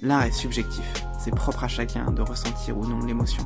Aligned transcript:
L'art 0.00 0.22
est 0.22 0.32
subjectif, 0.32 0.84
c'est 1.18 1.34
propre 1.34 1.64
à 1.64 1.68
chacun 1.68 2.10
de 2.12 2.22
ressentir 2.22 2.78
ou 2.78 2.86
non 2.86 3.04
l'émotion, 3.04 3.42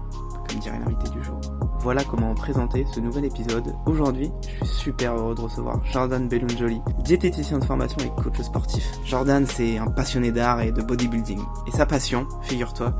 comme 0.49 0.59
dirait 0.59 0.79
l'invité 0.79 1.09
du 1.09 1.25
jour. 1.25 1.41
Voilà 1.81 2.05
comment 2.05 2.35
présenter 2.35 2.87
ce 2.93 3.01
nouvel 3.01 3.25
épisode. 3.25 3.75
Aujourd'hui, 3.87 4.31
je 4.61 4.65
suis 4.67 4.77
super 4.77 5.17
heureux 5.17 5.35
de 5.35 5.41
recevoir 5.41 5.83
Jordan 5.87 6.29
Bellunjoli, 6.29 6.83
diététicien 7.05 7.59
de 7.59 7.65
formation 7.65 7.97
et 8.05 8.23
coach 8.23 8.39
sportif. 8.43 8.85
Jordan, 9.05 9.47
c'est 9.47 9.79
un 9.79 9.87
passionné 9.87 10.31
d'art 10.31 10.61
et 10.61 10.73
de 10.73 10.83
bodybuilding. 10.83 11.41
Et 11.67 11.71
sa 11.71 11.87
passion, 11.87 12.29
figure-toi, 12.43 12.95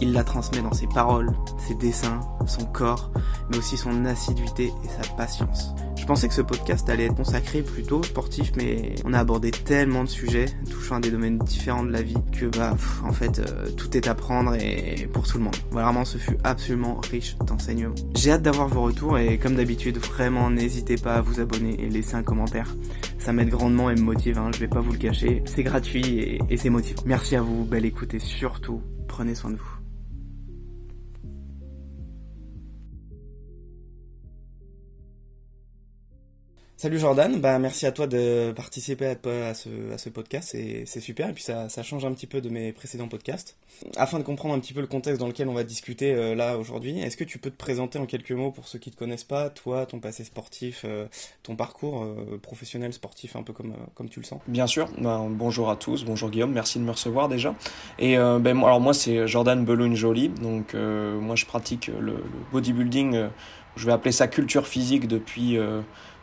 il 0.00 0.12
la 0.12 0.24
transmet 0.24 0.60
dans 0.60 0.74
ses 0.74 0.88
paroles, 0.88 1.30
ses 1.58 1.76
dessins, 1.76 2.20
son 2.46 2.64
corps, 2.66 3.10
mais 3.50 3.58
aussi 3.58 3.76
son 3.76 4.04
assiduité 4.04 4.72
et 4.84 4.88
sa 4.88 5.14
patience. 5.14 5.74
Je 6.06 6.12
pensais 6.12 6.28
que 6.28 6.34
ce 6.34 6.42
podcast 6.42 6.88
allait 6.88 7.06
être 7.06 7.16
consacré 7.16 7.62
plutôt 7.62 8.00
sportif, 8.00 8.52
mais 8.56 8.94
on 9.04 9.12
a 9.12 9.18
abordé 9.18 9.50
tellement 9.50 10.04
de 10.04 10.08
sujets 10.08 10.46
touchant 10.70 10.94
à 10.94 11.00
des 11.00 11.10
domaines 11.10 11.36
différents 11.38 11.82
de 11.82 11.90
la 11.90 12.00
vie 12.00 12.14
que 12.30 12.46
bah 12.46 12.76
en 13.02 13.12
fait 13.12 13.40
euh, 13.40 13.68
tout 13.76 13.96
est 13.96 14.06
à 14.06 14.14
prendre 14.14 14.54
et 14.54 15.08
pour 15.12 15.26
tout 15.26 15.38
le 15.38 15.42
monde. 15.42 15.56
Vraiment, 15.72 16.04
ce 16.04 16.16
fut 16.16 16.36
absolument 16.44 17.00
riche 17.10 17.36
d'enseignements. 17.38 17.96
J'ai 18.14 18.30
hâte 18.30 18.42
d'avoir 18.42 18.68
vos 18.68 18.82
retours 18.82 19.18
et 19.18 19.36
comme 19.36 19.56
d'habitude, 19.56 19.98
vraiment 19.98 20.48
n'hésitez 20.48 20.94
pas 20.94 21.16
à 21.16 21.20
vous 21.22 21.40
abonner 21.40 21.74
et 21.82 21.90
laisser 21.90 22.14
un 22.14 22.22
commentaire. 22.22 22.76
Ça 23.18 23.32
m'aide 23.32 23.48
grandement 23.48 23.90
et 23.90 23.96
me 23.96 24.02
motive, 24.02 24.38
hein, 24.38 24.52
je 24.54 24.60
vais 24.60 24.68
pas 24.68 24.80
vous 24.80 24.92
le 24.92 24.98
cacher. 24.98 25.42
C'est 25.44 25.64
gratuit 25.64 26.06
et, 26.20 26.40
et 26.48 26.56
c'est 26.56 26.70
motivant. 26.70 27.02
Merci 27.04 27.34
à 27.34 27.42
vous, 27.42 27.64
belle 27.64 27.84
écoute 27.84 28.14
et 28.14 28.20
surtout, 28.20 28.80
prenez 29.08 29.34
soin 29.34 29.50
de 29.50 29.56
vous. 29.56 29.75
Salut 36.78 36.98
Jordan, 36.98 37.40
bah 37.40 37.58
merci 37.58 37.86
à 37.86 37.90
toi 37.90 38.06
de 38.06 38.52
participer 38.54 39.06
à, 39.06 39.54
ce, 39.54 39.94
à 39.94 39.96
ce 39.96 40.10
podcast, 40.10 40.54
c'est 40.84 41.00
super 41.00 41.30
et 41.30 41.32
puis 41.32 41.42
ça, 41.42 41.70
ça, 41.70 41.82
change 41.82 42.04
un 42.04 42.12
petit 42.12 42.26
peu 42.26 42.42
de 42.42 42.50
mes 42.50 42.70
précédents 42.70 43.08
podcasts. 43.08 43.56
Afin 43.96 44.18
de 44.18 44.24
comprendre 44.24 44.54
un 44.54 44.58
petit 44.58 44.74
peu 44.74 44.82
le 44.82 44.86
contexte 44.86 45.18
dans 45.18 45.26
lequel 45.26 45.48
on 45.48 45.54
va 45.54 45.64
discuter 45.64 46.12
euh, 46.12 46.34
là 46.34 46.58
aujourd'hui, 46.58 47.00
est-ce 47.00 47.16
que 47.16 47.24
tu 47.24 47.38
peux 47.38 47.48
te 47.48 47.56
présenter 47.56 47.98
en 47.98 48.04
quelques 48.04 48.32
mots 48.32 48.50
pour 48.50 48.68
ceux 48.68 48.78
qui 48.78 48.90
te 48.90 48.96
connaissent 48.96 49.24
pas, 49.24 49.48
toi, 49.48 49.86
ton 49.86 50.00
passé 50.00 50.22
sportif, 50.22 50.82
euh, 50.84 51.06
ton 51.42 51.56
parcours 51.56 52.04
euh, 52.04 52.38
professionnel 52.42 52.92
sportif 52.92 53.36
un 53.36 53.42
peu 53.42 53.54
comme, 53.54 53.74
comme 53.94 54.10
tu 54.10 54.20
le 54.20 54.26
sens? 54.26 54.42
Bien 54.46 54.66
sûr, 54.66 54.90
ben, 54.98 55.28
bonjour 55.30 55.70
à 55.70 55.76
tous, 55.76 56.04
bonjour 56.04 56.28
Guillaume, 56.28 56.52
merci 56.52 56.78
de 56.78 56.84
me 56.84 56.90
recevoir 56.90 57.30
déjà. 57.30 57.54
Et 57.98 58.16
ben, 58.18 58.58
alors 58.58 58.82
moi 58.82 58.92
c'est 58.92 59.26
Jordan 59.26 59.64
Beloun-Joly, 59.64 60.28
donc 60.28 60.74
moi 60.74 61.36
je 61.36 61.46
pratique 61.46 61.86
le, 61.86 62.16
le 62.16 62.22
bodybuilding, 62.52 63.28
je 63.76 63.86
vais 63.86 63.92
appeler 63.92 64.12
ça 64.12 64.28
culture 64.28 64.66
physique 64.66 65.08
depuis 65.08 65.58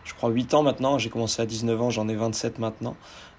je 0.03 0.13
crois, 0.13 0.29
8 0.29 0.53
ans 0.53 0.63
maintenant. 0.63 0.97
J'ai 0.97 1.09
commencé 1.09 1.41
à 1.41 1.45
19 1.45 1.81
ans, 1.81 1.89
j'en 1.89 2.07
ai 2.07 2.15
27 2.15 2.59
maintenant. 2.59 2.95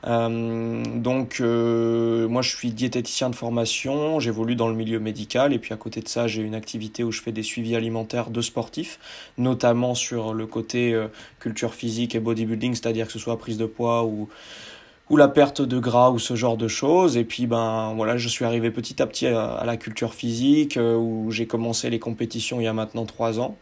Euh, 0.06 0.82
donc, 0.96 1.38
euh, 1.40 2.28
moi, 2.28 2.42
je 2.42 2.54
suis 2.54 2.70
diététicien 2.70 3.30
de 3.30 3.34
formation, 3.34 4.20
j'évolue 4.20 4.54
dans 4.54 4.68
le 4.68 4.74
milieu 4.74 5.00
médical, 5.00 5.52
et 5.52 5.58
puis 5.58 5.72
à 5.72 5.76
côté 5.76 6.00
de 6.00 6.08
ça, 6.08 6.26
j'ai 6.26 6.42
une 6.42 6.54
activité 6.54 7.04
où 7.04 7.10
je 7.10 7.22
fais 7.22 7.32
des 7.32 7.42
suivis 7.42 7.74
alimentaires 7.74 8.30
de 8.30 8.40
sportifs, 8.40 8.98
notamment 9.38 9.94
sur 9.94 10.34
le 10.34 10.46
côté 10.46 10.92
euh, 10.92 11.08
culture 11.40 11.74
physique 11.74 12.14
et 12.14 12.20
bodybuilding, 12.20 12.74
c'est-à-dire 12.74 13.06
que 13.06 13.12
ce 13.12 13.18
soit 13.18 13.38
prise 13.38 13.56
de 13.58 13.66
poids 13.66 14.04
ou 14.04 14.28
ou 15.10 15.18
la 15.18 15.28
perte 15.28 15.60
de 15.60 15.78
gras 15.78 16.10
ou 16.10 16.18
ce 16.18 16.34
genre 16.34 16.56
de 16.56 16.66
choses 16.66 17.18
et 17.18 17.24
puis 17.24 17.46
ben 17.46 17.92
voilà 17.94 18.16
je 18.16 18.26
suis 18.26 18.46
arrivé 18.46 18.70
petit 18.70 19.02
à 19.02 19.06
petit 19.06 19.26
à, 19.26 19.52
à 19.52 19.66
la 19.66 19.76
culture 19.76 20.14
physique 20.14 20.78
euh, 20.78 20.96
où 20.96 21.30
j'ai 21.30 21.46
commencé 21.46 21.90
les 21.90 21.98
compétitions 21.98 22.58
il 22.58 22.64
y 22.64 22.66
a 22.66 22.72
maintenant 22.72 23.04
trois 23.04 23.38
ans 23.38 23.58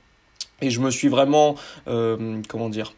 et 0.62 0.70
je 0.70 0.80
me 0.80 0.91
suis 0.91 1.08
vraiment, 1.08 1.56
euh, 1.88 2.41
comment 2.48 2.70
dire, 2.70 2.94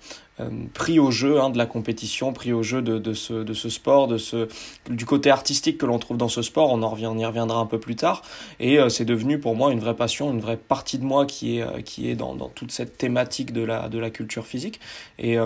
pris 0.72 0.98
au 0.98 1.10
jeu 1.10 1.40
hein, 1.40 1.50
de 1.50 1.58
la 1.58 1.66
compétition, 1.66 2.32
pris 2.32 2.52
au 2.52 2.62
jeu 2.62 2.82
de, 2.82 2.98
de, 2.98 3.12
ce, 3.12 3.34
de 3.34 3.54
ce 3.54 3.68
sport, 3.68 4.08
de 4.08 4.18
ce, 4.18 4.48
du 4.90 5.06
côté 5.06 5.30
artistique 5.30 5.78
que 5.78 5.86
l'on 5.86 5.98
trouve 5.98 6.16
dans 6.16 6.28
ce 6.28 6.42
sport. 6.42 6.72
On, 6.72 6.82
en 6.82 6.88
revient, 6.88 7.06
on 7.06 7.16
y 7.18 7.24
reviendra 7.24 7.58
un 7.58 7.66
peu 7.66 7.78
plus 7.78 7.94
tard. 7.94 8.22
Et 8.58 8.78
euh, 8.78 8.88
c'est 8.88 9.04
devenu 9.04 9.38
pour 9.38 9.54
moi 9.54 9.72
une 9.72 9.78
vraie 9.78 9.94
passion, 9.94 10.30
une 10.30 10.40
vraie 10.40 10.56
partie 10.56 10.98
de 10.98 11.04
moi 11.04 11.24
qui 11.26 11.58
est, 11.58 11.62
euh, 11.62 11.80
qui 11.82 12.10
est 12.10 12.16
dans, 12.16 12.34
dans 12.34 12.48
toute 12.48 12.72
cette 12.72 12.98
thématique 12.98 13.52
de 13.52 13.62
la, 13.62 13.88
de 13.88 13.98
la 13.98 14.10
culture 14.10 14.46
physique. 14.46 14.80
Et, 15.18 15.36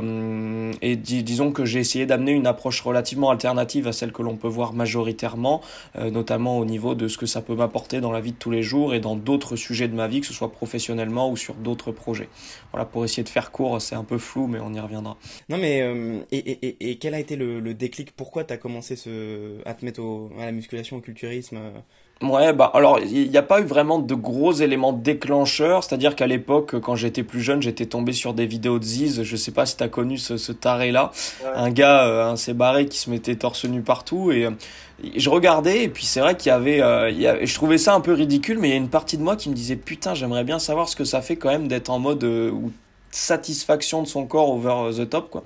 et 0.82 0.96
disons 0.96 1.52
que 1.52 1.64
j'ai 1.64 1.80
essayé 1.80 2.06
d'amener 2.06 2.32
une 2.32 2.46
approche 2.46 2.80
relativement 2.80 3.30
alternative 3.30 3.86
à 3.86 3.92
celle 3.92 4.12
que 4.12 4.22
l'on 4.22 4.36
peut 4.36 4.48
voir 4.48 4.72
majoritairement, 4.72 5.60
notamment 5.94 6.58
au 6.58 6.64
niveau 6.64 6.94
de 6.94 7.08
ce 7.08 7.18
que 7.18 7.26
ça 7.26 7.42
peut 7.42 7.54
m'apporter 7.54 8.00
dans 8.00 8.12
la 8.12 8.20
vie 8.20 8.32
de 8.32 8.36
tous 8.38 8.50
les 8.50 8.62
jours 8.62 8.94
et 8.94 9.00
dans 9.00 9.16
d'autres 9.16 9.56
sujets 9.56 9.88
de 9.88 9.94
ma 9.94 10.08
vie, 10.08 10.20
que 10.20 10.26
ce 10.26 10.32
soit 10.32 10.52
professionnellement 10.52 11.30
ou 11.30 11.36
sur 11.36 11.54
d'autres 11.54 11.92
projets. 11.92 12.28
Voilà, 12.72 12.84
pour 12.84 13.04
essayer 13.04 13.22
de 13.22 13.28
faire 13.28 13.50
court, 13.50 13.80
c'est 13.80 13.94
un 13.94 14.04
peu 14.04 14.18
flou, 14.18 14.46
mais 14.46 14.58
on 14.60 14.72
y 14.72 14.77
reviendra. 14.80 15.16
Non, 15.48 15.58
mais 15.58 15.82
euh, 15.82 16.20
et, 16.30 16.38
et, 16.38 16.90
et, 16.90 16.98
quel 16.98 17.14
a 17.14 17.20
été 17.20 17.36
le, 17.36 17.60
le 17.60 17.74
déclic? 17.74 18.12
Pourquoi 18.12 18.44
tu 18.44 18.52
as 18.52 18.56
commencé 18.56 18.96
ce, 18.96 19.58
à 19.64 19.74
te 19.74 19.84
mettre 19.84 20.00
au, 20.00 20.30
à 20.38 20.44
la 20.46 20.52
musculation, 20.52 20.96
au 20.96 21.00
culturisme? 21.00 21.56
Euh? 21.56 21.70
Ouais, 22.20 22.52
bah 22.52 22.68
alors 22.74 22.98
il 22.98 23.30
n'y 23.30 23.36
a 23.36 23.42
pas 23.42 23.60
eu 23.60 23.64
vraiment 23.64 24.00
de 24.00 24.14
gros 24.14 24.52
éléments 24.52 24.92
déclencheurs, 24.92 25.84
c'est-à-dire 25.84 26.16
qu'à 26.16 26.26
l'époque, 26.26 26.80
quand 26.80 26.96
j'étais 26.96 27.22
plus 27.22 27.40
jeune, 27.40 27.62
j'étais 27.62 27.86
tombé 27.86 28.12
sur 28.12 28.34
des 28.34 28.44
vidéos 28.44 28.80
de 28.80 28.84
Ziz, 28.84 29.22
je 29.22 29.36
sais 29.36 29.52
pas 29.52 29.66
si 29.66 29.76
t'as 29.76 29.86
connu 29.86 30.18
ce, 30.18 30.36
ce 30.36 30.50
taré-là, 30.50 31.12
un 31.54 31.70
gars, 31.70 32.08
euh, 32.08 32.32
un 32.32 32.34
s'est 32.34 32.54
barré 32.54 32.86
qui 32.86 32.98
se 32.98 33.08
mettait 33.08 33.36
torse 33.36 33.66
nu 33.66 33.82
partout 33.82 34.32
et 34.32 34.48
je 35.14 35.30
regardais 35.30 35.84
et 35.84 35.88
puis 35.88 36.06
c'est 36.06 36.18
vrai 36.18 36.36
qu'il 36.36 36.50
y 36.50 36.52
avait, 36.52 36.82
il 37.12 37.20
y 37.20 37.28
avait, 37.28 37.46
je 37.46 37.54
trouvais 37.54 37.78
ça 37.78 37.94
un 37.94 38.00
peu 38.00 38.14
ridicule, 38.14 38.58
mais 38.58 38.66
il 38.66 38.72
y 38.72 38.74
a 38.74 38.78
une 38.78 38.90
partie 38.90 39.16
de 39.16 39.22
moi 39.22 39.36
qui 39.36 39.48
me 39.48 39.54
disait 39.54 39.76
putain, 39.76 40.14
j'aimerais 40.14 40.42
bien 40.42 40.58
savoir 40.58 40.88
ce 40.88 40.96
que 40.96 41.04
ça 41.04 41.22
fait 41.22 41.36
quand 41.36 41.50
même 41.50 41.68
d'être 41.68 41.88
en 41.88 42.00
mode 42.00 42.24
où 42.24 42.72
satisfaction 43.10 44.02
de 44.02 44.06
son 44.06 44.26
corps 44.26 44.50
over 44.50 44.90
the 44.96 45.08
top 45.08 45.30
quoi. 45.30 45.44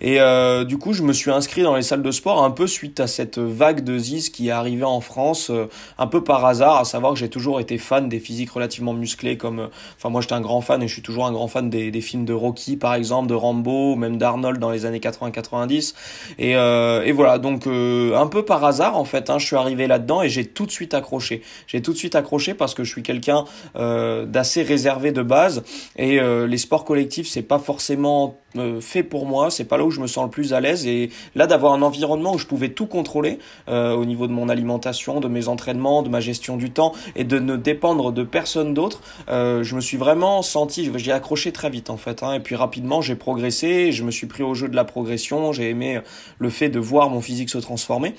Et 0.00 0.20
euh, 0.20 0.64
du 0.64 0.78
coup, 0.78 0.92
je 0.92 1.02
me 1.02 1.12
suis 1.12 1.30
inscrit 1.30 1.62
dans 1.62 1.76
les 1.76 1.82
salles 1.82 2.02
de 2.02 2.10
sport 2.10 2.42
un 2.42 2.50
peu 2.50 2.66
suite 2.66 3.00
à 3.00 3.06
cette 3.06 3.38
vague 3.38 3.84
de 3.84 3.98
Ziz 3.98 4.30
qui 4.30 4.48
est 4.48 4.52
arrivée 4.52 4.84
en 4.84 5.00
France 5.00 5.50
euh, 5.50 5.68
un 5.98 6.06
peu 6.06 6.24
par 6.24 6.44
hasard, 6.44 6.76
à 6.76 6.84
savoir 6.84 7.12
que 7.12 7.18
j'ai 7.18 7.28
toujours 7.28 7.60
été 7.60 7.78
fan 7.78 8.08
des 8.08 8.18
physiques 8.18 8.50
relativement 8.50 8.92
musclés 8.92 9.36
comme 9.36 9.60
euh, 9.60 9.66
enfin 9.96 10.08
moi 10.08 10.20
j'étais 10.20 10.34
un 10.34 10.40
grand 10.40 10.60
fan 10.60 10.82
et 10.82 10.88
je 10.88 10.92
suis 10.92 11.02
toujours 11.02 11.26
un 11.26 11.32
grand 11.32 11.48
fan 11.48 11.70
des, 11.70 11.90
des 11.90 12.00
films 12.00 12.24
de 12.24 12.32
Rocky 12.32 12.76
par 12.76 12.94
exemple, 12.94 13.28
de 13.28 13.34
Rambo, 13.34 13.96
même 13.96 14.18
d'Arnold 14.18 14.58
dans 14.58 14.70
les 14.70 14.84
années 14.84 14.98
80-90 14.98 15.94
et 16.38 16.56
et 16.56 17.12
voilà, 17.12 17.38
donc 17.38 17.66
un 17.66 18.26
peu 18.26 18.44
par 18.44 18.64
hasard 18.64 18.96
en 18.96 19.04
fait, 19.04 19.30
hein, 19.30 19.38
je 19.38 19.46
suis 19.46 19.56
arrivé 19.56 19.86
là-dedans 19.86 20.22
et 20.22 20.28
j'ai 20.28 20.44
tout 20.44 20.66
de 20.66 20.70
suite 20.70 20.94
accroché. 20.94 21.42
J'ai 21.66 21.82
tout 21.82 21.92
de 21.92 21.98
suite 21.98 22.14
accroché 22.14 22.54
parce 22.54 22.74
que 22.74 22.84
je 22.84 22.90
suis 22.90 23.02
quelqu'un 23.02 23.44
d'assez 23.74 24.62
réservé 24.62 25.12
de 25.12 25.22
base 25.22 25.62
et 25.96 26.18
les 26.20 26.58
sports 26.58 26.84
collectif, 26.96 27.28
c'est 27.28 27.42
pas 27.42 27.58
forcément 27.58 28.38
euh, 28.58 28.80
fait 28.80 29.02
pour 29.02 29.26
moi, 29.26 29.50
c'est 29.50 29.64
pas 29.64 29.76
là 29.76 29.84
où 29.84 29.90
je 29.90 30.00
me 30.00 30.06
sens 30.06 30.24
le 30.24 30.30
plus 30.30 30.52
à 30.52 30.60
l'aise. 30.60 30.86
Et 30.86 31.10
là 31.34 31.46
d'avoir 31.46 31.72
un 31.72 31.82
environnement 31.82 32.34
où 32.34 32.38
je 32.38 32.46
pouvais 32.46 32.70
tout 32.70 32.86
contrôler 32.86 33.38
euh, 33.68 33.94
au 33.94 34.04
niveau 34.04 34.26
de 34.26 34.32
mon 34.32 34.48
alimentation, 34.48 35.20
de 35.20 35.28
mes 35.28 35.48
entraînements, 35.48 36.02
de 36.02 36.08
ma 36.08 36.20
gestion 36.20 36.56
du 36.56 36.70
temps 36.70 36.92
et 37.14 37.24
de 37.24 37.38
ne 37.38 37.56
dépendre 37.56 38.12
de 38.12 38.22
personne 38.22 38.74
d'autre, 38.74 39.00
euh, 39.28 39.62
je 39.62 39.74
me 39.74 39.80
suis 39.80 39.96
vraiment 39.96 40.42
senti, 40.42 40.90
j'ai 40.96 41.12
accroché 41.12 41.52
très 41.52 41.70
vite 41.70 41.90
en 41.90 41.96
fait 41.96 42.22
hein, 42.22 42.34
et 42.34 42.40
puis 42.40 42.54
rapidement 42.54 43.00
j'ai 43.00 43.16
progressé, 43.16 43.92
je 43.92 44.02
me 44.04 44.10
suis 44.10 44.26
pris 44.26 44.42
au 44.42 44.54
jeu 44.54 44.68
de 44.68 44.76
la 44.76 44.84
progression, 44.84 45.52
j'ai 45.52 45.70
aimé 45.70 46.00
le 46.38 46.50
fait 46.50 46.68
de 46.68 46.78
voir 46.78 47.10
mon 47.10 47.20
physique 47.20 47.50
se 47.50 47.58
transformer. 47.58 48.14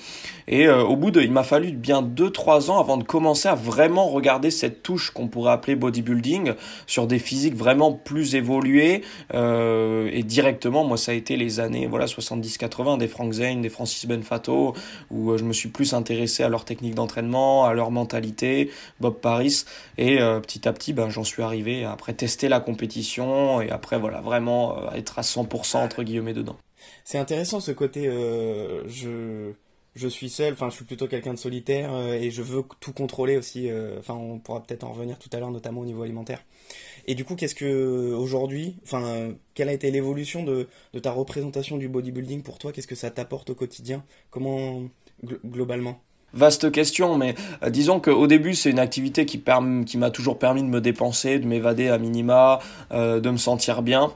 Et 0.46 0.68
au 0.68 0.96
bout 0.96 1.10
de, 1.10 1.20
il 1.20 1.30
m'a 1.30 1.42
fallu 1.42 1.72
bien 1.72 2.02
2-3 2.02 2.70
ans 2.70 2.80
avant 2.80 2.96
de 2.96 3.04
commencer 3.04 3.48
à 3.48 3.54
vraiment 3.54 4.08
regarder 4.08 4.50
cette 4.50 4.82
touche 4.82 5.10
qu'on 5.10 5.28
pourrait 5.28 5.52
appeler 5.52 5.76
bodybuilding 5.76 6.52
sur 6.86 7.06
des 7.06 7.18
physiques 7.18 7.54
vraiment 7.54 7.92
plus 7.92 8.34
évoluées 8.34 9.02
et 9.34 10.22
directement, 10.28 10.84
moi, 10.84 10.96
ça 10.96 11.12
a 11.12 11.14
été 11.14 11.36
les 11.36 11.58
années 11.58 11.88
voilà 11.88 12.04
70-80 12.04 12.98
des 12.98 13.08
Frank 13.08 13.32
Zane, 13.32 13.62
des 13.62 13.70
Francis 13.70 14.06
Benfato, 14.06 14.74
où 15.10 15.30
euh, 15.30 15.38
je 15.38 15.44
me 15.44 15.52
suis 15.52 15.70
plus 15.70 15.94
intéressé 15.94 16.44
à 16.44 16.48
leur 16.48 16.64
technique 16.64 16.94
d'entraînement, 16.94 17.64
à 17.64 17.74
leur 17.74 17.90
mentalité, 17.90 18.70
Bob 19.00 19.18
Paris, 19.18 19.64
et 19.96 20.20
euh, 20.20 20.38
petit 20.38 20.68
à 20.68 20.72
petit, 20.72 20.92
ben, 20.92 21.08
j'en 21.08 21.24
suis 21.24 21.42
arrivé 21.42 21.84
après 21.84 22.12
tester 22.12 22.48
la 22.48 22.60
compétition 22.60 23.60
et 23.60 23.70
après 23.70 23.98
voilà 23.98 24.20
vraiment 24.20 24.78
euh, 24.78 24.90
être 24.92 25.18
à 25.18 25.22
100% 25.22 25.78
entre 25.78 26.02
guillemets 26.04 26.34
dedans. 26.34 26.56
C'est 27.04 27.18
intéressant 27.18 27.58
ce 27.58 27.72
côté, 27.72 28.04
je 28.04 29.52
je 29.94 30.06
suis 30.06 30.28
seul, 30.28 30.52
enfin 30.52 30.68
je 30.68 30.76
suis 30.76 30.84
plutôt 30.84 31.08
quelqu'un 31.08 31.32
de 31.32 31.38
solitaire 31.38 31.90
et 32.12 32.30
je 32.30 32.42
veux 32.42 32.62
tout 32.80 32.92
contrôler 32.92 33.36
aussi. 33.38 33.68
Enfin, 33.98 34.14
on 34.14 34.38
pourra 34.38 34.62
peut-être 34.62 34.84
en 34.84 34.92
revenir 34.92 35.18
tout 35.18 35.30
à 35.32 35.40
l'heure, 35.40 35.50
notamment 35.50 35.80
au 35.80 35.86
niveau 35.86 36.02
alimentaire. 36.02 36.44
Et 37.10 37.14
du 37.14 37.24
coup, 37.24 37.36
qu'est-ce 37.36 37.54
que 37.54 38.12
aujourd'hui, 38.12 38.76
enfin, 38.84 39.30
quelle 39.54 39.70
a 39.70 39.72
été 39.72 39.90
l'évolution 39.90 40.44
de, 40.44 40.68
ta 41.00 41.10
représentation 41.10 41.78
du 41.78 41.88
bodybuilding 41.88 42.42
pour 42.42 42.58
toi? 42.58 42.70
Qu'est-ce 42.70 42.86
que 42.86 42.94
ça 42.94 43.10
t'apporte 43.10 43.48
au 43.48 43.54
quotidien? 43.54 44.04
Comment 44.30 44.82
globalement? 45.46 46.02
Vaste 46.34 46.70
question, 46.70 47.16
mais 47.16 47.34
euh, 47.62 47.70
disons 47.70 47.98
qu'au 47.98 48.26
début 48.26 48.54
c'est 48.54 48.70
une 48.70 48.78
activité 48.78 49.24
qui, 49.24 49.42
qui 49.86 49.98
m'a 49.98 50.10
toujours 50.10 50.38
permis 50.38 50.62
de 50.62 50.68
me 50.68 50.82
dépenser, 50.82 51.38
de 51.38 51.46
m'évader 51.46 51.88
à 51.88 51.96
minima, 51.96 52.58
euh, 52.92 53.18
de 53.20 53.30
me 53.30 53.38
sentir 53.38 53.80
bien. 53.80 54.12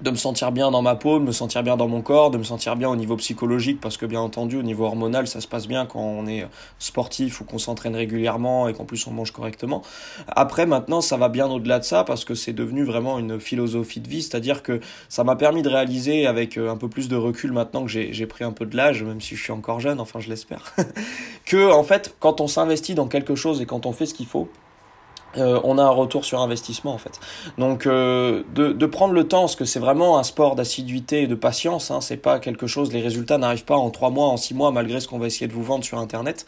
De 0.00 0.10
me 0.10 0.16
sentir 0.16 0.52
bien 0.52 0.70
dans 0.70 0.82
ma 0.82 0.94
peau, 0.94 1.18
de 1.18 1.24
me 1.24 1.32
sentir 1.32 1.62
bien 1.62 1.76
dans 1.76 1.88
mon 1.88 2.02
corps, 2.02 2.30
de 2.30 2.38
me 2.38 2.44
sentir 2.44 2.76
bien 2.76 2.88
au 2.88 2.96
niveau 2.96 3.16
psychologique, 3.16 3.80
parce 3.80 3.96
que 3.96 4.04
bien 4.04 4.20
entendu, 4.20 4.58
au 4.58 4.62
niveau 4.62 4.84
hormonal, 4.84 5.26
ça 5.26 5.40
se 5.40 5.48
passe 5.48 5.66
bien 5.66 5.86
quand 5.86 6.00
on 6.00 6.26
est 6.26 6.46
sportif 6.78 7.40
ou 7.40 7.44
qu'on 7.44 7.58
s'entraîne 7.58 7.96
régulièrement 7.96 8.68
et 8.68 8.74
qu'en 8.74 8.84
plus 8.84 9.06
on 9.06 9.10
mange 9.10 9.30
correctement. 9.30 9.82
Après, 10.28 10.66
maintenant, 10.66 11.00
ça 11.00 11.16
va 11.16 11.28
bien 11.28 11.46
au-delà 11.46 11.78
de 11.78 11.84
ça, 11.84 12.04
parce 12.04 12.24
que 12.24 12.34
c'est 12.34 12.52
devenu 12.52 12.84
vraiment 12.84 13.18
une 13.18 13.40
philosophie 13.40 14.00
de 14.00 14.08
vie, 14.08 14.22
c'est-à-dire 14.22 14.62
que 14.62 14.80
ça 15.08 15.24
m'a 15.24 15.36
permis 15.36 15.62
de 15.62 15.68
réaliser 15.68 16.26
avec 16.26 16.58
euh, 16.58 16.70
un 16.70 16.76
peu 16.76 16.88
plus 16.88 17.08
de 17.08 17.16
recul 17.16 17.52
maintenant 17.52 17.84
que 17.84 17.90
j'ai 17.90 18.26
pris 18.26 18.44
un 18.44 18.52
peu 18.52 18.66
de 18.66 18.76
l'âge, 18.76 19.02
même 19.02 19.20
si 19.20 19.34
je 19.34 19.42
suis 19.42 19.52
encore 19.52 19.80
jeune, 19.80 20.00
enfin 20.00 20.20
je 20.20 20.28
l'espère, 20.28 20.74
que 21.46 21.72
en 21.72 21.82
fait, 21.82 22.14
quand 22.20 22.40
on 22.40 22.48
s'investit 22.48 22.94
dans 22.94 23.08
quelque 23.08 23.34
chose 23.34 23.62
et 23.62 23.66
quand 23.66 23.86
on 23.86 23.92
fait 23.92 24.06
ce 24.06 24.14
qu'il 24.14 24.26
faut, 24.26 24.48
euh, 25.36 25.60
on 25.64 25.78
a 25.78 25.82
un 25.82 25.90
retour 25.90 26.24
sur 26.24 26.40
investissement 26.40 26.94
en 26.94 26.98
fait. 26.98 27.20
Donc 27.58 27.86
euh, 27.86 28.42
de, 28.54 28.72
de, 28.72 28.86
prendre 28.86 29.14
le 29.14 29.26
temps, 29.26 29.40
parce 29.40 29.56
que 29.56 29.64
c'est 29.64 29.78
vraiment 29.78 30.18
un 30.18 30.22
sport 30.22 30.56
d'assiduité 30.56 31.22
et 31.22 31.26
de 31.26 31.34
patience, 31.34 31.90
hein, 31.90 32.00
c'est 32.00 32.16
pas 32.16 32.38
quelque 32.38 32.66
chose, 32.66 32.92
les 32.92 33.00
résultats 33.00 33.38
n'arrivent 33.38 33.64
pas 33.64 33.76
en 33.76 33.90
trois 33.90 34.10
mois, 34.10 34.28
en 34.28 34.36
six 34.36 34.54
mois, 34.54 34.70
malgré 34.70 35.00
ce 35.00 35.08
qu'on 35.08 35.18
va 35.18 35.26
essayer 35.26 35.46
de 35.46 35.52
vous 35.52 35.62
vendre 35.62 35.84
sur 35.84 35.98
Internet. 35.98 36.46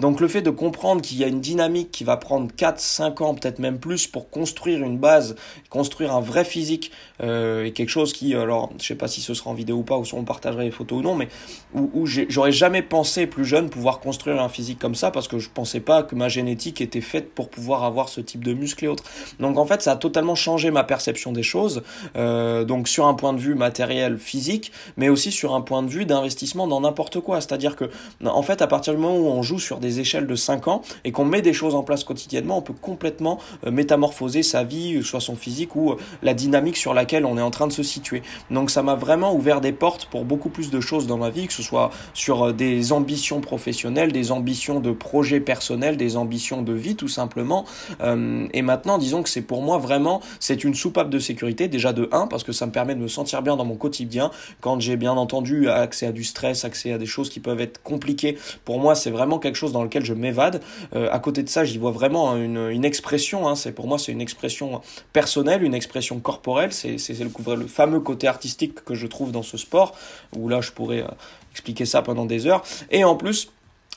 Donc 0.00 0.20
le 0.20 0.28
fait 0.28 0.42
de 0.42 0.50
comprendre 0.50 1.00
qu'il 1.00 1.18
y 1.18 1.24
a 1.24 1.28
une 1.28 1.40
dynamique 1.40 1.90
qui 1.90 2.04
va 2.04 2.16
prendre 2.16 2.50
4, 2.54 2.78
5 2.78 3.20
ans, 3.20 3.34
peut-être 3.34 3.58
même 3.58 3.78
plus, 3.78 4.06
pour 4.06 4.30
construire 4.30 4.82
une 4.82 4.98
base, 4.98 5.36
construire 5.70 6.14
un 6.14 6.20
vrai 6.20 6.44
physique, 6.44 6.90
euh, 7.22 7.64
et 7.64 7.72
quelque 7.72 7.88
chose 7.88 8.12
qui, 8.12 8.34
alors 8.34 8.70
je 8.78 8.86
sais 8.86 8.94
pas 8.94 9.08
si 9.08 9.20
ce 9.20 9.34
sera 9.34 9.50
en 9.50 9.54
vidéo 9.54 9.76
ou 9.76 9.82
pas, 9.82 9.96
ou 9.96 10.04
si 10.04 10.14
on 10.14 10.24
partagerait 10.24 10.64
les 10.64 10.70
photos 10.70 10.98
ou 10.98 11.02
non, 11.02 11.14
mais 11.14 11.28
où, 11.74 11.90
où 11.94 12.06
j'aurais 12.06 12.52
jamais 12.52 12.82
pensé 12.82 13.26
plus 13.26 13.44
jeune 13.44 13.70
pouvoir 13.70 14.00
construire 14.00 14.40
un 14.40 14.48
physique 14.48 14.78
comme 14.78 14.94
ça, 14.94 15.10
parce 15.10 15.28
que 15.28 15.38
je 15.38 15.48
pensais 15.48 15.80
pas 15.80 16.02
que 16.02 16.14
ma 16.14 16.28
génétique 16.28 16.80
était 16.80 17.00
faite 17.00 17.34
pour 17.34 17.48
pouvoir 17.48 17.84
avoir 17.84 18.08
ce 18.08 18.20
type 18.26 18.44
de 18.44 18.52
muscles 18.52 18.84
et 18.84 18.88
autres. 18.88 19.04
Donc 19.40 19.58
en 19.58 19.66
fait, 19.66 19.82
ça 19.82 19.92
a 19.92 19.96
totalement 19.96 20.34
changé 20.34 20.70
ma 20.70 20.84
perception 20.84 21.32
des 21.32 21.42
choses, 21.42 21.82
euh, 22.16 22.64
donc 22.64 22.88
sur 22.88 23.06
un 23.06 23.14
point 23.14 23.32
de 23.32 23.38
vue 23.38 23.54
matériel, 23.54 24.18
physique, 24.18 24.72
mais 24.96 25.08
aussi 25.08 25.32
sur 25.32 25.54
un 25.54 25.60
point 25.60 25.82
de 25.82 25.88
vue 25.88 26.04
d'investissement 26.04 26.66
dans 26.66 26.80
n'importe 26.80 27.20
quoi. 27.20 27.40
C'est-à-dire 27.40 27.76
que, 27.76 27.90
en 28.24 28.42
fait, 28.42 28.62
à 28.62 28.66
partir 28.66 28.94
du 28.94 29.00
moment 29.00 29.16
où 29.16 29.26
on 29.26 29.42
joue 29.42 29.58
sur 29.58 29.78
des 29.78 30.00
échelles 30.00 30.26
de 30.26 30.34
5 30.34 30.68
ans 30.68 30.82
et 31.04 31.12
qu'on 31.12 31.24
met 31.24 31.42
des 31.42 31.52
choses 31.52 31.74
en 31.74 31.82
place 31.82 32.04
quotidiennement, 32.04 32.58
on 32.58 32.62
peut 32.62 32.74
complètement 32.74 33.38
euh, 33.66 33.70
métamorphoser 33.70 34.42
sa 34.42 34.64
vie, 34.64 35.02
soit 35.02 35.20
son 35.20 35.36
physique 35.36 35.76
ou 35.76 35.92
euh, 35.92 35.96
la 36.22 36.34
dynamique 36.34 36.76
sur 36.76 36.94
laquelle 36.94 37.24
on 37.24 37.38
est 37.38 37.42
en 37.42 37.50
train 37.50 37.66
de 37.66 37.72
se 37.72 37.82
situer. 37.82 38.22
Donc 38.50 38.70
ça 38.70 38.82
m'a 38.82 38.94
vraiment 38.94 39.34
ouvert 39.34 39.60
des 39.60 39.72
portes 39.72 40.06
pour 40.06 40.24
beaucoup 40.24 40.48
plus 40.48 40.70
de 40.70 40.80
choses 40.80 41.06
dans 41.06 41.18
ma 41.18 41.30
vie, 41.30 41.46
que 41.46 41.52
ce 41.52 41.62
soit 41.62 41.90
sur 42.14 42.52
des 42.52 42.92
ambitions 42.92 43.40
professionnelles, 43.40 44.12
des 44.12 44.32
ambitions 44.32 44.80
de 44.80 44.90
projets 44.90 45.40
personnels, 45.40 45.96
des 45.96 46.16
ambitions 46.16 46.62
de 46.62 46.72
vie 46.72 46.96
tout 46.96 47.08
simplement. 47.08 47.64
Euh, 48.00 48.15
et 48.52 48.62
maintenant, 48.62 48.98
disons 48.98 49.22
que 49.22 49.28
c'est 49.28 49.42
pour 49.42 49.62
moi 49.62 49.78
vraiment, 49.78 50.20
c'est 50.40 50.64
une 50.64 50.74
soupape 50.74 51.10
de 51.10 51.18
sécurité, 51.18 51.68
déjà 51.68 51.92
de 51.92 52.08
1, 52.12 52.26
parce 52.26 52.44
que 52.44 52.52
ça 52.52 52.66
me 52.66 52.72
permet 52.72 52.94
de 52.94 53.00
me 53.00 53.08
sentir 53.08 53.42
bien 53.42 53.56
dans 53.56 53.64
mon 53.64 53.76
quotidien. 53.76 54.30
Quand 54.60 54.80
j'ai 54.80 54.96
bien 54.96 55.12
entendu 55.12 55.68
accès 55.68 56.06
à 56.06 56.12
du 56.12 56.24
stress, 56.24 56.64
accès 56.64 56.92
à 56.92 56.98
des 56.98 57.06
choses 57.06 57.30
qui 57.30 57.40
peuvent 57.40 57.60
être 57.60 57.82
compliquées, 57.82 58.38
pour 58.64 58.78
moi, 58.80 58.94
c'est 58.94 59.10
vraiment 59.10 59.38
quelque 59.38 59.56
chose 59.56 59.72
dans 59.72 59.82
lequel 59.82 60.04
je 60.04 60.14
m'évade. 60.14 60.60
Euh, 60.94 61.08
à 61.10 61.18
côté 61.18 61.42
de 61.42 61.48
ça, 61.48 61.64
j'y 61.64 61.78
vois 61.78 61.90
vraiment 61.90 62.36
une, 62.36 62.84
expression, 62.84 63.48
hein, 63.48 63.56
c'est 63.56 63.72
pour 63.72 63.88
moi, 63.88 63.98
c'est 63.98 64.12
une 64.12 64.20
expression 64.20 64.80
personnelle, 65.12 65.62
une 65.62 65.74
expression 65.74 66.20
corporelle, 66.20 66.72
c'est 66.72 66.96
le, 67.18 67.56
le 67.56 67.66
fameux 67.66 68.00
côté 68.00 68.28
artistique 68.28 68.84
que 68.84 68.94
je 68.94 69.06
trouve 69.06 69.32
dans 69.32 69.42
ce 69.42 69.56
sport, 69.56 69.94
où 70.36 70.48
là, 70.48 70.60
je 70.60 70.72
pourrais 70.72 71.02
euh, 71.02 71.08
expliquer 71.52 71.86
ça 71.86 72.02
pendant 72.02 72.26
des 72.26 72.46
heures. 72.46 72.62
Et 72.90 73.04
en 73.04 73.16
plus, 73.16 73.50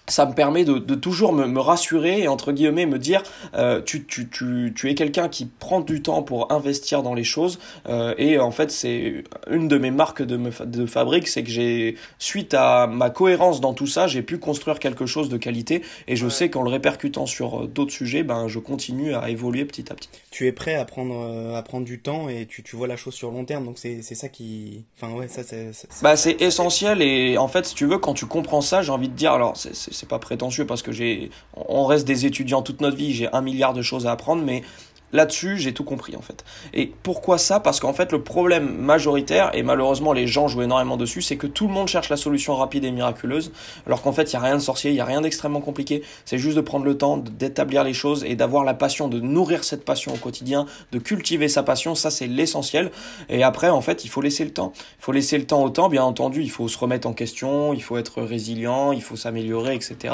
ça 0.10 0.26
me 0.26 0.34
permet 0.34 0.66
de, 0.66 0.78
de 0.78 0.96
toujours 0.96 1.34
me, 1.34 1.46
me, 1.48 1.60
rassurer 1.60 2.22
et 2.22 2.28
entre 2.28 2.52
guillemets 2.52 2.86
me 2.86 2.98
dire 2.98 3.24
euh, 3.56 3.82
tu, 3.82 4.06
tu, 4.06 4.30
tu, 4.30 4.74
tu 4.76 4.90
es 4.90 4.96
quelqu'un 4.96 5.30
qui 5.30 5.46
prend 5.46 5.82
du 5.82 6.02
temps 6.02 6.24
pour 6.24 6.52
investir 6.52 7.04
dans 7.04 7.14
les 7.14 7.24
choses 7.24 7.60
euh, 7.88 8.14
et 8.18 8.40
en 8.40 8.52
fait 8.52 8.72
c'est 8.72 9.24
une 9.50 9.68
de 9.68 9.78
mes 9.78 9.92
marques 9.92 10.22
de, 10.22 10.38
me, 10.38 10.52
de 10.66 10.86
fabrique 10.86 11.28
c'est 11.28 11.44
que 11.44 11.50
j'ai 11.50 11.96
suite 12.18 12.54
à 12.54 12.88
ma 12.88 13.10
cohérence 13.10 13.62
dans 13.62 13.74
tout 13.74 13.88
ça 13.88 14.08
j'ai 14.08 14.22
pu 14.22 14.38
construire 14.38 14.80
quelque 14.80 15.06
chose 15.06 15.30
de 15.30 15.38
qualité 15.38 15.84
et 16.08 16.16
je 16.16 16.28
sais 16.28 16.50
qu'en 16.50 16.64
le 16.64 16.70
répercutant 16.70 17.26
sur 17.26 17.64
euh, 17.64 17.68
d'autres 17.68 17.94
sujets 17.94 18.24
ben 18.24 18.48
je 18.48 18.60
continue 18.60 19.14
à 19.14 19.30
évoluer 19.30 19.66
petit 19.66 19.92
à 19.92 19.96
petit. 19.96 20.10
Tu 20.32 20.48
es 20.48 20.52
prêt 20.52 20.76
à 20.76 20.86
prendre 20.86 21.16
euh, 21.16 21.56
à 21.56 21.62
prendre 21.62 21.86
du 21.86 22.02
temps 22.02 22.30
et 22.30 22.46
tu, 22.46 22.64
tu 22.64 22.76
vois 22.76 22.88
la 22.88 22.98
chose 22.98 23.14
sur 23.14 23.32
long 23.32 23.46
terme 23.46 23.66
donc 23.66 23.78
c'est 23.78 24.02
ça 24.02 24.30
qui 24.30 24.86
enfin 24.98 25.14
ouais 25.14 25.28
ça 25.28 25.44
c'est 25.44 25.72
bah 26.02 26.16
c'est 26.16 26.42
essentiel 26.42 27.02
et 27.02 27.38
en 27.38 27.48
fait 27.48 27.66
si 27.66 27.76
tu 27.76 27.86
veux 27.86 27.98
quand 27.98 28.14
tu 28.14 28.26
comprends 28.26 28.62
ça 28.62 28.82
j'ai 28.82 28.92
envie 28.92 29.10
de 29.10 29.16
dire 29.16 29.34
alors 29.34 29.56
c'est 29.56 29.99
c'est 30.00 30.08
pas 30.08 30.20
prétentieux 30.20 30.66
parce 30.66 30.82
que 30.82 30.92
j'ai, 30.92 31.30
on 31.56 31.86
reste 31.86 32.08
des 32.08 32.26
étudiants 32.26 32.62
toute 32.62 32.80
notre 32.80 32.96
vie, 32.96 33.14
j'ai 33.14 33.28
un 33.34 33.42
milliard 33.42 33.74
de 33.74 33.82
choses 33.82 34.08
à 34.08 34.12
apprendre, 34.12 34.44
mais 34.44 34.64
Là-dessus, 35.12 35.58
j'ai 35.58 35.74
tout 35.74 35.84
compris 35.84 36.16
en 36.16 36.22
fait. 36.22 36.46
Et 36.74 36.92
pourquoi 37.04 37.38
ça? 37.38 37.60
Parce 37.60 37.80
qu'en 37.80 37.94
fait, 37.94 38.12
le 38.12 38.22
problème 38.22 38.76
majoritaire, 38.78 39.52
et 39.54 39.64
malheureusement 39.64 40.14
les 40.14 40.28
gens 40.28 40.48
jouent 40.48 40.62
énormément 40.62 40.98
dessus, 40.98 41.22
c'est 41.22 41.38
que 41.38 41.48
tout 41.48 41.68
le 41.68 41.74
monde 41.74 41.88
cherche 41.88 42.10
la 42.10 42.18
solution 42.18 42.56
rapide 42.56 42.84
et 42.86 42.92
miraculeuse, 42.92 43.52
alors 43.88 44.02
qu'en 44.02 44.12
fait, 44.12 44.32
il 44.32 44.36
n'y 44.36 44.44
a 44.44 44.46
rien 44.46 44.56
de 44.56 44.62
sorcier, 44.62 44.92
il 44.92 44.94
n'y 44.94 45.00
a 45.00 45.06
rien 45.06 45.22
d'extrêmement 45.22 45.62
compliqué. 45.62 46.04
C'est 46.26 46.38
juste 46.38 46.58
de 46.58 46.62
prendre 46.62 46.86
le 46.86 46.98
temps 46.98 47.18
d'établir 47.18 47.84
les 47.84 47.94
choses 47.94 48.24
et 48.24 48.36
d'avoir 48.36 48.64
la 48.64 48.74
passion, 48.74 49.08
de 49.08 49.20
nourrir 49.20 49.64
cette 49.64 49.84
passion 49.84 50.14
au 50.14 50.18
quotidien, 50.18 50.66
de 50.92 51.00
cultiver 51.00 51.48
sa 51.48 51.64
passion, 51.64 51.96
ça 51.96 52.12
c'est 52.12 52.28
l'essentiel. 52.28 52.92
Et 53.30 53.44
après, 53.44 53.70
en 53.70 53.82
fait, 53.82 54.06
il 54.06 54.10
faut 54.10 54.22
laisser 54.22 54.46
le 54.46 54.52
temps. 54.52 54.74
Il 55.00 55.04
faut 55.04 55.12
laisser 55.12 55.38
le 55.38 55.46
temps 55.46 55.64
au 55.64 55.70
temps, 55.70 55.90
bien 55.90 56.04
entendu, 56.04 56.44
il 56.44 56.52
faut 56.52 56.68
se 56.68 56.78
remettre 56.78 57.08
en 57.08 57.14
question, 57.14 57.74
il 57.74 57.82
faut 57.82 57.98
être 57.98 58.22
résilient, 58.22 58.92
il 58.92 59.02
faut 59.02 59.16
s'améliorer, 59.16 59.76
etc. 59.76 60.14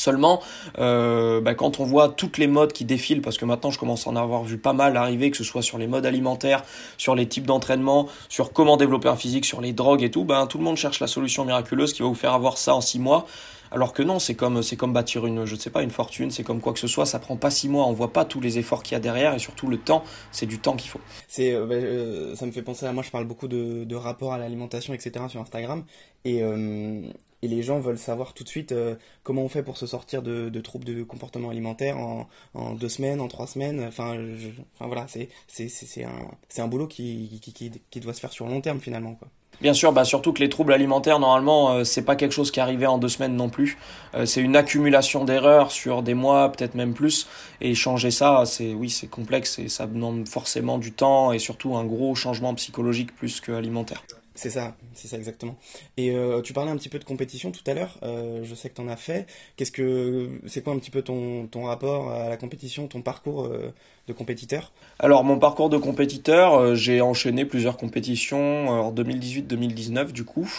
Seulement, 0.00 0.40
euh, 0.78 1.42
bah, 1.42 1.54
quand 1.54 1.78
on 1.78 1.84
voit 1.84 2.08
toutes 2.08 2.38
les 2.38 2.46
modes 2.46 2.72
qui 2.72 2.86
défilent, 2.86 3.20
parce 3.20 3.36
que 3.36 3.44
maintenant 3.44 3.70
je 3.70 3.78
commence 3.78 4.06
à 4.06 4.10
en 4.10 4.16
avoir 4.16 4.44
vu 4.44 4.56
pas 4.56 4.72
mal 4.72 4.96
arriver, 4.96 5.30
que 5.30 5.36
ce 5.36 5.44
soit 5.44 5.60
sur 5.60 5.76
les 5.76 5.86
modes 5.86 6.06
alimentaires, 6.06 6.64
sur 6.96 7.14
les 7.14 7.28
types 7.28 7.44
d'entraînement, 7.46 8.08
sur 8.30 8.54
comment 8.54 8.78
développer 8.78 9.08
un 9.08 9.16
physique, 9.16 9.44
sur 9.44 9.60
les 9.60 9.74
drogues 9.74 10.02
et 10.02 10.10
tout, 10.10 10.24
ben 10.24 10.46
tout 10.46 10.56
le 10.56 10.64
monde 10.64 10.78
cherche 10.78 11.00
la 11.00 11.06
solution 11.06 11.44
miraculeuse 11.44 11.92
qui 11.92 12.00
va 12.00 12.08
vous 12.08 12.14
faire 12.14 12.32
avoir 12.32 12.56
ça 12.56 12.74
en 12.74 12.80
six 12.80 12.98
mois. 12.98 13.26
Alors 13.72 13.92
que 13.92 14.02
non, 14.02 14.18
c'est 14.18 14.34
comme 14.34 14.62
c'est 14.62 14.76
comme 14.76 14.94
bâtir 14.94 15.26
une, 15.26 15.44
je 15.44 15.54
sais 15.54 15.68
pas, 15.68 15.82
une 15.82 15.90
fortune, 15.90 16.30
c'est 16.30 16.42
comme 16.42 16.62
quoi 16.62 16.72
que 16.72 16.78
ce 16.78 16.88
soit, 16.88 17.04
ça 17.04 17.18
prend 17.18 17.36
pas 17.36 17.50
six 17.50 17.68
mois, 17.68 17.84
on 17.86 17.92
voit 17.92 18.12
pas 18.12 18.24
tous 18.24 18.40
les 18.40 18.58
efforts 18.58 18.82
qu'il 18.82 18.94
y 18.94 18.96
a 18.96 19.00
derrière 19.00 19.34
et 19.34 19.38
surtout 19.38 19.68
le 19.68 19.76
temps, 19.76 20.02
c'est 20.32 20.46
du 20.46 20.58
temps 20.58 20.76
qu'il 20.76 20.90
faut. 20.90 21.00
C'est, 21.28 21.52
euh, 21.54 21.66
bah, 21.66 21.74
euh, 21.74 22.34
ça 22.36 22.46
me 22.46 22.52
fait 22.52 22.62
penser 22.62 22.86
à 22.86 22.92
moi, 22.94 23.02
je 23.02 23.10
parle 23.10 23.26
beaucoup 23.26 23.48
de, 23.48 23.84
de 23.84 23.96
rapport 23.96 24.32
à 24.32 24.38
l'alimentation, 24.38 24.94
etc. 24.94 25.26
sur 25.28 25.42
Instagram 25.42 25.84
et 26.24 26.42
euh, 26.42 27.02
et 27.42 27.48
les 27.48 27.62
gens 27.62 27.78
veulent 27.80 27.98
savoir 27.98 28.34
tout 28.34 28.44
de 28.44 28.48
suite 28.48 28.72
euh, 28.72 28.96
comment 29.22 29.42
on 29.42 29.48
fait 29.48 29.62
pour 29.62 29.76
se 29.76 29.86
sortir 29.86 30.22
de, 30.22 30.48
de 30.48 30.60
troubles 30.60 30.84
de 30.84 31.02
comportement 31.02 31.50
alimentaire 31.50 31.98
en, 31.98 32.28
en, 32.54 32.74
deux 32.74 32.88
semaines, 32.88 33.20
en 33.20 33.28
trois 33.28 33.46
semaines. 33.46 33.84
Enfin, 33.86 34.14
je, 34.16 34.48
enfin 34.74 34.86
voilà, 34.86 35.06
c'est 35.08 36.04
un 36.04 36.10
un 36.58 36.68
boulot 36.68 36.86
qui, 36.86 37.40
qui, 37.42 37.52
qui, 37.52 37.72
qui 37.90 38.00
doit 38.00 38.12
se 38.12 38.20
faire 38.20 38.32
sur 38.32 38.46
long 38.46 38.60
terme 38.60 38.80
finalement 38.80 39.14
quoi. 39.14 39.28
Bien 39.60 39.74
sûr, 39.74 39.92
bah 39.92 40.04
surtout 40.04 40.32
que 40.32 40.40
les 40.40 40.48
troubles 40.48 40.72
alimentaires, 40.72 41.18
normalement, 41.18 41.72
euh, 41.72 41.84
c'est 41.84 42.04
pas 42.04 42.16
quelque 42.16 42.32
chose 42.32 42.50
qui 42.50 42.60
arrivait 42.60 42.86
en 42.86 42.96
deux 42.96 43.08
semaines 43.08 43.36
non 43.36 43.50
plus. 43.50 43.76
Euh, 44.14 44.24
c'est 44.24 44.40
une 44.40 44.56
accumulation 44.56 45.24
d'erreurs 45.26 45.70
sur 45.70 46.02
des 46.02 46.14
mois, 46.14 46.50
peut-être 46.50 46.74
même 46.74 46.94
plus. 46.94 47.28
Et 47.60 47.74
changer 47.74 48.10
ça, 48.10 48.44
c'est 48.46 48.72
oui, 48.72 48.88
c'est 48.88 49.08
complexe 49.08 49.58
et 49.58 49.68
ça 49.68 49.86
demande 49.86 50.26
forcément 50.26 50.78
du 50.78 50.92
temps 50.92 51.32
et 51.32 51.38
surtout 51.38 51.76
un 51.76 51.84
gros 51.84 52.14
changement 52.14 52.54
psychologique 52.54 53.14
plus 53.14 53.40
que 53.42 53.52
alimentaire. 53.52 54.02
C'est 54.40 54.48
ça, 54.48 54.74
c'est 54.94 55.06
ça 55.06 55.18
exactement. 55.18 55.58
Et 55.98 56.12
euh, 56.12 56.40
tu 56.40 56.54
parlais 56.54 56.70
un 56.70 56.76
petit 56.78 56.88
peu 56.88 56.98
de 56.98 57.04
compétition 57.04 57.52
tout 57.52 57.62
à 57.66 57.74
l'heure. 57.74 57.98
Euh, 58.02 58.42
je 58.42 58.54
sais 58.54 58.70
que 58.70 58.74
tu 58.74 58.80
en 58.80 58.88
as 58.88 58.96
fait. 58.96 59.26
Qu'est-ce 59.56 59.70
que 59.70 60.40
c'est 60.46 60.64
quoi 60.64 60.72
un 60.72 60.78
petit 60.78 60.90
peu 60.90 61.02
ton, 61.02 61.46
rapport 61.62 62.10
à 62.10 62.30
la 62.30 62.38
compétition, 62.38 62.88
ton 62.88 63.02
parcours 63.02 63.44
euh, 63.44 63.70
de 64.10 64.16
compétiteur 64.16 64.72
Alors 64.98 65.24
mon 65.24 65.38
parcours 65.38 65.70
de 65.70 65.78
compétiteur, 65.78 66.54
euh, 66.54 66.74
j'ai 66.74 67.00
enchaîné 67.00 67.44
plusieurs 67.44 67.76
compétitions 67.76 68.68
en 68.68 68.92
2018-2019 68.92 70.12
du 70.12 70.24
coup. 70.24 70.50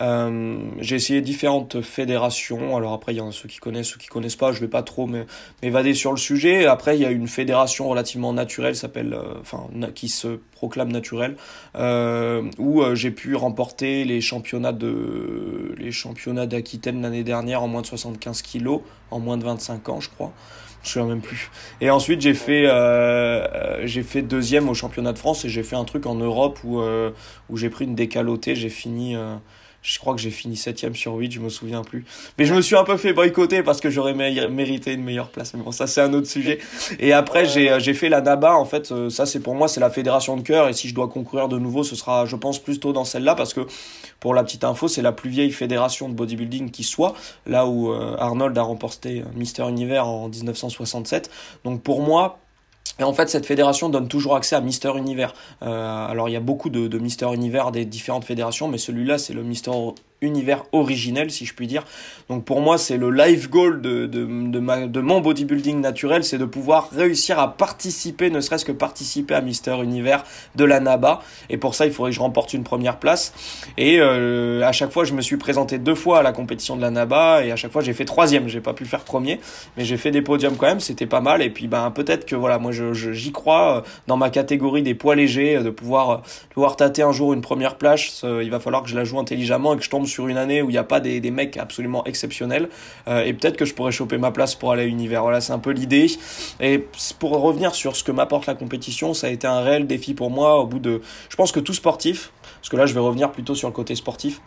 Euh, 0.00 0.58
j'ai 0.78 0.96
essayé 0.96 1.20
différentes 1.20 1.80
fédérations. 1.80 2.76
Alors 2.76 2.92
après 2.92 3.12
il 3.14 3.16
y 3.16 3.20
en 3.20 3.28
a 3.28 3.32
ceux 3.32 3.48
qui 3.48 3.58
connaissent, 3.58 3.88
ceux 3.88 3.98
qui 3.98 4.06
connaissent 4.06 4.36
pas. 4.36 4.52
Je 4.52 4.60
vais 4.60 4.68
pas 4.68 4.82
trop 4.82 5.08
m'évader 5.62 5.94
sur 5.94 6.12
le 6.12 6.18
sujet. 6.18 6.66
Après 6.66 6.96
il 6.96 7.02
y 7.02 7.06
a 7.06 7.10
une 7.10 7.28
fédération 7.28 7.88
relativement 7.88 8.32
naturelle, 8.32 8.76
s'appelle, 8.76 9.18
enfin 9.40 9.66
qui 9.94 10.08
se 10.08 10.38
proclame 10.52 10.92
naturelle, 10.92 11.36
où 12.58 12.82
j'ai 12.94 13.10
pu 13.10 13.34
remporter 13.34 14.04
les 14.04 14.20
championnats 14.20 14.72
de 14.72 15.74
les 15.78 15.92
championnats 15.92 16.46
d'Aquitaine 16.46 17.02
l'année 17.02 17.24
dernière 17.24 17.62
en 17.62 17.68
moins 17.68 17.82
de 17.82 17.86
75 17.86 18.42
kilos, 18.42 18.82
en 19.10 19.18
moins 19.18 19.38
de 19.38 19.44
25 19.44 19.88
ans, 19.88 20.00
je 20.00 20.10
crois. 20.10 20.32
Je 20.82 20.88
me 20.88 20.92
souviens 20.92 21.14
même 21.14 21.20
plus. 21.20 21.50
Et 21.80 21.90
ensuite, 21.90 22.20
j'ai 22.20 22.34
fait, 22.34 22.66
euh, 22.66 23.86
j'ai 23.86 24.02
fait 24.02 24.22
deuxième 24.22 24.68
au 24.68 24.74
championnat 24.74 25.12
de 25.12 25.18
France 25.18 25.44
et 25.44 25.48
j'ai 25.48 25.62
fait 25.62 25.76
un 25.76 25.84
truc 25.84 26.06
en 26.06 26.14
Europe 26.14 26.58
où, 26.64 26.80
euh, 26.80 27.10
où 27.50 27.56
j'ai 27.56 27.68
pris 27.68 27.84
une 27.84 27.94
décalotée. 27.94 28.54
J'ai 28.54 28.70
fini, 28.70 29.14
euh, 29.14 29.36
je 29.82 29.98
crois 29.98 30.14
que 30.14 30.20
j'ai 30.20 30.30
fini 30.30 30.56
septième 30.56 30.94
sur 30.94 31.14
8, 31.14 31.32
je 31.32 31.40
me 31.40 31.48
souviens 31.48 31.82
plus. 31.82 32.04
Mais 32.38 32.44
je 32.44 32.54
me 32.54 32.60
suis 32.60 32.76
un 32.76 32.84
peu 32.84 32.96
fait 32.96 33.12
boycotter 33.12 33.62
parce 33.62 33.80
que 33.80 33.88
j'aurais 33.90 34.14
mérité 34.14 34.92
une 34.92 35.02
meilleure 35.02 35.30
place. 35.30 35.54
Mais 35.54 35.62
bon, 35.62 35.72
ça 35.72 35.86
c'est 35.86 36.00
un 36.00 36.12
autre 36.12 36.26
sujet. 36.26 36.58
Et 36.98 37.12
après 37.12 37.46
j'ai 37.46 37.78
j'ai 37.80 37.94
fait 37.94 38.08
la 38.08 38.20
NABA 38.20 38.54
en 38.54 38.64
fait, 38.64 38.92
euh, 38.92 39.10
ça 39.10 39.26
c'est 39.26 39.40
pour 39.40 39.54
moi 39.54 39.68
c'est 39.68 39.80
la 39.80 39.90
fédération 39.90 40.36
de 40.36 40.42
cœur 40.42 40.68
et 40.68 40.72
si 40.72 40.88
je 40.88 40.94
dois 40.94 41.08
concourir 41.08 41.48
de 41.48 41.58
nouveau, 41.58 41.82
ce 41.82 41.96
sera 41.96 42.26
je 42.26 42.36
pense 42.36 42.58
plutôt 42.58 42.92
dans 42.92 43.04
celle-là 43.04 43.34
parce 43.34 43.54
que 43.54 43.66
pour 44.18 44.34
la 44.34 44.44
petite 44.44 44.64
info, 44.64 44.86
c'est 44.86 45.02
la 45.02 45.12
plus 45.12 45.30
vieille 45.30 45.52
fédération 45.52 46.08
de 46.08 46.14
bodybuilding 46.14 46.70
qui 46.70 46.84
soit, 46.84 47.14
là 47.46 47.66
où 47.66 47.90
euh, 47.90 48.16
Arnold 48.18 48.56
a 48.58 48.62
remporté 48.62 49.24
Mister 49.34 49.66
Univers 49.68 50.06
en 50.06 50.28
1967. 50.28 51.30
Donc 51.64 51.82
pour 51.82 52.02
moi, 52.02 52.38
Et 53.00 53.02
en 53.02 53.14
fait, 53.14 53.30
cette 53.30 53.46
fédération 53.46 53.88
donne 53.88 54.08
toujours 54.08 54.36
accès 54.36 54.54
à 54.54 54.60
Mister 54.60 54.92
Univers. 54.94 55.32
Euh, 55.62 56.06
alors, 56.06 56.28
il 56.28 56.32
y 56.32 56.36
a 56.36 56.40
beaucoup 56.40 56.68
de, 56.68 56.86
de 56.86 56.98
Mister 56.98 57.26
Univers 57.32 57.72
des 57.72 57.86
différentes 57.86 58.26
fédérations, 58.26 58.68
mais 58.68 58.78
celui-là, 58.78 59.16
c'est 59.16 59.32
le 59.32 59.42
Mister 59.42 59.70
univers 60.22 60.64
originel, 60.72 61.30
si 61.30 61.46
je 61.46 61.54
puis 61.54 61.66
dire. 61.66 61.84
Donc 62.28 62.44
pour 62.44 62.60
moi, 62.60 62.78
c'est 62.78 62.96
le 62.96 63.10
life 63.10 63.50
goal 63.50 63.80
de, 63.80 64.06
de, 64.06 64.24
de, 64.24 64.58
ma, 64.58 64.86
de 64.86 65.00
mon 65.00 65.20
bodybuilding 65.20 65.80
naturel, 65.80 66.24
c'est 66.24 66.38
de 66.38 66.44
pouvoir 66.44 66.90
réussir 66.90 67.38
à 67.38 67.56
participer, 67.56 68.30
ne 68.30 68.40
serait-ce 68.40 68.64
que 68.64 68.72
participer 68.72 69.34
à 69.34 69.40
Mister 69.40 69.76
Univers 69.82 70.24
de 70.54 70.64
la 70.64 70.80
NABA. 70.80 71.22
Et 71.48 71.56
pour 71.56 71.74
ça, 71.74 71.86
il 71.86 71.92
faudrait 71.92 72.10
que 72.10 72.16
je 72.16 72.20
remporte 72.20 72.52
une 72.52 72.64
première 72.64 72.98
place. 72.98 73.32
Et 73.76 73.98
euh, 74.00 74.62
à 74.64 74.72
chaque 74.72 74.92
fois, 74.92 75.04
je 75.04 75.14
me 75.14 75.22
suis 75.22 75.36
présenté 75.36 75.78
deux 75.78 75.94
fois 75.94 76.20
à 76.20 76.22
la 76.22 76.32
compétition 76.32 76.76
de 76.76 76.82
la 76.82 76.90
NABA 76.90 77.44
et 77.44 77.52
à 77.52 77.56
chaque 77.56 77.72
fois, 77.72 77.82
j'ai 77.82 77.92
fait 77.92 78.04
troisième. 78.04 78.48
J'ai 78.48 78.60
pas 78.60 78.74
pu 78.74 78.84
faire 78.84 79.04
premier, 79.04 79.40
mais 79.76 79.84
j'ai 79.84 79.96
fait 79.96 80.10
des 80.10 80.22
podiums 80.22 80.56
quand 80.56 80.66
même. 80.66 80.80
C'était 80.80 81.06
pas 81.06 81.20
mal. 81.20 81.42
Et 81.42 81.50
puis, 81.50 81.66
ben 81.66 81.90
peut-être 81.90 82.26
que 82.26 82.36
voilà, 82.36 82.58
moi, 82.58 82.72
je, 82.72 82.92
j'y 82.92 83.32
crois 83.32 83.78
euh, 83.78 83.80
dans 84.06 84.16
ma 84.16 84.30
catégorie 84.30 84.82
des 84.82 84.94
poids 84.94 85.16
légers, 85.16 85.56
euh, 85.56 85.62
de 85.62 85.70
pouvoir 85.70 86.22
pouvoir 86.50 86.76
tâter 86.76 87.02
un 87.02 87.12
jour 87.12 87.32
une 87.32 87.40
première 87.40 87.76
place. 87.76 88.24
Il 88.24 88.50
va 88.50 88.60
falloir 88.60 88.82
que 88.82 88.88
je 88.88 88.96
la 88.96 89.04
joue 89.04 89.18
intelligemment 89.18 89.74
et 89.74 89.76
que 89.76 89.84
je 89.84 89.90
tombe 89.90 90.06
sur 90.10 90.28
une 90.28 90.36
année 90.36 90.62
où 90.62 90.68
il 90.68 90.72
n'y 90.72 90.78
a 90.78 90.84
pas 90.84 91.00
des, 91.00 91.30
mecs 91.30 91.56
absolument 91.56 92.04
exceptionnels. 92.04 92.68
Euh, 93.08 93.24
et 93.24 93.32
peut-être 93.32 93.56
que 93.56 93.64
je 93.64 93.74
pourrais 93.74 93.92
choper 93.92 94.18
ma 94.18 94.30
place 94.30 94.54
pour 94.54 94.72
aller 94.72 94.82
à 94.82 94.86
l'univers. 94.86 95.22
Voilà, 95.22 95.40
c'est 95.40 95.52
un 95.52 95.58
peu 95.58 95.70
l'idée. 95.70 96.08
Et 96.60 96.86
pour 97.18 97.30
revenir 97.40 97.74
sur 97.74 97.96
ce 97.96 98.04
que 98.04 98.12
m'apporte 98.12 98.46
la 98.46 98.54
compétition, 98.54 99.14
ça 99.14 99.28
a 99.28 99.30
été 99.30 99.46
un 99.46 99.60
réel 99.60 99.86
défi 99.86 100.14
pour 100.14 100.30
moi 100.30 100.58
au 100.58 100.66
bout 100.66 100.78
de... 100.78 101.00
Je 101.28 101.36
pense 101.36 101.52
que 101.52 101.60
tout 101.60 101.74
sportif, 101.74 102.32
parce 102.60 102.68
que 102.68 102.76
là 102.76 102.86
je 102.86 102.94
vais 102.94 103.00
revenir 103.00 103.30
plutôt 103.32 103.54
sur 103.54 103.68
le 103.68 103.74
côté 103.74 103.94
sportif, 103.94 104.40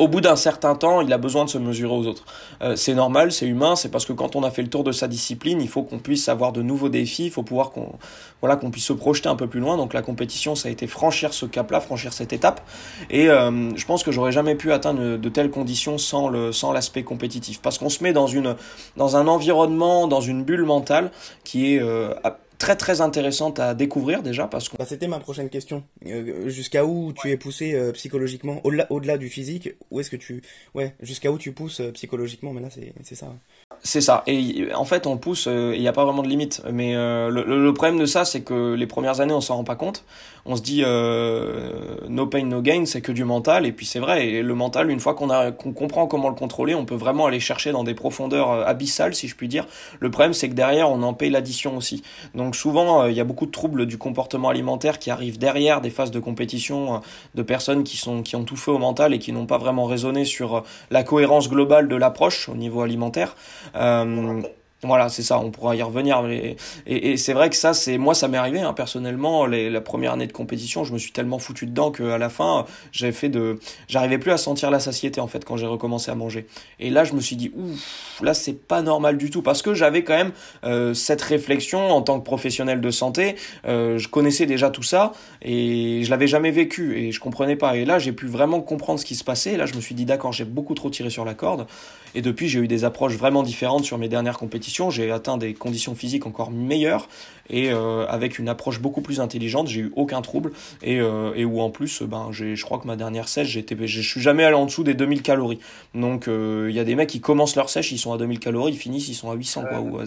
au 0.00 0.08
bout 0.08 0.22
d'un 0.22 0.34
certain 0.34 0.74
temps, 0.74 1.02
il 1.02 1.12
a 1.12 1.18
besoin 1.18 1.44
de 1.44 1.50
se 1.50 1.58
mesurer 1.58 1.92
aux 1.94 2.06
autres. 2.06 2.24
Euh, 2.62 2.74
c'est 2.74 2.94
normal, 2.94 3.32
c'est 3.32 3.46
humain, 3.46 3.76
c'est 3.76 3.90
parce 3.90 4.06
que 4.06 4.14
quand 4.14 4.34
on 4.34 4.42
a 4.42 4.50
fait 4.50 4.62
le 4.62 4.70
tour 4.70 4.82
de 4.82 4.92
sa 4.92 5.08
discipline, 5.08 5.60
il 5.60 5.68
faut 5.68 5.82
qu'on 5.82 5.98
puisse 5.98 6.30
avoir 6.30 6.52
de 6.52 6.62
nouveaux 6.62 6.88
défis, 6.88 7.26
il 7.26 7.30
faut 7.30 7.42
pouvoir 7.42 7.70
qu'on 7.70 7.92
voilà, 8.40 8.56
qu'on 8.56 8.70
puisse 8.70 8.86
se 8.86 8.94
projeter 8.94 9.28
un 9.28 9.36
peu 9.36 9.46
plus 9.46 9.60
loin. 9.60 9.76
Donc 9.76 9.92
la 9.92 10.00
compétition, 10.00 10.54
ça 10.54 10.68
a 10.68 10.72
été 10.72 10.86
franchir 10.86 11.34
ce 11.34 11.44
cap-là, 11.44 11.80
franchir 11.80 12.14
cette 12.14 12.32
étape. 12.32 12.62
Et 13.10 13.28
euh, 13.28 13.76
je 13.76 13.84
pense 13.84 14.02
que 14.02 14.10
j'aurais 14.10 14.32
jamais 14.32 14.54
pu 14.54 14.72
atteindre 14.72 15.18
de 15.18 15.28
telles 15.28 15.50
conditions 15.50 15.98
sans 15.98 16.30
l'aspect 16.72 17.02
compétitif, 17.02 17.60
parce 17.60 17.76
qu'on 17.76 17.90
se 17.90 18.02
met 18.02 18.14
dans 18.14 19.16
un 19.16 19.26
environnement, 19.26 20.08
dans 20.08 20.22
une 20.22 20.44
bulle 20.44 20.64
mentale 20.64 21.10
qui 21.44 21.74
est 21.74 21.82
euh, 21.82 22.14
très 22.60 22.76
très 22.76 23.00
intéressante 23.00 23.58
à 23.58 23.74
découvrir 23.74 24.22
déjà 24.22 24.46
parce 24.46 24.68
que 24.68 24.76
bah, 24.76 24.84
c'était 24.86 25.08
ma 25.08 25.18
prochaine 25.18 25.48
question 25.48 25.82
euh, 26.06 26.48
jusqu'à 26.48 26.84
où 26.84 27.12
tu 27.14 27.30
es 27.30 27.36
poussé 27.38 27.74
euh, 27.74 27.90
psychologiquement? 27.92 28.60
Au-delà 28.64 28.86
au-delà 28.90 29.16
du 29.16 29.28
physique 29.30 29.70
où 29.90 29.98
est-ce 29.98 30.10
que 30.10 30.16
tu 30.16 30.42
ouais 30.74 30.94
jusqu'à 31.00 31.32
où 31.32 31.38
tu 31.38 31.52
pousses 31.52 31.80
euh, 31.80 31.90
psychologiquement? 31.90 32.52
Mais 32.52 32.60
là 32.60 32.68
c'est 32.70 32.92
c'est 33.02 33.16
ça 33.16 33.34
c'est 33.82 34.02
ça. 34.02 34.24
Et 34.26 34.68
en 34.74 34.84
fait, 34.84 35.06
on 35.06 35.16
pousse, 35.16 35.46
il 35.46 35.80
n'y 35.80 35.88
a 35.88 35.92
pas 35.94 36.04
vraiment 36.04 36.22
de 36.22 36.28
limite. 36.28 36.60
Mais 36.70 36.92
le, 36.92 37.30
le, 37.30 37.72
problème 37.72 37.98
de 37.98 38.04
ça, 38.04 38.26
c'est 38.26 38.42
que 38.42 38.74
les 38.74 38.86
premières 38.86 39.20
années, 39.20 39.32
on 39.32 39.40
s'en 39.40 39.56
rend 39.56 39.64
pas 39.64 39.76
compte. 39.76 40.04
On 40.44 40.54
se 40.54 40.60
dit 40.60 40.82
no 40.82 42.26
pain, 42.26 42.44
no 42.44 42.60
gain, 42.60 42.84
c'est 42.84 43.00
que 43.00 43.10
du 43.10 43.24
mental. 43.24 43.64
Et 43.64 43.72
puis 43.72 43.86
c'est 43.86 44.00
vrai, 44.00 44.26
et 44.26 44.42
le 44.42 44.54
mental, 44.54 44.90
une 44.90 45.00
fois 45.00 45.14
qu'on 45.14 45.30
a 45.30 45.50
qu'on 45.50 45.72
comprend 45.72 46.06
comment 46.06 46.28
le 46.28 46.34
contrôler, 46.34 46.74
on 46.74 46.84
peut 46.84 46.94
vraiment 46.94 47.24
aller 47.24 47.40
chercher 47.40 47.72
dans 47.72 47.82
des 47.82 47.94
profondeurs 47.94 48.50
abyssales, 48.50 49.14
si 49.14 49.28
je 49.28 49.34
puis 49.34 49.48
dire. 49.48 49.66
Le 49.98 50.10
problème, 50.10 50.34
c'est 50.34 50.50
que 50.50 50.54
derrière, 50.54 50.90
on 50.90 51.02
en 51.02 51.14
paye 51.14 51.30
l'addition 51.30 51.78
aussi. 51.78 52.02
Donc 52.34 52.49
souvent, 52.54 53.06
il 53.06 53.14
y 53.14 53.20
a 53.20 53.24
beaucoup 53.24 53.46
de 53.46 53.50
troubles 53.50 53.86
du 53.86 53.98
comportement 53.98 54.48
alimentaire 54.48 54.98
qui 54.98 55.10
arrivent 55.10 55.38
derrière 55.38 55.80
des 55.80 55.90
phases 55.90 56.10
de 56.10 56.20
compétition 56.20 57.00
de 57.34 57.42
personnes 57.42 57.84
qui 57.84 57.96
sont 57.96 58.22
qui 58.22 58.36
ont 58.36 58.44
tout 58.44 58.56
fait 58.56 58.70
au 58.70 58.78
mental 58.78 59.14
et 59.14 59.18
qui 59.18 59.32
n'ont 59.32 59.46
pas 59.46 59.58
vraiment 59.58 59.84
raisonné 59.84 60.24
sur 60.24 60.64
la 60.90 61.02
cohérence 61.02 61.48
globale 61.48 61.88
de 61.88 61.96
l'approche 61.96 62.48
au 62.48 62.54
niveau 62.54 62.82
alimentaire. 62.82 63.36
Euh, 63.76 64.42
voilà, 64.82 65.08
c'est 65.10 65.22
ça, 65.22 65.38
on 65.38 65.50
pourra 65.50 65.76
y 65.76 65.82
revenir. 65.82 66.22
Mais... 66.22 66.56
Et, 66.86 67.12
et 67.12 67.16
c'est 67.16 67.32
vrai 67.32 67.50
que 67.50 67.56
ça, 67.56 67.74
c'est 67.74 67.98
moi, 67.98 68.14
ça 68.14 68.28
m'est 68.28 68.38
arrivé 68.38 68.60
hein, 68.60 68.72
personnellement. 68.72 69.46
Les, 69.46 69.68
la 69.68 69.80
première 69.80 70.12
année 70.12 70.26
de 70.26 70.32
compétition, 70.32 70.84
je 70.84 70.92
me 70.92 70.98
suis 70.98 71.12
tellement 71.12 71.38
foutu 71.38 71.66
dedans 71.66 71.90
qu'à 71.90 72.16
la 72.18 72.28
fin, 72.30 72.64
j'avais 72.92 73.12
fait 73.12 73.28
de, 73.28 73.58
j'arrivais 73.88 74.18
plus 74.18 74.30
à 74.30 74.38
sentir 74.38 74.70
la 74.70 74.80
satiété 74.80 75.20
en 75.20 75.26
fait 75.26 75.44
quand 75.44 75.56
j'ai 75.56 75.66
recommencé 75.66 76.10
à 76.10 76.14
manger. 76.14 76.46
Et 76.78 76.90
là, 76.90 77.04
je 77.04 77.12
me 77.12 77.20
suis 77.20 77.36
dit, 77.36 77.52
ouf, 77.54 78.20
là, 78.22 78.32
c'est 78.32 78.54
pas 78.54 78.80
normal 78.82 79.18
du 79.18 79.30
tout 79.30 79.42
parce 79.42 79.60
que 79.62 79.74
j'avais 79.74 80.02
quand 80.02 80.16
même 80.16 80.32
euh, 80.64 80.94
cette 80.94 81.22
réflexion 81.22 81.90
en 81.90 82.02
tant 82.02 82.18
que 82.18 82.24
professionnel 82.24 82.80
de 82.80 82.90
santé. 82.90 83.36
Euh, 83.66 83.98
je 83.98 84.08
connaissais 84.08 84.46
déjà 84.46 84.70
tout 84.70 84.82
ça 84.82 85.12
et 85.42 86.02
je 86.04 86.10
l'avais 86.10 86.26
jamais 86.26 86.50
vécu 86.50 86.98
et 86.98 87.12
je 87.12 87.20
comprenais 87.20 87.56
pas. 87.56 87.76
Et 87.76 87.84
là, 87.84 87.98
j'ai 87.98 88.12
pu 88.12 88.26
vraiment 88.26 88.60
comprendre 88.60 88.98
ce 88.98 89.04
qui 89.04 89.14
se 89.14 89.24
passait. 89.24 89.52
Et 89.52 89.56
là, 89.56 89.66
je 89.66 89.74
me 89.74 89.80
suis 89.80 89.94
dit, 89.94 90.06
d'accord, 90.06 90.32
j'ai 90.32 90.44
beaucoup 90.44 90.74
trop 90.74 90.88
tiré 90.88 91.10
sur 91.10 91.24
la 91.24 91.34
corde. 91.34 91.66
Et 92.14 92.22
depuis, 92.22 92.48
j'ai 92.48 92.58
eu 92.58 92.66
des 92.66 92.84
approches 92.84 93.14
vraiment 93.14 93.42
différentes 93.42 93.84
sur 93.84 93.98
mes 93.98 94.08
dernières 94.08 94.38
compétitions. 94.38 94.69
J'ai 94.90 95.10
atteint 95.10 95.36
des 95.36 95.54
conditions 95.54 95.94
physiques 95.94 96.26
encore 96.26 96.50
meilleures 96.50 97.08
et 97.50 97.70
euh, 97.70 98.06
avec 98.06 98.38
une 98.38 98.48
approche 98.48 98.80
beaucoup 98.80 99.00
plus 99.00 99.20
intelligente. 99.20 99.68
J'ai 99.68 99.80
eu 99.80 99.92
aucun 99.96 100.22
trouble 100.22 100.52
et, 100.82 101.00
euh, 101.00 101.32
et 101.34 101.44
où 101.44 101.60
en 101.60 101.70
plus, 101.70 102.02
ben, 102.02 102.28
j'ai, 102.32 102.56
je 102.56 102.64
crois 102.64 102.78
que 102.78 102.86
ma 102.86 102.96
dernière 102.96 103.28
sèche, 103.28 103.48
j'étais, 103.48 103.76
je 103.86 104.00
suis 104.00 104.20
jamais 104.20 104.44
allé 104.44 104.54
en 104.54 104.66
dessous 104.66 104.84
des 104.84 104.94
2000 104.94 105.22
calories. 105.22 105.58
Donc, 105.94 106.28
euh, 106.28 106.68
il 106.70 106.76
y 106.76 106.80
a 106.80 106.84
des 106.84 106.94
mecs 106.94 107.08
qui 107.08 107.20
commencent 107.20 107.56
leur 107.56 107.68
sèche, 107.68 107.92
ils 107.92 107.98
sont 107.98 108.12
à 108.12 108.18
2000 108.18 108.38
calories, 108.38 108.72
ils 108.72 108.78
finissent, 108.78 109.08
ils 109.08 109.14
sont 109.14 109.30
à 109.30 109.34
800 109.34 109.64
quoi. 109.68 110.04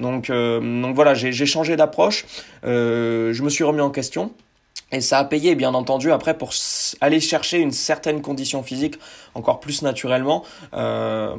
donc, 0.00 0.30
donc 0.30 0.94
voilà, 0.94 1.14
j'ai, 1.14 1.32
j'ai 1.32 1.46
changé 1.46 1.76
d'approche. 1.76 2.26
je 2.64 3.42
me 3.42 3.48
suis 3.48 3.64
remis 3.64 3.80
en 3.80 3.90
question. 3.90 4.32
Et 4.92 5.00
ça 5.00 5.18
a 5.18 5.24
payé, 5.24 5.54
bien 5.54 5.74
entendu, 5.74 6.10
après 6.10 6.36
pour 6.36 6.52
aller 7.00 7.20
chercher 7.20 7.58
une 7.58 7.70
certaine 7.70 8.22
condition 8.22 8.62
physique 8.62 8.96
encore 9.34 9.60
plus 9.60 9.82
naturellement. 9.82 10.44
Euh, 10.74 11.36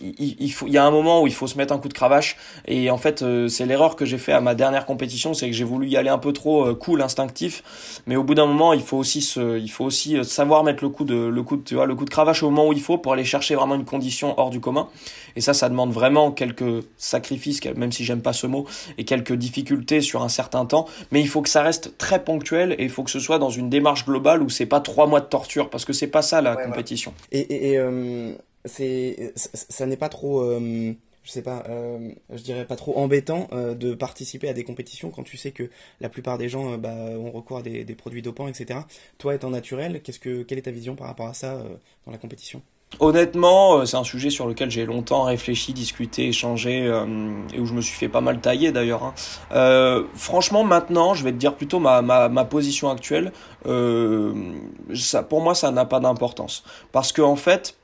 il, 0.00 0.36
il, 0.40 0.52
faut, 0.52 0.66
il 0.66 0.72
y 0.72 0.78
a 0.78 0.84
un 0.84 0.90
moment 0.90 1.22
où 1.22 1.28
il 1.28 1.32
faut 1.32 1.46
se 1.46 1.56
mettre 1.56 1.72
un 1.72 1.78
coup 1.78 1.88
de 1.88 1.94
cravache. 1.94 2.36
Et 2.66 2.90
en 2.90 2.98
fait, 2.98 3.22
euh, 3.22 3.46
c'est 3.46 3.66
l'erreur 3.66 3.94
que 3.94 4.04
j'ai 4.04 4.18
fait 4.18 4.32
à 4.32 4.40
ma 4.40 4.56
dernière 4.56 4.86
compétition, 4.86 5.34
c'est 5.34 5.46
que 5.46 5.52
j'ai 5.54 5.64
voulu 5.64 5.88
y 5.88 5.96
aller 5.96 6.08
un 6.08 6.18
peu 6.18 6.32
trop 6.32 6.66
euh, 6.66 6.74
cool, 6.74 7.02
instinctif. 7.02 8.02
Mais 8.06 8.16
au 8.16 8.24
bout 8.24 8.34
d'un 8.34 8.46
moment, 8.46 8.72
il 8.72 8.82
faut 8.82 8.96
aussi 8.96 9.20
il 9.38 9.70
faut 9.70 9.84
aussi 9.84 10.24
savoir 10.24 10.64
mettre 10.64 10.82
le 10.82 10.90
coup 10.90 11.04
de, 11.04 11.14
le 11.14 11.42
coup 11.42 11.56
de, 11.56 11.62
tu 11.62 11.74
vois, 11.74 11.86
le 11.86 11.94
coup 11.94 12.04
de 12.04 12.10
cravache 12.10 12.42
au 12.42 12.50
moment 12.50 12.68
où 12.68 12.72
il 12.72 12.80
faut 12.80 12.98
pour 12.98 13.12
aller 13.12 13.24
chercher 13.24 13.54
vraiment 13.54 13.74
une 13.74 13.84
condition 13.84 14.34
hors 14.38 14.50
du 14.50 14.60
commun. 14.60 14.88
Et 15.36 15.40
ça, 15.40 15.54
ça 15.54 15.68
demande 15.68 15.92
vraiment 15.92 16.32
quelques 16.32 16.84
sacrifices, 16.96 17.64
même 17.76 17.92
si 17.92 18.04
j'aime 18.04 18.22
pas 18.22 18.32
ce 18.32 18.46
mot, 18.46 18.66
et 18.98 19.04
quelques 19.04 19.34
difficultés 19.34 20.00
sur 20.00 20.22
un 20.22 20.28
certain 20.28 20.66
temps. 20.66 20.86
Mais 21.12 21.20
il 21.20 21.28
faut 21.28 21.42
que 21.42 21.48
ça 21.48 21.62
reste 21.62 21.96
très 21.98 22.24
ponctuel 22.24 22.59
et 22.72 22.84
il 22.84 22.90
faut 22.90 23.02
que 23.02 23.10
ce 23.10 23.20
soit 23.20 23.38
dans 23.38 23.50
une 23.50 23.70
démarche 23.70 24.04
globale 24.04 24.42
où 24.42 24.48
c'est 24.48 24.66
pas 24.66 24.80
trois 24.80 25.06
mois 25.06 25.20
de 25.20 25.26
torture 25.26 25.70
parce 25.70 25.84
que 25.84 25.92
c'est 25.92 26.06
pas 26.08 26.22
ça 26.22 26.40
la 26.40 26.56
compétition. 26.56 27.12
Et, 27.32 27.72
et, 27.72 27.78
euh, 27.78 28.32
c'est 28.64 29.32
ça 29.36 29.86
n'est 29.86 29.96
pas 29.96 30.08
trop 30.08 30.40
euh, 30.40 30.94
je 31.22 31.30
sais 31.30 31.42
pas, 31.42 31.64
euh, 31.68 32.10
je 32.30 32.42
dirais 32.42 32.66
pas 32.66 32.76
trop 32.76 32.96
embêtant 32.98 33.48
euh, 33.52 33.74
de 33.74 33.94
participer 33.94 34.48
à 34.48 34.52
des 34.52 34.64
compétitions 34.64 35.10
quand 35.10 35.22
tu 35.22 35.36
sais 35.36 35.52
que 35.52 35.70
la 36.00 36.08
plupart 36.08 36.38
des 36.38 36.48
gens 36.48 36.72
euh, 36.72 36.76
bah, 36.76 36.94
ont 36.94 37.30
recours 37.30 37.58
à 37.58 37.62
des, 37.62 37.84
des, 37.84 37.94
produits 37.94 38.22
dopants, 38.22 38.48
etc. 38.48 38.80
Toi, 39.18 39.34
étant 39.34 39.50
naturel, 39.50 40.02
qu'est-ce 40.02 40.18
que, 40.18 40.42
quelle 40.42 40.58
est 40.58 40.62
ta 40.62 40.70
vision 40.70 40.96
par 40.96 41.06
rapport 41.06 41.28
à 41.28 41.34
ça 41.34 41.62
dans 42.06 42.12
la 42.12 42.18
compétition? 42.18 42.62
Honnêtement, 42.98 43.78
euh, 43.78 43.84
c'est 43.84 43.96
un 43.96 44.04
sujet 44.04 44.30
sur 44.30 44.48
lequel 44.48 44.70
j'ai 44.70 44.84
longtemps 44.84 45.22
réfléchi, 45.22 45.72
discuté, 45.72 46.28
échangé, 46.28 46.86
euh, 46.86 47.06
et 47.54 47.60
où 47.60 47.64
je 47.64 47.72
me 47.72 47.80
suis 47.80 47.96
fait 47.96 48.08
pas 48.08 48.20
mal 48.20 48.40
tailler 48.40 48.72
d'ailleurs. 48.72 49.04
Hein. 49.04 49.14
Euh, 49.52 50.04
franchement, 50.14 50.64
maintenant, 50.64 51.14
je 51.14 51.22
vais 51.22 51.30
te 51.30 51.36
dire 51.36 51.54
plutôt 51.54 51.78
ma, 51.78 52.44
position 52.44 52.90
actuelle. 52.90 53.32
Pour 53.64 55.40
moi, 55.40 55.54
ça 55.54 55.70
n'a 55.70 55.84
pas 55.84 56.00
d'importance. 56.00 56.64
Parce 56.92 57.12
que 57.12 57.22
en 57.22 57.36
fait, 57.36 57.76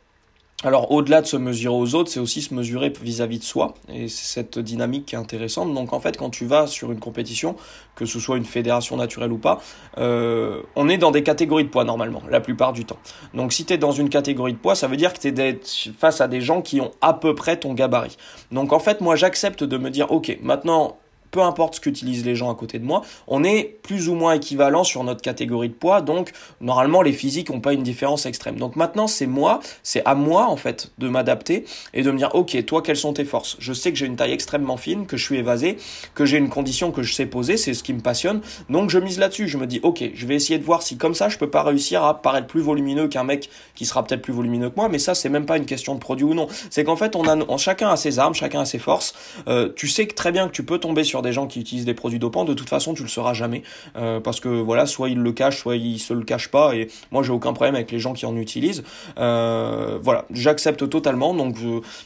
alors 0.64 0.90
au-delà 0.90 1.20
de 1.20 1.26
se 1.26 1.36
mesurer 1.36 1.74
aux 1.74 1.94
autres, 1.94 2.10
c'est 2.10 2.20
aussi 2.20 2.40
se 2.40 2.54
mesurer 2.54 2.90
vis-à-vis 3.02 3.38
de 3.38 3.44
soi, 3.44 3.74
et 3.92 4.08
c'est 4.08 4.24
cette 4.24 4.58
dynamique 4.58 5.06
qui 5.06 5.14
est 5.14 5.18
intéressante. 5.18 5.72
Donc 5.74 5.92
en 5.92 6.00
fait, 6.00 6.16
quand 6.16 6.30
tu 6.30 6.46
vas 6.46 6.66
sur 6.66 6.92
une 6.92 6.98
compétition, 6.98 7.56
que 7.94 8.06
ce 8.06 8.18
soit 8.18 8.38
une 8.38 8.44
fédération 8.44 8.96
naturelle 8.96 9.32
ou 9.32 9.38
pas, 9.38 9.60
euh, 9.98 10.62
on 10.74 10.88
est 10.88 10.96
dans 10.96 11.10
des 11.10 11.22
catégories 11.22 11.64
de 11.64 11.68
poids 11.68 11.84
normalement, 11.84 12.22
la 12.30 12.40
plupart 12.40 12.72
du 12.72 12.86
temps. 12.86 12.98
Donc 13.34 13.52
si 13.52 13.66
tu 13.66 13.74
es 13.74 13.78
dans 13.78 13.92
une 13.92 14.08
catégorie 14.08 14.54
de 14.54 14.58
poids, 14.58 14.74
ça 14.74 14.88
veut 14.88 14.96
dire 14.96 15.12
que 15.12 15.18
tu 15.18 15.92
face 15.98 16.22
à 16.22 16.28
des 16.28 16.40
gens 16.40 16.62
qui 16.62 16.80
ont 16.80 16.90
à 17.02 17.12
peu 17.12 17.34
près 17.34 17.58
ton 17.58 17.74
gabarit. 17.74 18.16
Donc 18.50 18.72
en 18.72 18.78
fait, 18.78 19.02
moi 19.02 19.14
j'accepte 19.14 19.62
de 19.62 19.76
me 19.76 19.90
dire, 19.90 20.10
ok, 20.10 20.38
maintenant 20.40 20.96
peu 21.30 21.40
importe 21.40 21.76
ce 21.76 21.80
qu'utilisent 21.80 22.24
les 22.24 22.34
gens 22.34 22.50
à 22.50 22.54
côté 22.54 22.78
de 22.78 22.84
moi, 22.84 23.02
on 23.26 23.44
est 23.44 23.78
plus 23.82 24.08
ou 24.08 24.14
moins 24.14 24.34
équivalent 24.34 24.84
sur 24.84 25.04
notre 25.04 25.22
catégorie 25.22 25.68
de 25.68 25.74
poids, 25.74 26.00
donc 26.00 26.32
normalement 26.60 27.02
les 27.02 27.12
physiques 27.12 27.50
n'ont 27.50 27.60
pas 27.60 27.72
une 27.72 27.82
différence 27.82 28.26
extrême. 28.26 28.56
Donc 28.56 28.76
maintenant 28.76 29.06
c'est 29.06 29.26
moi, 29.26 29.60
c'est 29.82 30.02
à 30.04 30.14
moi 30.14 30.46
en 30.46 30.56
fait 30.56 30.92
de 30.98 31.08
m'adapter 31.08 31.64
et 31.94 32.02
de 32.02 32.10
me 32.10 32.18
dire 32.18 32.30
ok 32.34 32.64
toi 32.66 32.82
quelles 32.82 32.96
sont 32.96 33.12
tes 33.12 33.24
forces? 33.24 33.56
Je 33.58 33.72
sais 33.72 33.92
que 33.92 33.98
j'ai 33.98 34.06
une 34.06 34.16
taille 34.16 34.32
extrêmement 34.32 34.76
fine, 34.76 35.06
que 35.06 35.16
je 35.16 35.24
suis 35.24 35.36
évasé, 35.36 35.76
que 36.14 36.24
j'ai 36.24 36.38
une 36.38 36.48
condition 36.48 36.92
que 36.92 37.02
je 37.02 37.12
sais 37.12 37.26
poser, 37.26 37.56
c'est 37.56 37.74
ce 37.74 37.82
qui 37.82 37.92
me 37.92 38.00
passionne, 38.00 38.40
donc 38.70 38.90
je 38.90 38.98
mise 38.98 39.18
là-dessus, 39.18 39.48
je 39.48 39.58
me 39.58 39.66
dis 39.66 39.80
ok 39.82 40.04
je 40.14 40.26
vais 40.26 40.34
essayer 40.34 40.58
de 40.58 40.64
voir 40.64 40.82
si 40.82 40.96
comme 40.96 41.14
ça 41.14 41.28
je 41.28 41.38
peux 41.38 41.50
pas 41.50 41.62
réussir 41.62 42.04
à 42.04 42.20
paraître 42.20 42.46
plus 42.46 42.60
volumineux 42.60 43.08
qu'un 43.08 43.24
mec 43.24 43.50
qui 43.74 43.86
sera 43.86 44.04
peut-être 44.04 44.22
plus 44.22 44.32
volumineux 44.32 44.70
que 44.70 44.76
moi, 44.76 44.88
mais 44.88 44.98
ça 44.98 45.14
c'est 45.14 45.28
même 45.28 45.46
pas 45.46 45.56
une 45.56 45.66
question 45.66 45.94
de 45.94 46.00
produit 46.00 46.24
ou 46.24 46.34
non, 46.34 46.48
c'est 46.70 46.84
qu'en 46.84 46.96
fait 46.96 47.16
on 47.16 47.26
a 47.26 47.56
chacun 47.58 47.88
a 47.88 47.96
ses 47.96 48.18
armes, 48.18 48.34
chacun 48.34 48.60
a 48.60 48.64
ses 48.64 48.78
forces, 48.78 49.14
euh, 49.48 49.70
tu 49.74 49.88
sais 49.88 50.06
très 50.06 50.32
bien 50.32 50.46
que 50.46 50.52
tu 50.52 50.64
peux 50.64 50.78
tomber 50.78 51.04
sur 51.04 51.15
des 51.22 51.32
gens 51.32 51.46
qui 51.46 51.60
utilisent 51.60 51.84
des 51.84 51.94
produits 51.94 52.18
dopants, 52.18 52.44
de 52.44 52.54
toute 52.54 52.68
façon, 52.68 52.94
tu 52.94 53.02
le 53.02 53.08
sauras 53.08 53.34
jamais. 53.34 53.62
Euh, 53.96 54.20
parce 54.20 54.40
que 54.40 54.48
voilà, 54.48 54.86
soit 54.86 55.08
ils 55.08 55.18
le 55.18 55.32
cachent, 55.32 55.58
soit 55.58 55.76
ils 55.76 55.98
se 55.98 56.14
le 56.14 56.24
cachent 56.24 56.50
pas. 56.50 56.74
Et 56.74 56.88
moi, 57.10 57.22
j'ai 57.22 57.32
aucun 57.32 57.52
problème 57.52 57.74
avec 57.74 57.90
les 57.90 57.98
gens 57.98 58.12
qui 58.12 58.26
en 58.26 58.36
utilisent. 58.36 58.84
Euh, 59.18 59.98
voilà, 60.02 60.24
j'accepte 60.30 60.88
totalement. 60.88 61.34
Donc, 61.34 61.56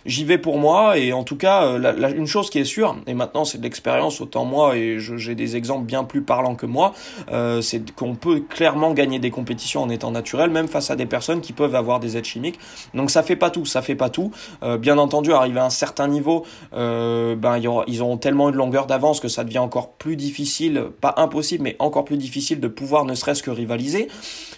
j'y 0.07 0.25
vais 0.25 0.39
pour 0.39 0.59
moi. 0.59 0.99
Et 0.99 1.13
en 1.13 1.25
tout 1.25 1.37
cas, 1.37 1.79
la, 1.79 2.11
une 2.11 2.27
chose 2.27 2.51
qui 2.51 2.59
est 2.59 2.65
sûre, 2.65 2.97
et 3.07 3.15
maintenant 3.15 3.45
c'est 3.45 3.59
de 3.59 3.63
l'expérience, 3.63 4.21
autant 4.21 4.45
moi, 4.45 4.77
et 4.77 4.99
j'ai 4.99 5.35
des 5.35 5.57
exemples 5.57 5.85
bien 5.85 6.05
plus 6.05 6.23
parlants 6.23 6.55
que 6.55 6.67
moi, 6.67 6.93
euh, 7.33 7.61
c'est 7.61 7.91
qu'on 7.93 8.15
peut 8.15 8.41
clairement 8.41 8.93
gagner 8.93 9.19
des 9.19 9.31
compétitions 9.31 9.83
en 9.83 9.91
étant 9.91 10.11
naturel, 10.11 10.51
même 10.51 10.69
face 10.69 10.91
à 10.91 10.97
des 10.97 11.07
personnes 11.07 11.41
qui 11.41 11.53
peuvent 11.53 11.75
avoir 11.75 12.01
des 12.01 12.17
aides 12.17 12.25
chimiques. 12.25 12.59
Donc, 12.95 13.11
ça 13.11 13.23
fait 13.23 13.37
pas 13.37 13.51
tout. 13.51 13.65
Ça 13.65 13.83
fait 13.83 13.95
pas 13.95 14.11
tout. 14.11 14.31
Euh, 14.63 14.79
bien 14.79 14.99
entendu, 14.99 15.33
arriver 15.33 15.61
à 15.61 15.65
un 15.65 15.71
certain 15.71 16.09
niveau, 16.09 16.45
euh, 16.75 17.37
ben, 17.37 17.59
ils 17.87 18.03
auront 18.03 18.17
tellement 18.17 18.49
une 18.49 18.57
longueur 18.57 18.87
d'avance 18.87 19.00
que 19.21 19.29
ça 19.29 19.45
devient 19.45 19.59
encore 19.59 19.93
plus 19.93 20.17
difficile, 20.17 20.85
pas 21.01 21.15
impossible, 21.17 21.65
mais 21.65 21.77
encore 21.79 22.05
plus 22.05 22.17
difficile 22.17 22.61
de 22.61 22.69
pouvoir 22.69 23.05
ne 23.05 23.15
serait-ce 23.15 23.43
que 23.43 23.51
rivaliser. 23.51 24.09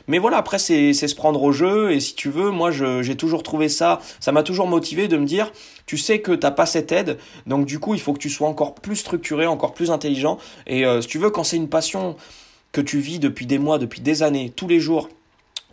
Mais 0.09 0.19
voilà, 0.19 0.37
après, 0.37 0.59
c'est 0.59 0.93
se 0.93 1.15
prendre 1.15 1.43
au 1.43 1.53
jeu. 1.53 1.93
Et 1.93 2.01
si 2.01 2.15
tu 2.15 2.29
veux, 2.29 2.51
moi, 2.51 2.71
j'ai 2.71 3.17
toujours 3.17 3.43
trouvé 3.43 3.69
ça, 3.69 4.01
ça 4.21 4.33
m'a 4.33 4.43
toujours 4.43 4.67
motivé 4.67 5.09
de 5.09 5.17
me 5.17 5.25
dire, 5.25 5.53
tu 5.87 5.97
sais 5.97 6.21
que 6.21 6.33
t'as 6.33 6.51
pas 6.51 6.67
cette 6.67 6.93
aide, 6.93 7.19
donc 7.47 7.67
du 7.67 7.79
coup, 7.79 7.95
il 7.95 8.01
faut 8.01 8.13
que 8.13 8.19
tu 8.19 8.31
sois 8.31 8.49
encore 8.49 8.75
plus 8.75 8.97
structuré, 8.97 9.47
encore 9.47 9.75
plus 9.75 9.91
intelligent. 9.91 10.39
Et 10.67 10.85
euh, 10.85 11.01
si 11.01 11.09
tu 11.09 11.19
veux, 11.19 11.31
quand 11.31 11.45
c'est 11.45 11.57
une 11.57 11.69
passion 11.69 12.17
que 12.73 12.81
tu 12.81 12.99
vis 12.99 13.19
depuis 13.19 13.47
des 13.47 13.59
mois, 13.59 13.79
depuis 13.79 14.01
des 14.01 14.23
années, 14.23 14.51
tous 14.55 14.67
les 14.67 14.81
jours, 14.81 15.09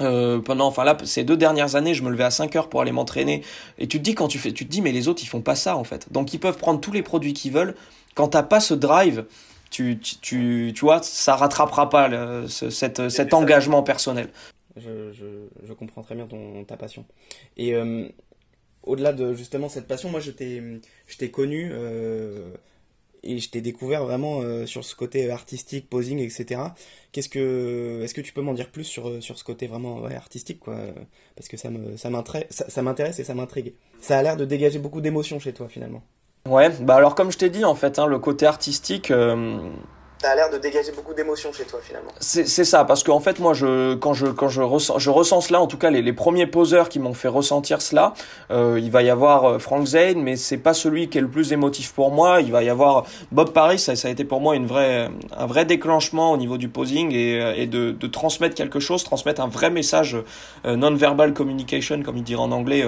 euh, 0.01 0.39
pendant 0.39 0.65
enfin 0.67 0.85
là 0.85 0.97
ces 1.03 1.25
deux 1.25 1.35
dernières 1.35 1.75
années 1.75 1.93
je 1.93 2.03
me 2.03 2.09
levais 2.09 2.23
à 2.23 2.31
5 2.31 2.55
heures 2.55 2.69
pour 2.69 2.79
aller 2.79 2.93
m'entraîner 2.93 3.43
et 3.77 3.87
tu 3.87 3.97
te 3.97 4.03
dis 4.03 4.15
quand 4.15 4.29
tu 4.29 4.39
fais 4.39 4.53
tu 4.53 4.65
te 4.65 4.71
dis 4.71 4.81
mais 4.81 4.93
les 4.93 5.09
autres 5.09 5.21
ils 5.23 5.27
font 5.27 5.41
pas 5.41 5.55
ça 5.55 5.75
en 5.75 5.83
fait 5.83 6.09
donc 6.09 6.33
ils 6.33 6.39
peuvent 6.39 6.57
prendre 6.57 6.79
tous 6.79 6.93
les 6.93 7.01
produits 7.01 7.33
qu'ils 7.33 7.51
veulent 7.51 7.75
quand 8.19 8.27
t'as 8.27 8.43
pas 8.43 8.59
ce 8.59 8.73
drive 8.73 9.25
tu, 9.71 9.97
tu, 9.97 10.73
tu, 10.75 10.81
vois 10.81 11.01
ça 11.01 11.37
rattrapera 11.37 11.89
pas 11.89 12.09
cette, 12.49 13.07
cet 13.07 13.33
engagement 13.33 13.81
personnel 13.81 14.27
je, 14.75 15.13
je, 15.13 15.47
je, 15.63 15.71
comprends 15.71 16.01
très 16.01 16.15
bien 16.15 16.27
ton, 16.27 16.65
ta 16.65 16.75
passion 16.75 17.05
et 17.55 17.75
euh, 17.75 18.09
au-delà 18.83 19.13
de 19.13 19.33
justement 19.33 19.69
cette 19.69 19.87
passion 19.87 20.09
moi 20.09 20.19
je 20.19 20.31
t'ai 20.31 21.31
connu 21.31 21.69
euh, 21.71 22.51
et 23.23 23.39
je 23.39 23.49
t'ai 23.49 23.61
découvert 23.61 24.03
vraiment 24.03 24.41
euh, 24.41 24.65
sur 24.65 24.83
ce 24.85 24.95
côté 24.95 25.29
artistique, 25.29 25.89
posing, 25.89 26.19
etc. 26.19 26.61
Qu'est-ce 27.11 27.27
que, 27.27 28.01
est-ce 28.01 28.13
que 28.13 28.21
tu 28.21 28.31
peux 28.31 28.41
m'en 28.41 28.53
dire 28.53 28.69
plus 28.71 28.85
sur, 28.85 29.21
sur 29.21 29.37
ce 29.37 29.43
côté 29.43 29.67
vraiment 29.67 30.05
artistique, 30.05 30.61
quoi? 30.61 30.77
Parce 31.35 31.49
que 31.49 31.57
ça 31.57 31.69
me, 31.69 31.97
ça, 31.97 32.09
m'intéresse 32.09 33.19
et 33.19 33.25
ça 33.25 33.33
m'intrigue. 33.33 33.73
Ça 33.99 34.17
a 34.17 34.23
l'air 34.23 34.37
de 34.37 34.45
dégager 34.45 34.79
beaucoup 34.79 35.01
d'émotions 35.01 35.37
chez 35.37 35.51
toi 35.51 35.67
finalement. 35.67 36.01
Ouais, 36.47 36.69
bah 36.81 36.95
alors 36.95 37.15
comme 37.15 37.31
je 37.31 37.37
t'ai 37.37 37.49
dit 37.49 37.63
en 37.65 37.75
fait, 37.75 37.99
hein, 37.99 38.05
le 38.07 38.17
côté 38.19 38.45
artistique. 38.45 39.11
Euh, 39.11 39.69
a 40.27 40.35
l'air 40.35 40.49
de 40.49 40.57
dégager 40.57 40.91
beaucoup 40.91 41.13
d'émotions 41.13 41.53
chez 41.53 41.63
toi 41.63 41.79
finalement. 41.81 42.11
C'est 42.19 42.45
ça, 42.45 42.83
parce 42.83 43.03
qu'en 43.03 43.19
fait 43.21 43.39
moi 43.39 43.53
je 43.53 43.95
quand 43.95 44.13
je 44.13 44.27
quand 44.27 44.49
je 44.49 44.61
ressens 44.61 44.99
je 44.99 45.09
ressens 45.09 45.41
cela, 45.41 45.61
en 45.61 45.67
tout 45.67 45.77
cas 45.77 45.89
les, 45.89 46.01
les 46.01 46.13
premiers 46.13 46.45
poseurs 46.45 46.89
qui 46.89 46.99
m'ont 46.99 47.13
fait 47.13 47.29
ressentir 47.29 47.81
cela, 47.81 48.13
euh, 48.51 48.79
il 48.81 48.91
va 48.91 49.01
y 49.01 49.09
avoir 49.09 49.45
euh, 49.45 49.59
Frank 49.59 49.85
Zane, 49.85 50.21
mais 50.21 50.35
c'est 50.35 50.57
pas 50.57 50.73
celui 50.73 51.07
qui 51.09 51.17
est 51.17 51.21
le 51.21 51.29
plus 51.29 51.53
émotif 51.53 51.93
pour 51.93 52.11
moi. 52.11 52.41
Il 52.41 52.51
va 52.51 52.63
y 52.63 52.69
avoir 52.69 53.05
Bob 53.31 53.53
Paris, 53.53 53.79
ça, 53.79 53.95
ça 53.95 54.09
a 54.09 54.11
été 54.11 54.25
pour 54.25 54.41
moi 54.41 54.55
une 54.55 54.67
vraie 54.67 55.09
un 55.37 55.45
vrai 55.45 55.63
déclenchement 55.63 56.33
au 56.33 56.37
niveau 56.37 56.57
du 56.57 56.67
posing 56.67 57.13
et, 57.13 57.41
euh, 57.41 57.53
et 57.55 57.65
de, 57.65 57.91
de 57.91 58.07
transmettre 58.07 58.55
quelque 58.55 58.81
chose, 58.81 59.05
transmettre 59.05 59.41
un 59.41 59.47
vrai 59.47 59.69
message 59.69 60.17
euh, 60.65 60.75
non-verbal 60.75 61.33
communication 61.33 62.03
comme 62.03 62.17
il 62.17 62.23
dirait 62.23 62.41
en 62.41 62.51
anglais 62.51 62.85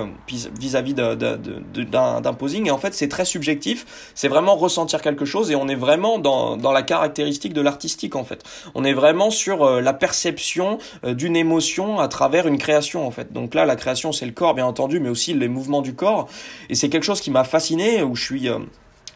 vis-à-vis 0.60 0.94
d'un 0.94 2.34
posing. 2.34 2.68
Et 2.68 2.72
en 2.72 2.78
fait 2.78 2.94
c'est 2.94 3.08
très 3.08 3.26
subjectif, 3.26 4.12
c'est 4.16 4.28
vraiment 4.28 4.56
ressentir 4.56 5.02
quelque 5.02 5.24
chose 5.24 5.50
et 5.50 5.56
on 5.56 5.70
est 5.70 5.76
vraiment 5.76 6.20
dans 6.20 6.58
dans 6.58 6.74
la 6.74 6.82
caractéristique 6.82 7.21
de 7.26 7.62
l'artistique 7.62 8.16
en 8.16 8.24
fait. 8.24 8.44
On 8.76 8.84
est 8.84 8.94
vraiment 8.94 9.32
sur 9.32 9.64
euh, 9.64 9.82
la 9.82 9.94
perception 9.94 10.78
euh, 11.04 11.14
d'une 11.14 11.36
émotion 11.36 12.00
à 12.00 12.08
travers 12.08 12.48
une 12.48 12.58
création 12.58 13.06
en 13.06 13.12
fait. 13.12 13.34
Donc 13.34 13.56
là, 13.56 13.66
la 13.66 13.76
création 13.76 14.12
c'est 14.12 14.26
le 14.26 14.32
corps 14.32 14.54
bien 14.54 14.66
entendu, 14.66 15.00
mais 15.00 15.10
aussi 15.10 15.34
les 15.34 15.48
mouvements 15.48 15.82
du 15.82 15.94
corps. 15.94 16.28
Et 16.70 16.76
c'est 16.76 16.90
quelque 16.90 17.04
chose 17.04 17.22
qui 17.22 17.32
m'a 17.32 17.44
fasciné, 17.44 18.04
où 18.04 18.16
je 18.16 18.24
suis 18.24 18.50
euh, 18.50 18.60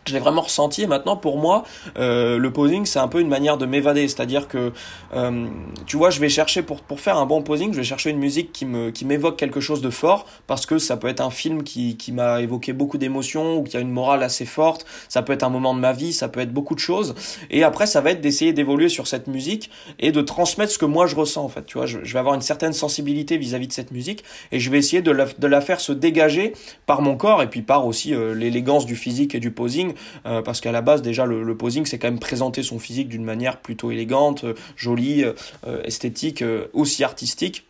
je 0.07 0.13
l'ai 0.13 0.19
vraiment 0.19 0.41
ressenti. 0.41 0.83
Et 0.83 0.87
maintenant 0.87 1.17
pour 1.17 1.37
moi 1.37 1.63
euh, 1.97 2.37
le 2.37 2.51
posing 2.51 2.85
c'est 2.85 2.99
un 2.99 3.07
peu 3.07 3.19
une 3.19 3.27
manière 3.27 3.57
de 3.57 3.65
m'évader. 3.65 4.07
C'est 4.07 4.21
à 4.21 4.25
dire 4.25 4.47
que 4.47 4.71
euh, 5.13 5.47
tu 5.85 5.97
vois 5.97 6.09
je 6.09 6.19
vais 6.19 6.29
chercher 6.29 6.61
pour 6.61 6.81
pour 6.81 6.99
faire 6.99 7.17
un 7.17 7.25
bon 7.25 7.41
posing 7.41 7.71
je 7.71 7.77
vais 7.77 7.83
chercher 7.83 8.11
une 8.11 8.19
musique 8.19 8.51
qui 8.51 8.65
me 8.65 8.91
qui 8.91 9.05
m'évoque 9.05 9.37
quelque 9.37 9.59
chose 9.59 9.81
de 9.81 9.89
fort 9.89 10.25
parce 10.47 10.65
que 10.65 10.77
ça 10.77 10.97
peut 10.97 11.07
être 11.07 11.21
un 11.21 11.31
film 11.31 11.63
qui 11.63 11.97
qui 11.97 12.11
m'a 12.11 12.41
évoqué 12.41 12.73
beaucoup 12.73 12.97
d'émotions 12.97 13.57
ou 13.57 13.63
qui 13.63 13.77
a 13.77 13.79
une 13.79 13.91
morale 13.91 14.23
assez 14.23 14.45
forte. 14.45 14.85
Ça 15.09 15.21
peut 15.21 15.33
être 15.33 15.43
un 15.43 15.49
moment 15.49 15.73
de 15.73 15.79
ma 15.79 15.93
vie 15.93 16.13
ça 16.13 16.27
peut 16.27 16.39
être 16.39 16.53
beaucoup 16.53 16.75
de 16.75 16.79
choses. 16.79 17.15
Et 17.49 17.63
après 17.63 17.87
ça 17.87 18.01
va 18.01 18.11
être 18.11 18.21
d'essayer 18.21 18.53
d'évoluer 18.53 18.89
sur 18.89 19.07
cette 19.07 19.27
musique 19.27 19.71
et 19.99 20.11
de 20.11 20.21
transmettre 20.21 20.71
ce 20.71 20.77
que 20.77 20.85
moi 20.85 21.07
je 21.07 21.15
ressens 21.15 21.43
en 21.43 21.49
fait. 21.49 21.65
Tu 21.65 21.77
vois 21.77 21.87
je, 21.87 21.99
je 22.03 22.13
vais 22.13 22.19
avoir 22.19 22.35
une 22.35 22.41
certaine 22.41 22.73
sensibilité 22.73 23.37
vis-à-vis 23.37 23.67
de 23.67 23.73
cette 23.73 23.91
musique 23.91 24.23
et 24.51 24.59
je 24.59 24.69
vais 24.69 24.77
essayer 24.77 25.01
de 25.01 25.11
la, 25.11 25.25
de 25.25 25.47
la 25.47 25.61
faire 25.61 25.79
se 25.79 25.91
dégager 25.91 26.53
par 26.85 27.01
mon 27.01 27.17
corps 27.17 27.41
et 27.41 27.49
puis 27.49 27.61
par 27.61 27.87
aussi 27.87 28.13
euh, 28.13 28.35
l'élégance 28.35 28.85
du 28.85 28.95
physique 28.95 29.35
et 29.35 29.39
du 29.39 29.51
posing 29.51 29.94
euh, 30.25 30.41
parce 30.41 30.61
qu'à 30.61 30.71
la 30.71 30.81
base 30.81 31.01
déjà 31.01 31.25
le, 31.25 31.55
posing 31.55 31.85
c'est 31.85 31.97
quand 31.97 32.07
même 32.07 32.19
présenter 32.19 32.63
son 32.63 32.79
physique 32.79 33.07
d'une 33.07 33.23
manière 33.23 33.57
plutôt 33.57 33.91
élégante, 33.91 34.43
euh, 34.43 34.53
jolie, 34.75 35.23
euh, 35.23 35.81
esthétique, 35.83 36.43
aussi 36.73 37.03
artistique. 37.03 37.65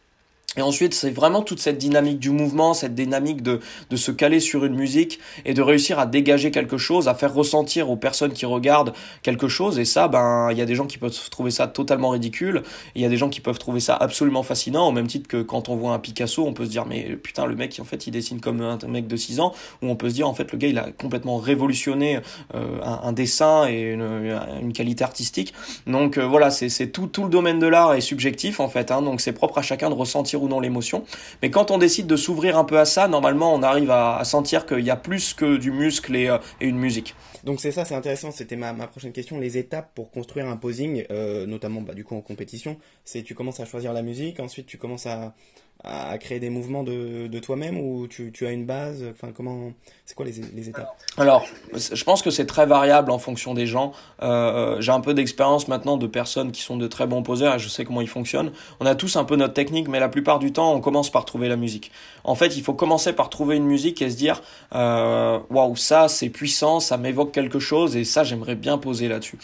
Et 0.57 0.61
ensuite, 0.61 0.93
c'est 0.93 1.11
vraiment 1.11 1.41
toute 1.41 1.59
cette 1.59 1.77
dynamique 1.77 2.19
du 2.19 2.29
mouvement, 2.29 2.73
cette 2.73 2.95
dynamique 2.95 3.41
de, 3.41 3.59
de 3.89 3.95
se 3.95 4.11
caler 4.11 4.39
sur 4.39 4.65
une 4.65 4.75
musique 4.75 5.19
et 5.43 5.53
de 5.53 5.61
réussir 5.61 5.99
à 5.99 6.05
dégager 6.05 6.51
quelque 6.51 6.77
chose, 6.77 7.07
à 7.07 7.15
faire 7.15 7.33
ressentir 7.33 7.89
aux 7.89 7.97
personnes 7.97 8.33
qui 8.33 8.45
regardent 8.45 8.93
quelque 9.21 9.47
chose. 9.47 9.79
Et 9.79 9.85
ça, 9.85 10.07
ben, 10.07 10.49
il 10.51 10.57
y 10.57 10.61
a 10.61 10.65
des 10.65 10.75
gens 10.75 10.85
qui 10.85 10.97
peuvent 10.97 11.17
trouver 11.29 11.51
ça 11.51 11.67
totalement 11.67 12.09
ridicule. 12.09 12.63
Il 12.95 13.01
y 13.01 13.05
a 13.05 13.09
des 13.09 13.17
gens 13.17 13.29
qui 13.29 13.41
peuvent 13.41 13.59
trouver 13.59 13.79
ça 13.79 13.95
absolument 13.95 14.43
fascinant, 14.43 14.87
au 14.87 14.91
même 14.91 15.07
titre 15.07 15.27
que 15.27 15.41
quand 15.41 15.69
on 15.69 15.75
voit 15.75 15.93
un 15.93 15.99
Picasso, 15.99 16.45
on 16.45 16.53
peut 16.53 16.65
se 16.65 16.69
dire, 16.69 16.85
mais 16.85 17.15
putain, 17.15 17.45
le 17.45 17.55
mec, 17.55 17.77
en 17.81 17.85
fait, 17.85 18.07
il 18.07 18.11
dessine 18.11 18.39
comme 18.39 18.61
un 18.61 18.77
mec 18.87 19.07
de 19.07 19.15
6 19.15 19.39
ans, 19.39 19.53
ou 19.81 19.89
on 19.89 19.95
peut 19.95 20.09
se 20.09 20.15
dire, 20.15 20.27
en 20.27 20.33
fait, 20.33 20.51
le 20.51 20.57
gars, 20.57 20.67
il 20.67 20.77
a 20.77 20.91
complètement 20.91 21.37
révolutionné 21.37 22.19
euh, 22.53 22.79
un, 22.81 23.13
dessin 23.13 23.67
et 23.67 23.91
une, 23.91 24.73
qualité 24.73 25.03
artistique. 25.03 25.53
Donc 25.87 26.17
euh, 26.17 26.25
voilà, 26.25 26.49
c'est 26.49 26.87
tout, 26.87 27.07
tout 27.07 27.23
le 27.23 27.29
domaine 27.29 27.59
de 27.59 27.67
l'art 27.67 27.93
est 27.93 28.01
subjectif, 28.01 28.59
en 28.59 28.69
fait. 28.69 28.91
Hein, 28.91 29.01
donc 29.01 29.21
c'est 29.21 29.33
propre 29.33 29.57
à 29.57 29.61
chacun 29.61 29.89
de 29.89 29.95
ressentir 29.95 30.41
ou 30.45 30.47
non 30.47 30.59
l'émotion. 30.59 31.03
Mais 31.41 31.49
quand 31.49 31.71
on 31.71 31.77
décide 31.77 32.07
de 32.07 32.15
s'ouvrir 32.15 32.57
un 32.57 32.63
peu 32.63 32.79
à 32.79 32.85
ça, 32.85 33.07
normalement, 33.07 33.53
on 33.53 33.63
arrive 33.63 33.91
à, 33.91 34.23
sentir 34.23 34.65
qu'il 34.65 34.81
y 34.81 34.89
a 34.89 34.95
plus 34.95 35.33
que 35.33 35.57
du 35.57 35.71
muscle 35.71 36.15
et, 36.15 36.27
euh, 36.27 36.37
une 36.61 36.77
musique. 36.77 37.15
Donc 37.43 37.59
c'est 37.59 37.71
ça, 37.71 37.85
c'est 37.85 37.95
intéressant. 37.95 38.31
C'était 38.31 38.55
ma, 38.55 38.73
prochaine 38.87 39.11
question. 39.11 39.39
Les 39.39 39.57
étapes 39.57 39.91
pour 39.93 40.11
construire 40.11 40.47
un 40.47 40.57
posing, 40.57 41.05
euh, 41.11 41.45
notamment 41.45 41.81
bah, 41.81 41.93
du 41.93 42.03
coup 42.03 42.15
en 42.15 42.21
compétition, 42.21 42.77
c'est 43.03 43.23
tu 43.23 43.35
commences 43.35 43.59
à 43.59 43.65
choisir 43.65 43.93
la 43.93 44.01
musique, 44.01 44.39
ensuite 44.39 44.65
tu 44.65 44.77
commences 44.77 45.05
à, 45.05 45.35
à 45.85 46.17
créer 46.17 46.39
des 46.39 46.49
mouvements 46.49 46.83
de, 46.83 47.27
de 47.27 47.39
toi-même 47.39 47.77
ou 47.77 48.07
tu, 48.07 48.31
tu, 48.31 48.47
as 48.47 48.51
une 48.51 48.65
base 48.65 49.05
Enfin, 49.11 49.31
comment 49.35 49.71
C'est 50.05 50.15
quoi 50.15 50.25
les, 50.25 50.33
les, 50.55 50.69
étapes? 50.69 50.95
Alors, 51.17 51.45
je 51.73 52.03
pense 52.03 52.21
que 52.21 52.31
c'est 52.31 52.45
très 52.47 52.65
variable 52.65 53.11
en 53.11 53.19
fonction 53.19 53.53
des 53.53 53.67
gens. 53.67 53.91
Euh, 54.23 54.81
J'ai 54.81 54.91
un 54.91 54.99
peu 54.99 55.13
d'expérience 55.13 55.67
maintenant 55.67 55.97
de 55.97 56.07
personnes 56.07 56.51
qui 56.51 56.61
sont 56.61 56.77
de 56.77 56.87
très 56.87 57.05
bons 57.05 57.21
poseurs 57.21 57.55
et 57.55 57.59
je 57.59 57.69
sais 57.69 57.85
comment 57.85 58.01
ils 58.01 58.07
fonctionnent. 58.07 58.51
On 58.79 58.85
a 58.85 58.95
tous 58.95 59.15
un 59.15 59.23
peu 59.25 59.35
notre 59.35 59.53
technique, 59.53 59.87
mais 59.87 59.99
la 59.99 60.09
plupart 60.09 60.39
du 60.39 60.51
temps, 60.51 60.73
on 60.73 60.81
commence 60.81 61.11
par 61.11 61.23
trouver 61.23 61.47
la 61.47 61.55
musique. 61.55 61.91
En 62.23 62.35
fait, 62.35 62.57
il 62.57 62.63
faut 62.63 62.73
commencer 62.73 63.13
par 63.13 63.29
trouver 63.29 63.55
une 63.55 63.65
musique 63.65 64.01
et 64.01 64.09
se 64.09 64.17
dire 64.17 64.41
euh, 64.73 65.39
waouh, 65.51 65.75
ça 65.75 66.07
c'est 66.07 66.29
puissant, 66.29 66.79
ça 66.79 66.97
m'évoque 66.97 67.31
quelque 67.31 67.59
chose 67.59 67.95
et 67.95 68.05
ça 68.05 68.23
j'aimerais 68.23 68.55
bien 68.55 68.77
poser 68.79 69.07
là-dessus. 69.07 69.37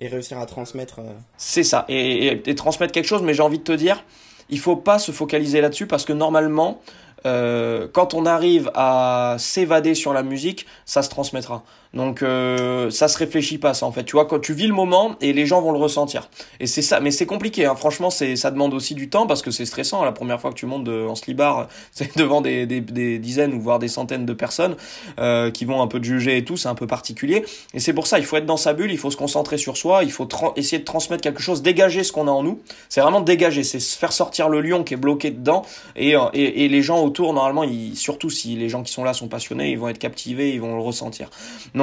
Et 0.00 0.08
réussir 0.08 0.38
à 0.38 0.46
transmettre. 0.46 0.98
Euh, 0.98 1.12
c'est 1.36 1.62
ça, 1.62 1.86
et, 1.88 2.26
et, 2.26 2.50
et 2.50 2.54
transmettre 2.54 2.92
quelque 2.92 3.06
chose. 3.06 3.22
Mais 3.22 3.32
j'ai 3.34 3.42
envie 3.42 3.58
de 3.58 3.64
te 3.64 3.72
dire 3.72 4.04
il 4.52 4.58
faut 4.58 4.76
pas 4.76 4.98
se 4.98 5.10
focaliser 5.12 5.62
là-dessus 5.62 5.86
parce 5.86 6.04
que 6.04 6.12
normalement, 6.12 6.82
euh, 7.24 7.88
quand 7.90 8.12
on 8.12 8.26
arrive 8.26 8.70
à 8.74 9.36
s'évader 9.38 9.94
sur 9.94 10.12
la 10.12 10.22
musique, 10.22 10.66
ça 10.84 11.02
se 11.02 11.08
transmettra. 11.08 11.64
Donc 11.94 12.22
euh, 12.22 12.90
ça 12.90 13.08
se 13.08 13.18
réfléchit 13.18 13.58
pas 13.58 13.74
ça 13.74 13.86
en 13.86 13.92
fait. 13.92 14.04
Tu 14.04 14.12
vois 14.12 14.24
quand 14.24 14.38
tu 14.38 14.54
vis 14.54 14.66
le 14.66 14.72
moment 14.72 15.16
et 15.20 15.32
les 15.32 15.46
gens 15.46 15.60
vont 15.60 15.72
le 15.72 15.78
ressentir. 15.78 16.28
Et 16.58 16.66
c'est 16.66 16.82
ça, 16.82 17.00
mais 17.00 17.10
c'est 17.10 17.26
compliqué. 17.26 17.66
Hein. 17.66 17.74
Franchement, 17.74 18.10
c'est 18.10 18.36
ça 18.36 18.50
demande 18.50 18.72
aussi 18.72 18.94
du 18.94 19.10
temps 19.10 19.26
parce 19.26 19.42
que 19.42 19.50
c'est 19.50 19.66
stressant. 19.66 20.04
La 20.04 20.12
première 20.12 20.40
fois 20.40 20.50
que 20.50 20.56
tu 20.56 20.66
montes 20.66 20.84
de, 20.84 21.06
en 21.06 21.14
slibar, 21.14 21.68
c'est 21.92 22.16
devant 22.16 22.40
des, 22.40 22.66
des, 22.66 22.80
des, 22.80 23.18
dizaines 23.18 23.52
ou 23.52 23.60
voire 23.60 23.78
des 23.78 23.88
centaines 23.88 24.24
de 24.24 24.32
personnes 24.32 24.76
euh, 25.18 25.50
qui 25.50 25.64
vont 25.64 25.82
un 25.82 25.86
peu 25.86 26.00
te 26.00 26.04
juger 26.04 26.38
et 26.38 26.44
tout. 26.44 26.56
C'est 26.56 26.68
un 26.68 26.74
peu 26.74 26.86
particulier. 26.86 27.44
Et 27.74 27.80
c'est 27.80 27.92
pour 27.92 28.06
ça, 28.06 28.18
il 28.18 28.24
faut 28.24 28.36
être 28.36 28.46
dans 28.46 28.56
sa 28.56 28.72
bulle, 28.72 28.90
il 28.90 28.98
faut 28.98 29.10
se 29.10 29.16
concentrer 29.16 29.58
sur 29.58 29.76
soi, 29.76 30.04
il 30.04 30.12
faut 30.12 30.28
essayer 30.56 30.78
de 30.78 30.84
transmettre 30.84 31.22
quelque 31.22 31.42
chose, 31.42 31.62
dégager 31.62 32.04
ce 32.04 32.12
qu'on 32.12 32.26
a 32.28 32.30
en 32.30 32.42
nous. 32.42 32.60
C'est 32.88 33.02
vraiment 33.02 33.20
dégager, 33.20 33.64
c'est 33.64 33.80
faire 33.80 34.12
sortir 34.12 34.48
le 34.48 34.60
lion 34.60 34.82
qui 34.82 34.94
est 34.94 34.98
bloqué 34.98 35.30
dedans. 35.30 35.62
Et, 35.96 36.16
euh, 36.16 36.20
et, 36.32 36.64
et 36.64 36.68
les 36.68 36.82
gens 36.82 37.02
autour, 37.02 37.34
normalement, 37.34 37.64
ils, 37.64 37.96
surtout 37.96 38.30
si 38.30 38.56
les 38.56 38.70
gens 38.70 38.82
qui 38.82 38.92
sont 38.92 39.04
là 39.04 39.12
sont 39.12 39.28
passionnés, 39.28 39.70
ils 39.70 39.78
vont 39.78 39.88
être 39.88 39.98
captivés, 39.98 40.54
ils 40.54 40.60
vont 40.60 40.74
le 40.74 40.82
ressentir. 40.82 41.28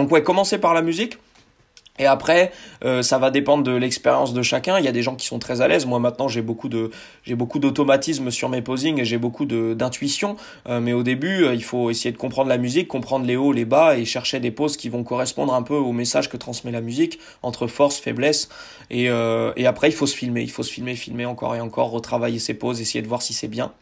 Ouais, 0.06 0.24
commencer 0.24 0.58
par 0.58 0.74
la 0.74 0.82
musique. 0.82 1.18
Et 2.00 2.06
après, 2.06 2.52
euh, 2.86 3.02
ça 3.02 3.18
va 3.18 3.30
dépendre 3.30 3.64
de 3.64 3.74
l'expérience 3.74 4.34
de 4.34 4.42
chacun. 4.42 4.80
Il 4.80 4.86
y 4.86 4.88
a 4.88 4.94
des 4.94 5.04
gens 5.04 5.16
qui 5.16 5.28
sont 5.28 5.38
très 5.38 5.62
à 5.62 5.68
l'aise. 5.68 5.86
Moi 5.86 6.00
maintenant, 6.00 6.30
j'ai 6.30 6.42
beaucoup 6.42 6.70
de 6.70 6.92
j'ai 7.24 7.36
beaucoup 7.36 7.60
d'automatisme 7.60 8.32
sur 8.32 8.48
mes 8.48 8.62
posings 8.62 9.00
et 9.00 9.06
j'ai 9.06 9.18
beaucoup 9.18 9.46
de 9.46 9.74
d'intuition. 9.74 10.38
Euh, 10.68 10.80
mais 10.80 10.94
au 10.94 11.04
début, 11.04 11.44
euh, 11.44 11.54
il 11.54 11.64
faut 11.64 11.90
essayer 11.90 12.14
de 12.14 12.18
comprendre 12.18 12.50
la 12.50 12.58
musique, 12.58 12.88
comprendre 12.88 13.26
les 13.26 13.36
hauts, 13.36 13.52
les 13.52 13.66
bas 13.66 13.98
et 13.98 14.06
chercher 14.06 14.40
des 14.40 14.52
poses 14.52 14.78
qui 14.78 14.88
vont 14.88 15.04
correspondre 15.04 15.54
un 15.54 15.62
peu 15.62 15.76
au 15.76 15.92
message 15.92 16.30
que 16.30 16.38
transmet 16.38 16.72
la 16.72 16.82
musique 16.82 17.20
entre 17.44 17.68
force, 17.68 18.00
faiblesse. 18.00 18.48
Et 18.90 19.10
et 19.10 19.66
après, 19.66 19.90
il 19.90 19.92
faut 19.92 20.08
se 20.08 20.16
filmer, 20.16 20.42
il 20.42 20.52
faut 20.52 20.64
se 20.64 20.72
filmer, 20.72 20.96
filmer 20.96 21.26
encore 21.26 21.56
et 21.56 21.62
encore, 21.62 21.90
retravailler 21.92 22.40
ses 22.40 22.54
poses, 22.54 22.80
essayer 22.82 23.02
de 23.02 23.08
voir 23.08 23.22
si 23.22 23.34
c'est 23.34 23.48
bien. 23.48 23.74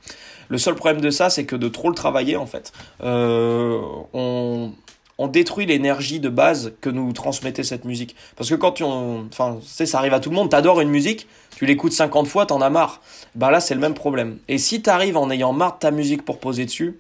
Le 0.49 0.58
seul 0.58 0.75
problème 0.75 1.01
de 1.01 1.10
ça, 1.10 1.30
c'est 1.30 1.45
que 1.45 1.56
de 1.56 1.67
trop 1.67 1.89
le 1.89 1.95
travailler 1.95 2.36
en 2.36 2.45
fait, 2.45 2.71
on 3.01 4.71
on 5.17 5.27
détruit 5.27 5.65
l'énergie 5.65 6.19
de 6.19 6.30
base 6.30 6.73
que 6.82 6.89
nous 6.89 7.12
transmettait 7.13 7.63
cette 7.63 7.86
musique. 7.86 8.15
Parce 8.36 8.49
que 8.49 8.56
quand 8.56 8.73
tu, 8.73 8.84
enfin, 8.84 9.60
ça 9.62 9.97
arrive 9.97 10.13
à 10.13 10.19
tout 10.19 10.30
le 10.30 10.36
monde, 10.36 10.49
t'adores 10.49 10.82
une 10.82 10.89
musique, 10.89 11.27
tu 11.56 11.65
l'écoutes 11.65 11.93
50 11.93 12.27
fois, 12.27 12.45
t'en 12.45 12.62
as 12.62 12.69
marre. 12.69 13.01
Ben 13.36 13.49
là, 13.49 13.60
c'est 13.60 13.73
le 13.73 13.80
même 13.80 13.95
problème. 13.95 14.38
Et 14.47 14.58
si 14.58 14.82
t'arrives 14.82 15.17
en 15.17 15.30
ayant 15.30 15.53
marre 15.53 15.75
de 15.75 15.80
ta 15.80 15.91
musique 15.91 16.23
pour 16.23 16.39
poser 16.39 16.65
dessus, 16.65 16.97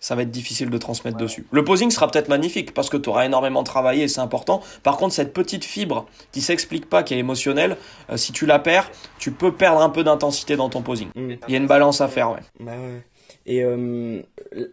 ça 0.00 0.14
va 0.14 0.22
être 0.22 0.30
difficile 0.30 0.70
de 0.70 0.78
transmettre 0.78 1.16
dessus. 1.16 1.46
Le 1.50 1.64
posing 1.64 1.90
sera 1.90 2.08
peut-être 2.08 2.28
magnifique 2.28 2.74
parce 2.74 2.90
que 2.90 2.96
tu 2.96 3.08
auras 3.08 3.24
énormément 3.24 3.64
travaillé 3.64 4.04
et 4.04 4.08
c'est 4.08 4.20
important. 4.20 4.62
Par 4.82 4.98
contre, 4.98 5.14
cette 5.14 5.32
petite 5.32 5.64
fibre 5.64 6.06
qui 6.32 6.42
s'explique 6.42 6.88
pas, 6.88 7.02
qui 7.02 7.14
est 7.14 7.18
émotionnelle, 7.18 7.76
euh, 8.10 8.16
si 8.16 8.32
tu 8.32 8.46
la 8.46 8.58
perds, 8.58 8.90
tu 9.18 9.32
peux 9.32 9.52
perdre 9.52 9.80
un 9.80 9.88
peu 9.88 10.04
d'intensité 10.04 10.56
dans 10.56 10.68
ton 10.68 10.82
posing. 10.82 11.08
Mmh. 11.14 11.32
Il 11.48 11.52
y 11.52 11.54
a 11.54 11.58
une 11.58 11.66
balance 11.66 12.00
à 12.00 12.08
faire, 12.08 12.30
ouais. 12.30 12.40
Bah 12.60 12.72
ouais. 12.72 13.02
Et 13.46 13.62
euh, 13.62 14.20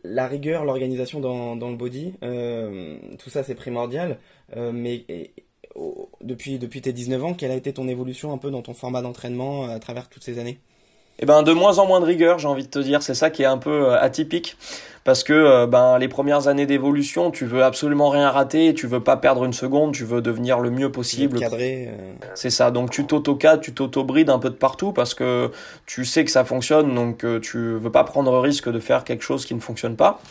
la 0.04 0.28
rigueur, 0.28 0.66
l'organisation 0.66 1.20
dans, 1.20 1.56
dans, 1.56 1.70
le 1.70 1.76
body, 1.76 2.16
euh, 2.24 2.98
tout 3.20 3.30
ça 3.30 3.44
c'est 3.44 3.54
primordial. 3.54 4.18
Euh, 4.58 4.72
mais 4.74 5.06
depuis, 6.22 6.58
depuis 6.58 6.82
tes 6.82 6.92
19 6.92 7.24
ans, 7.24 7.34
quelle 7.36 7.52
a 7.52 7.56
été 7.56 7.72
ton 7.72 7.88
évolution 7.88 8.34
un 8.34 8.38
peu 8.38 8.50
dans 8.50 8.64
ton 8.64 8.74
format 8.74 9.04
d'entraînement 9.04 9.66
à 9.66 9.80
travers 9.80 10.10
toutes 10.10 10.24
ces 10.24 10.40
années? 10.40 10.60
Eh 11.20 11.28
ben, 11.28 11.44
de 11.44 11.54
moins 11.54 11.78
en 11.78 11.86
moins 11.86 12.00
de 12.00 12.06
rigueur, 12.06 12.40
j'ai 12.40 12.48
envie 12.48 12.64
de 12.64 12.70
te 12.70 12.80
dire. 12.80 13.04
C'est 13.04 13.14
ça 13.14 13.30
qui 13.30 13.44
est 13.44 13.48
un 13.48 13.60
peu 13.60 13.94
atypique 13.94 14.58
parce 15.04 15.24
que 15.24 15.34
euh, 15.34 15.68
ben 15.68 15.98
les 15.98 16.08
premières 16.08 16.48
années 16.48 16.66
d'évolution, 16.66 17.32
tu 17.32 17.46
veux 17.46 17.64
absolument 17.64 18.10
rien 18.10 18.30
rater, 18.30 18.74
tu 18.74 18.88
veux 18.88 19.02
pas 19.02 19.18
perdre 19.18 19.44
une 19.44 19.54
seconde, 19.54 19.94
tu 19.94 20.06
veux 20.06 20.22
devenir 20.22 20.60
le 20.60 20.70
mieux 20.70 20.92
possible. 20.92 21.40
Cadré. 21.40 21.90
Euh. 21.90 22.12
C'est 22.36 22.50
ça. 22.50 22.72
Donc 22.72 22.90
tu 22.90 23.06
t'auto-cadres, 23.06 23.62
tu 23.62 23.74
t'auto-brides 23.74 24.30
un 24.30 24.40
peu 24.40 24.50
de 24.50 24.56
partout 24.56 24.92
parce 24.94 25.14
que 25.14 25.52
tu 25.86 26.06
sais 26.06 26.24
que 26.24 26.32
ça 26.32 26.46
fonctionne, 26.46 26.94
donc 26.96 27.24
euh, 27.24 27.40
tu 27.40 27.58
veux 27.58 27.92
pas 27.92 28.04
prendre 28.04 28.32
le 28.32 28.40
risque 28.40 28.70
de 28.70 28.80
faire 28.80 29.04
quelque 29.04 29.24
chose 29.24 29.46
qui 29.46 29.56
ne 29.56 29.60
fonctionne 29.60 29.96
pas. 29.96 30.22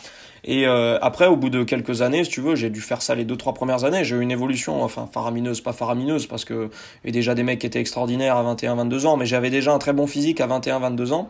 Et 0.45 0.67
euh, 0.67 0.97
après, 1.01 1.27
au 1.27 1.37
bout 1.37 1.49
de 1.49 1.63
quelques 1.63 2.01
années, 2.01 2.23
si 2.25 2.29
tu 2.29 2.41
veux, 2.41 2.55
j'ai 2.55 2.69
dû 2.69 2.81
faire 2.81 3.01
ça 3.01 3.15
les 3.15 3.23
deux 3.23 3.37
trois 3.37 3.53
premières 3.53 3.85
années. 3.85 4.03
J'ai 4.03 4.17
eu 4.17 4.21
une 4.21 4.31
évolution, 4.31 4.83
enfin 4.83 5.07
faramineuse, 5.11 5.61
pas 5.61 5.71
faramineuse, 5.71 6.27
parce 6.27 6.43
que 6.43 6.53
il 6.53 6.57
y 6.57 7.03
avait 7.05 7.11
déjà 7.11 7.33
des 7.33 7.43
mecs 7.43 7.59
qui 7.59 7.67
étaient 7.67 7.79
extraordinaires 7.79 8.35
à 8.35 8.53
21-22 8.53 9.05
ans, 9.05 9.15
mais 9.15 9.25
j'avais 9.25 9.49
déjà 9.49 9.73
un 9.73 9.79
très 9.79 9.93
bon 9.93 10.05
physique 10.05 10.41
à 10.41 10.47
21-22 10.47 11.13
ans. 11.13 11.29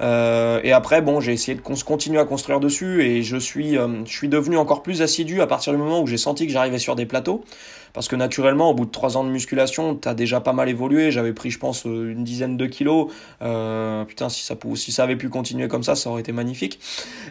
Euh, 0.00 0.60
et 0.62 0.72
après, 0.72 1.02
bon, 1.02 1.20
j'ai 1.20 1.32
essayé 1.32 1.56
de 1.56 1.60
continuer 1.60 2.18
à 2.18 2.24
construire 2.24 2.60
dessus, 2.60 3.02
et 3.02 3.22
je 3.22 3.36
suis, 3.36 3.76
euh, 3.76 4.04
je 4.04 4.12
suis 4.12 4.28
devenu 4.28 4.56
encore 4.56 4.82
plus 4.82 5.02
assidu 5.02 5.40
à 5.40 5.46
partir 5.46 5.72
du 5.72 5.78
moment 5.78 6.00
où 6.00 6.06
j'ai 6.06 6.16
senti 6.16 6.46
que 6.46 6.52
j'arrivais 6.52 6.78
sur 6.78 6.96
des 6.96 7.06
plateaux 7.06 7.44
parce 7.92 8.08
que 8.08 8.16
naturellement, 8.16 8.70
au 8.70 8.74
bout 8.74 8.86
de 8.86 8.90
trois 8.90 9.16
ans 9.16 9.22
de 9.22 9.28
musculation, 9.28 9.94
t'as 9.94 10.14
déjà 10.14 10.40
pas 10.40 10.52
mal 10.52 10.68
évolué. 10.68 11.12
J'avais 11.12 11.32
pris, 11.32 11.50
je 11.50 11.60
pense, 11.60 11.86
euh, 11.86 12.10
une 12.10 12.24
dizaine 12.24 12.56
de 12.56 12.66
kilos. 12.66 13.12
Putain, 13.38 14.28
si 14.28 14.42
ça, 14.42 14.56
si 14.74 14.90
ça 14.90 15.04
avait 15.04 15.14
pu 15.14 15.28
continuer 15.28 15.68
comme 15.68 15.84
ça, 15.84 15.94
ça 15.94 16.10
aurait 16.10 16.22
été 16.22 16.32
magnifique. 16.32 16.80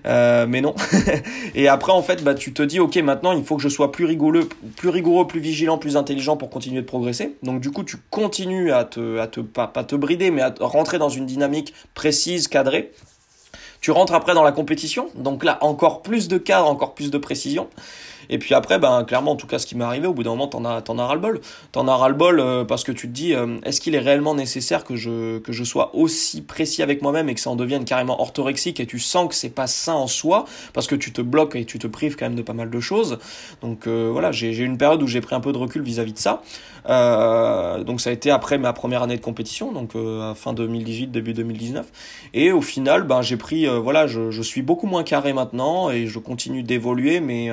Mais 0.06 0.62
non. 0.62 0.74
et 1.56 1.68
après, 1.68 1.92
en 1.92 2.02
fait, 2.02 2.24
bah, 2.24 2.34
tu 2.34 2.54
te 2.54 2.64
dis, 2.64 2.80
ok, 2.80 2.96
maintenant, 2.98 3.34
il 3.34 3.44
faut 3.44 3.58
que 3.58 3.62
je 3.62 3.68
sois 3.68 3.92
plus 3.92 4.06
rigoureux, 4.06 4.48
plus 4.78 4.88
rigoureux, 4.88 5.28
plus 5.28 5.42
vigilant, 5.42 5.78
plus 5.78 5.98
intelligent 5.98 6.38
pour 6.38 6.50
continuer 6.50 6.80
de 6.80 6.88
progresser. 6.88 7.36
Donc, 7.44 7.60
du 7.60 7.70
coup, 7.70 7.84
tu 7.84 7.98
continues 8.10 8.72
à 8.72 8.86
te, 8.86 9.20
à 9.20 9.28
te 9.28 9.42
pas 9.42 9.68
te 9.68 9.96
brider, 9.98 10.32
mais 10.32 10.44
à 10.44 10.54
rentrer 10.62 10.98
dans 10.98 11.10
une 11.10 11.26
dynamique 11.26 11.74
précise, 11.94 12.48
Tu 13.82 13.92
rentres 13.92 14.14
après 14.14 14.34
dans 14.34 14.44
la 14.44 14.52
compétition, 14.52 15.10
donc 15.16 15.44
là 15.44 15.58
encore 15.62 16.02
plus 16.04 16.28
de 16.28 16.38
cadre, 16.38 16.68
encore 16.68 16.96
plus 16.96 17.12
de 17.12 17.18
précision. 17.18 17.68
Et 18.30 18.38
puis 18.38 18.54
après, 18.54 18.80
ben, 18.80 19.04
clairement, 19.04 19.32
en 19.32 19.36
tout 19.36 19.48
cas, 19.48 19.60
ce 19.60 19.66
qui 19.66 19.76
m'est 19.76 19.84
arrivé, 19.84 20.08
au 20.08 20.14
bout 20.14 20.24
d'un 20.24 20.32
moment, 20.32 20.48
t'en 20.48 20.66
as, 20.66 20.82
t'en 20.82 20.98
as 20.98 21.06
ras-le-bol. 21.06 21.42
T'en 21.72 21.88
as 21.88 21.96
ras-le-bol 21.96 22.40
euh, 22.40 22.64
parce 22.64 22.84
que 22.84 22.92
tu 22.92 23.08
te 23.08 23.14
dis, 23.14 23.34
euh, 23.34 23.58
est-ce 23.64 23.82
qu'il 23.82 23.96
est 23.96 24.00
réellement 24.00 24.36
nécessaire 24.36 24.84
que 24.84 24.96
je, 24.96 25.40
que 25.40 25.52
je 25.52 25.64
sois 25.64 25.96
aussi 25.96 26.42
précis 26.42 26.82
avec 26.82 27.02
moi-même 27.02 27.30
et 27.30 27.36
que 27.36 27.42
ça 27.42 27.50
en 27.50 27.56
devienne 27.56 27.86
carrément 27.86 28.22
orthorexique 28.22 28.80
et 28.80 28.86
tu 28.86 29.00
sens 29.00 29.28
que 29.28 29.36
c'est 29.36 29.50
pas 29.50 29.68
sain 29.68 29.94
en 29.94 30.08
soi 30.08 30.46
parce 30.74 30.88
que 30.88 30.96
tu 30.96 31.12
te 31.12 31.22
bloques 31.22 31.56
et 31.56 31.66
tu 31.66 31.80
te 31.80 31.88
prives 31.88 32.16
quand 32.16 32.26
même 32.26 32.36
de 32.36 32.42
pas 32.42 32.54
mal 32.54 32.70
de 32.70 32.80
choses. 32.80 33.20
Donc 33.62 33.88
euh, 33.88 34.10
voilà, 34.12 34.32
j'ai, 34.32 34.52
eu 34.52 34.66
une 34.66 34.78
période 34.78 35.02
où 35.04 35.08
j'ai 35.08 35.22
pris 35.22 35.36
un 35.36 35.40
peu 35.40 35.52
de 35.52 35.58
recul 35.58 35.82
vis-à-vis 35.82 36.14
de 36.14 36.20
ça. 36.20 36.42
donc 37.84 38.02
ça 38.02 38.10
a 38.10 38.14
été 38.14 38.32
après 38.32 38.58
ma 38.58 38.74
première 38.74 39.04
année 39.04 39.16
de 39.16 39.22
compétition, 39.22 39.72
donc 39.72 39.94
fin 40.36 40.54
2018, 40.54 41.08
début 41.08 41.34
2019. 41.34 41.86
Et 42.34 42.52
au 42.52 42.62
final, 42.62 43.04
ben, 43.04 43.22
j'ai 43.22 43.38
pris, 43.38 43.66
voilà, 43.66 44.08
je, 44.08 44.32
je 44.32 44.42
suis 44.42 44.62
beaucoup 44.62 44.88
moins 44.88 45.04
carré 45.04 45.34
maintenant 45.34 45.90
et 45.90 46.08
je 46.08 46.20
continue 46.20 46.64
d'évoluer, 46.64 47.20
mais 47.20 47.50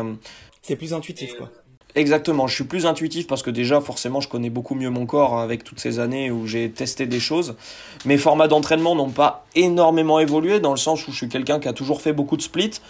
plus 0.77 0.95
intuitif, 0.95 1.35
quoi. 1.37 1.51
Exactement, 1.97 2.47
je 2.47 2.55
suis 2.55 2.65
plus 2.65 2.87
intuitif 2.87 3.27
parce 3.27 3.43
que 3.43 3.51
déjà 3.51 3.81
forcément 3.81 4.21
je 4.21 4.29
connais 4.29 4.51
beaucoup 4.51 4.77
mieux 4.77 4.91
mon 4.91 5.07
corps 5.07 5.41
avec 5.41 5.65
toutes 5.65 5.81
ces 5.81 5.99
années 5.99 6.31
où 6.31 6.47
j'ai 6.47 6.71
testé 6.71 7.07
des 7.07 7.19
choses. 7.19 7.57
Mes 8.05 8.17
formats 8.17 8.47
d'entraînement 8.47 8.95
n'ont 8.95 9.11
pas 9.11 9.45
énormément 9.57 10.21
évolué 10.21 10.61
dans 10.61 10.71
le 10.71 10.77
sens 10.77 11.09
où 11.09 11.11
je 11.11 11.17
suis 11.17 11.29
quelqu'un 11.29 11.59
qui 11.59 11.67
a 11.67 11.73
toujours 11.73 12.01
fait 12.01 12.13
beaucoup 12.13 12.37
de 12.37 12.43
splits. 12.43 12.81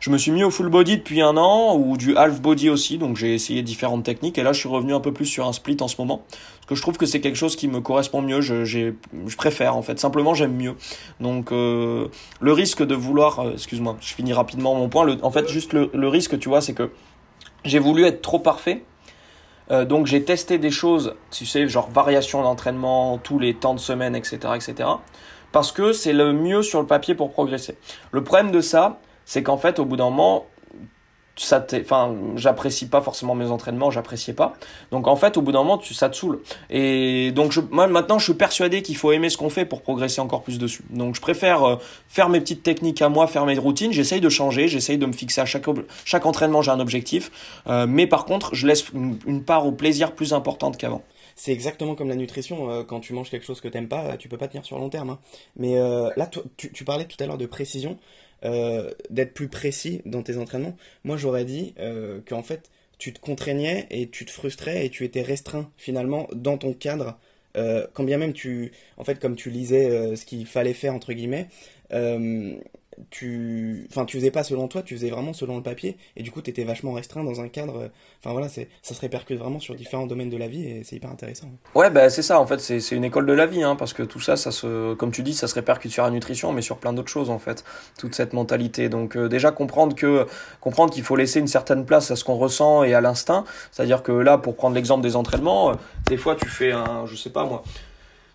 Je 0.00 0.10
me 0.10 0.18
suis 0.18 0.32
mis 0.32 0.42
au 0.42 0.50
full 0.50 0.70
body 0.70 0.98
depuis 0.98 1.20
un 1.20 1.36
an 1.36 1.76
ou 1.76 1.96
du 1.96 2.16
half 2.16 2.40
body 2.40 2.68
aussi, 2.68 2.98
donc 2.98 3.16
j'ai 3.16 3.32
essayé 3.32 3.62
différentes 3.62 4.04
techniques 4.04 4.38
et 4.38 4.42
là 4.42 4.52
je 4.52 4.58
suis 4.58 4.68
revenu 4.68 4.92
un 4.92 5.00
peu 5.00 5.12
plus 5.12 5.26
sur 5.26 5.46
un 5.46 5.52
split 5.52 5.76
en 5.80 5.86
ce 5.86 5.94
moment 5.98 6.22
parce 6.28 6.66
que 6.66 6.74
je 6.74 6.82
trouve 6.82 6.96
que 6.96 7.06
c'est 7.06 7.20
quelque 7.20 7.36
chose 7.36 7.54
qui 7.54 7.68
me 7.68 7.80
correspond 7.80 8.22
mieux. 8.22 8.40
Je, 8.40 8.64
je 8.64 8.92
préfère 9.36 9.76
en 9.76 9.82
fait, 9.82 10.00
simplement 10.00 10.34
j'aime 10.34 10.56
mieux. 10.56 10.74
Donc 11.20 11.52
euh, 11.52 12.08
le 12.40 12.52
risque 12.52 12.84
de 12.84 12.96
vouloir, 12.96 13.38
euh, 13.38 13.52
excuse-moi, 13.52 13.96
je 14.00 14.14
finis 14.14 14.32
rapidement 14.32 14.74
mon 14.74 14.88
point. 14.88 15.16
en 15.22 15.30
fait 15.30 15.48
juste 15.48 15.72
le, 15.72 15.90
le 15.94 16.08
risque, 16.08 16.40
tu 16.40 16.48
vois, 16.48 16.60
c'est 16.60 16.74
que 16.74 16.90
j'ai 17.68 17.78
voulu 17.78 18.04
être 18.04 18.22
trop 18.22 18.38
parfait. 18.38 18.82
Euh, 19.70 19.84
donc 19.84 20.06
j'ai 20.06 20.24
testé 20.24 20.58
des 20.58 20.70
choses, 20.70 21.14
tu 21.30 21.44
sais, 21.44 21.68
genre 21.68 21.90
variation 21.90 22.42
d'entraînement, 22.42 23.18
tous 23.18 23.38
les 23.38 23.54
temps 23.54 23.74
de 23.74 23.80
semaine, 23.80 24.16
etc., 24.16 24.38
etc. 24.54 24.88
Parce 25.52 25.72
que 25.72 25.92
c'est 25.92 26.12
le 26.12 26.32
mieux 26.32 26.62
sur 26.62 26.80
le 26.80 26.86
papier 26.86 27.14
pour 27.14 27.30
progresser. 27.32 27.76
Le 28.10 28.24
problème 28.24 28.50
de 28.50 28.60
ça, 28.60 28.98
c'est 29.24 29.42
qu'en 29.42 29.58
fait, 29.58 29.78
au 29.78 29.84
bout 29.84 29.96
d'un 29.96 30.04
moment, 30.04 30.46
ça 31.44 31.64
enfin 31.80 32.14
j'apprécie 32.36 32.88
pas 32.88 33.00
forcément 33.00 33.34
mes 33.34 33.50
entraînements 33.50 33.90
j'appréciais 33.90 34.34
pas 34.34 34.54
donc 34.90 35.06
en 35.06 35.16
fait 35.16 35.36
au 35.36 35.42
bout 35.42 35.52
d'un 35.52 35.58
moment 35.58 35.78
tu 35.78 35.94
ça 35.94 36.08
te 36.08 36.16
saoule 36.16 36.40
et 36.70 37.30
donc 37.32 37.52
je, 37.52 37.60
moi 37.60 37.86
maintenant 37.86 38.18
je 38.18 38.24
suis 38.24 38.34
persuadé 38.34 38.82
qu'il 38.82 38.96
faut 38.96 39.12
aimer 39.12 39.30
ce 39.30 39.36
qu'on 39.36 39.50
fait 39.50 39.64
pour 39.64 39.82
progresser 39.82 40.20
encore 40.20 40.42
plus 40.42 40.58
dessus 40.58 40.82
donc 40.90 41.14
je 41.14 41.20
préfère 41.20 41.64
euh, 41.64 41.76
faire 42.08 42.28
mes 42.28 42.40
petites 42.40 42.62
techniques 42.62 43.02
à 43.02 43.08
moi 43.08 43.26
faire 43.26 43.46
mes 43.46 43.58
routines 43.58 43.92
j'essaye 43.92 44.20
de 44.20 44.28
changer 44.28 44.68
j'essaye 44.68 44.98
de 44.98 45.06
me 45.06 45.12
fixer 45.12 45.40
à 45.40 45.46
chaque 45.46 45.66
chaque 46.04 46.26
entraînement 46.26 46.62
j'ai 46.62 46.70
un 46.70 46.80
objectif 46.80 47.30
euh, 47.66 47.86
mais 47.88 48.06
par 48.06 48.24
contre 48.24 48.54
je 48.54 48.66
laisse 48.66 48.84
une, 48.92 49.42
part 49.42 49.66
au 49.66 49.72
plaisir 49.72 50.12
plus 50.12 50.32
importante 50.32 50.76
qu'avant 50.76 51.02
c'est 51.40 51.52
exactement 51.52 51.94
comme 51.94 52.08
la 52.08 52.16
nutrition. 52.16 52.68
Euh, 52.68 52.82
quand 52.82 52.98
tu 52.98 53.12
manges 53.12 53.30
quelque 53.30 53.46
chose 53.46 53.60
que 53.60 53.68
t'aimes 53.68 53.86
pas, 53.86 54.16
tu 54.16 54.28
peux 54.28 54.36
pas 54.36 54.48
tenir 54.48 54.64
sur 54.64 54.76
long 54.76 54.88
terme. 54.88 55.10
Hein. 55.10 55.18
Mais 55.54 55.76
là, 55.76 56.26
tu, 56.56 56.72
tu, 56.72 56.84
parlais 56.84 57.04
tout 57.04 57.16
à 57.20 57.26
l'heure 57.26 57.38
de 57.38 57.46
précision. 57.46 57.96
Euh, 58.44 58.92
d'être 59.10 59.34
plus 59.34 59.48
précis 59.48 60.00
dans 60.04 60.22
tes 60.22 60.36
entraînements. 60.36 60.76
Moi, 61.02 61.16
j'aurais 61.16 61.44
dit 61.44 61.74
euh, 61.80 62.20
qu'en 62.24 62.44
fait, 62.44 62.70
tu 62.96 63.12
te 63.12 63.18
contraignais 63.18 63.88
et 63.90 64.08
tu 64.08 64.24
te 64.24 64.30
frustrais 64.30 64.86
et 64.86 64.90
tu 64.90 65.04
étais 65.04 65.22
restreint 65.22 65.68
finalement 65.76 66.28
dans 66.32 66.56
ton 66.56 66.72
cadre. 66.72 67.18
Euh, 67.56 67.86
quand 67.94 68.04
bien 68.04 68.16
même 68.16 68.32
tu, 68.32 68.70
en 68.96 69.02
fait, 69.02 69.18
comme 69.18 69.34
tu 69.34 69.50
lisais 69.50 70.14
ce 70.14 70.24
qu'il 70.24 70.46
fallait 70.46 70.72
faire 70.72 70.94
entre 70.94 71.12
guillemets, 71.12 71.48
tu 73.10 73.86
enfin 73.90 74.04
tu 74.04 74.16
faisais 74.16 74.30
pas 74.30 74.42
selon 74.42 74.66
toi 74.66 74.82
tu 74.82 74.94
faisais 74.94 75.10
vraiment 75.10 75.32
selon 75.32 75.56
le 75.56 75.62
papier 75.62 75.96
et 76.16 76.22
du 76.22 76.30
coup 76.30 76.42
tu 76.42 76.50
étais 76.50 76.64
vachement 76.64 76.92
restreint 76.92 77.22
dans 77.22 77.40
un 77.40 77.48
cadre 77.48 77.90
enfin 78.20 78.32
voilà 78.32 78.48
c'est 78.48 78.68
ça 78.82 78.94
se 78.94 79.00
répercute 79.00 79.38
vraiment 79.38 79.60
sur 79.60 79.74
différents 79.74 80.06
domaines 80.06 80.30
de 80.30 80.36
la 80.36 80.48
vie 80.48 80.66
et 80.66 80.82
c'est 80.84 80.96
hyper 80.96 81.10
intéressant. 81.10 81.48
Ouais 81.74 81.90
bah 81.90 82.10
c'est 82.10 82.22
ça 82.22 82.40
en 82.40 82.46
fait 82.46 82.60
c'est 82.60 82.96
une 82.96 83.04
école 83.04 83.26
de 83.26 83.32
la 83.32 83.46
vie 83.46 83.62
hein, 83.62 83.76
parce 83.76 83.92
que 83.92 84.02
tout 84.02 84.20
ça 84.20 84.36
ça 84.36 84.50
se 84.50 84.94
comme 84.94 85.12
tu 85.12 85.22
dis 85.22 85.34
ça 85.34 85.48
se 85.48 85.54
répercute 85.54 85.92
sur 85.92 86.04
la 86.04 86.10
nutrition 86.10 86.52
mais 86.52 86.62
sur 86.62 86.78
plein 86.78 86.92
d'autres 86.92 87.10
choses 87.10 87.30
en 87.30 87.38
fait. 87.38 87.64
Toute 87.98 88.14
cette 88.14 88.32
mentalité. 88.32 88.88
Donc 88.88 89.16
euh, 89.16 89.28
déjà 89.28 89.50
comprendre 89.50 89.94
que 89.94 90.26
comprendre 90.60 90.92
qu'il 90.92 91.02
faut 91.02 91.16
laisser 91.16 91.40
une 91.40 91.46
certaine 91.46 91.84
place 91.84 92.10
à 92.10 92.16
ce 92.16 92.24
qu'on 92.24 92.36
ressent 92.36 92.82
et 92.84 92.94
à 92.94 93.00
l'instinct. 93.00 93.44
C'est 93.70 93.82
à 93.82 93.86
dire 93.86 94.02
que 94.02 94.12
là 94.12 94.38
pour 94.38 94.56
prendre 94.56 94.74
l'exemple 94.74 95.02
des 95.02 95.16
entraînements 95.16 95.70
euh, 95.70 95.74
des 96.06 96.16
fois 96.16 96.34
tu 96.36 96.48
fais 96.48 96.72
un 96.72 97.06
je 97.06 97.16
sais 97.16 97.30
pas 97.30 97.44
moi 97.44 97.62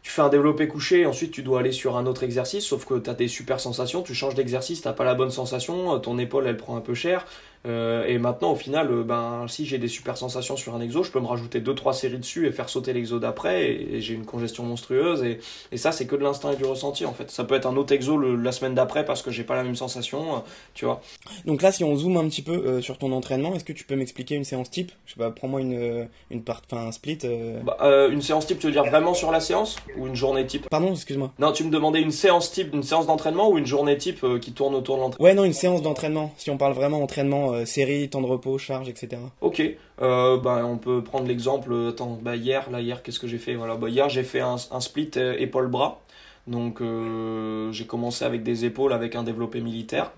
tu 0.03 0.11
fais 0.11 0.21
un 0.21 0.29
développé 0.29 0.67
couché, 0.67 1.05
ensuite 1.05 1.31
tu 1.31 1.43
dois 1.43 1.61
aller 1.61 1.71
sur 1.71 1.95
un 1.95 2.05
autre 2.05 2.23
exercice, 2.23 2.65
sauf 2.65 2.85
que 2.85 2.99
tu 2.99 3.09
as 3.09 3.13
des 3.13 3.29
super 3.29 3.61
sensations, 3.61 4.03
tu 4.03 4.13
changes 4.13 4.35
d'exercice, 4.35 4.81
t'as 4.81 4.91
pas 4.91 5.05
la 5.05 5.15
bonne 5.15 5.31
sensation, 5.31 5.97
ton 5.99 6.19
épaule 6.19 6.45
elle 6.45 6.57
prend 6.57 6.75
un 6.75 6.81
peu 6.81 6.93
cher, 6.93 7.25
Euh, 7.65 8.05
et 8.07 8.17
maintenant, 8.17 8.51
au 8.51 8.55
final, 8.55 8.91
euh, 8.91 9.03
ben, 9.03 9.45
si 9.47 9.65
j'ai 9.65 9.77
des 9.77 9.87
super 9.87 10.17
sensations 10.17 10.57
sur 10.57 10.75
un 10.75 10.81
exo, 10.81 11.03
je 11.03 11.11
peux 11.11 11.19
me 11.19 11.27
rajouter 11.27 11.61
2-3 11.61 11.93
séries 11.93 12.17
dessus 12.17 12.45
et 12.47 12.51
faire 12.51 12.67
sauter 12.67 12.91
l'exo 12.93 13.19
d'après, 13.19 13.71
et, 13.71 14.01
j'ai 14.01 14.13
une 14.13 14.25
congestion 14.25 14.63
monstrueuse. 14.63 15.23
Et, 15.23 15.39
et 15.71 15.77
ça, 15.77 15.91
c'est 15.91 16.05
que 16.05 16.15
de 16.15 16.23
l'instinct 16.23 16.51
et 16.51 16.55
du 16.55 16.65
ressenti, 16.65 17.05
en 17.05 17.13
fait. 17.13 17.31
Ça 17.31 17.43
peut 17.45 17.55
être 17.55 17.65
un 17.65 17.75
autre 17.77 17.93
exo 17.93 18.17
la 18.17 18.51
semaine 18.51 18.75
d'après 18.75 19.05
parce 19.05 19.21
que 19.21 19.31
j'ai 19.31 19.43
pas 19.43 19.55
la 19.55 19.63
même 19.63 19.75
sensation, 19.75 20.35
euh, 20.35 20.39
tu 20.73 20.85
vois. 20.85 21.01
Donc 21.45 21.61
là, 21.61 21.71
si 21.71 21.83
on 21.83 21.95
zoome 21.95 22.17
un 22.17 22.27
petit 22.27 22.41
peu 22.41 22.81
sur 22.81 22.97
ton 22.97 23.11
entraînement, 23.11 23.55
est-ce 23.55 23.63
que 23.63 23.73
tu 23.73 23.85
peux 23.85 23.95
m'expliquer 23.95 24.35
une 24.35 24.43
séance 24.43 24.69
type? 24.69 24.91
Je 25.05 25.13
sais 25.13 25.19
pas, 25.19 25.31
prends-moi 25.31 25.61
une, 25.61 26.07
une 26.31 26.43
part, 26.43 26.61
enfin 26.69 26.87
un 26.87 26.91
split. 26.91 27.19
Bah, 27.63 27.77
une 28.09 28.21
séance 28.21 28.45
type, 28.45 28.59
tu 28.59 28.67
veux 28.67 28.73
dire 28.73 28.85
vraiment 28.85 29.13
sur 29.13 29.31
la 29.31 29.39
séance 29.39 29.77
ou 29.97 30.07
une 30.07 30.15
journée 30.15 30.45
type? 30.45 30.69
Pardon, 30.69 30.91
excuse-moi. 30.91 31.31
Non, 31.39 31.51
tu 31.51 31.63
me 31.63 31.69
demandais 31.69 32.01
une 32.01 32.11
séance 32.11 32.51
type, 32.51 32.73
une 32.73 32.83
séance 32.83 33.07
d'entraînement 33.07 33.49
ou 33.49 33.57
une 33.57 33.65
journée 33.65 33.97
type 33.97 34.25
qui 34.41 34.51
tourne 34.51 34.75
autour 34.75 34.97
de 34.97 35.01
l'entraînement 35.01 35.25
Ouais, 35.25 35.33
non, 35.33 35.43
une 35.43 35.53
séance 35.53 35.81
d'entraînement. 35.81 36.33
Si 36.37 36.49
on 36.49 36.57
parle 36.57 36.73
vraiment 36.73 37.01
entraînement, 37.01 37.52
série, 37.65 38.09
temps 38.09 38.21
de 38.21 38.27
repos, 38.27 38.57
charge, 38.57 38.89
etc. 38.89 39.21
Ok, 39.41 39.61
euh, 40.01 40.37
bah, 40.37 40.61
on 40.65 40.77
peut 40.77 41.03
prendre 41.03 41.27
l'exemple. 41.27 41.73
Attends, 41.89 42.19
bah, 42.21 42.35
hier, 42.35 42.69
là, 42.71 42.81
hier, 42.81 43.03
qu'est-ce 43.03 43.19
que 43.19 43.27
j'ai 43.27 43.37
fait? 43.37 43.55
Voilà, 43.55 43.75
bah, 43.75 43.89
hier, 43.89 44.09
j'ai 44.09 44.23
fait 44.23 44.41
un, 44.41 44.57
split 44.57 45.11
euh, 45.17 45.35
épaule-bras. 45.37 46.01
Donc, 46.47 46.81
euh, 46.81 47.71
j'ai 47.71 47.85
commencé 47.85 48.25
avec 48.25 48.43
des 48.43 48.65
épaules 48.65 48.93
avec 48.93 49.15
un 49.15 49.23
développé 49.23 49.61
militaire 49.61 50.11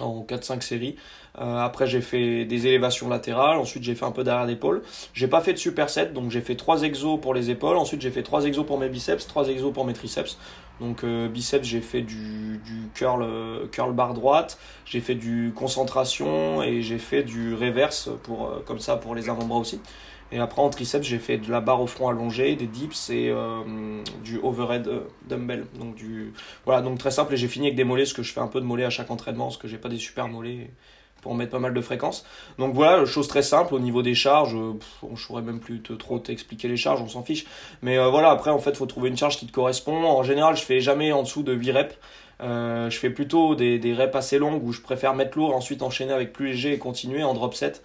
en 0.00 0.22
4-5 0.22 0.60
séries. 0.60 0.94
après, 1.34 1.88
j'ai 1.88 2.00
fait 2.00 2.44
des 2.44 2.68
élévations 2.68 3.08
latérales. 3.08 3.58
Ensuite, 3.58 3.82
j'ai 3.82 3.96
fait 3.96 4.04
un 4.04 4.12
peu 4.12 4.22
derrière 4.22 4.46
d'épaule. 4.46 4.82
J'ai 5.14 5.26
pas 5.26 5.40
fait 5.40 5.52
de 5.52 5.58
superset, 5.58 6.06
donc 6.06 6.30
j'ai 6.30 6.40
fait 6.40 6.54
3 6.54 6.82
exos 6.82 7.20
pour 7.20 7.34
les 7.34 7.50
épaules. 7.50 7.76
Ensuite, 7.76 8.00
j'ai 8.00 8.10
fait 8.12 8.22
3 8.22 8.44
exos 8.44 8.64
pour 8.64 8.78
mes 8.78 8.88
biceps, 8.88 9.26
3 9.26 9.48
exos 9.48 9.72
pour 9.72 9.84
mes 9.84 9.92
triceps. 9.92 10.38
Donc 10.80 11.04
euh, 11.04 11.28
biceps, 11.28 11.66
j'ai 11.66 11.80
fait 11.80 12.00
du, 12.00 12.58
du 12.64 12.88
curl, 12.94 13.22
euh, 13.22 13.66
curl 13.68 13.92
barre 13.92 14.14
droite, 14.14 14.58
j'ai 14.86 15.00
fait 15.00 15.14
du 15.14 15.52
concentration 15.54 16.62
et 16.62 16.82
j'ai 16.82 16.98
fait 16.98 17.22
du 17.22 17.54
reverse 17.54 18.08
pour, 18.22 18.46
euh, 18.46 18.62
comme 18.66 18.80
ça 18.80 18.96
pour 18.96 19.14
les 19.14 19.28
avant-bras 19.28 19.58
aussi. 19.58 19.80
Et 20.32 20.38
après 20.38 20.62
en 20.62 20.70
triceps, 20.70 21.06
j'ai 21.06 21.18
fait 21.18 21.38
de 21.38 21.50
la 21.50 21.60
barre 21.60 21.82
au 21.82 21.86
front 21.86 22.08
allongée, 22.08 22.54
des 22.54 22.68
dips 22.68 23.10
et 23.10 23.34
du 24.22 24.38
overhead 24.38 24.88
dumbbell. 25.28 25.66
Donc 25.74 25.96
du 25.96 26.32
voilà, 26.64 26.82
donc 26.82 26.98
très 26.98 27.10
simple 27.10 27.34
et 27.34 27.36
j'ai 27.36 27.48
fini 27.48 27.66
avec 27.66 27.76
des 27.76 27.82
mollets 27.82 28.04
parce 28.04 28.12
que 28.12 28.22
je 28.22 28.32
fais 28.32 28.38
un 28.38 28.46
peu 28.46 28.60
de 28.60 28.64
mollets 28.64 28.84
à 28.84 28.90
chaque 28.90 29.10
entraînement 29.10 29.46
parce 29.46 29.56
que 29.56 29.66
j'ai 29.66 29.76
pas 29.76 29.88
des 29.88 29.98
super 29.98 30.28
mollets 30.28 30.70
pour 31.20 31.34
mettre 31.34 31.50
pas 31.50 31.58
mal 31.58 31.74
de 31.74 31.80
fréquences. 31.80 32.24
Donc 32.58 32.74
voilà, 32.74 33.04
chose 33.04 33.28
très 33.28 33.42
simple 33.42 33.74
au 33.74 33.78
niveau 33.78 34.02
des 34.02 34.14
charges. 34.14 34.54
on 34.54 35.16
je 35.16 35.26
pourrais 35.26 35.42
même 35.42 35.60
plus 35.60 35.80
te, 35.80 35.92
trop 35.92 36.18
t'expliquer 36.18 36.68
les 36.68 36.76
charges, 36.76 37.00
on 37.00 37.08
s'en 37.08 37.22
fiche. 37.22 37.46
Mais 37.82 37.98
euh, 37.98 38.08
voilà, 38.08 38.30
après 38.30 38.50
en 38.50 38.58
fait, 38.58 38.76
faut 38.76 38.86
trouver 38.86 39.08
une 39.08 39.16
charge 39.16 39.38
qui 39.38 39.46
te 39.46 39.52
correspond. 39.52 40.04
En 40.04 40.22
général, 40.22 40.56
je 40.56 40.62
fais 40.62 40.80
jamais 40.80 41.12
en 41.12 41.22
dessous 41.22 41.42
de 41.42 41.52
8 41.52 41.70
reps. 41.72 41.94
Euh, 42.42 42.88
je 42.88 42.98
fais 42.98 43.10
plutôt 43.10 43.54
des, 43.54 43.94
reps 43.94 44.16
assez 44.16 44.38
longues 44.38 44.64
où 44.64 44.72
je 44.72 44.80
préfère 44.80 45.14
mettre 45.14 45.36
lourd, 45.36 45.54
ensuite 45.54 45.82
enchaîner 45.82 46.12
avec 46.12 46.32
plus 46.32 46.48
léger 46.48 46.72
et 46.72 46.78
continuer 46.78 47.22
en 47.22 47.34
drop 47.34 47.54
set. 47.54 47.82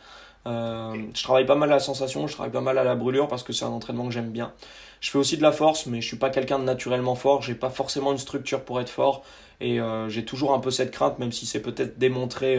Euh, 0.47 0.95
je 1.13 1.23
travaille 1.23 1.45
pas 1.45 1.55
mal 1.55 1.71
à 1.71 1.75
la 1.75 1.79
sensation, 1.79 2.27
je 2.27 2.33
travaille 2.33 2.53
pas 2.53 2.61
mal 2.61 2.77
à 2.77 2.83
la 2.83 2.95
brûlure 2.95 3.27
parce 3.27 3.43
que 3.43 3.51
c'est 3.51 3.65
un 3.65 3.69
entraînement 3.69 4.05
que 4.05 4.13
j'aime 4.13 4.29
bien. 4.29 4.53
Je 5.01 5.09
fais 5.09 5.17
aussi 5.17 5.37
de 5.37 5.41
la 5.41 5.51
force, 5.51 5.87
mais 5.87 6.01
je 6.01 6.07
suis 6.07 6.17
pas 6.17 6.29
quelqu'un 6.29 6.59
de 6.59 6.63
naturellement 6.63 7.15
fort. 7.15 7.41
J'ai 7.41 7.55
pas 7.55 7.69
forcément 7.69 8.11
une 8.11 8.17
structure 8.17 8.63
pour 8.63 8.79
être 8.79 8.89
fort 8.89 9.23
et 9.59 9.79
j'ai 10.07 10.25
toujours 10.25 10.53
un 10.53 10.59
peu 10.59 10.71
cette 10.71 10.91
crainte, 10.91 11.19
même 11.19 11.31
si 11.31 11.45
c'est 11.45 11.61
peut-être 11.61 11.99
démontré 11.99 12.57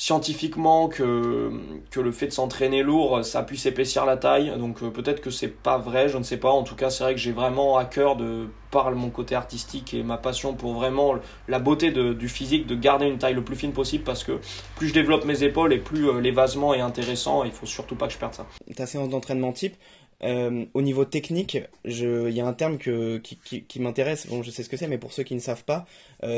scientifiquement 0.00 0.88
que, 0.88 1.52
que 1.90 2.00
le 2.00 2.10
fait 2.10 2.28
de 2.28 2.32
s'entraîner 2.32 2.82
lourd, 2.82 3.22
ça 3.22 3.42
puisse 3.42 3.66
épaissir 3.66 4.06
la 4.06 4.16
taille. 4.16 4.50
Donc 4.56 4.82
euh, 4.82 4.88
peut-être 4.88 5.20
que 5.20 5.28
c'est 5.28 5.48
pas 5.48 5.76
vrai, 5.76 6.08
je 6.08 6.16
ne 6.16 6.22
sais 6.22 6.38
pas. 6.38 6.48
En 6.48 6.62
tout 6.62 6.74
cas, 6.74 6.88
c'est 6.88 7.04
vrai 7.04 7.12
que 7.12 7.20
j'ai 7.20 7.32
vraiment 7.32 7.76
à 7.76 7.84
cœur 7.84 8.16
de 8.16 8.46
par 8.70 8.90
mon 8.92 9.10
côté 9.10 9.34
artistique 9.34 9.92
et 9.92 10.02
ma 10.02 10.16
passion 10.16 10.54
pour 10.54 10.72
vraiment 10.72 11.16
la 11.48 11.58
beauté 11.58 11.90
du 11.90 12.28
physique, 12.30 12.66
de 12.66 12.76
garder 12.76 13.04
une 13.04 13.18
taille 13.18 13.34
le 13.34 13.44
plus 13.44 13.56
fine 13.56 13.72
possible 13.72 14.02
parce 14.02 14.24
que 14.24 14.38
plus 14.74 14.88
je 14.88 14.94
développe 14.94 15.26
mes 15.26 15.42
épaules 15.42 15.74
et 15.74 15.78
plus 15.78 16.08
euh, 16.08 16.18
l'évasement 16.18 16.72
est 16.72 16.80
intéressant. 16.80 17.44
Il 17.44 17.52
faut 17.52 17.66
surtout 17.66 17.94
pas 17.94 18.06
que 18.06 18.14
je 18.14 18.18
perde 18.18 18.32
ça. 18.32 18.46
Ta 18.74 18.86
séance 18.86 19.10
d'entraînement 19.10 19.52
type, 19.52 19.76
euh, 20.22 20.64
au 20.72 20.80
niveau 20.80 21.04
technique, 21.04 21.58
il 21.84 22.30
y 22.30 22.40
a 22.40 22.46
un 22.46 22.54
terme 22.54 22.78
que, 22.78 23.18
qui, 23.18 23.36
qui, 23.36 23.80
m'intéresse. 23.80 24.28
Bon, 24.28 24.42
je 24.42 24.50
sais 24.50 24.62
ce 24.62 24.70
que 24.70 24.78
c'est, 24.78 24.88
mais 24.88 24.96
pour 24.96 25.12
ceux 25.12 25.24
qui 25.24 25.34
ne 25.34 25.40
savent 25.40 25.64
pas, 25.64 25.84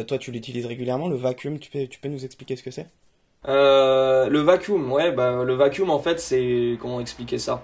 toi 0.08 0.18
tu 0.18 0.32
l'utilises 0.32 0.66
régulièrement, 0.66 1.06
le 1.06 1.16
vacuum. 1.16 1.60
Tu 1.60 1.70
peux, 1.70 1.86
tu 1.86 2.00
peux 2.00 2.08
nous 2.08 2.24
expliquer 2.24 2.56
ce 2.56 2.64
que 2.64 2.72
c'est? 2.72 2.88
Euh, 3.48 4.28
le 4.28 4.40
vacuum, 4.40 4.92
ouais, 4.92 5.12
bah, 5.12 5.42
le 5.44 5.54
vacuum 5.54 5.90
en 5.90 5.98
fait 5.98 6.20
c'est 6.20 6.78
comment 6.80 7.00
expliquer 7.00 7.38
ça? 7.38 7.62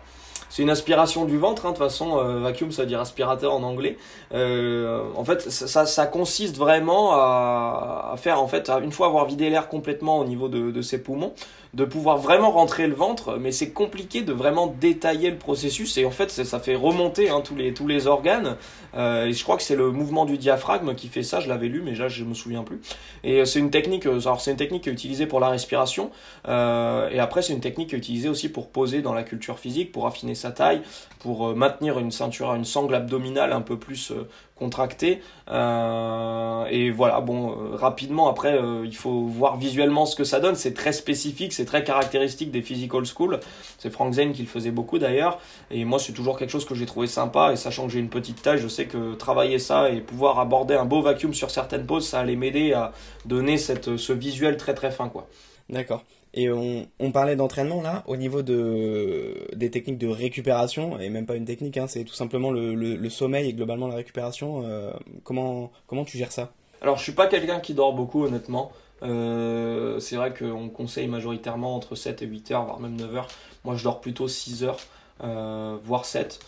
C'est 0.50 0.62
une 0.62 0.70
aspiration 0.70 1.24
du 1.26 1.36
ventre, 1.36 1.66
hein, 1.66 1.72
de 1.72 1.76
toute 1.76 1.84
façon, 1.84 2.18
euh, 2.18 2.40
vacuum 2.40 2.72
ça 2.72 2.82
veut 2.82 2.88
dire 2.88 3.00
aspirateur 3.00 3.52
en 3.52 3.62
anglais. 3.62 3.98
Euh, 4.32 5.02
en 5.14 5.24
fait, 5.24 5.42
ça, 5.50 5.84
ça 5.84 6.06
consiste 6.06 6.56
vraiment 6.56 7.12
à, 7.12 8.12
à, 8.12 8.16
faire, 8.16 8.42
en 8.42 8.48
fait, 8.48 8.70
une 8.82 8.92
fois 8.92 9.08
avoir 9.08 9.26
vidé 9.26 9.50
l'air 9.50 9.68
complètement 9.68 10.18
au 10.18 10.24
niveau 10.24 10.48
de, 10.48 10.70
de 10.70 10.82
ses 10.82 11.02
poumons, 11.02 11.34
de 11.74 11.84
pouvoir 11.84 12.16
vraiment 12.16 12.50
rentrer 12.50 12.86
le 12.86 12.94
ventre, 12.94 13.36
mais 13.38 13.52
c'est 13.52 13.70
compliqué 13.70 14.22
de 14.22 14.32
vraiment 14.32 14.66
détailler 14.66 15.30
le 15.30 15.36
processus. 15.36 15.98
Et 15.98 16.04
en 16.04 16.10
fait 16.10 16.30
ça 16.30 16.58
fait 16.60 16.74
remonter 16.74 17.28
hein, 17.28 17.42
tous, 17.42 17.56
les, 17.56 17.74
tous 17.74 17.86
les 17.86 18.06
organes. 18.06 18.56
Euh, 18.96 19.26
et 19.26 19.32
je 19.32 19.42
crois 19.42 19.56
que 19.56 19.62
c'est 19.62 19.76
le 19.76 19.90
mouvement 19.90 20.24
du 20.24 20.38
diaphragme 20.38 20.94
qui 20.94 21.08
fait 21.08 21.22
ça, 21.22 21.40
je 21.40 21.48
l'avais 21.48 21.68
lu 21.68 21.82
mais 21.84 21.94
là 21.94 22.08
je 22.08 22.24
me 22.24 22.34
souviens 22.34 22.62
plus. 22.62 22.80
Et 23.22 23.40
euh, 23.40 23.44
c'est 23.44 23.58
une 23.58 23.70
technique, 23.70 24.06
euh, 24.06 24.20
alors 24.20 24.40
c'est 24.40 24.50
une 24.50 24.56
technique 24.56 24.84
qui 24.84 24.88
est 24.88 24.92
utilisée 24.92 25.26
pour 25.26 25.40
la 25.40 25.50
respiration. 25.50 26.10
Euh, 26.48 27.10
et 27.10 27.18
après 27.18 27.42
c'est 27.42 27.52
une 27.52 27.60
technique 27.60 27.92
utilisée 27.92 28.28
aussi 28.28 28.48
pour 28.48 28.70
poser 28.70 29.02
dans 29.02 29.12
la 29.12 29.22
culture 29.22 29.58
physique, 29.58 29.92
pour 29.92 30.06
affiner 30.06 30.34
sa 30.34 30.50
taille, 30.50 30.80
pour 31.18 31.54
maintenir 31.54 31.98
une 31.98 32.10
ceinture, 32.10 32.54
une 32.54 32.64
sangle 32.64 32.94
abdominale 32.94 33.52
un 33.52 33.60
peu 33.60 33.78
plus 33.78 34.12
contracté. 34.58 35.22
Euh, 35.50 36.64
et 36.70 36.90
voilà, 36.90 37.20
bon, 37.20 37.50
euh, 37.50 37.76
rapidement, 37.76 38.28
après, 38.28 38.54
euh, 38.54 38.84
il 38.84 38.94
faut 38.94 39.22
voir 39.22 39.56
visuellement 39.56 40.04
ce 40.04 40.16
que 40.16 40.24
ça 40.24 40.40
donne. 40.40 40.56
C'est 40.56 40.74
très 40.74 40.92
spécifique, 40.92 41.52
c'est 41.52 41.64
très 41.64 41.84
caractéristique 41.84 42.50
des 42.50 42.62
physical 42.62 43.04
school. 43.06 43.40
C'est 43.78 43.90
Frank 43.90 44.12
Zane 44.12 44.32
qui 44.32 44.42
le 44.42 44.48
faisait 44.48 44.70
beaucoup 44.70 44.98
d'ailleurs. 44.98 45.38
Et 45.70 45.84
moi, 45.84 45.98
c'est 45.98 46.12
toujours 46.12 46.38
quelque 46.38 46.50
chose 46.50 46.64
que 46.64 46.74
j'ai 46.74 46.86
trouvé 46.86 47.06
sympa. 47.06 47.52
Et 47.52 47.56
sachant 47.56 47.86
que 47.86 47.92
j'ai 47.92 48.00
une 48.00 48.10
petite 48.10 48.42
taille, 48.42 48.58
je 48.58 48.68
sais 48.68 48.86
que 48.86 49.14
travailler 49.14 49.58
ça 49.58 49.90
et 49.90 50.00
pouvoir 50.00 50.38
aborder 50.38 50.74
un 50.74 50.84
beau 50.84 51.00
vacuum 51.00 51.32
sur 51.32 51.50
certaines 51.50 51.86
poses, 51.86 52.06
ça 52.06 52.20
allait 52.20 52.36
m'aider 52.36 52.72
à 52.72 52.92
donner 53.24 53.56
cette, 53.58 53.96
ce 53.96 54.12
visuel 54.12 54.56
très 54.56 54.74
très 54.74 54.90
fin, 54.90 55.08
quoi. 55.08 55.28
D'accord. 55.68 56.04
Et 56.34 56.50
on, 56.50 56.86
parlait 57.12 57.36
d'entraînement 57.36 57.80
là, 57.82 58.04
au 58.06 58.16
niveau 58.16 58.42
de, 58.42 59.48
des 59.54 59.70
techniques 59.70 59.98
de 59.98 60.08
récupération, 60.08 61.00
et 61.00 61.08
même 61.08 61.26
pas 61.26 61.36
une 61.36 61.46
technique, 61.46 61.78
hein, 61.78 61.86
c'est 61.88 62.04
tout 62.04 62.14
simplement 62.14 62.50
le, 62.50 63.08
sommeil 63.08 63.48
et 63.48 63.52
globalement 63.54 63.88
la 63.88 63.96
récupération. 63.96 64.62
Euh, 64.64 64.92
comment, 65.24 65.72
comment 65.86 66.04
tu 66.04 66.18
gères 66.18 66.32
ça? 66.32 66.52
Alors 66.80 66.96
je 66.96 67.02
suis 67.02 67.12
pas 67.12 67.26
quelqu'un 67.26 67.60
qui 67.60 67.74
dort 67.74 67.92
beaucoup 67.92 68.24
honnêtement. 68.24 68.72
Euh, 69.02 69.98
c'est 70.00 70.16
vrai 70.16 70.34
qu'on 70.34 70.68
conseille 70.68 71.08
majoritairement 71.08 71.74
entre 71.74 71.94
7 71.94 72.22
et 72.22 72.26
8 72.26 72.50
heures, 72.52 72.64
voire 72.64 72.80
même 72.80 72.96
9 72.96 73.16
heures. 73.16 73.28
Moi 73.64 73.74
je 73.76 73.84
dors 73.84 74.00
plutôt 74.00 74.28
6 74.28 74.64
heures, 74.64 74.78
euh, 75.22 75.76
voire 75.82 76.04
7. 76.04 76.40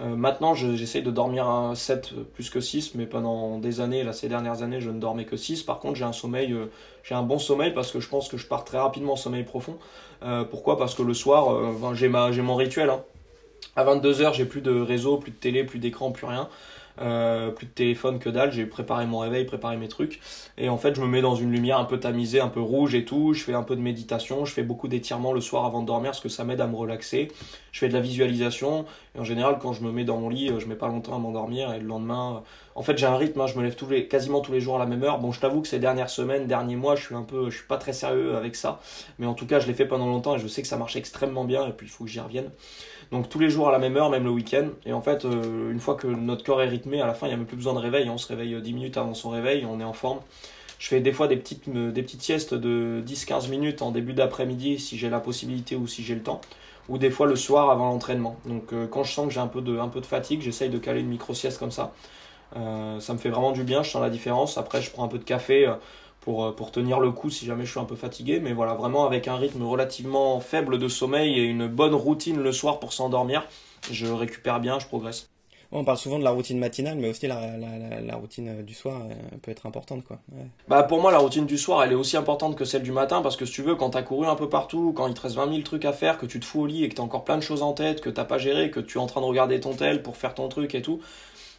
Euh, 0.00 0.14
maintenant, 0.14 0.54
j'essaie 0.54 1.02
de 1.02 1.10
dormir 1.10 1.48
un 1.48 1.74
7 1.74 2.14
plus 2.34 2.50
que 2.50 2.60
6, 2.60 2.94
mais 2.94 3.06
pendant 3.06 3.58
des 3.58 3.80
années, 3.80 4.04
là, 4.04 4.12
ces 4.12 4.28
dernières 4.28 4.62
années, 4.62 4.80
je 4.80 4.90
ne 4.90 5.00
dormais 5.00 5.24
que 5.24 5.36
6. 5.36 5.64
Par 5.64 5.80
contre, 5.80 5.96
j'ai 5.96 6.04
un 6.04 6.12
sommeil, 6.12 6.54
j'ai 7.08 7.14
un 7.14 7.22
bon 7.22 7.38
sommeil 7.38 7.72
parce 7.72 7.90
que 7.90 8.00
je 8.00 8.08
pense 8.08 8.28
que 8.28 8.36
je 8.36 8.46
pars 8.46 8.64
très 8.64 8.76
rapidement 8.76 9.14
en 9.14 9.16
sommeil 9.16 9.42
profond. 9.42 9.78
Euh, 10.22 10.44
pourquoi? 10.44 10.76
Parce 10.76 10.94
que 10.94 11.02
le 11.02 11.14
soir, 11.14 11.94
j'ai 11.94 12.08
mon 12.08 12.54
rituel. 12.54 12.90
Hein. 12.90 13.02
À 13.76 13.84
22h, 13.84 14.34
j'ai 14.34 14.44
plus 14.44 14.60
de 14.60 14.78
réseau, 14.78 15.16
plus 15.16 15.30
de 15.30 15.36
télé, 15.36 15.64
plus 15.64 15.78
d'écran, 15.78 16.10
plus 16.10 16.26
rien. 16.26 16.50
Euh, 17.00 17.50
plus 17.50 17.66
de 17.66 17.72
téléphone 17.72 18.18
que 18.18 18.28
dalle, 18.28 18.50
j'ai 18.52 18.66
préparé 18.66 19.06
mon 19.06 19.20
réveil, 19.20 19.44
préparé 19.44 19.76
mes 19.76 19.88
trucs. 19.88 20.20
Et 20.56 20.68
en 20.68 20.78
fait, 20.78 20.94
je 20.94 21.00
me 21.00 21.06
mets 21.06 21.20
dans 21.20 21.34
une 21.34 21.52
lumière 21.52 21.78
un 21.78 21.84
peu 21.84 22.00
tamisée, 22.00 22.40
un 22.40 22.48
peu 22.48 22.60
rouge 22.60 22.94
et 22.94 23.04
tout. 23.04 23.34
Je 23.34 23.42
fais 23.42 23.54
un 23.54 23.62
peu 23.62 23.76
de 23.76 23.80
méditation, 23.80 24.44
je 24.44 24.52
fais 24.52 24.62
beaucoup 24.62 24.88
d'étirements 24.88 25.32
le 25.32 25.40
soir 25.40 25.64
avant 25.64 25.82
de 25.82 25.86
dormir 25.86 26.10
parce 26.10 26.20
que 26.20 26.28
ça 26.28 26.44
m'aide 26.44 26.60
à 26.60 26.66
me 26.66 26.76
relaxer. 26.76 27.28
Je 27.72 27.80
fais 27.80 27.88
de 27.88 27.94
la 27.94 28.00
visualisation. 28.00 28.84
Et 29.14 29.20
en 29.20 29.24
général, 29.24 29.58
quand 29.60 29.72
je 29.72 29.82
me 29.82 29.92
mets 29.92 30.04
dans 30.04 30.16
mon 30.16 30.28
lit, 30.28 30.50
euh, 30.50 30.58
je 30.58 30.66
mets 30.66 30.74
pas 30.74 30.88
longtemps 30.88 31.14
à 31.14 31.18
m'endormir. 31.18 31.72
Et 31.72 31.78
le 31.78 31.86
lendemain, 31.86 32.36
euh, 32.36 32.40
en 32.74 32.82
fait, 32.82 32.98
j'ai 32.98 33.06
un 33.06 33.16
rythme, 33.16 33.40
hein, 33.40 33.46
je 33.46 33.56
me 33.56 33.62
lève 33.62 33.76
tous 33.76 33.88
les, 33.88 34.08
quasiment 34.08 34.40
tous 34.40 34.52
les 34.52 34.60
jours 34.60 34.76
à 34.76 34.78
la 34.78 34.86
même 34.86 35.02
heure. 35.04 35.18
Bon, 35.18 35.30
je 35.30 35.40
t'avoue 35.40 35.60
que 35.60 35.68
ces 35.68 35.78
dernières 35.78 36.10
semaines, 36.10 36.46
derniers 36.46 36.76
mois, 36.76 36.96
je 36.96 37.04
suis 37.04 37.14
un 37.14 37.22
peu, 37.22 37.50
je 37.50 37.58
suis 37.58 37.66
pas 37.66 37.76
très 37.76 37.92
sérieux 37.92 38.36
avec 38.36 38.56
ça. 38.56 38.80
Mais 39.18 39.26
en 39.26 39.34
tout 39.34 39.46
cas, 39.46 39.60
je 39.60 39.66
l'ai 39.68 39.74
fait 39.74 39.86
pendant 39.86 40.06
longtemps 40.06 40.34
et 40.34 40.38
je 40.38 40.48
sais 40.48 40.62
que 40.62 40.68
ça 40.68 40.76
marche 40.76 40.96
extrêmement 40.96 41.44
bien. 41.44 41.66
Et 41.68 41.72
puis, 41.72 41.86
il 41.86 41.90
faut 41.90 42.04
que 42.04 42.10
j'y 42.10 42.20
revienne. 42.20 42.50
Donc 43.10 43.28
tous 43.28 43.38
les 43.38 43.48
jours 43.48 43.68
à 43.68 43.72
la 43.72 43.78
même 43.78 43.96
heure, 43.96 44.10
même 44.10 44.24
le 44.24 44.30
week-end. 44.30 44.68
Et 44.84 44.92
en 44.92 45.00
fait, 45.00 45.24
euh, 45.24 45.72
une 45.72 45.80
fois 45.80 45.94
que 45.94 46.06
notre 46.06 46.44
corps 46.44 46.60
est 46.60 46.68
rythmé, 46.68 47.00
à 47.00 47.06
la 47.06 47.14
fin, 47.14 47.26
il 47.26 47.30
n'y 47.30 47.34
a 47.34 47.38
même 47.38 47.46
plus 47.46 47.56
besoin 47.56 47.74
de 47.74 47.78
réveil. 47.78 48.08
On 48.10 48.18
se 48.18 48.28
réveille 48.28 48.60
10 48.60 48.72
minutes 48.72 48.96
avant 48.96 49.14
son 49.14 49.30
réveil, 49.30 49.64
on 49.64 49.80
est 49.80 49.84
en 49.84 49.94
forme. 49.94 50.20
Je 50.78 50.88
fais 50.88 51.00
des 51.00 51.12
fois 51.12 51.26
des 51.26 51.36
petites, 51.36 51.66
euh, 51.68 51.92
siestes 52.18 52.54
de 52.54 53.02
10-15 53.04 53.48
minutes 53.48 53.82
en 53.82 53.90
début 53.90 54.12
d'après-midi 54.12 54.78
si 54.78 54.96
j'ai 54.98 55.08
la 55.08 55.20
possibilité 55.20 55.74
ou 55.74 55.86
si 55.86 56.04
j'ai 56.04 56.14
le 56.14 56.22
temps. 56.22 56.40
Ou 56.88 56.98
des 56.98 57.10
fois 57.10 57.26
le 57.26 57.36
soir 57.36 57.70
avant 57.70 57.86
l'entraînement. 57.86 58.36
Donc 58.46 58.72
euh, 58.72 58.86
quand 58.86 59.04
je 59.04 59.12
sens 59.12 59.26
que 59.26 59.32
j'ai 59.32 59.40
un 59.40 59.48
peu 59.48 59.60
de 59.60 60.06
fatigue, 60.06 60.42
j'essaye 60.42 60.68
de 60.68 60.78
caler 60.78 61.00
une 61.00 61.08
micro-sieste 61.08 61.58
comme 61.58 61.70
ça. 61.70 61.92
ça 62.54 63.12
me 63.12 63.18
fait 63.18 63.28
vraiment 63.28 63.52
du 63.52 63.62
bien, 63.62 63.82
je 63.82 63.90
sens 63.90 64.02
la 64.02 64.10
différence. 64.10 64.58
Après, 64.58 64.80
je 64.80 64.90
prends 64.90 65.04
un 65.04 65.08
peu 65.08 65.18
de 65.18 65.24
café 65.24 65.66
pour, 66.28 66.44
euh, 66.44 66.52
pour 66.52 66.70
tenir 66.70 67.00
le 67.00 67.10
coup 67.10 67.30
si 67.30 67.46
jamais 67.46 67.64
je 67.64 67.70
suis 67.70 67.80
un 67.80 67.86
peu 67.86 67.96
fatigué. 67.96 68.38
Mais 68.38 68.52
voilà, 68.52 68.74
vraiment 68.74 69.06
avec 69.06 69.28
un 69.28 69.36
rythme 69.36 69.62
relativement 69.62 70.40
faible 70.40 70.78
de 70.78 70.86
sommeil 70.86 71.38
et 71.38 71.42
une 71.42 71.68
bonne 71.68 71.94
routine 71.94 72.38
le 72.38 72.52
soir 72.52 72.80
pour 72.80 72.92
s'endormir, 72.92 73.46
je 73.90 74.04
récupère 74.04 74.60
bien, 74.60 74.78
je 74.78 74.86
progresse. 74.86 75.30
On 75.72 75.84
parle 75.84 75.96
souvent 75.96 76.18
de 76.18 76.24
la 76.24 76.30
routine 76.30 76.58
matinale, 76.58 76.98
mais 76.98 77.08
aussi 77.08 77.26
la, 77.26 77.56
la, 77.56 78.16
routine 78.16 78.62
du 78.62 78.74
soir 78.74 79.02
peut 79.42 79.50
être 79.50 79.66
importante. 79.66 80.02
Quoi. 80.02 80.18
Bah 80.66 80.82
pour 80.82 81.00
moi, 81.02 81.12
la 81.12 81.18
routine 81.18 81.44
du 81.44 81.58
soir, 81.58 81.82
elle 81.82 81.92
est 81.92 81.94
aussi 81.94 82.16
importante 82.16 82.56
que 82.56 82.64
celle 82.64 82.82
du 82.82 82.92
matin, 82.92 83.20
parce 83.20 83.36
que 83.36 83.44
si 83.44 83.52
tu 83.52 83.62
veux, 83.62 83.74
quand 83.74 83.90
t'as 83.90 84.02
couru 84.02 84.26
un 84.26 84.34
peu 84.34 84.48
partout, 84.48 84.94
quand 84.96 85.08
il 85.08 85.14
te 85.14 85.20
reste 85.20 85.36
20 85.36 85.50
000 85.50 85.60
trucs 85.62 85.84
à 85.84 85.92
faire, 85.92 86.16
que 86.16 86.24
tu 86.24 86.40
te 86.40 86.46
fous 86.46 86.62
au 86.62 86.66
lit 86.66 86.84
et 86.84 86.88
que 86.88 86.94
t'as 86.94 87.02
encore 87.02 87.24
plein 87.24 87.36
de 87.36 87.42
choses 87.42 87.62
en 87.62 87.74
tête, 87.74 88.00
que 88.00 88.08
t'as 88.08 88.24
pas 88.24 88.38
géré, 88.38 88.70
que 88.70 88.80
tu 88.80 88.96
es 88.96 89.00
en 89.00 89.06
train 89.06 89.20
de 89.20 89.26
regarder 89.26 89.60
ton 89.60 89.74
tel 89.74 90.02
pour 90.02 90.16
faire 90.16 90.34
ton 90.34 90.48
truc 90.48 90.74
et 90.74 90.80
tout, 90.80 91.00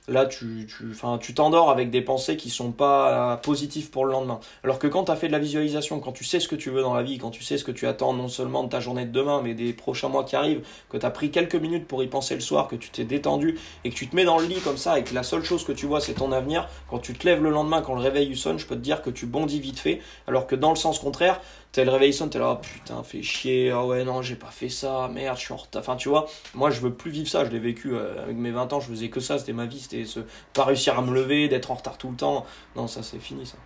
là 0.10 0.26
tu 0.26 0.68
tu 0.68 0.96
tu 1.22 1.34
t'endors 1.34 1.70
avec 1.70 1.90
des 1.90 2.02
pensées 2.02 2.38
qui 2.38 2.50
sont 2.50 2.72
pas 2.72 3.38
positives 3.38 3.90
pour 3.90 4.06
le 4.06 4.12
lendemain. 4.12 4.40
Alors 4.64 4.80
que 4.80 4.88
quand 4.88 5.06
tu 5.06 5.12
as 5.12 5.16
fait 5.16 5.28
de 5.28 5.32
la 5.32 5.40
visualisation 5.40 6.00
quand 6.00 6.12
tu 6.12 6.24
sais 6.24 6.40
ce 6.40 6.48
que 6.48 6.56
tu 6.56 6.70
veux 6.70 6.82
dans 6.82 6.94
la 6.94 7.04
vie 7.04 7.18
quand 7.18 7.32
tu 7.32 7.44
sais 7.44 7.58
ce 7.58 7.64
que 7.64 7.72
tu 7.72 7.88
attends 7.88 8.14
non 8.14 8.28
seulement 8.28 8.64
de 8.64 8.70
ta 8.70 8.80
journée 8.80 9.06
de 9.06 9.12
demain 9.12 9.42
mais 9.44 9.54
des 9.54 9.74
prochains 9.74 10.10
mois 10.10 10.24
qui 10.24 10.36
arrivent 10.36 10.66
que 10.90 10.98
tu 10.98 11.10
pris 11.10 11.32
quelques 11.32 11.56
minutes 11.56 11.88
pour 11.88 12.04
y 12.04 12.08
penser 12.08 12.36
le 12.36 12.42
soir 12.42 12.68
que 12.68 12.76
tu 12.76 12.90
t'es 12.90 13.04
détendu 13.04 13.58
et 13.84 13.90
que 13.90 13.96
tu 13.96 14.08
te 14.08 14.16
mets 14.16 14.26
dans 14.26 14.38
le 14.38 14.46
lit 14.46 14.60
comme 14.60 14.78
ça 14.78 15.00
et 15.00 15.04
que 15.04 15.14
la 15.14 15.24
seule 15.24 15.44
chose 15.44 15.64
que 15.64 15.72
tu 15.72 15.86
vois 15.86 16.02
c'est 16.02 16.14
ton 16.14 16.32
avenir 16.32 16.68
quand 16.90 17.00
tu 17.00 17.14
te 17.14 17.26
lèves 17.26 17.44
le 17.44 17.50
lendemain 17.50 17.82
quand 17.82 17.96
le 17.96 18.02
réveil 18.02 18.36
sonne 18.36 18.60
je 18.60 18.66
peux 18.66 18.76
te 18.76 18.82
dire 18.82 19.02
que 19.02 19.10
tu 19.10 19.26
bondis 19.26 19.60
vite 19.60 19.80
fait 19.80 20.02
alors 20.28 20.48
que 20.48 20.56
dans 20.56 20.70
le 20.70 20.76
sens 20.76 21.00
contraire 21.00 21.42
t'as 21.72 21.84
le 21.84 21.92
réveil 21.92 22.14
sonne, 22.14 22.30
t'es 22.30 22.40
là, 22.40 22.58
oh, 22.60 22.62
putain, 22.62 23.04
fais 23.04 23.22
chier, 23.22 23.72
ah 23.72 23.86
ouais, 23.86 24.04
non, 24.04 24.22
j'ai 24.22 24.36
pas 24.36 24.52
fait 24.52 24.70
ça, 24.70 25.10
merde, 25.14 25.38
je 25.38 25.44
suis 25.44 25.54
en 25.54 25.58
retard. 25.58 25.82
Enfin, 25.82 25.96
tu 25.96 26.10
vois, 26.10 26.28
moi, 26.56 26.72
je 26.72 26.80
veux 26.82 26.94
plus 26.94 27.12
vivre 27.12 27.30
ça, 27.30 27.46
je 27.46 27.52
l'ai 27.52 27.60
vécu 27.60 27.94
euh, 27.94 28.24
avec 28.24 28.38
mes 28.38 28.52
20 28.52 28.74
ans, 28.74 28.80
je 28.80 28.88
faisais 28.88 29.10
que 29.10 29.20
ça, 29.20 29.38
c'était 29.40 29.54
ma 29.54 29.66
vie, 29.66 29.80
c'était 29.80 30.06
ce, 30.06 30.22
pas 30.54 30.66
réussir 30.66 30.98
à 30.98 31.02
me 31.02 31.14
lever, 31.14 31.48
d'être 31.48 31.72
en 31.72 31.76
retard 31.76 31.98
tout 31.98 32.10
le 32.10 32.18
temps. 32.18 32.46
Non, 32.76 32.88
ça, 32.88 33.04
c'est 33.04 33.20
fini, 33.20 33.46
ça. 33.46 33.58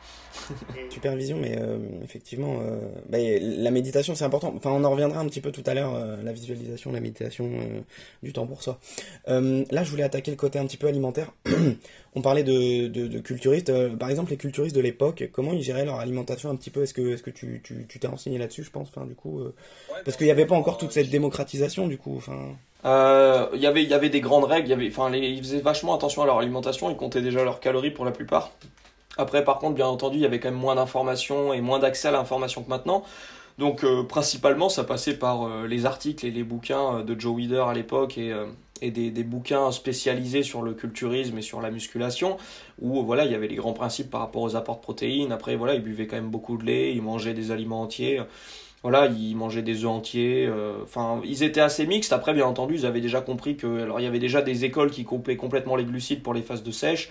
Supervision, 0.90 1.38
mais 1.40 1.56
euh, 1.58 1.78
effectivement, 2.04 2.60
euh, 2.62 2.78
bah, 3.10 3.18
la 3.20 3.72
méditation 3.72 4.16
c'est 4.16 4.26
important. 4.26 4.54
Enfin, 4.56 4.72
on 4.72 4.84
en 4.84 4.92
reviendra 4.92 5.20
un 5.20 5.28
petit 5.28 5.42
peu 5.42 5.52
tout 5.52 5.64
à 5.66 5.74
l'heure, 5.74 5.94
euh, 5.96 6.18
la 6.24 6.34
visualisation, 6.34 6.92
la 6.92 7.00
méditation, 7.00 7.50
du 8.22 8.34
temps 8.34 8.46
pour 8.46 8.64
soi. 8.64 8.80
là, 9.28 9.84
je 9.84 9.90
voulais 9.90 10.04
attaquer 10.04 10.32
le 10.32 10.38
côté 10.38 10.60
un 10.60 10.66
petit 10.66 10.78
peu 10.78 10.88
alimentaire. 10.88 11.32
on 12.16 12.22
parlait 12.22 12.44
de, 12.44 12.88
de, 12.88 13.20
culturistes. 13.20 13.72
par 13.98 14.10
exemple, 14.10 14.32
les 14.32 14.38
culturistes 14.38 14.76
de 14.76 14.82
l'époque, 14.82 15.30
comment 15.32 15.54
ils 15.54 15.64
géraient 15.64 15.86
leur 15.86 16.00
alimentation 16.00 16.50
un 16.50 16.56
petit 16.56 16.70
peu? 16.70 16.84
Est-ce 16.84 16.94
que, 16.94 17.14
est-ce 17.14 17.24
que 17.24 17.32
tu 17.32 17.62
t'es 17.64 17.86
tu, 17.88 18.00
t'es 18.00 18.08
renseigné 18.08 18.38
là-dessus, 18.38 18.64
je 18.64 18.72
pense? 18.72 18.90
Enfin, 18.90 19.06
du 19.06 19.16
coup, 19.16 19.42
Parce 20.06 20.18
qu'il 20.18 20.26
n'y 20.26 20.32
avait 20.32 20.46
pas 20.46 20.56
encore 20.56 20.78
toute 20.78 20.92
cette 20.92 21.10
démocratisation, 21.10 21.88
du 21.88 21.98
coup. 21.98 22.16
Enfin. 22.18 22.56
Il 23.54 23.62
y 23.62 23.68
avait, 23.68 23.84
y 23.84 23.94
avait 23.94 24.10
des 24.10 24.22
grandes 24.22 24.46
règles, 24.46 24.70
y 24.70 24.74
avait, 24.74 24.88
enfin, 24.88 25.14
ils 25.14 25.40
faisaient 25.40 25.62
vachement 25.62 25.96
attention 25.96 26.24
à 26.24 26.26
leur 26.26 26.40
alimentation, 26.40 26.90
ils 26.90 26.98
comptaient 26.98 27.22
déjà 27.22 27.44
leurs 27.44 27.60
calories 27.60 27.92
pour 27.92 28.06
la 28.06 28.12
plupart. 28.12 28.52
Après, 29.18 29.44
par 29.44 29.60
contre, 29.60 29.76
bien 29.76 29.88
entendu, 29.88 30.18
il 30.18 30.22
y 30.22 30.26
avait 30.26 30.40
quand 30.40 30.50
même 30.50 30.60
moins 30.60 30.76
d'informations 30.76 31.54
et 31.54 31.62
moins 31.62 31.80
d'accès 31.80 32.08
à 32.08 32.12
l'information 32.12 32.64
que 32.64 32.70
maintenant. 32.70 33.04
Donc, 33.58 33.84
euh, 33.84 34.04
principalement, 34.04 34.70
ça 34.70 34.84
passait 34.84 35.18
par 35.18 35.44
euh, 35.44 35.68
les 35.68 35.86
articles 35.86 36.26
et 36.26 36.32
les 36.32 36.44
bouquins 36.44 36.98
euh, 36.98 37.04
de 37.04 37.20
Joe 37.20 37.38
Weider 37.38 37.64
à 37.68 37.74
l'époque 37.74 38.18
et, 38.18 38.34
et 38.82 38.90
des, 38.90 39.12
des, 39.12 39.24
bouquins 39.24 39.72
spécialisés 39.72 40.42
sur 40.42 40.64
le 40.64 40.74
culturisme 40.74 41.38
et 41.38 41.44
sur 41.44 41.62
la 41.62 41.70
musculation, 41.70 42.38
où 42.82 43.04
voilà, 43.04 43.26
il 43.26 43.32
y 43.32 43.36
avait 43.36 43.48
les 43.48 43.56
grands 43.56 43.74
principes 43.74 44.10
par 44.10 44.22
rapport 44.22 44.42
aux 44.42 44.56
apports 44.56 44.78
de 44.78 44.82
protéines. 44.82 45.32
Après, 45.32 45.56
voilà, 45.56 45.76
ils 45.76 45.84
buvaient 45.84 46.08
quand 46.08 46.16
même 46.16 46.32
beaucoup 46.32 46.58
de 46.58 46.66
lait, 46.66 46.94
ils 46.94 47.02
mangeaient 47.02 47.34
des 47.34 47.52
aliments 47.52 47.82
entiers 47.82 48.22
voilà, 48.82 49.06
ils 49.06 49.34
mangeaient 49.38 49.62
des 49.62 49.86
œufs 49.86 49.92
entiers. 49.92 50.52
Enfin, 50.84 51.22
ils 51.24 51.42
étaient 51.44 51.62
assez 51.62 51.88
mixtes. 51.88 52.12
Après, 52.12 52.34
bien 52.34 52.46
entendu, 52.46 52.76
ils 52.76 52.86
avaient 52.86 53.00
déjà 53.00 53.22
compris 53.22 53.56
que, 53.56 53.84
alors, 53.84 54.02
il 54.02 54.04
y 54.04 54.08
avait 54.08 54.20
déjà 54.20 54.42
des 54.42 54.66
écoles 54.66 54.92
qui 54.92 55.06
coupaient 55.06 55.38
complètement 55.38 55.78
les 55.78 55.86
glucides 55.86 56.22
pour 56.22 56.34
les 56.34 56.42
phases 56.42 56.64
de 56.64 56.72
sèche 56.72 57.10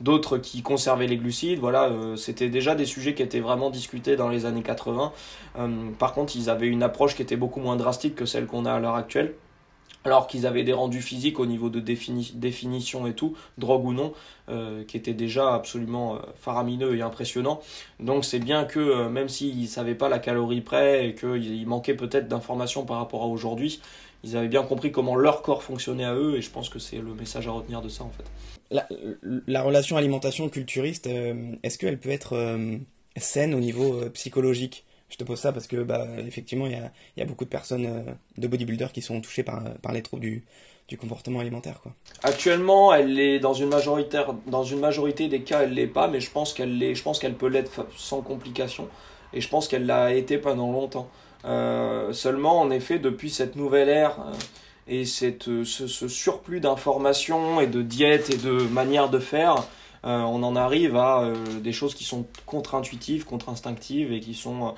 d'autres 0.00 0.38
qui 0.38 0.62
conservaient 0.62 1.06
les 1.06 1.16
glucides. 1.16 1.58
Voilà, 1.58 1.84
euh, 1.84 2.16
c'était 2.16 2.48
déjà 2.48 2.74
des 2.74 2.86
sujets 2.86 3.14
qui 3.14 3.22
étaient 3.22 3.40
vraiment 3.40 3.70
discutés 3.70 4.16
dans 4.16 4.28
les 4.28 4.46
années 4.46 4.62
80. 4.62 5.12
Euh, 5.58 5.90
par 5.98 6.12
contre, 6.12 6.36
ils 6.36 6.50
avaient 6.50 6.68
une 6.68 6.82
approche 6.82 7.14
qui 7.14 7.22
était 7.22 7.36
beaucoup 7.36 7.60
moins 7.60 7.76
drastique 7.76 8.14
que 8.14 8.26
celle 8.26 8.46
qu'on 8.46 8.64
a 8.64 8.72
à 8.72 8.80
l'heure 8.80 8.96
actuelle 8.96 9.34
alors 10.06 10.26
qu'ils 10.26 10.46
avaient 10.46 10.64
des 10.64 10.74
rendus 10.74 11.00
physiques 11.00 11.40
au 11.40 11.46
niveau 11.46 11.70
de 11.70 11.80
définition 11.80 13.06
et 13.06 13.14
tout, 13.14 13.34
drogue 13.56 13.86
ou 13.86 13.94
non, 13.94 14.12
euh, 14.50 14.84
qui 14.84 14.98
étaient 14.98 15.14
déjà 15.14 15.54
absolument 15.54 16.18
faramineux 16.36 16.94
et 16.94 17.00
impressionnants. 17.00 17.62
Donc 18.00 18.26
c'est 18.26 18.38
bien 18.38 18.64
que 18.64 19.08
même 19.08 19.30
s'ils 19.30 19.62
ne 19.62 19.66
savaient 19.66 19.94
pas 19.94 20.10
la 20.10 20.18
calorie 20.18 20.60
près 20.60 21.08
et 21.08 21.14
qu'il 21.14 21.66
manquait 21.66 21.94
peut-être 21.94 22.28
d'informations 22.28 22.84
par 22.84 22.98
rapport 22.98 23.22
à 23.22 23.26
aujourd'hui, 23.26 23.80
ils 24.24 24.36
avaient 24.36 24.48
bien 24.48 24.62
compris 24.62 24.90
comment 24.90 25.16
leur 25.16 25.42
corps 25.42 25.62
fonctionnait 25.62 26.04
à 26.04 26.14
eux 26.14 26.36
et 26.36 26.42
je 26.42 26.50
pense 26.50 26.68
que 26.68 26.78
c'est 26.78 26.98
le 26.98 27.14
message 27.14 27.46
à 27.46 27.52
retenir 27.52 27.82
de 27.82 27.88
ça 27.88 28.04
en 28.04 28.10
fait 28.10 28.53
la, 28.70 29.62
relation 29.62 29.96
alimentation 29.96 30.48
culturiste, 30.48 31.06
euh, 31.06 31.52
est-ce 31.62 31.78
qu'elle 31.78 31.98
peut 31.98 32.10
être 32.10 32.34
euh, 32.34 32.76
saine 33.16 33.54
au 33.54 33.60
niveau 33.60 33.94
euh, 33.94 34.10
psychologique? 34.10 34.84
Je 35.10 35.16
te 35.16 35.24
pose 35.24 35.38
ça 35.38 35.52
parce 35.52 35.66
que, 35.66 35.76
bah, 35.82 36.06
effectivement, 36.26 36.66
il 36.66 36.80
y 37.16 37.22
a, 37.22 37.24
beaucoup 37.24 37.44
de 37.44 37.50
personnes 37.50 38.16
de 38.36 38.48
bodybuilders 38.48 38.90
qui 38.90 39.02
sont 39.02 39.20
touchées 39.20 39.44
par, 39.44 39.62
les 39.92 40.02
troubles 40.02 40.22
du, 40.22 40.44
comportement 40.98 41.40
alimentaire. 41.40 41.80
Quoi. 41.82 41.92
Actuellement, 42.22 42.92
elle 42.92 43.18
est 43.20 43.38
dans 43.38 43.52
une, 43.52 43.68
majoritaire, 43.68 44.34
dans 44.46 44.64
une 44.64 44.80
majorité 44.80 45.28
des 45.28 45.42
cas, 45.42 45.62
elle 45.62 45.74
l'est 45.74 45.86
pas, 45.86 46.08
mais 46.08 46.20
je 46.20 46.30
pense 46.30 46.52
qu'elle 46.52 46.94
je 46.94 47.02
pense 47.02 47.18
qu'elle 47.18 47.34
peut 47.34 47.48
l'être 47.48 47.86
sans 47.96 48.22
complication, 48.22 48.88
et 49.32 49.40
je 49.40 49.48
pense 49.48 49.68
qu'elle 49.68 49.86
l'a 49.86 50.14
été 50.14 50.38
pendant 50.38 50.72
longtemps. 50.72 51.08
seulement, 52.12 52.60
en 52.60 52.70
effet, 52.70 52.98
depuis 52.98 53.30
cette 53.30 53.54
nouvelle 53.56 53.90
ère 53.90 54.16
et 54.86 55.04
cette, 55.04 55.48
euh, 55.48 55.64
ce, 55.64 56.08
surplus 56.08 56.60
d'informations 56.60 57.60
et 57.60 57.66
de 57.66 57.82
diètes 57.82 58.30
et 58.30 58.36
de 58.36 58.52
manières 58.68 59.08
de 59.08 59.18
faire, 59.18 59.66
euh, 60.04 60.20
on 60.20 60.42
en 60.42 60.56
arrive 60.56 60.96
à 60.96 61.22
euh, 61.22 61.34
des 61.60 61.72
choses 61.72 61.94
qui 61.94 62.04
sont 62.04 62.26
contre-intuitives, 62.46 63.24
contre-instinctives 63.24 64.12
et 64.12 64.20
qui 64.20 64.34
sont 64.34 64.74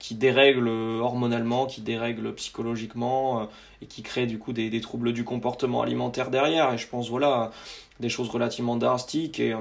qui 0.00 0.16
dérèglent 0.16 0.68
hormonalement, 0.68 1.64
qui 1.64 1.80
dérèglent 1.80 2.34
psychologiquement 2.34 3.48
et 3.80 3.86
qui 3.86 4.02
créent 4.02 4.26
du 4.26 4.38
coup 4.38 4.52
des, 4.52 4.68
des, 4.68 4.82
troubles 4.82 5.14
du 5.14 5.24
comportement 5.24 5.80
alimentaire 5.80 6.28
derrière. 6.28 6.74
Et 6.74 6.78
je 6.78 6.86
pense 6.86 7.08
voilà 7.08 7.52
des 8.00 8.10
choses 8.10 8.28
relativement 8.28 8.76
drastiques 8.76 9.40
et 9.40 9.54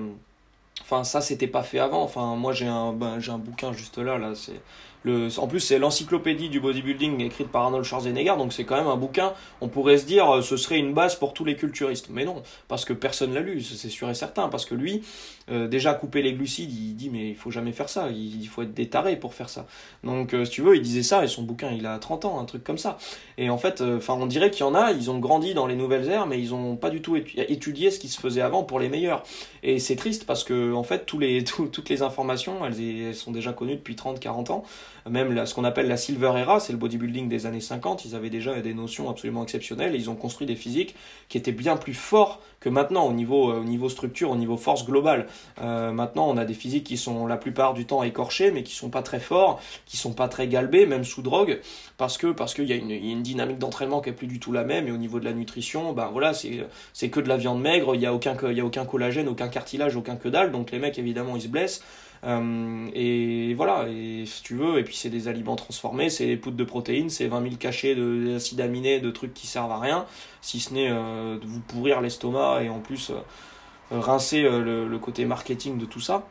enfin 0.81 1.05
ça 1.05 1.21
c'était 1.21 1.47
pas 1.47 1.63
fait 1.63 1.79
avant. 1.79 2.03
Enfin 2.03 2.35
moi 2.35 2.51
j'ai 2.51 2.67
un 2.67 2.91
ben, 2.91 3.19
j'ai 3.19 3.31
un 3.31 3.37
bouquin 3.37 3.71
juste 3.71 3.99
là 3.99 4.17
là 4.17 4.33
c'est 4.35 4.59
en 5.05 5.47
plus, 5.47 5.59
c'est 5.59 5.79
l'encyclopédie 5.79 6.49
du 6.49 6.59
bodybuilding 6.59 7.21
écrite 7.21 7.49
par 7.49 7.63
Arnold 7.63 7.83
Schwarzenegger, 7.83 8.35
donc 8.37 8.53
c'est 8.53 8.63
quand 8.63 8.77
même 8.77 8.87
un 8.87 8.95
bouquin. 8.95 9.33
On 9.59 9.67
pourrait 9.67 9.97
se 9.97 10.05
dire, 10.05 10.29
euh, 10.29 10.41
ce 10.41 10.55
serait 10.55 10.77
une 10.77 10.93
base 10.93 11.15
pour 11.15 11.33
tous 11.33 11.43
les 11.43 11.55
culturistes. 11.55 12.07
Mais 12.09 12.23
non, 12.23 12.41
parce 12.67 12.85
que 12.85 12.93
personne 12.93 13.33
l'a 13.33 13.41
lu, 13.41 13.61
c'est 13.61 13.89
sûr 13.89 14.09
et 14.09 14.13
certain. 14.13 14.47
Parce 14.47 14.65
que 14.65 14.75
lui, 14.75 15.03
euh, 15.51 15.67
déjà 15.67 15.93
couper 15.93 16.21
les 16.21 16.33
glucides, 16.33 16.71
il 16.71 16.95
dit, 16.95 17.09
mais 17.09 17.29
il 17.29 17.35
faut 17.35 17.51
jamais 17.51 17.73
faire 17.73 17.89
ça. 17.89 18.09
Il, 18.09 18.47
faut 18.47 18.61
être 18.61 18.73
détaré 18.73 19.17
pour 19.17 19.33
faire 19.33 19.49
ça. 19.49 19.65
Donc, 20.03 20.33
euh, 20.33 20.45
si 20.45 20.51
tu 20.51 20.61
veux, 20.61 20.75
il 20.75 20.81
disait 20.81 21.03
ça, 21.03 21.23
et 21.23 21.27
son 21.27 21.43
bouquin, 21.43 21.71
il 21.71 21.85
a 21.85 21.99
30 21.99 22.25
ans, 22.25 22.39
un 22.39 22.45
truc 22.45 22.63
comme 22.63 22.77
ça. 22.77 22.97
Et 23.37 23.49
en 23.49 23.57
fait, 23.57 23.81
enfin, 23.81 24.13
on 24.13 24.25
dirait 24.25 24.51
qu'il 24.51 24.65
y 24.65 24.69
en 24.69 24.75
a, 24.75 24.91
ils 24.91 25.11
ont 25.11 25.19
grandi 25.19 25.53
dans 25.53 25.67
les 25.67 25.75
nouvelles 25.75 26.09
ères, 26.09 26.27
mais 26.27 26.39
ils 26.39 26.51
n'ont 26.51 26.77
pas 26.77 26.89
du 26.89 27.01
tout 27.01 27.17
étudié 27.17 27.91
ce 27.91 27.99
qui 27.99 28.07
se 28.07 28.19
faisait 28.19 28.41
avant 28.41 28.63
pour 28.63 28.79
les 28.79 28.87
meilleurs. 28.87 29.23
Et 29.63 29.79
c'est 29.79 29.95
triste 29.95 30.25
parce 30.25 30.45
que, 30.45 30.73
en 30.73 30.83
fait, 30.83 31.05
tous 31.05 31.19
les, 31.19 31.43
toutes 31.43 31.89
les 31.89 32.03
informations, 32.03 32.65
elles, 32.65 32.79
elles 32.79 33.15
sont 33.15 33.31
déjà 33.31 33.51
connues 33.51 33.75
depuis 33.75 33.95
30, 33.95 34.19
40 34.19 34.51
ans 34.51 34.63
même 35.09 35.45
ce 35.45 35.53
qu'on 35.53 35.63
appelle 35.63 35.87
la 35.87 35.97
Silver 35.97 36.33
Era, 36.37 36.59
c'est 36.59 36.71
le 36.71 36.79
bodybuilding 36.79 37.27
des 37.27 37.45
années 37.45 37.61
50, 37.61 38.05
ils 38.05 38.15
avaient 38.15 38.29
déjà 38.29 38.59
des 38.61 38.73
notions 38.73 39.09
absolument 39.09 39.43
exceptionnelles, 39.43 39.95
ils 39.95 40.09
ont 40.09 40.15
construit 40.15 40.47
des 40.47 40.55
physiques 40.55 40.95
qui 41.29 41.37
étaient 41.37 41.51
bien 41.51 41.77
plus 41.77 41.93
forts 41.93 42.41
que 42.59 42.69
maintenant 42.69 43.05
au 43.05 43.13
niveau, 43.13 43.51
euh, 43.51 43.59
au 43.59 43.63
niveau 43.65 43.89
structure, 43.89 44.31
au 44.31 44.37
niveau 44.37 44.55
force 44.55 44.85
globale. 44.85 45.27
Euh, 45.61 45.91
maintenant, 45.91 46.29
on 46.29 46.37
a 46.37 46.45
des 46.45 46.53
physiques 46.53 46.85
qui 46.85 46.95
sont 46.95 47.27
la 47.27 47.35
plupart 47.35 47.73
du 47.73 47.85
temps 47.85 48.03
écorchés, 48.03 48.51
mais 48.51 48.63
qui 48.63 48.73
sont 48.73 48.89
pas 48.89 49.01
très 49.01 49.19
forts, 49.19 49.59
qui 49.85 49.97
sont 49.97 50.13
pas 50.13 50.29
très 50.29 50.47
galbés, 50.47 50.85
même 50.85 51.03
sous 51.03 51.21
drogue, 51.21 51.59
parce 51.97 52.17
que 52.17 52.27
parce 52.27 52.53
qu'il 52.53 52.65
y, 52.65 52.73
a 52.73 52.75
une 52.75 53.23
dynamique 53.23 53.57
d'entraînement 53.59 53.99
qui 53.99 54.09
est 54.09 54.13
plus 54.13 54.27
du 54.27 54.39
tout 54.39 54.53
la 54.53 54.63
même, 54.63 54.87
et 54.87 54.91
au 54.91 54.97
niveau 54.97 55.19
de 55.19 55.25
la 55.25 55.33
nutrition, 55.33 55.91
ben 55.91 56.09
voilà, 56.11 56.31
c'est 56.33 57.09
que 57.09 57.19
de 57.19 57.27
la 57.27 57.37
viande 57.37 57.61
maigre, 57.61 57.95
il 57.95 58.01
y 58.01 58.05
a 58.05 58.13
aucun 58.13 58.37
il 58.49 58.57
y 58.57 58.61
a 58.61 58.65
aucun 58.65 58.85
collagène, 58.85 59.27
aucun 59.27 59.49
cartilage, 59.49 59.95
aucun 59.97 60.15
que 60.15 60.29
dalle, 60.29 60.51
donc 60.51 60.71
les 60.71 60.79
mecs 60.79 60.97
évidemment 60.97 61.35
ils 61.35 61.43
se 61.43 61.47
blessent. 61.49 61.83
Euh, 62.25 62.87
et 62.93 63.53
voilà, 63.55 63.87
et 63.89 64.25
si 64.25 64.43
tu 64.43 64.55
veux, 64.55 64.79
et 64.79 64.83
puis 64.83 64.95
c'est 64.95 65.09
des 65.09 65.27
aliments 65.27 65.55
transformés, 65.55 66.09
c'est 66.09 66.25
des 66.25 66.37
poudres 66.37 66.57
de 66.57 66.63
protéines, 66.63 67.09
c'est 67.09 67.27
20 67.27 67.41
000 67.41 67.55
cachets 67.55 67.95
d'acides 67.95 68.61
aminés, 68.61 68.99
de 68.99 69.11
trucs 69.11 69.33
qui 69.33 69.47
servent 69.47 69.71
à 69.71 69.79
rien, 69.79 70.05
si 70.41 70.59
ce 70.59 70.73
n'est 70.73 70.89
euh, 70.89 71.37
de 71.37 71.45
vous 71.45 71.59
pourrir 71.59 71.99
l'estomac 71.99 72.63
et 72.63 72.69
en 72.69 72.79
plus 72.79 73.11
euh, 73.11 73.99
rincer 73.99 74.41
le, 74.41 74.97
côté 74.99 75.25
marketing 75.25 75.77
de 75.77 75.85
tout 75.85 75.99
ça. 75.99 76.25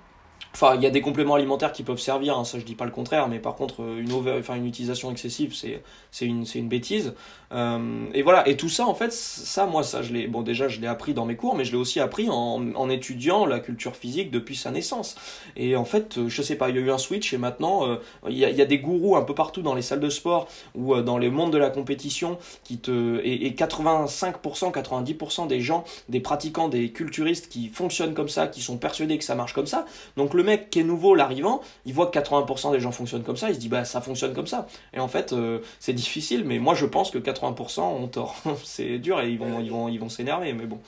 Enfin, 0.54 0.74
il 0.74 0.82
y 0.82 0.86
a 0.86 0.90
des 0.90 1.00
compléments 1.00 1.34
alimentaires 1.34 1.72
qui 1.72 1.82
peuvent 1.82 1.98
servir, 1.98 2.38
hein, 2.38 2.44
ça 2.44 2.58
je 2.58 2.64
dis 2.64 2.74
pas 2.74 2.84
le 2.84 2.90
contraire, 2.90 3.28
mais 3.28 3.38
par 3.38 3.54
contre, 3.54 3.80
une, 3.80 4.10
une 4.10 4.66
utilisation 4.66 5.10
excessive, 5.10 5.54
c'est 5.54 6.26
une, 6.26 6.44
une 6.54 6.68
bêtise. 6.68 7.14
Euh, 7.52 8.06
et 8.14 8.22
voilà, 8.22 8.48
et 8.48 8.56
tout 8.56 8.68
ça, 8.68 8.86
en 8.86 8.94
fait, 8.94 9.12
ça, 9.12 9.66
moi, 9.66 9.82
ça, 9.82 10.02
je 10.02 10.12
l'ai, 10.12 10.26
bon, 10.26 10.42
déjà, 10.42 10.68
je 10.68 10.80
l'ai 10.80 10.86
appris 10.86 11.12
dans 11.14 11.26
mes 11.26 11.36
cours, 11.36 11.54
mais 11.54 11.64
je 11.64 11.72
l'ai 11.72 11.78
aussi 11.78 12.00
appris 12.00 12.28
en, 12.30 12.88
étudiant 12.88 13.46
la 13.46 13.60
culture 13.60 13.96
physique 13.96 14.30
depuis 14.30 14.56
sa 14.56 14.70
naissance. 14.70 15.16
Et 15.56 15.76
en 15.76 15.84
fait, 15.84 16.18
euh, 16.18 16.28
je 16.28 16.42
sais 16.42 16.56
pas, 16.56 16.68
il 16.68 16.76
y 16.76 16.78
a 16.78 16.82
eu 16.82 16.90
un 16.90 16.98
switch 16.98 17.32
et 17.32 17.38
maintenant, 17.38 17.86
euh, 17.86 17.96
il, 18.28 18.36
y 18.36 18.44
a, 18.44 18.64
des 18.64 18.78
gourous 18.78 19.16
un 19.16 19.22
peu 19.22 19.34
partout 19.34 19.62
dans 19.62 19.74
les 19.74 19.82
salles 19.82 20.00
de 20.00 20.08
sport 20.08 20.48
ou 20.74 20.94
dans 21.00 21.18
les 21.18 21.30
mondes 21.30 21.52
de 21.52 21.58
la 21.58 21.70
compétition 21.70 22.38
qui 22.64 22.78
te, 22.78 23.20
et, 23.22 23.46
et 23.46 23.50
85%, 23.52 24.72
90% 24.72 25.46
des 25.46 25.60
gens, 25.60 25.84
des 26.08 26.20
pratiquants, 26.20 26.68
des 26.68 26.90
culturistes 26.90 27.48
qui 27.48 27.68
fonctionnent 27.68 28.14
comme 28.14 28.28
ça, 28.28 28.46
qui 28.46 28.60
sont 28.60 28.76
persuadés 28.76 29.18
que 29.18 29.24
ça 29.24 29.34
marche 29.34 29.54
comme 29.54 29.66
ça. 29.66 29.86
Donc 30.16 30.34
le 30.34 30.42
mec 30.42 30.70
qui 30.70 30.80
est 30.80 30.84
nouveau, 30.84 31.14
l'arrivant, 31.14 31.60
il 31.86 31.94
voit 31.94 32.06
que 32.06 32.18
80% 32.18 32.72
des 32.72 32.80
gens 32.80 32.92
fonctionnent 32.92 33.24
comme 33.24 33.36
ça, 33.36 33.48
il 33.48 33.54
se 33.54 33.60
dit, 33.60 33.68
bah, 33.68 33.84
ça 33.84 34.00
fonctionne 34.00 34.34
comme 34.34 34.46
ça. 34.46 34.66
Et 34.94 35.00
en 35.00 35.08
fait, 35.08 35.34
c'est 35.80 35.92
difficile, 35.92 36.44
mais 36.44 36.58
moi, 36.58 36.74
je 36.74 36.86
pense 36.86 37.10
que 37.10 37.18
80% 37.18 37.41
ont 37.48 38.08
tort. 38.08 38.36
c'est 38.64 38.98
dur 38.98 39.20
et 39.20 39.30
ils 39.30 39.38
vont, 39.38 39.60
ils 39.60 39.70
vont, 39.70 39.88
ils 39.88 39.98
vont 39.98 40.08
s'énerver, 40.08 40.52
mais 40.52 40.66
bon. 40.66 40.80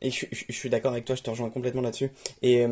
Et 0.00 0.10
je, 0.10 0.26
suis 0.50 0.68
d'accord 0.68 0.92
avec 0.92 1.04
toi, 1.04 1.14
je 1.14 1.22
te 1.22 1.30
rejoins 1.30 1.50
complètement 1.50 1.82
là-dessus. 1.82 2.10
Et 2.42 2.66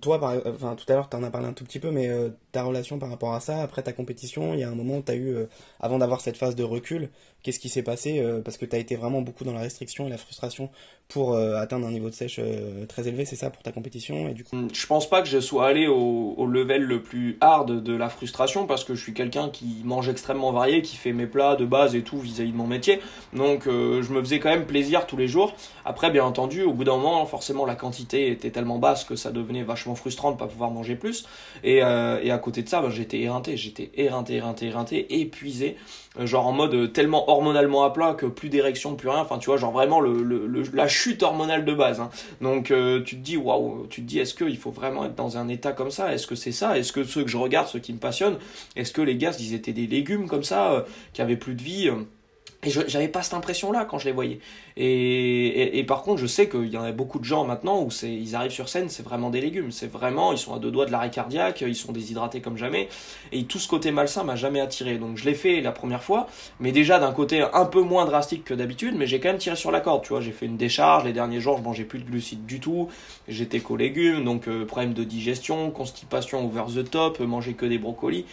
toi, 0.00 0.20
enfin, 0.46 0.76
tout 0.76 0.84
à 0.88 0.94
l'heure, 0.94 1.08
tu 1.08 1.16
en 1.16 1.22
as 1.24 1.30
parlé 1.30 1.48
un 1.48 1.52
tout 1.52 1.64
petit 1.64 1.80
peu, 1.80 1.90
mais 1.90 2.08
ta 2.54 2.62
relation 2.62 2.98
par 2.98 3.10
rapport 3.10 3.34
à 3.34 3.40
ça, 3.40 3.62
après 3.62 3.82
ta 3.82 3.92
compétition, 3.92 4.54
il 4.54 4.60
y 4.60 4.64
a 4.64 4.70
un 4.70 4.74
moment 4.74 5.02
tu 5.02 5.12
as 5.12 5.16
eu, 5.16 5.36
avant 5.80 5.98
d'avoir 5.98 6.20
cette 6.20 6.36
phase 6.36 6.56
de 6.56 6.64
recul, 6.64 7.10
qu'est-ce 7.42 7.58
qui 7.58 7.68
s'est 7.68 7.82
passé 7.82 8.24
Parce 8.44 8.56
que 8.56 8.64
tu 8.64 8.74
as 8.74 8.78
été 8.78 8.96
vraiment 8.96 9.22
beaucoup 9.22 9.44
dans 9.44 9.52
la 9.52 9.60
restriction 9.60 10.06
et 10.06 10.10
la 10.10 10.18
frustration 10.18 10.70
pour 11.08 11.34
euh, 11.34 11.56
atteindre 11.56 11.86
un 11.86 11.90
niveau 11.90 12.08
de 12.08 12.14
sèche 12.14 12.38
euh, 12.38 12.86
très 12.86 13.06
élevé, 13.06 13.24
c'est 13.24 13.36
ça 13.36 13.50
pour 13.50 13.62
ta 13.62 13.72
compétition 13.72 14.28
et 14.28 14.32
du 14.32 14.42
coup... 14.42 14.56
Je 14.72 14.86
pense 14.86 15.08
pas 15.08 15.22
que 15.22 15.28
je 15.28 15.38
sois 15.38 15.68
allé 15.68 15.86
au, 15.86 16.46
level 16.46 16.82
le 16.82 17.02
plus 17.02 17.36
hard 17.40 17.82
de 17.82 17.94
la 17.94 18.08
frustration 18.08 18.66
parce 18.66 18.84
que 18.84 18.94
je 18.94 19.02
suis 19.02 19.14
quelqu'un 19.14 19.48
qui 19.48 19.82
mange 19.84 20.08
extrêmement 20.08 20.52
varié, 20.52 20.82
qui 20.82 20.96
fait 20.96 21.12
mes 21.12 21.26
plats 21.26 21.56
de 21.56 21.64
base 21.64 21.94
et 21.94 22.02
tout 22.02 22.18
vis-à-vis 22.18 22.52
de 22.52 22.56
mon 22.56 22.66
métier. 22.66 23.00
Donc 23.32 23.66
euh, 23.66 24.02
je 24.02 24.12
me 24.12 24.20
faisais 24.20 24.40
quand 24.40 24.50
même 24.50 24.66
plaisir 24.66 25.06
tous 25.06 25.16
les 25.16 25.28
jours. 25.28 25.54
Après, 25.84 26.10
bien 26.10 26.24
entendu, 26.24 26.62
au 26.62 26.72
bout 26.72 26.84
d'un 26.84 26.96
moment, 26.96 27.24
forcément 27.26 27.66
la 27.66 27.74
quantité 27.74 28.30
était 28.30 28.50
tellement 28.50 28.78
basse 28.78 29.04
que 29.04 29.16
ça 29.16 29.30
devenait 29.30 29.62
vachement 29.62 29.94
frustrant 29.94 30.32
de 30.32 30.36
pas 30.36 30.46
pouvoir 30.46 30.70
manger 30.70 30.96
plus. 30.96 31.26
Et, 31.62 31.78
et 31.78 32.30
côté 32.44 32.62
de 32.62 32.68
ça, 32.68 32.82
ben, 32.82 32.90
j'étais 32.90 33.20
éreinté, 33.20 33.56
j'étais 33.56 33.90
éreinté, 33.94 34.34
éreinté, 34.34 34.66
éreinté, 34.66 35.20
épuisé, 35.20 35.76
genre 36.20 36.46
en 36.46 36.52
mode 36.52 36.92
tellement 36.92 37.30
hormonalement 37.30 37.84
à 37.84 37.90
plat 37.90 38.12
que 38.12 38.26
plus 38.26 38.50
d'érection, 38.50 38.94
plus 38.94 39.08
rien. 39.08 39.20
Enfin, 39.20 39.38
tu 39.38 39.46
vois, 39.46 39.56
genre 39.56 39.72
vraiment 39.72 40.00
le, 40.00 40.46
la 40.74 40.86
chute 40.86 41.22
hormonale 41.22 41.64
de 41.64 41.72
base. 41.72 42.00
Hein. 42.00 42.10
Donc 42.42 42.70
euh, 42.70 43.02
tu 43.02 43.16
te 43.16 43.22
dis 43.22 43.36
waouh, 43.36 43.86
tu 43.88 44.02
te 44.02 44.06
dis 44.06 44.18
est-ce 44.18 44.34
qu'il 44.34 44.58
faut 44.58 44.70
vraiment 44.70 45.06
être 45.06 45.14
dans 45.14 45.38
un 45.38 45.48
état 45.48 45.72
comme 45.72 45.90
ça? 45.90 46.12
Est-ce 46.12 46.26
que 46.26 46.34
c'est 46.34 46.52
ça? 46.52 46.78
Est-ce 46.78 46.92
que 46.92 47.02
ceux 47.04 47.24
que 47.24 47.30
je 47.30 47.38
regarde, 47.38 47.66
ceux 47.66 47.80
qui 47.80 47.92
me 47.92 47.98
passionnent, 47.98 48.38
est-ce 48.76 48.92
que 48.92 49.02
les 49.02 49.16
gars 49.16 49.32
ils 49.40 49.54
étaient 49.54 49.72
des 49.72 49.86
légumes 49.86 50.28
comme 50.28 50.44
ça, 50.44 50.72
euh, 50.72 50.82
qui 51.14 51.22
avaient 51.22 51.36
plus 51.36 51.54
de 51.54 51.62
vie 51.62 51.88
euh, 51.88 51.94
et 52.66 52.70
j'avais 52.70 53.08
pas 53.08 53.22
cette 53.22 53.34
impression-là 53.34 53.84
quand 53.84 53.98
je 53.98 54.06
les 54.06 54.12
voyais. 54.12 54.38
Et, 54.76 55.78
et, 55.78 55.84
par 55.84 56.02
contre, 56.02 56.20
je 56.20 56.26
sais 56.26 56.48
qu'il 56.48 56.68
y 56.68 56.76
en 56.76 56.82
a 56.82 56.92
beaucoup 56.92 57.18
de 57.18 57.24
gens 57.24 57.44
maintenant 57.44 57.82
où 57.82 57.88
ils 58.02 58.34
arrivent 58.34 58.50
sur 58.50 58.68
scène, 58.68 58.88
c'est 58.88 59.02
vraiment 59.02 59.30
des 59.30 59.40
légumes. 59.40 59.70
C'est 59.70 59.90
vraiment, 59.90 60.32
ils 60.32 60.38
sont 60.38 60.54
à 60.54 60.58
deux 60.58 60.70
doigts 60.70 60.86
de 60.86 60.92
l'arrêt 60.92 61.10
cardiaque, 61.10 61.62
ils 61.62 61.76
sont 61.76 61.92
déshydratés 61.92 62.40
comme 62.40 62.56
jamais. 62.56 62.88
Et 63.32 63.44
tout 63.44 63.58
ce 63.58 63.68
côté 63.68 63.90
malsain 63.90 64.24
m'a 64.24 64.36
jamais 64.36 64.60
attiré. 64.60 64.98
Donc 64.98 65.16
je 65.16 65.24
l'ai 65.24 65.34
fait 65.34 65.60
la 65.60 65.72
première 65.72 66.02
fois, 66.02 66.26
mais 66.60 66.72
déjà 66.72 66.98
d'un 66.98 67.12
côté 67.12 67.44
un 67.52 67.66
peu 67.66 67.82
moins 67.82 68.04
drastique 68.04 68.44
que 68.44 68.54
d'habitude, 68.54 68.94
mais 68.96 69.06
j'ai 69.06 69.20
quand 69.20 69.28
même 69.28 69.38
tiré 69.38 69.56
sur 69.56 69.70
la 69.70 69.80
corde. 69.80 70.02
Tu 70.02 70.10
vois, 70.10 70.20
j'ai 70.20 70.32
fait 70.32 70.46
une 70.46 70.56
décharge. 70.56 71.04
Les 71.04 71.12
derniers 71.12 71.40
jours, 71.40 71.58
je 71.58 71.62
mangeais 71.62 71.84
plus 71.84 71.98
de 71.98 72.04
glucides 72.04 72.46
du 72.46 72.60
tout. 72.60 72.88
J'étais 73.28 73.60
qu'aux 73.60 73.76
légumes, 73.76 74.24
donc 74.24 74.48
euh, 74.48 74.64
problème 74.64 74.94
de 74.94 75.04
digestion, 75.04 75.70
constipation 75.70 76.44
over 76.46 76.64
the 76.74 76.88
top, 76.88 77.20
manger 77.20 77.54
que 77.54 77.66
des 77.66 77.78
brocolis. 77.78 78.24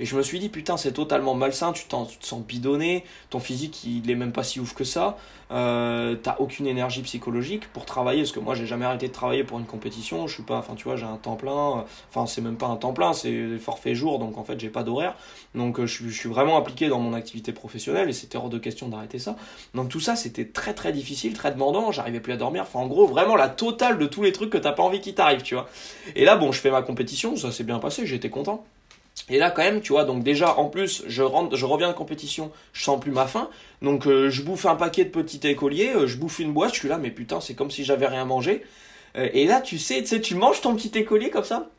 Et 0.00 0.04
je 0.04 0.16
me 0.16 0.22
suis 0.22 0.38
dit, 0.38 0.48
putain, 0.48 0.76
c'est 0.76 0.92
totalement 0.92 1.34
malsain, 1.34 1.72
tu, 1.72 1.84
tu, 1.84 2.18
te 2.18 2.26
sens 2.26 2.42
bidonné, 2.42 3.04
ton 3.30 3.40
physique, 3.40 3.84
il 3.84 4.10
est 4.10 4.14
même 4.14 4.32
pas 4.32 4.42
si 4.42 4.60
ouf 4.60 4.74
que 4.74 4.84
ça, 4.84 5.16
euh, 5.50 6.16
t'as 6.20 6.36
aucune 6.38 6.66
énergie 6.66 7.02
psychologique 7.02 7.68
pour 7.72 7.84
travailler, 7.84 8.22
parce 8.22 8.32
que 8.32 8.40
moi, 8.40 8.54
j'ai 8.54 8.66
jamais 8.66 8.84
arrêté 8.84 9.08
de 9.08 9.12
travailler 9.12 9.44
pour 9.44 9.58
une 9.58 9.66
compétition, 9.66 10.26
je 10.26 10.34
suis 10.34 10.42
pas, 10.42 10.56
enfin, 10.58 10.74
tu 10.74 10.84
vois, 10.84 10.96
j'ai 10.96 11.04
un 11.04 11.16
temps 11.16 11.36
plein, 11.36 11.84
enfin, 12.10 12.26
c'est 12.26 12.40
même 12.40 12.56
pas 12.56 12.66
un 12.66 12.76
temps 12.76 12.92
plein, 12.92 13.12
c'est 13.12 13.58
forfait 13.58 13.94
jour, 13.94 14.18
donc 14.18 14.38
en 14.38 14.44
fait, 14.44 14.58
j'ai 14.58 14.70
pas 14.70 14.82
d'horaire, 14.82 15.14
donc 15.54 15.78
euh, 15.78 15.86
je, 15.86 16.08
je, 16.08 16.18
suis 16.18 16.28
vraiment 16.28 16.56
impliqué 16.56 16.88
dans 16.88 16.98
mon 16.98 17.14
activité 17.14 17.52
professionnelle, 17.52 18.08
et 18.08 18.12
c'était 18.12 18.38
hors 18.38 18.48
de 18.48 18.58
question 18.58 18.88
d'arrêter 18.88 19.18
ça. 19.18 19.36
Donc 19.74 19.88
tout 19.88 20.00
ça, 20.00 20.16
c'était 20.16 20.46
très 20.46 20.74
très 20.74 20.92
difficile, 20.92 21.34
très 21.34 21.52
demandant, 21.52 21.92
j'arrivais 21.92 22.20
plus 22.20 22.32
à 22.32 22.36
dormir, 22.36 22.62
enfin, 22.62 22.80
en 22.80 22.86
gros, 22.86 23.06
vraiment 23.06 23.36
la 23.36 23.48
totale 23.48 23.98
de 23.98 24.06
tous 24.06 24.22
les 24.22 24.32
trucs 24.32 24.50
que 24.50 24.58
t'as 24.58 24.72
pas 24.72 24.82
envie 24.82 25.00
qui 25.00 25.14
t'arrivent, 25.14 25.42
tu 25.42 25.54
vois. 25.54 25.68
Et 26.16 26.24
là, 26.24 26.36
bon, 26.36 26.52
je 26.52 26.60
fais 26.60 26.70
ma 26.70 26.82
compétition, 26.82 27.36
ça 27.36 27.52
s'est 27.52 27.64
bien 27.64 27.78
passé, 27.78 28.06
j'étais 28.06 28.30
content. 28.30 28.64
Et 29.30 29.38
là, 29.38 29.50
quand 29.50 29.62
même, 29.62 29.80
tu 29.80 29.92
vois, 29.92 30.04
donc 30.04 30.22
déjà, 30.22 30.58
en 30.58 30.66
plus, 30.66 31.02
je 31.06 31.22
rentre, 31.22 31.56
je 31.56 31.64
reviens 31.64 31.88
de 31.88 31.94
compétition, 31.94 32.50
je 32.72 32.84
sens 32.84 33.00
plus 33.00 33.10
ma 33.10 33.26
faim. 33.26 33.48
Donc, 33.80 34.06
euh, 34.06 34.28
je 34.28 34.42
bouffe 34.42 34.66
un 34.66 34.74
paquet 34.74 35.04
de 35.04 35.10
petits 35.10 35.46
écoliers, 35.48 35.92
euh, 35.94 36.06
je 36.06 36.18
bouffe 36.18 36.40
une 36.40 36.52
boîte, 36.52 36.74
je 36.74 36.80
suis 36.80 36.88
là, 36.88 36.98
mais 36.98 37.10
putain, 37.10 37.40
c'est 37.40 37.54
comme 37.54 37.70
si 37.70 37.84
j'avais 37.84 38.06
rien 38.06 38.26
mangé. 38.26 38.62
Euh, 39.16 39.28
et 39.32 39.46
là, 39.46 39.62
tu 39.62 39.78
sais, 39.78 40.00
tu 40.02 40.08
sais, 40.08 40.20
tu 40.20 40.34
manges 40.34 40.60
ton 40.60 40.74
petit 40.74 40.96
écolier 40.98 41.30
comme 41.30 41.44
ça. 41.44 41.70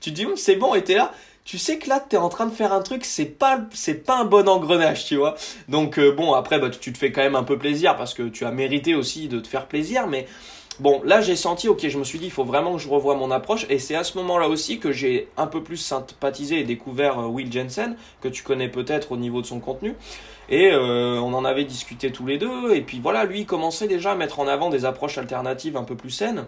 Tu 0.00 0.12
dis, 0.12 0.26
c'est 0.36 0.56
bon, 0.56 0.74
et 0.74 0.84
t'es 0.84 0.94
là. 0.94 1.12
Tu 1.44 1.58
sais 1.58 1.78
que 1.78 1.88
là, 1.88 1.98
t'es 1.98 2.16
en 2.16 2.28
train 2.28 2.46
de 2.46 2.54
faire 2.54 2.72
un 2.72 2.82
truc, 2.82 3.04
c'est 3.04 3.24
pas, 3.24 3.60
c'est 3.72 4.06
pas 4.06 4.18
un 4.20 4.24
bon 4.24 4.48
engrenage, 4.48 5.04
tu 5.06 5.16
vois. 5.16 5.34
Donc, 5.68 5.98
bon, 5.98 6.34
après, 6.34 6.60
bah, 6.60 6.70
tu 6.70 6.92
te 6.92 6.98
fais 6.98 7.10
quand 7.10 7.22
même 7.22 7.34
un 7.34 7.42
peu 7.42 7.58
plaisir 7.58 7.96
parce 7.96 8.14
que 8.14 8.28
tu 8.28 8.44
as 8.44 8.52
mérité 8.52 8.94
aussi 8.94 9.26
de 9.26 9.40
te 9.40 9.48
faire 9.48 9.66
plaisir, 9.66 10.06
mais 10.06 10.28
Bon, 10.80 11.02
là 11.04 11.20
j'ai 11.20 11.36
senti, 11.36 11.68
ok, 11.68 11.86
je 11.86 11.98
me 11.98 12.04
suis 12.04 12.18
dit, 12.18 12.26
il 12.26 12.30
faut 12.30 12.44
vraiment 12.44 12.74
que 12.74 12.80
je 12.80 12.88
revoie 12.88 13.14
mon 13.14 13.30
approche, 13.30 13.66
et 13.68 13.78
c'est 13.78 13.94
à 13.94 14.04
ce 14.04 14.16
moment-là 14.18 14.48
aussi 14.48 14.78
que 14.78 14.90
j'ai 14.90 15.28
un 15.36 15.46
peu 15.46 15.62
plus 15.62 15.76
sympathisé 15.76 16.60
et 16.60 16.64
découvert 16.64 17.18
euh, 17.18 17.26
Will 17.26 17.52
Jensen, 17.52 17.96
que 18.20 18.28
tu 18.28 18.42
connais 18.42 18.68
peut-être 18.68 19.12
au 19.12 19.16
niveau 19.16 19.42
de 19.42 19.46
son 19.46 19.60
contenu, 19.60 19.94
et 20.48 20.72
euh, 20.72 21.20
on 21.20 21.34
en 21.34 21.44
avait 21.44 21.64
discuté 21.64 22.10
tous 22.10 22.26
les 22.26 22.38
deux, 22.38 22.74
et 22.74 22.80
puis 22.80 23.00
voilà, 23.00 23.24
lui 23.24 23.40
il 23.40 23.46
commençait 23.46 23.86
déjà 23.86 24.12
à 24.12 24.14
mettre 24.14 24.40
en 24.40 24.48
avant 24.48 24.70
des 24.70 24.84
approches 24.86 25.18
alternatives 25.18 25.76
un 25.76 25.84
peu 25.84 25.94
plus 25.94 26.10
saines. 26.10 26.46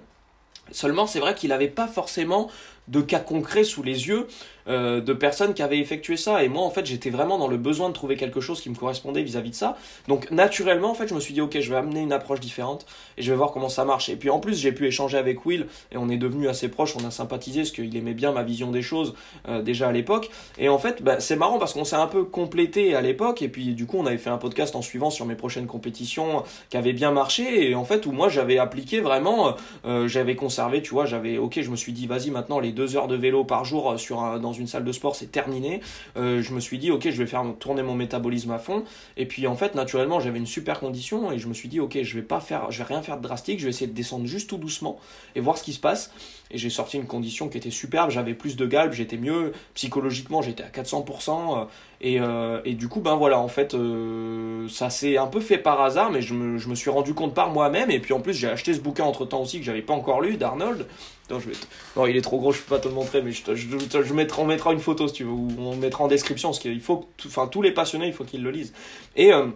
Seulement, 0.70 1.06
c'est 1.06 1.20
vrai 1.20 1.34
qu'il 1.34 1.50
n'avait 1.50 1.68
pas 1.68 1.86
forcément 1.86 2.48
de 2.88 3.00
cas 3.00 3.20
concrets 3.20 3.64
sous 3.64 3.82
les 3.82 4.08
yeux 4.08 4.26
euh, 4.66 5.00
de 5.00 5.12
personnes 5.12 5.52
qui 5.52 5.62
avaient 5.62 5.78
effectué 5.78 6.16
ça. 6.16 6.42
Et 6.42 6.48
moi, 6.48 6.62
en 6.62 6.70
fait, 6.70 6.86
j'étais 6.86 7.10
vraiment 7.10 7.38
dans 7.38 7.48
le 7.48 7.56
besoin 7.56 7.88
de 7.88 7.94
trouver 7.94 8.16
quelque 8.16 8.40
chose 8.40 8.60
qui 8.60 8.70
me 8.70 8.74
correspondait 8.74 9.22
vis-à-vis 9.22 9.50
de 9.50 9.54
ça. 9.54 9.76
Donc, 10.08 10.30
naturellement, 10.30 10.90
en 10.90 10.94
fait, 10.94 11.08
je 11.08 11.14
me 11.14 11.20
suis 11.20 11.34
dit, 11.34 11.40
ok, 11.40 11.58
je 11.60 11.70
vais 11.70 11.76
amener 11.76 12.00
une 12.00 12.12
approche 12.12 12.40
différente 12.40 12.86
et 13.18 13.22
je 13.22 13.30
vais 13.30 13.36
voir 13.36 13.52
comment 13.52 13.68
ça 13.68 13.84
marche. 13.84 14.08
Et 14.08 14.16
puis, 14.16 14.30
en 14.30 14.40
plus, 14.40 14.58
j'ai 14.58 14.72
pu 14.72 14.86
échanger 14.86 15.18
avec 15.18 15.44
Will 15.44 15.66
et 15.92 15.96
on 15.96 16.08
est 16.08 16.16
devenu 16.16 16.48
assez 16.48 16.68
proches, 16.68 16.96
on 16.96 17.04
a 17.06 17.10
sympathisé 17.10 17.60
parce 17.60 17.72
qu'il 17.72 17.94
aimait 17.96 18.14
bien 18.14 18.32
ma 18.32 18.42
vision 18.42 18.70
des 18.70 18.82
choses 18.82 19.14
euh, 19.48 19.62
déjà 19.62 19.88
à 19.88 19.92
l'époque. 19.92 20.30
Et 20.58 20.68
en 20.68 20.78
fait, 20.78 21.02
bah, 21.02 21.20
c'est 21.20 21.36
marrant 21.36 21.58
parce 21.58 21.74
qu'on 21.74 21.84
s'est 21.84 21.96
un 21.96 22.06
peu 22.06 22.24
complété 22.24 22.94
à 22.94 23.00
l'époque 23.02 23.42
et 23.42 23.48
puis, 23.48 23.74
du 23.74 23.86
coup, 23.86 23.98
on 23.98 24.06
avait 24.06 24.18
fait 24.18 24.30
un 24.30 24.38
podcast 24.38 24.76
en 24.76 24.82
suivant 24.82 25.10
sur 25.10 25.26
mes 25.26 25.34
prochaines 25.34 25.66
compétitions 25.66 26.42
qui 26.70 26.76
avait 26.76 26.92
bien 26.94 27.10
marché 27.10 27.68
et 27.68 27.74
en 27.74 27.84
fait, 27.84 28.06
où 28.06 28.12
moi, 28.12 28.28
j'avais 28.28 28.58
appliqué 28.58 29.00
vraiment, 29.00 29.56
euh, 29.84 30.08
j'avais 30.08 30.36
conservé, 30.36 30.80
tu 30.80 30.90
vois, 30.90 31.04
j'avais, 31.04 31.36
ok, 31.36 31.60
je 31.60 31.70
me 31.70 31.76
suis 31.76 31.92
dit, 31.92 32.06
vas-y, 32.06 32.30
maintenant, 32.30 32.60
les 32.60 32.72
deux 32.74 32.96
heures 32.96 33.08
de 33.08 33.16
vélo 33.16 33.44
par 33.44 33.64
jour 33.64 33.98
sur 33.98 34.38
dans 34.40 34.52
une 34.52 34.66
salle 34.66 34.84
de 34.84 34.92
sport, 34.92 35.16
c'est 35.16 35.30
terminé. 35.30 35.80
Euh, 36.16 36.42
je 36.42 36.52
me 36.52 36.60
suis 36.60 36.78
dit, 36.78 36.90
ok, 36.90 37.08
je 37.10 37.16
vais 37.16 37.26
faire 37.26 37.44
tourner 37.58 37.82
mon 37.82 37.94
métabolisme 37.94 38.50
à 38.50 38.58
fond. 38.58 38.84
Et 39.16 39.26
puis 39.26 39.46
en 39.46 39.56
fait, 39.56 39.74
naturellement, 39.74 40.20
j'avais 40.20 40.38
une 40.38 40.46
super 40.46 40.80
condition 40.80 41.32
et 41.32 41.38
je 41.38 41.48
me 41.48 41.54
suis 41.54 41.68
dit, 41.68 41.80
ok, 41.80 41.98
je 42.02 42.14
vais 42.14 42.22
pas 42.22 42.40
faire, 42.40 42.70
je 42.70 42.78
vais 42.78 42.84
rien 42.84 43.02
faire 43.02 43.16
de 43.16 43.22
drastique, 43.22 43.58
je 43.58 43.64
vais 43.64 43.70
essayer 43.70 43.86
de 43.86 43.92
descendre 43.92 44.26
juste 44.26 44.50
tout 44.50 44.58
doucement 44.58 44.98
et 45.34 45.40
voir 45.40 45.58
ce 45.58 45.64
qui 45.64 45.72
se 45.72 45.80
passe. 45.80 46.12
Et 46.50 46.58
j'ai 46.58 46.70
sorti 46.70 46.98
une 46.98 47.06
condition 47.06 47.48
qui 47.48 47.58
était 47.58 47.70
superbe, 47.70 48.10
j'avais 48.10 48.34
plus 48.34 48.56
de 48.56 48.66
galbe, 48.66 48.92
j'étais 48.92 49.16
mieux 49.16 49.52
psychologiquement, 49.74 50.42
j'étais 50.42 50.62
à 50.62 50.68
400%. 50.68 51.66
Euh, 52.04 52.60
et, 52.64 52.74
du 52.74 52.88
coup, 52.88 53.00
ben 53.00 53.16
voilà, 53.16 53.38
en 53.38 53.48
fait, 53.48 53.74
euh, 53.74 54.68
ça 54.68 54.90
s'est 54.90 55.16
un 55.16 55.26
peu 55.26 55.40
fait 55.40 55.58
par 55.58 55.80
hasard, 55.80 56.10
mais 56.10 56.20
je 56.20 56.34
me, 56.34 56.58
je 56.58 56.68
me 56.68 56.74
suis 56.74 56.90
rendu 56.90 57.14
compte 57.14 57.34
par 57.34 57.50
moi-même. 57.50 57.90
Et 57.90 57.98
puis 57.98 58.12
en 58.12 58.20
plus, 58.20 58.34
j'ai 58.34 58.48
acheté 58.48 58.74
ce 58.74 58.80
bouquin 58.80 59.04
entre 59.04 59.24
temps 59.24 59.40
aussi 59.40 59.58
que 59.58 59.64
j'avais 59.64 59.82
pas 59.82 59.94
encore 59.94 60.20
lu 60.20 60.36
d'Arnold. 60.36 60.86
Non, 61.30 61.40
je 61.40 61.48
non, 61.96 62.06
il 62.06 62.16
est 62.16 62.20
trop 62.20 62.38
gros, 62.38 62.52
je 62.52 62.60
peux 62.60 62.74
pas 62.74 62.80
te 62.80 62.88
le 62.88 62.94
montrer, 62.94 63.22
mais 63.22 63.32
je, 63.32 63.54
je, 63.54 64.02
je, 64.02 64.14
mettrai, 64.14 64.42
on 64.42 64.44
mettra 64.44 64.74
une 64.74 64.80
photo 64.80 65.08
si 65.08 65.14
tu 65.14 65.24
veux, 65.24 65.30
ou 65.30 65.48
on 65.58 65.74
mettra 65.76 66.04
en 66.04 66.08
description, 66.08 66.50
parce 66.50 66.58
qu'il 66.58 66.80
faut, 66.82 67.08
enfin, 67.24 67.46
tous 67.46 67.62
les 67.62 67.70
passionnés, 67.70 68.08
il 68.08 68.12
faut 68.12 68.24
qu'ils 68.24 68.42
le 68.42 68.50
lisent. 68.50 68.74
Et 69.16 69.32
euh, 69.32 69.46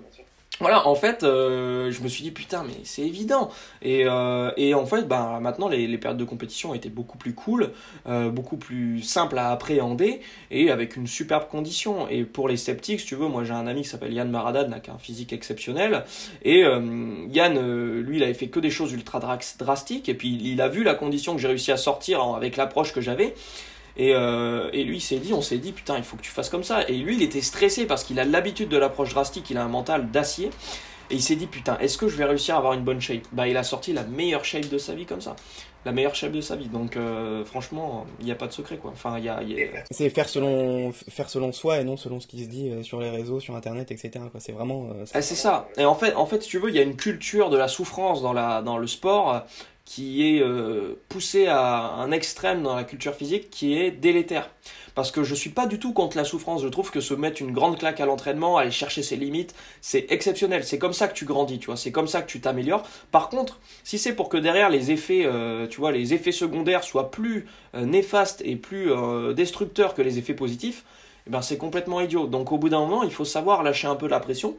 voilà, 0.61 0.89
en 0.89 0.97
fait, 0.97 1.23
euh, 1.23 1.93
je 1.93 2.03
me 2.03 2.09
suis 2.09 2.25
dit 2.25 2.33
putain, 2.33 2.65
mais 2.67 2.75
c'est 2.83 3.03
évident. 3.03 3.51
Et, 3.81 4.05
euh, 4.07 4.51
et 4.57 4.75
en 4.75 4.87
fait, 4.87 5.07
ben, 5.07 5.39
maintenant, 5.41 5.69
les, 5.69 5.87
les, 5.87 5.99
périodes 5.99 6.19
de 6.19 6.25
compétition 6.25 6.75
étaient 6.75 6.89
beaucoup 6.89 7.17
plus 7.17 7.33
cool, 7.33 7.71
euh, 8.09 8.31
beaucoup 8.31 8.57
plus 8.57 9.03
simples 9.03 9.39
à 9.39 9.51
appréhender 9.51 10.21
et 10.51 10.71
avec 10.73 10.97
une 10.97 11.07
superbe 11.07 11.49
condition. 11.49 12.09
Et 12.09 12.25
pour 12.25 12.49
les 12.49 12.57
sceptiques, 12.57 13.01
si 13.01 13.07
tu 13.07 13.15
veux, 13.15 13.29
moi 13.29 13.45
j'ai 13.45 13.53
un 13.53 13.69
ami 13.69 13.83
qui 13.83 13.89
s'appelle 13.89 14.13
Yann 14.13 14.31
Maradad, 14.31 14.83
qui 14.83 14.91
a 14.91 14.95
un 14.95 14.99
physique 14.99 15.33
exceptionnel. 15.33 16.05
Et 16.43 16.61
Yann, 16.61 18.01
lui, 18.01 18.17
il 18.17 18.23
avait 18.23 18.35
fait 18.35 18.49
que 18.49 18.59
des 18.59 18.71
choses 18.71 18.93
ultra 18.93 19.21
drastiques. 19.21 20.09
Et 20.09 20.15
puis, 20.15 20.39
il 20.43 20.61
a 20.61 20.69
vu 20.69 20.83
la 20.83 20.95
condition 20.95 21.35
que 21.35 21.41
j'ai 21.41 21.49
réussi 21.49 21.71
à 21.71 21.77
sortir 21.77 22.21
avec 22.35 22.57
l'approche 22.57 22.93
que 22.93 23.01
j'avais. 23.01 23.35
Et, 23.99 24.15
euh, 24.15 24.71
et 24.73 24.85
lui, 24.85 24.99
il 24.99 25.01
s'est 25.01 25.19
dit, 25.19 25.33
on 25.35 25.43
s'est 25.43 25.59
dit, 25.59 25.73
putain, 25.73 25.97
il 25.97 26.05
faut 26.05 26.17
que 26.17 26.23
tu 26.23 26.31
fasses 26.31 26.49
comme 26.49 26.63
ça. 26.63 26.89
Et 26.89 26.97
lui, 26.97 27.17
il 27.17 27.23
était 27.23 27.41
stressé 27.41 27.85
parce 27.85 28.05
qu'il 28.05 28.19
a 28.21 28.25
l'habitude 28.25 28.69
de 28.69 28.77
l'approche 28.77 29.13
drastique, 29.13 29.51
il 29.51 29.59
a 29.59 29.65
un 29.65 29.69
mental 29.69 30.11
d'acier. 30.11 30.51
Et 31.11 31.15
il 31.15 31.23
s'est 31.23 31.37
dit, 31.37 31.47
putain, 31.47 31.79
est-ce 31.79 31.99
que 31.99 32.07
je 32.07 32.17
vais 32.17 32.25
réussir 32.25 32.55
à 32.55 32.59
avoir 32.59 32.75
une 32.75 32.85
bonne 32.85 33.01
shape? 33.01 33.23
Bah, 33.33 33.49
il 33.49 33.57
a 33.57 33.63
sorti 33.65 33.93
la 33.93 34.05
meilleure 34.05 34.45
shape 34.45 34.69
de 34.69 34.79
sa 34.79 34.95
vie 34.95 35.07
comme 35.07 35.21
ça. 35.21 35.35
La 35.85 35.93
meilleure 35.93 36.15
shape 36.15 36.33
de 36.33 36.41
sa 36.41 36.55
vie. 36.55 36.69
Donc, 36.69 36.97
euh, 36.97 37.45
franchement, 37.45 38.07
il 38.21 38.27
n'y 38.27 38.33
a 38.33 38.35
pas 38.35 38.47
de 38.47 38.53
secret, 38.53 38.77
quoi. 38.77 38.91
Enfin, 38.93 39.19
il 39.19 39.25
y 39.25 39.29
a. 39.29 39.41
C'est 39.91 40.11
faire 40.11 40.29
selon, 40.29 40.93
faire 40.93 41.31
selon 41.31 41.51
soi 41.53 41.81
et 41.81 41.85
non 41.85 41.97
selon 41.97 42.21
ce 42.21 42.27
qui 42.27 42.45
se 42.45 42.49
dit 42.49 42.69
euh, 42.69 42.83
sur 42.83 43.01
les 43.01 43.09
réseaux, 43.09 43.41
sur 43.41 43.57
Internet, 43.57 43.91
etc. 43.91 44.25
C'est 44.39 44.53
vraiment. 44.53 44.91
Ah, 45.15 45.23
c'est 45.23 45.35
ça. 45.35 45.69
Et 45.79 45.87
en 45.87 45.95
fait, 45.95 46.15
en 46.15 46.27
fait, 46.27 46.43
si 46.43 46.51
tu 46.51 46.59
veux, 46.59 46.69
il 46.69 46.77
y 46.77 46.81
a 46.81 46.83
une 46.83 46.97
culture 46.97 47.49
de 47.49 47.57
la 47.57 47.69
souffrance 47.69 48.21
dans, 48.21 48.35
la, 48.35 48.61
dans 48.61 48.77
le 48.77 48.87
sport 48.87 49.45
qui 49.89 50.37
est 50.37 50.43
euh, 50.43 51.01
poussé 51.09 51.47
à 51.47 51.95
un 51.95 52.11
extrême 52.11 52.63
dans 52.63 52.77
la 52.77 52.85
culture 52.85 53.15
physique 53.15 53.49
qui 53.49 53.75
est 53.75 53.91
délétère. 53.91 54.51
Parce 54.95 55.11
que 55.11 55.23
je 55.25 55.35
suis 55.35 55.49
pas 55.49 55.65
du 55.65 55.79
tout 55.79 55.95
contre 55.95 56.19
la 56.19 56.25
souffrance, 56.25 56.63
je 56.63 56.69
trouve 56.69 56.91
que 56.91 57.01
se 57.01 57.15
mettre 57.15 57.41
une 57.41 57.53
grande 57.53 57.79
claque 57.79 57.99
à 57.99 58.05
l'entraînement, 58.05 58.59
aller 58.59 58.71
chercher 58.71 59.03
ses 59.03 59.17
limites, 59.17 59.55
c'est 59.81 60.13
exceptionnel, 60.13 60.63
c'est 60.63 60.79
comme 60.79 60.93
ça 60.93 61.09
que 61.09 61.15
tu 61.15 61.25
grandis, 61.25 61.59
tu 61.59 61.67
vois, 61.67 61.79
c'est 61.79 61.91
comme 61.91 62.07
ça 62.07 62.21
que 62.21 62.31
tu 62.31 62.39
t'améliores. 62.39 62.83
Par 63.11 63.31
contre, 63.31 63.61
si 63.83 63.97
c'est 63.97 64.15
pour 64.15 64.29
que 64.29 64.37
derrière 64.37 64.69
les 64.69 64.91
effets, 64.91 65.23
euh, 65.25 65.67
tu 65.67 65.81
vois, 65.81 65.91
les 65.91 66.13
effets 66.13 66.33
secondaires 66.33 66.85
soient 66.85 67.11
plus 67.11 67.47
euh, 67.75 67.87
néfastes 67.87 68.43
et 68.45 68.57
plus 68.57 68.91
destructeurs 69.35 69.95
que 69.95 70.03
les 70.03 70.19
effets 70.19 70.35
positifs, 70.35 70.85
eh 71.27 71.31
ben 71.31 71.41
c'est 71.41 71.57
complètement 71.57 72.03
idiot. 72.03 72.27
Donc 72.27 72.53
au 72.53 72.59
bout 72.59 72.69
d'un 72.69 72.81
moment, 72.81 73.05
il 73.05 73.11
faut 73.11 73.25
savoir 73.25 73.63
lâcher 73.63 73.87
un 73.87 73.97
peu 73.97 74.07
la 74.07 74.21
pression. 74.21 74.55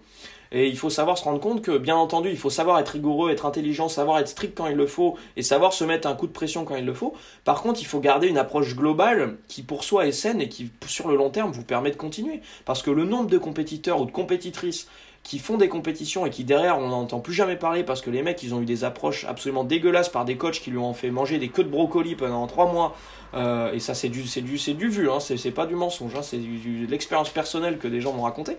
Et 0.52 0.68
il 0.68 0.78
faut 0.78 0.90
savoir 0.90 1.18
se 1.18 1.24
rendre 1.24 1.40
compte 1.40 1.62
que, 1.62 1.78
bien 1.78 1.96
entendu, 1.96 2.30
il 2.30 2.38
faut 2.38 2.50
savoir 2.50 2.80
être 2.80 2.90
rigoureux, 2.90 3.32
être 3.32 3.46
intelligent, 3.46 3.88
savoir 3.88 4.20
être 4.20 4.28
strict 4.28 4.58
quand 4.58 4.68
il 4.68 4.76
le 4.76 4.88
faut, 4.88 5.16
et 5.36 5.44
savoir 5.44 5.74
se 5.74 5.84
mettre 5.84 6.08
un 6.08 6.16
coup 6.16 6.28
de 6.28 6.32
pression 6.32 6.66
quand 6.66 6.76
il 6.76 6.86
le 6.86 6.94
faut. 6.94 7.14
Par 7.44 7.62
contre, 7.62 7.82
il 7.82 7.86
faut 7.86 8.00
garder 8.00 8.28
une 8.28 8.38
approche 8.38 8.76
globale 8.76 9.38
qui, 9.48 9.62
pour 9.62 9.84
soi, 9.84 10.08
est 10.08 10.12
saine 10.12 10.42
et 10.42 10.50
qui, 10.50 10.72
sur 10.88 11.08
le 11.08 11.16
long 11.16 11.30
terme, 11.30 11.52
vous 11.52 11.64
permet 11.64 11.92
de 11.92 11.96
continuer. 11.96 12.42
Parce 12.66 12.82
que 12.82 12.90
le 12.90 13.06
nombre 13.06 13.30
de 13.30 13.38
compétiteurs 13.38 14.02
ou 14.02 14.06
de 14.06 14.12
compétitrices 14.12 14.88
qui 15.24 15.40
font 15.40 15.58
des 15.58 15.70
compétitions 15.70 16.26
et 16.26 16.30
qui 16.30 16.44
derrière 16.44 16.80
on 16.80 16.88
n'entend 16.88 17.20
plus 17.20 17.34
jamais 17.34 17.58
parler 17.58 17.84
parce 17.84 18.02
que 18.02 18.10
les 18.10 18.24
mecs 18.24 18.42
ils 18.42 18.54
ont 18.54 18.62
eu 18.62 18.66
des 18.66 18.84
approches 18.84 19.26
absolument 19.26 19.64
dégueulasses 19.64 20.10
par 20.10 20.26
des 20.26 20.38
coachs 20.38 20.60
qui 20.60 20.72
lui 20.72 20.78
ont 20.78 20.94
fait 20.94 21.12
manger 21.12 21.40
des 21.40 21.50
queues 21.50 21.66
de 21.66 21.70
brocoli 21.70 22.16
pendant 22.16 22.48
trois 22.48 22.72
mois 22.72 22.96
euh, 23.34 23.74
et 23.74 23.80
ça 23.80 23.94
c'est 23.94 24.10
du 24.10 24.26
c'est 24.26 24.42
du 24.42 24.58
c'est 24.58 24.74
du 24.74 24.88
vu 24.88 25.10
hein, 25.10 25.20
c'est 25.20 25.52
pas 25.52 25.66
du 25.66 25.76
mensonge 25.76 26.16
hein, 26.16 26.22
c'est 26.22 26.38
de 26.38 26.90
l'expérience 26.90 27.30
personnelle 27.30 27.78
que 27.80 27.88
des 27.88 28.02
gens 28.02 28.14
m'ont 28.14 28.24
raconté 28.24 28.58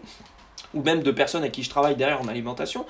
ou 0.75 0.83
même 0.83 1.03
de 1.03 1.11
personnes 1.11 1.43
avec 1.43 1.53
qui 1.53 1.62
je 1.62 1.71
travaille 1.71 1.97
derrière 1.97 2.21
en 2.21 2.29
alimentation. 2.29 2.87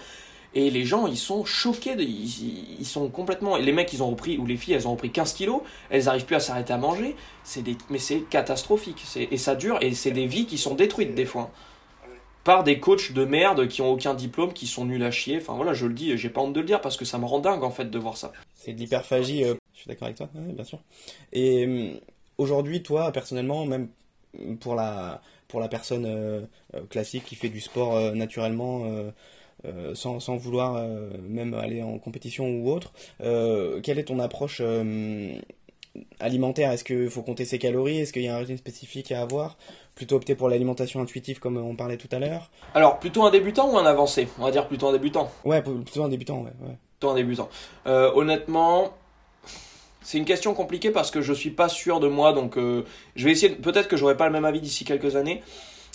Et 0.52 0.70
les 0.70 0.84
gens, 0.84 1.06
ils 1.06 1.16
sont 1.16 1.44
choqués, 1.44 1.94
ils, 1.96 2.84
sont 2.84 3.08
complètement. 3.08 3.56
Les 3.56 3.72
mecs, 3.72 3.92
ils 3.92 4.02
ont 4.02 4.10
repris, 4.10 4.36
ou 4.36 4.46
les 4.46 4.56
filles, 4.56 4.74
elles 4.74 4.88
ont 4.88 4.92
repris 4.92 5.10
15 5.10 5.32
kilos, 5.34 5.62
elles 5.90 6.04
n'arrivent 6.04 6.24
plus 6.24 6.34
à 6.34 6.40
s'arrêter 6.40 6.72
à 6.72 6.76
manger. 6.76 7.14
C'est 7.44 7.62
des, 7.62 7.76
mais 7.88 7.98
c'est 7.98 8.22
catastrophique. 8.22 9.04
Et 9.16 9.36
ça 9.36 9.54
dure, 9.54 9.78
et 9.80 9.94
c'est 9.94 10.10
des 10.10 10.26
vies 10.26 10.46
qui 10.46 10.58
sont 10.58 10.74
détruites 10.74 11.14
des 11.14 11.24
fois. 11.24 11.52
Par 12.42 12.64
des 12.64 12.80
coachs 12.80 13.12
de 13.12 13.24
merde 13.24 13.68
qui 13.68 13.80
ont 13.80 13.92
aucun 13.92 14.14
diplôme, 14.14 14.52
qui 14.52 14.66
sont 14.66 14.84
nuls 14.84 15.04
à 15.04 15.12
chier. 15.12 15.36
Enfin 15.36 15.54
voilà, 15.54 15.72
je 15.72 15.86
le 15.86 15.94
dis, 15.94 16.16
j'ai 16.16 16.30
pas 16.30 16.40
honte 16.40 16.54
de 16.54 16.60
le 16.60 16.66
dire 16.66 16.80
parce 16.80 16.96
que 16.96 17.04
ça 17.04 17.18
me 17.18 17.26
rend 17.26 17.38
dingue 17.38 17.62
en 17.62 17.70
fait 17.70 17.88
de 17.88 17.98
voir 17.98 18.16
ça. 18.16 18.32
C'est 18.54 18.72
de 18.72 18.78
l'hyperphagie, 18.78 19.44
euh, 19.44 19.54
je 19.74 19.80
suis 19.80 19.88
d'accord 19.88 20.06
avec 20.06 20.16
toi, 20.16 20.28
bien 20.34 20.64
sûr. 20.64 20.80
Et 21.32 21.66
euh, 21.66 21.92
aujourd'hui, 22.38 22.82
toi, 22.82 23.12
personnellement, 23.12 23.66
même 23.66 23.88
pour 24.58 24.74
la, 24.74 25.20
pour 25.50 25.60
la 25.60 25.68
personne 25.68 26.06
euh, 26.06 26.40
euh, 26.74 26.80
classique 26.88 27.24
qui 27.24 27.34
fait 27.34 27.48
du 27.48 27.60
sport 27.60 27.96
euh, 27.96 28.12
naturellement. 28.12 28.84
sans, 29.92 30.20
sans, 30.20 30.36
vouloir 30.36 30.82
même 31.28 31.52
aller 31.52 31.82
en 31.82 31.98
compétition 31.98 32.48
ou 32.48 32.70
autre. 32.70 32.92
quelle 33.18 33.98
est 33.98 34.04
ton 34.04 34.18
approche 34.18 34.62
alimentaire? 36.18 36.70
Est-ce 36.72 36.82
qu'il 36.82 37.10
faut 37.10 37.20
compter 37.20 37.44
ses 37.44 37.58
calories? 37.58 37.98
Est-ce 38.00 38.14
qu'il 38.14 38.22
y 38.22 38.28
a 38.28 38.36
un 38.36 38.38
régime 38.38 38.56
spécifique 38.56 39.12
à 39.12 39.20
avoir? 39.20 39.58
Plutôt 39.94 40.16
opter 40.16 40.34
pour 40.34 40.48
l'alimentation 40.48 41.02
intuitive 41.02 41.40
comme 41.40 41.58
on 41.58 41.76
parlait 41.76 41.98
tout 41.98 42.08
à 42.10 42.18
l'heure? 42.18 42.50
Alors, 42.74 42.98
plutôt 42.98 43.22
un 43.24 43.30
débutant 43.30 43.70
ou 43.70 43.76
un 43.76 43.84
avancé? 43.84 44.28
On 44.38 44.44
va 44.44 44.50
dire 44.50 44.66
plutôt 44.66 44.88
un 44.88 44.92
débutant. 44.92 45.30
Ouais, 45.44 45.60
plutôt 45.60 46.04
un 46.04 46.08
débutant, 46.08 46.40
ouais. 46.40 46.52
ouais. 46.62 46.76
Plutôt 46.98 47.10
un 47.10 47.16
débutant. 47.16 47.50
honnêtement, 47.84 48.94
c'est 50.02 50.18
une 50.18 50.24
question 50.24 50.54
compliquée 50.54 50.90
parce 50.90 51.10
que 51.10 51.20
je 51.20 51.32
suis 51.32 51.50
pas 51.50 51.68
sûr 51.68 52.00
de 52.00 52.08
moi, 52.08 52.32
donc 52.32 52.56
euh, 52.56 52.84
je 53.16 53.24
vais 53.24 53.32
essayer. 53.32 53.54
Peut-être 53.54 53.88
que 53.88 53.96
j'aurai 53.96 54.16
pas 54.16 54.26
le 54.26 54.32
même 54.32 54.44
avis 54.44 54.60
d'ici 54.60 54.84
quelques 54.84 55.14
années, 55.14 55.42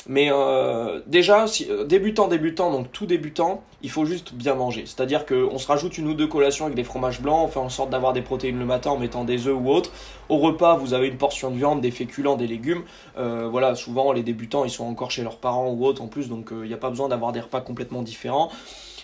mais 0.07 0.29
euh, 0.31 1.01
déjà, 1.07 1.47
si, 1.47 1.67
euh, 1.71 1.85
débutant, 1.85 2.27
débutant, 2.27 2.71
donc 2.71 2.91
tout 2.91 3.07
débutant, 3.07 3.63
il 3.81 3.89
faut 3.89 4.05
juste 4.05 4.35
bien 4.35 4.53
manger. 4.53 4.83
C'est-à-dire 4.85 5.25
qu'on 5.25 5.57
se 5.57 5.65
rajoute 5.67 5.97
une 5.97 6.07
ou 6.07 6.13
deux 6.13 6.27
collations 6.27 6.65
avec 6.65 6.75
des 6.75 6.83
fromages 6.83 7.19
blancs, 7.19 7.45
on 7.45 7.47
fait 7.47 7.59
en 7.59 7.69
sorte 7.69 7.89
d'avoir 7.89 8.13
des 8.13 8.21
protéines 8.21 8.59
le 8.59 8.65
matin 8.65 8.91
en 8.91 8.97
mettant 8.97 9.23
des 9.23 9.47
œufs 9.47 9.57
ou 9.59 9.71
autre. 9.71 9.91
Au 10.29 10.37
repas, 10.37 10.75
vous 10.77 10.93
avez 10.93 11.07
une 11.07 11.17
portion 11.17 11.49
de 11.49 11.57
viande, 11.57 11.81
des 11.81 11.91
féculents, 11.91 12.35
des 12.35 12.47
légumes. 12.47 12.83
voilà, 13.15 13.73
souvent 13.73 14.11
les 14.11 14.23
débutants, 14.23 14.65
ils 14.65 14.71
sont 14.71 14.85
encore 14.85 15.09
chez 15.09 15.23
leurs 15.23 15.37
parents 15.37 15.71
ou 15.71 15.85
autres 15.85 16.03
en 16.03 16.07
plus, 16.07 16.29
donc 16.29 16.49
il 16.51 16.67
n'y 16.67 16.73
a 16.73 16.77
pas 16.77 16.89
besoin 16.89 17.09
d'avoir 17.09 17.31
des 17.31 17.39
repas 17.39 17.61
complètement 17.61 18.03
différents. 18.03 18.51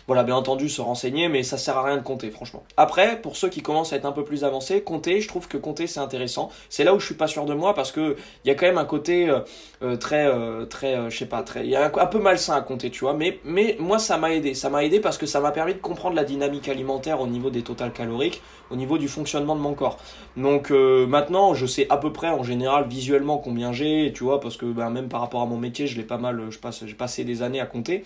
Voilà, 0.08 0.24
bien 0.24 0.36
entendu, 0.36 0.70
se 0.70 0.82
renseigner, 0.82 1.30
mais 1.30 1.44
ça 1.44 1.58
sert 1.58 1.78
à 1.78 1.84
rien 1.84 1.98
de 1.98 2.02
compter, 2.02 2.32
franchement. 2.32 2.64
Après, 2.78 3.22
pour 3.22 3.38
ceux 3.38 3.50
qui 3.50 3.62
commencent 3.62 3.94
à 3.94 3.98
être 3.98 4.06
un 4.06 4.12
peu 4.12 4.24
plus 4.24 4.44
avancés, 4.44 4.82
compter, 4.82 5.22
je 5.22 5.28
trouve 5.28 5.48
que 5.48 5.58
compter 5.58 5.88
c'est 5.88 6.00
intéressant. 6.00 6.50
C'est 6.70 6.84
là 6.84 6.94
où 6.94 7.00
je 7.00 7.06
suis 7.06 7.16
pas 7.16 7.28
sûr 7.28 7.46
de 7.46 7.54
moi 7.54 7.74
parce 7.74 7.92
que 7.92 8.16
il 8.44 8.48
y 8.48 8.52
a 8.52 8.56
quand 8.56 8.66
même 8.66 8.78
un 8.78 8.86
côté 8.86 9.30
euh, 9.30 9.40
euh, 9.84 9.96
très, 9.96 10.26
euh, 10.26 10.66
très, 10.66 11.10
je 11.10 11.18
sais 11.18 11.26
pas, 11.26 11.44
très, 11.44 11.64
il 11.64 11.70
y 11.70 11.76
a 11.76 11.86
un, 11.86 12.06
peu 12.08 12.20
malsain 12.20 12.56
à 12.56 12.62
compter, 12.62 12.90
tu 12.90 13.02
vois. 13.02 13.14
Mais, 13.14 13.40
mais 13.44 13.78
moi, 13.80 14.00
ça 14.00 14.18
m'a 14.18 14.34
aidé. 14.34 14.54
Ça 14.54 14.70
m'a 14.70 14.84
aidé 14.84 15.00
parce 15.00 15.18
que 15.18 15.26
ça 15.26 15.40
m'a 15.40 15.52
permis 15.52 15.74
de 15.74 15.80
comprendre 15.80 16.16
la 16.16 16.24
dynamique 16.24 16.68
alimentaire 16.70 17.22
au 17.22 17.28
niveau 17.28 17.50
des 17.50 17.62
totales 17.62 17.94
caloriques, 17.94 18.42
au 18.70 18.76
niveau 18.76 18.98
du 18.98 19.08
fonctionnement 19.08 19.56
de 19.56 19.62
mon 19.62 19.74
corps. 19.74 19.98
Donc 20.38 20.72
maintenant, 20.72 21.54
je 21.54 21.66
sais 21.66 21.88
à 21.90 21.98
peu 21.98 22.12
près 22.12 22.30
en 22.30 22.44
général 22.44 22.88
visuellement 22.88 23.38
combien 23.38 23.74
j'ai, 23.74 24.12
tu 24.16 24.24
vois, 24.24 24.40
parce 24.40 24.58
que 24.58 24.66
ben, 24.66 24.90
même 24.90 25.10
par 25.10 25.22
rapport 25.22 25.42
à 25.42 25.46
mon 25.46 25.58
métier, 25.58 25.88
je 25.88 25.98
l'ai 25.98 26.04
pas 26.04 26.18
mal, 26.18 26.48
je 26.50 26.58
passe, 26.58 26.86
j'ai 26.86 26.94
passé 26.94 27.24
des 27.24 27.42
années 27.42 27.60
à 27.60 27.66
compter 27.66 28.04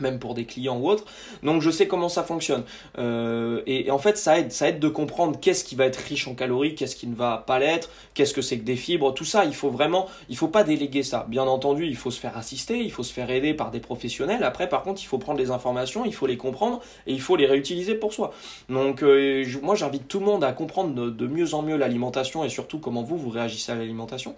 même 0.00 0.18
pour 0.18 0.34
des 0.34 0.44
clients 0.44 0.78
ou 0.78 0.88
autres. 0.88 1.04
Donc 1.42 1.60
je 1.62 1.70
sais 1.70 1.86
comment 1.86 2.08
ça 2.08 2.22
fonctionne. 2.22 2.64
Euh, 2.98 3.62
et, 3.66 3.90
en 3.90 3.98
fait, 3.98 4.16
ça 4.16 4.38
aide, 4.38 4.52
ça 4.52 4.68
aide 4.68 4.78
de 4.78 4.88
comprendre 4.88 5.38
qu'est-ce 5.40 5.64
qui 5.64 5.74
va 5.74 5.86
être 5.86 5.96
riche 5.96 6.26
en 6.28 6.34
calories, 6.34 6.74
qu'est-ce 6.74 6.96
qui 6.96 7.06
ne 7.06 7.14
va 7.14 7.44
pas 7.46 7.58
l'être, 7.58 7.90
qu'est-ce 8.14 8.34
que 8.34 8.42
c'est 8.42 8.58
que 8.58 8.64
des 8.64 8.76
fibres, 8.76 9.12
tout 9.12 9.24
ça. 9.24 9.44
Il 9.44 9.54
faut 9.54 9.70
vraiment, 9.70 10.08
il 10.28 10.36
faut 10.36 10.48
pas 10.48 10.64
déléguer 10.64 11.02
ça. 11.02 11.26
Bien 11.28 11.44
entendu, 11.44 11.86
il 11.86 11.96
faut 11.96 12.10
se 12.10 12.20
faire 12.20 12.36
assister, 12.36 12.78
il 12.78 12.90
faut 12.90 13.02
se 13.02 13.12
faire 13.12 13.30
aider 13.30 13.54
par 13.54 13.70
des 13.70 13.80
professionnels. 13.80 14.44
Après, 14.44 14.68
par 14.68 14.82
contre, 14.82 15.02
il 15.02 15.06
faut 15.06 15.18
prendre 15.18 15.38
les 15.38 15.50
informations, 15.50 16.04
il 16.04 16.14
faut 16.14 16.26
les 16.26 16.36
comprendre 16.36 16.80
et 17.06 17.12
il 17.12 17.20
faut 17.20 17.36
les 17.36 17.46
réutiliser 17.46 17.94
pour 17.94 18.12
soi. 18.12 18.32
Donc 18.68 19.02
euh, 19.02 19.44
moi, 19.62 19.74
j'invite 19.74 20.08
tout 20.08 20.20
le 20.20 20.26
monde 20.26 20.44
à 20.44 20.52
comprendre 20.52 21.10
de, 21.10 21.26
mieux 21.26 21.54
en 21.54 21.62
mieux 21.62 21.76
l'alimentation 21.76 22.44
et 22.44 22.48
surtout 22.48 22.78
comment 22.78 23.02
vous 23.02 23.16
vous 23.16 23.30
réagissez 23.30 23.72
à 23.72 23.74
l'alimentation. 23.74 24.34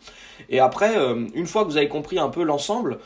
Et 0.48 0.60
après, 0.60 0.96
euh, 0.96 1.26
une 1.34 1.46
fois 1.46 1.64
que 1.64 1.68
vous 1.68 1.76
avez 1.76 1.88
compris 1.88 2.18
un 2.18 2.28
peu 2.28 2.42
l'ensemble 2.42 2.98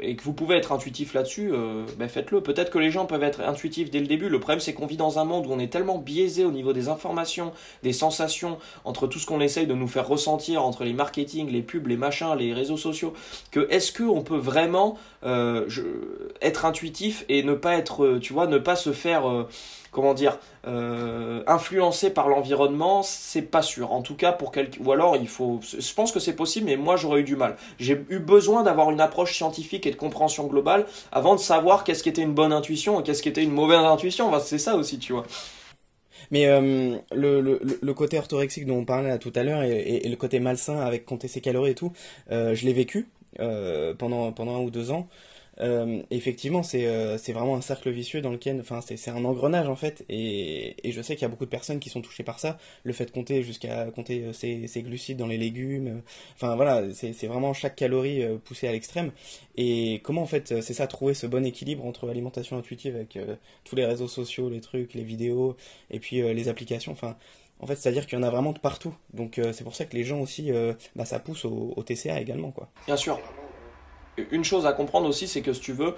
et 0.00 0.16
que 0.16 0.22
vous 0.22 0.32
pouvez 0.32 0.56
être 0.56 0.72
intuitif 0.72 1.14
là-dessus 1.14 1.29
euh, 1.38 1.84
ben 1.98 2.08
faites-le. 2.08 2.40
Peut-être 2.40 2.70
que 2.70 2.78
les 2.78 2.90
gens 2.90 3.06
peuvent 3.06 3.22
être 3.22 3.40
intuitifs 3.40 3.90
dès 3.90 4.00
le 4.00 4.06
début. 4.06 4.28
Le 4.28 4.40
problème, 4.40 4.60
c'est 4.60 4.72
qu'on 4.72 4.86
vit 4.86 4.96
dans 4.96 5.18
un 5.18 5.24
monde 5.24 5.46
où 5.46 5.52
on 5.52 5.58
est 5.58 5.72
tellement 5.72 5.98
biaisé 5.98 6.44
au 6.44 6.50
niveau 6.50 6.72
des 6.72 6.88
informations, 6.88 7.52
des 7.82 7.92
sensations, 7.92 8.58
entre 8.84 9.06
tout 9.06 9.18
ce 9.18 9.26
qu'on 9.26 9.40
essaye 9.40 9.66
de 9.66 9.74
nous 9.74 9.88
faire 9.88 10.08
ressentir, 10.08 10.64
entre 10.64 10.84
les 10.84 10.92
marketing, 10.92 11.50
les 11.50 11.62
pubs, 11.62 11.86
les 11.86 11.96
machins, 11.96 12.34
les 12.36 12.52
réseaux 12.52 12.76
sociaux, 12.76 13.14
que 13.50 13.66
est-ce 13.70 13.92
qu'on 13.92 14.22
peut 14.22 14.36
vraiment 14.36 14.98
euh, 15.22 15.68
être 16.40 16.64
intuitif 16.64 17.24
et 17.28 17.42
ne 17.42 17.54
pas 17.54 17.76
être, 17.76 18.04
euh, 18.04 18.20
tu 18.20 18.32
vois, 18.32 18.46
ne 18.46 18.58
pas 18.58 18.76
se 18.76 18.92
faire 18.92 19.46
comment 19.90 20.14
dire, 20.14 20.38
euh, 20.66 21.42
influencé 21.46 22.10
par 22.10 22.28
l'environnement, 22.28 23.02
c'est 23.02 23.42
pas 23.42 23.62
sûr. 23.62 23.92
En 23.92 24.02
tout 24.02 24.14
cas, 24.14 24.32
pour 24.32 24.52
quelqu'un. 24.52 24.82
Ou 24.84 24.92
alors, 24.92 25.16
il 25.16 25.28
faut. 25.28 25.60
Je 25.62 25.94
pense 25.94 26.12
que 26.12 26.20
c'est 26.20 26.36
possible, 26.36 26.66
mais 26.66 26.76
moi, 26.76 26.96
j'aurais 26.96 27.20
eu 27.20 27.24
du 27.24 27.36
mal. 27.36 27.56
J'ai 27.78 28.04
eu 28.08 28.18
besoin 28.18 28.62
d'avoir 28.62 28.90
une 28.90 29.00
approche 29.00 29.34
scientifique 29.34 29.86
et 29.86 29.90
de 29.90 29.96
compréhension 29.96 30.46
globale 30.46 30.86
avant 31.12 31.34
de 31.34 31.40
savoir 31.40 31.84
qu'est-ce 31.84 32.02
qui 32.02 32.08
était 32.08 32.22
une 32.22 32.34
bonne 32.34 32.52
intuition 32.52 33.00
et 33.00 33.02
qu'est-ce 33.02 33.22
qui 33.22 33.28
était 33.28 33.42
une 33.42 33.52
mauvaise 33.52 33.78
intuition. 33.78 34.30
c'est 34.40 34.58
ça 34.58 34.76
aussi, 34.76 34.98
tu 34.98 35.12
vois. 35.12 35.24
Mais 36.30 36.46
euh, 36.46 36.96
le, 37.12 37.60
le, 37.82 37.94
côté 37.94 38.16
orthorexique 38.16 38.64
dont 38.64 38.78
on 38.78 38.84
parlait 38.84 39.18
tout 39.18 39.32
à 39.34 39.42
l'heure 39.42 39.62
et, 39.62 40.00
le 40.08 40.16
côté 40.16 40.38
malsain 40.38 40.78
avec 40.78 41.04
compter 41.04 41.26
ses 41.26 41.40
calories 41.40 41.72
et 41.72 41.74
tout, 41.74 41.92
euh, 42.30 42.54
je 42.54 42.66
l'ai 42.66 42.72
vécu 42.72 42.98
euh, 42.98 43.19
pendant, 43.38 44.32
pendant 44.32 44.56
un 44.56 44.60
ou 44.60 44.70
deux 44.70 44.90
ans. 44.90 45.08
Euh, 45.60 46.02
effectivement, 46.10 46.62
euh, 46.74 47.18
c'est 47.18 47.32
vraiment 47.32 47.56
un 47.56 47.60
cercle 47.60 47.90
vicieux 47.90 48.22
dans 48.22 48.30
lequel, 48.30 48.60
enfin, 48.60 48.80
c'est 48.80 49.10
un 49.10 49.24
engrenage 49.24 49.68
en 49.68 49.76
fait, 49.76 50.04
et, 50.08 50.88
et 50.88 50.92
je 50.92 51.02
sais 51.02 51.14
qu'il 51.16 51.22
y 51.22 51.24
a 51.26 51.28
beaucoup 51.28 51.44
de 51.44 51.50
personnes 51.50 51.80
qui 51.80 51.90
sont 51.90 52.00
touchées 52.00 52.22
par 52.22 52.38
ça, 52.38 52.58
le 52.84 52.92
fait 52.94 53.04
de 53.06 53.10
compter 53.10 53.42
jusqu'à 53.42 53.86
compter 53.90 54.24
euh, 54.24 54.32
ses, 54.32 54.82
glucides 54.82 55.18
dans 55.18 55.26
les 55.26 55.36
légumes, 55.36 56.02
enfin 56.34 56.56
voilà, 56.56 56.84
c'est 56.94 57.26
vraiment 57.26 57.52
chaque 57.52 57.76
calorie 57.76 58.24
poussée 58.44 58.68
à 58.68 58.72
l'extrême. 58.72 59.12
Et 59.56 60.00
comment 60.02 60.22
en 60.22 60.26
fait, 60.26 60.60
c'est 60.62 60.74
ça, 60.74 60.86
trouver 60.86 61.12
ce 61.14 61.26
bon 61.26 61.44
équilibre 61.44 61.84
entre 61.84 62.06
l'alimentation 62.06 62.56
intuitive 62.56 62.94
avec 62.96 63.18
tous 63.64 63.76
les 63.76 63.84
réseaux 63.84 64.08
sociaux, 64.08 64.48
les 64.48 64.60
trucs, 64.60 64.94
les 64.94 65.04
vidéos, 65.04 65.56
et 65.90 65.98
puis 66.00 66.22
les 66.22 66.48
applications, 66.48 66.92
enfin. 66.92 67.16
En 67.60 67.66
fait, 67.66 67.76
c'est-à-dire 67.76 68.06
qu'il 68.06 68.18
y 68.18 68.20
en 68.20 68.24
a 68.24 68.30
vraiment 68.30 68.52
de 68.52 68.58
partout. 68.58 68.94
Donc 69.12 69.40
c'est 69.52 69.64
pour 69.64 69.74
ça 69.74 69.84
que 69.84 69.94
les 69.94 70.04
gens 70.04 70.20
aussi, 70.20 70.50
bah, 70.96 71.04
ça 71.04 71.18
pousse 71.18 71.44
au, 71.44 71.74
au 71.76 71.82
TCA 71.82 72.20
également, 72.20 72.50
quoi. 72.50 72.68
Bien 72.86 72.96
sûr 72.96 73.18
une 74.30 74.44
chose 74.44 74.66
à 74.66 74.72
comprendre 74.72 75.08
aussi, 75.08 75.28
c'est 75.28 75.42
que 75.42 75.52
si 75.52 75.60
tu 75.60 75.72
veux, 75.72 75.94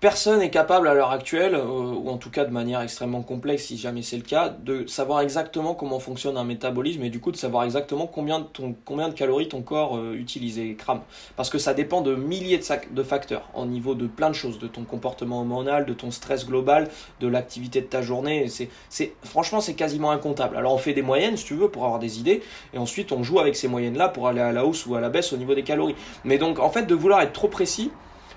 Personne 0.00 0.38
n'est 0.38 0.50
capable 0.50 0.86
à 0.86 0.94
l'heure 0.94 1.10
actuelle, 1.10 1.56
euh, 1.56 1.64
ou 1.66 2.08
en 2.08 2.18
tout 2.18 2.30
cas 2.30 2.44
de 2.44 2.52
manière 2.52 2.80
extrêmement 2.80 3.22
complexe 3.22 3.64
si 3.64 3.76
jamais 3.76 4.02
c'est 4.02 4.16
le 4.16 4.22
cas, 4.22 4.48
de 4.48 4.86
savoir 4.86 5.22
exactement 5.22 5.74
comment 5.74 5.98
fonctionne 5.98 6.36
un 6.36 6.44
métabolisme 6.44 7.02
et 7.02 7.10
du 7.10 7.18
coup 7.18 7.32
de 7.32 7.36
savoir 7.36 7.64
exactement 7.64 8.06
combien 8.06 8.38
de, 8.38 8.46
combien 8.84 9.08
de 9.08 9.14
calories 9.14 9.48
ton 9.48 9.60
corps 9.60 9.96
euh, 9.96 10.14
utilise 10.14 10.60
et 10.60 10.76
crame. 10.76 11.00
Parce 11.34 11.50
que 11.50 11.58
ça 11.58 11.74
dépend 11.74 12.00
de 12.00 12.14
milliers 12.14 12.60
de, 12.92 13.02
facteurs, 13.02 13.50
au 13.56 13.66
niveau 13.66 13.96
de 13.96 14.06
plein 14.06 14.30
de 14.30 14.36
choses, 14.36 14.60
de 14.60 14.68
ton 14.68 14.84
comportement 14.84 15.40
hormonal, 15.40 15.84
de 15.84 15.94
ton 15.94 16.12
stress 16.12 16.46
global, 16.46 16.88
de 17.18 17.26
l'activité 17.26 17.80
de 17.80 17.86
ta 17.86 18.00
journée. 18.00 18.46
C'est, 18.46 18.68
c'est, 18.88 19.14
franchement, 19.24 19.60
c'est 19.60 19.74
quasiment 19.74 20.12
incontable. 20.12 20.56
Alors 20.56 20.74
on 20.74 20.78
fait 20.78 20.94
des 20.94 21.02
moyennes 21.02 21.36
si 21.36 21.44
tu 21.44 21.54
veux 21.54 21.70
pour 21.70 21.84
avoir 21.86 21.98
des 21.98 22.20
idées, 22.20 22.40
et 22.72 22.78
ensuite 22.78 23.10
on 23.10 23.24
joue 23.24 23.40
avec 23.40 23.56
ces 23.56 23.66
moyennes-là 23.66 24.10
pour 24.10 24.28
aller 24.28 24.42
à 24.42 24.52
la 24.52 24.64
hausse 24.64 24.86
ou 24.86 24.94
à 24.94 25.00
la 25.00 25.08
baisse 25.08 25.32
au 25.32 25.36
niveau 25.36 25.56
des 25.56 25.64
calories. 25.64 25.96
Mais 26.22 26.38
donc 26.38 26.60
en 26.60 26.70
fait 26.70 26.84
de 26.84 26.94
vouloir 26.94 27.20
être 27.20 27.32
trop 27.32 27.48
précis, 27.48 27.90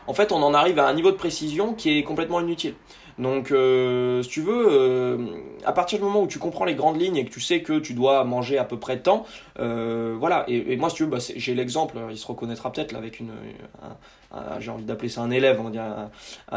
en 0.07 0.13
fait, 0.13 0.31
on 0.31 0.41
en 0.41 0.53
arrive 0.53 0.79
à 0.79 0.87
un 0.87 0.93
niveau 0.93 1.11
de 1.11 1.17
précision 1.17 1.73
qui 1.73 1.97
est 1.97 2.03
complètement 2.03 2.39
inutile. 2.39 2.75
Donc, 3.21 3.51
euh, 3.51 4.23
si 4.23 4.29
tu 4.29 4.41
veux, 4.41 4.67
euh, 4.69 5.17
à 5.63 5.73
partir 5.73 5.99
du 5.99 6.05
moment 6.05 6.23
où 6.23 6.27
tu 6.27 6.39
comprends 6.39 6.65
les 6.65 6.73
grandes 6.73 6.99
lignes 6.99 7.17
et 7.17 7.25
que 7.25 7.29
tu 7.29 7.39
sais 7.39 7.61
que 7.61 7.77
tu 7.77 7.93
dois 7.93 8.23
manger 8.23 8.57
à 8.57 8.63
peu 8.63 8.79
près 8.79 8.95
de 8.95 9.01
temps, 9.01 9.25
euh, 9.59 10.15
voilà. 10.19 10.43
Et, 10.47 10.75
moi, 10.77 10.89
si 10.89 10.95
tu 10.95 11.03
veux, 11.03 11.09
bah, 11.09 11.19
j'ai 11.19 11.53
l'exemple, 11.53 11.97
il 12.09 12.17
se 12.17 12.25
reconnaîtra 12.25 12.71
peut-être 12.71 12.95
avec 12.95 13.19
une, 13.19 13.31
j'ai 14.59 14.71
envie 14.71 14.85
d'appeler 14.85 15.09
ça 15.09 15.21
un 15.21 15.29
élève, 15.29 15.61
on 15.61 15.69
dire, 15.69 15.83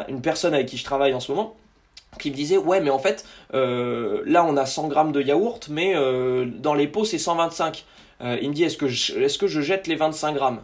une 0.09 0.23
personne 0.23 0.55
avec 0.55 0.67
qui 0.67 0.77
je 0.77 0.85
travaille 0.85 1.13
en 1.15 1.21
ce 1.21 1.33
moment 1.33 1.55
qui 2.21 2.31
me 2.31 2.37
disait 2.37 2.57
ouais 2.57 2.81
mais 2.81 2.91
en 2.91 3.01
fait 3.01 3.27
là 3.53 4.45
on 4.45 4.57
a 4.57 4.67
100 4.67 4.87
grammes 4.87 5.11
de 5.11 5.21
yaourt 5.21 5.69
mais 5.69 5.95
dans 6.61 6.75
les 6.75 6.87
pots 6.87 7.05
c'est 7.05 7.19
125 7.19 7.85
il 8.21 8.51
me 8.51 8.55
dit 8.55 8.63
est-ce 8.63 8.77
que 8.77 8.87
est-ce 8.87 9.37
que 9.37 9.49
je 9.49 9.61
jette 9.61 9.89
les 9.89 9.97
25 9.97 10.33
grammes? 10.35 10.61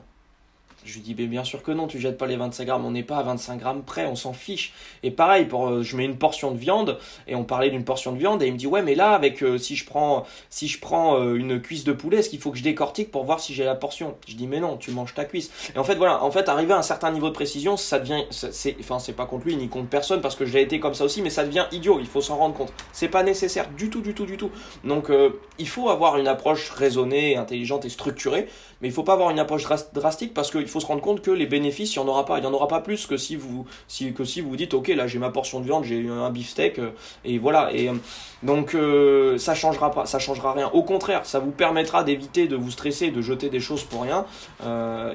Je 0.84 0.94
lui 0.94 1.00
dis, 1.00 1.14
mais 1.16 1.26
bien 1.26 1.44
sûr 1.44 1.62
que 1.62 1.72
non, 1.72 1.86
tu 1.86 2.00
jettes 2.00 2.16
pas 2.16 2.26
les 2.26 2.36
25 2.36 2.64
grammes, 2.64 2.84
on 2.86 2.90
n'est 2.90 3.02
pas 3.02 3.18
à 3.18 3.22
25 3.22 3.58
grammes 3.58 3.82
près, 3.82 4.06
on 4.06 4.14
s'en 4.16 4.32
fiche. 4.32 4.72
Et 5.02 5.10
pareil, 5.10 5.44
pour, 5.44 5.68
euh, 5.68 5.82
je 5.82 5.94
mets 5.96 6.06
une 6.06 6.16
portion 6.16 6.52
de 6.52 6.56
viande, 6.56 6.98
et 7.28 7.34
on 7.34 7.44
parlait 7.44 7.68
d'une 7.68 7.84
portion 7.84 8.12
de 8.12 8.18
viande, 8.18 8.42
et 8.42 8.46
il 8.46 8.52
me 8.54 8.58
dit, 8.58 8.66
ouais, 8.66 8.82
mais 8.82 8.94
là, 8.94 9.10
avec 9.10 9.42
euh, 9.42 9.58
si 9.58 9.76
je 9.76 9.84
prends, 9.84 10.24
si 10.48 10.68
je 10.68 10.80
prends 10.80 11.18
euh, 11.18 11.34
une 11.34 11.60
cuisse 11.60 11.84
de 11.84 11.92
poulet, 11.92 12.18
est-ce 12.18 12.30
qu'il 12.30 12.40
faut 12.40 12.50
que 12.50 12.56
je 12.56 12.62
décortique 12.62 13.10
pour 13.10 13.24
voir 13.24 13.40
si 13.40 13.52
j'ai 13.52 13.64
la 13.64 13.74
portion? 13.74 14.16
Je 14.26 14.36
dis, 14.36 14.46
mais 14.46 14.58
non, 14.58 14.78
tu 14.78 14.90
manges 14.90 15.12
ta 15.12 15.26
cuisse. 15.26 15.50
Et 15.74 15.78
en 15.78 15.84
fait, 15.84 15.96
voilà, 15.96 16.24
en 16.24 16.30
fait, 16.30 16.48
arriver 16.48 16.72
à 16.72 16.78
un 16.78 16.82
certain 16.82 17.10
niveau 17.10 17.28
de 17.28 17.34
précision, 17.34 17.76
ça 17.76 17.98
devient, 17.98 18.24
c'est, 18.30 18.76
enfin, 18.80 18.98
c'est 18.98 19.12
pas 19.12 19.26
contre 19.26 19.44
lui 19.44 19.56
ni 19.56 19.68
contre 19.68 19.88
personne, 19.88 20.22
parce 20.22 20.34
que 20.34 20.46
j'ai 20.46 20.62
été 20.62 20.80
comme 20.80 20.94
ça 20.94 21.04
aussi, 21.04 21.20
mais 21.20 21.30
ça 21.30 21.44
devient 21.44 21.66
idiot, 21.72 21.98
il 22.00 22.06
faut 22.06 22.22
s'en 22.22 22.36
rendre 22.36 22.54
compte. 22.54 22.72
C'est 22.92 23.08
pas 23.08 23.22
nécessaire 23.22 23.68
du 23.76 23.90
tout, 23.90 24.00
du 24.00 24.14
tout, 24.14 24.24
du 24.24 24.38
tout. 24.38 24.50
Donc, 24.84 25.10
il 25.58 25.68
faut 25.68 25.90
avoir 25.90 26.16
une 26.16 26.26
approche 26.26 26.70
raisonnée, 26.70 27.36
intelligente 27.36 27.84
et 27.84 27.90
structurée, 27.90 28.48
mais 28.80 28.88
il 28.88 28.92
faut 28.92 29.02
pas 29.02 29.12
avoir 29.12 29.30
une 29.30 29.38
approche 29.38 29.64
drastique 29.92 30.32
parce 30.32 30.50
qu'il 30.50 30.66
faut 30.66 30.80
se 30.80 30.86
rendre 30.86 31.02
compte 31.02 31.20
que 31.20 31.30
les 31.30 31.46
bénéfices, 31.46 31.94
il 31.94 31.98
n'y 31.98 32.04
en 32.04 32.08
aura 32.08 32.24
pas. 32.24 32.38
Il 32.38 32.42
n'y 32.42 32.46
en 32.46 32.52
aura 32.52 32.68
pas 32.68 32.80
plus 32.80 33.06
que 33.06 33.16
si 33.16 33.36
vous, 33.36 33.66
si, 33.88 34.12
que 34.12 34.24
si 34.24 34.40
vous 34.40 34.56
dites, 34.56 34.74
ok, 34.74 34.88
là 34.88 35.06
j'ai 35.06 35.18
ma 35.18 35.30
portion 35.30 35.60
de 35.60 35.64
viande, 35.64 35.84
j'ai 35.84 36.08
un 36.08 36.30
beefsteak, 36.30 36.78
euh, 36.78 36.90
et 37.24 37.38
voilà. 37.38 37.72
Et 37.72 37.88
euh, 37.88 37.94
donc 38.42 38.74
euh, 38.74 39.36
ça 39.38 39.54
changera 39.54 39.90
pas, 39.90 40.06
ça 40.06 40.18
changera 40.18 40.52
rien. 40.52 40.70
Au 40.72 40.82
contraire, 40.82 41.26
ça 41.26 41.40
vous 41.40 41.50
permettra 41.50 42.04
d'éviter 42.04 42.48
de 42.48 42.56
vous 42.56 42.70
stresser, 42.70 43.10
de 43.10 43.20
jeter 43.20 43.50
des 43.50 43.60
choses 43.60 43.84
pour 43.84 44.02
rien. 44.02 44.24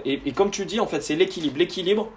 Et, 0.05 0.21
et, 0.25 0.31
comme 0.31 0.51
tu 0.51 0.65
dis, 0.65 0.79
en 0.79 0.87
fait, 0.87 1.01
c'est 1.01 1.15
l'équilibre. 1.15 1.57
L'équilibre, 1.57 2.09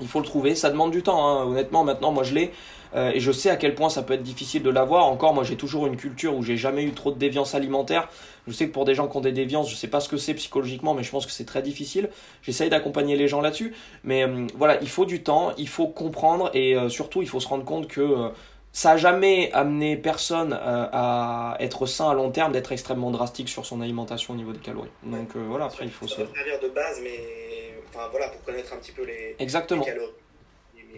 il 0.00 0.08
faut 0.08 0.18
le 0.18 0.26
trouver. 0.26 0.54
Ça 0.54 0.70
demande 0.70 0.90
du 0.90 1.02
temps. 1.02 1.28
Hein. 1.28 1.44
Honnêtement, 1.44 1.84
maintenant, 1.84 2.12
moi 2.12 2.24
je 2.24 2.34
l'ai. 2.34 2.52
Euh, 2.94 3.10
et 3.14 3.20
je 3.20 3.32
sais 3.32 3.50
à 3.50 3.56
quel 3.56 3.74
point 3.74 3.88
ça 3.88 4.02
peut 4.02 4.14
être 4.14 4.22
difficile 4.22 4.62
de 4.62 4.70
l'avoir. 4.70 5.06
Encore, 5.06 5.34
moi 5.34 5.44
j'ai 5.44 5.56
toujours 5.56 5.86
une 5.86 5.96
culture 5.96 6.36
où 6.36 6.42
j'ai 6.42 6.56
jamais 6.56 6.82
eu 6.82 6.92
trop 6.92 7.10
de 7.10 7.18
déviance 7.18 7.54
alimentaire. 7.54 8.08
Je 8.46 8.52
sais 8.52 8.66
que 8.66 8.72
pour 8.72 8.84
des 8.84 8.94
gens 8.94 9.08
qui 9.08 9.16
ont 9.16 9.20
des 9.20 9.32
déviances, 9.32 9.70
je 9.70 9.76
sais 9.76 9.88
pas 9.88 10.00
ce 10.00 10.08
que 10.08 10.16
c'est 10.16 10.34
psychologiquement, 10.34 10.94
mais 10.94 11.02
je 11.02 11.10
pense 11.10 11.26
que 11.26 11.32
c'est 11.32 11.44
très 11.44 11.62
difficile. 11.62 12.10
J'essaye 12.42 12.70
d'accompagner 12.70 13.16
les 13.16 13.28
gens 13.28 13.40
là-dessus. 13.40 13.74
Mais 14.04 14.24
euh, 14.24 14.46
voilà, 14.56 14.80
il 14.82 14.88
faut 14.88 15.04
du 15.04 15.22
temps, 15.22 15.52
il 15.56 15.68
faut 15.68 15.86
comprendre 15.86 16.50
et 16.54 16.76
euh, 16.76 16.88
surtout 16.88 17.22
il 17.22 17.28
faut 17.28 17.40
se 17.40 17.48
rendre 17.48 17.64
compte 17.64 17.88
que 17.88 18.30
ça 18.72 18.92
a 18.92 18.96
jamais 18.96 19.50
amené 19.52 19.98
personne 19.98 20.58
à 20.62 21.56
être 21.60 21.84
sain 21.84 22.08
à 22.08 22.14
long 22.14 22.30
terme, 22.30 22.52
d'être 22.52 22.72
extrêmement 22.72 23.10
drastique 23.10 23.50
sur 23.50 23.66
son 23.66 23.82
alimentation 23.82 24.32
au 24.32 24.36
niveau 24.36 24.52
des 24.52 24.60
calories. 24.60 24.88
Donc 25.02 25.36
voilà, 25.36 25.66
après 25.66 25.84
il 25.84 25.90
faut 25.90 26.06
se. 26.06 26.16
servir 26.16 26.58
de 26.62 26.68
base, 26.68 26.98
mais 27.02 27.74
enfin 27.90 28.08
voilà, 28.10 28.28
pour 28.28 28.42
connaître 28.44 28.72
un 28.72 28.78
petit 28.78 28.92
peu 28.92 29.04
les, 29.04 29.36
Exactement. 29.38 29.84
les 29.84 29.92
calories 29.92 30.12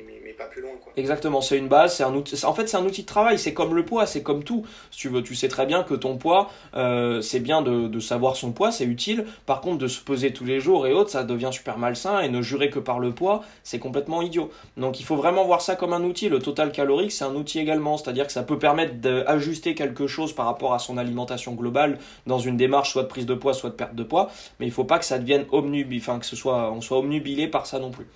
mais, 0.02 0.32
pas 0.32 0.46
plus 0.46 0.62
loin. 0.62 0.72
Exactement, 0.96 1.40
c'est 1.40 1.56
une 1.56 1.68
base, 1.68 1.96
c'est 1.96 2.02
un 2.02 2.14
outil. 2.14 2.44
En 2.44 2.54
fait, 2.54 2.66
c'est 2.66 2.76
un 2.76 2.84
outil 2.84 3.02
de 3.02 3.06
travail. 3.06 3.38
C'est 3.38 3.54
comme 3.54 3.74
le 3.74 3.84
poids, 3.84 4.06
c'est 4.06 4.22
comme 4.22 4.42
tout. 4.42 4.66
Si 4.90 4.98
tu 4.98 5.08
veux, 5.08 5.22
tu 5.22 5.34
sais 5.34 5.48
très 5.48 5.66
bien 5.66 5.82
que 5.82 5.94
ton 5.94 6.16
poids, 6.16 6.50
euh, 6.74 7.20
c'est 7.20 7.40
bien 7.40 7.62
de, 7.62 8.00
savoir 8.00 8.36
son 8.36 8.52
poids, 8.52 8.72
c'est 8.72 8.84
utile. 8.84 9.26
Par 9.46 9.60
contre, 9.60 9.78
de 9.78 9.88
se 9.88 10.00
peser 10.00 10.32
tous 10.32 10.44
les 10.44 10.60
jours 10.60 10.86
et 10.86 10.92
autres, 10.92 11.10
ça 11.10 11.24
devient 11.24 11.50
super 11.52 11.78
malsain. 11.78 12.20
Et 12.20 12.28
ne 12.28 12.42
jurer 12.42 12.70
que 12.70 12.78
par 12.78 12.98
le 12.98 13.12
poids, 13.12 13.44
c'est 13.62 13.78
complètement 13.78 14.22
idiot. 14.22 14.50
Donc, 14.76 15.00
il 15.00 15.04
faut 15.04 15.16
vraiment 15.16 15.44
voir 15.44 15.60
ça 15.60 15.76
comme 15.76 15.92
un 15.92 16.02
outil. 16.02 16.28
Le 16.28 16.40
total 16.40 16.72
calorique, 16.72 17.12
c'est 17.12 17.24
un 17.24 17.34
outil 17.34 17.60
également, 17.60 17.96
c'est-à-dire 17.96 18.26
que 18.26 18.32
ça 18.32 18.42
peut 18.42 18.58
permettre 18.58 18.94
d'ajuster 18.94 19.74
quelque 19.74 20.06
chose 20.06 20.32
par 20.32 20.46
rapport 20.46 20.74
à 20.74 20.78
son 20.78 20.98
alimentation 20.98 21.52
globale 21.52 21.98
dans 22.26 22.38
une 22.38 22.56
démarche 22.56 22.90
soit 22.90 23.02
de 23.04 23.08
prise 23.08 23.26
de 23.26 23.34
poids, 23.34 23.54
soit 23.54 23.70
de 23.70 23.74
perte 23.74 23.94
de 23.94 24.02
poids. 24.02 24.30
Mais 24.58 24.66
il 24.66 24.72
faut 24.72 24.84
pas 24.84 24.98
que 24.98 25.04
ça 25.04 25.18
devienne 25.18 25.44
omnubilé, 25.52 26.00
enfin 26.00 26.18
que 26.18 26.26
ce 26.26 26.36
soit, 26.36 26.72
on 26.72 26.80
soit 26.80 26.98
omnubilé 26.98 27.48
par 27.48 27.66
ça 27.66 27.78
non 27.78 27.90
plus. 27.90 28.06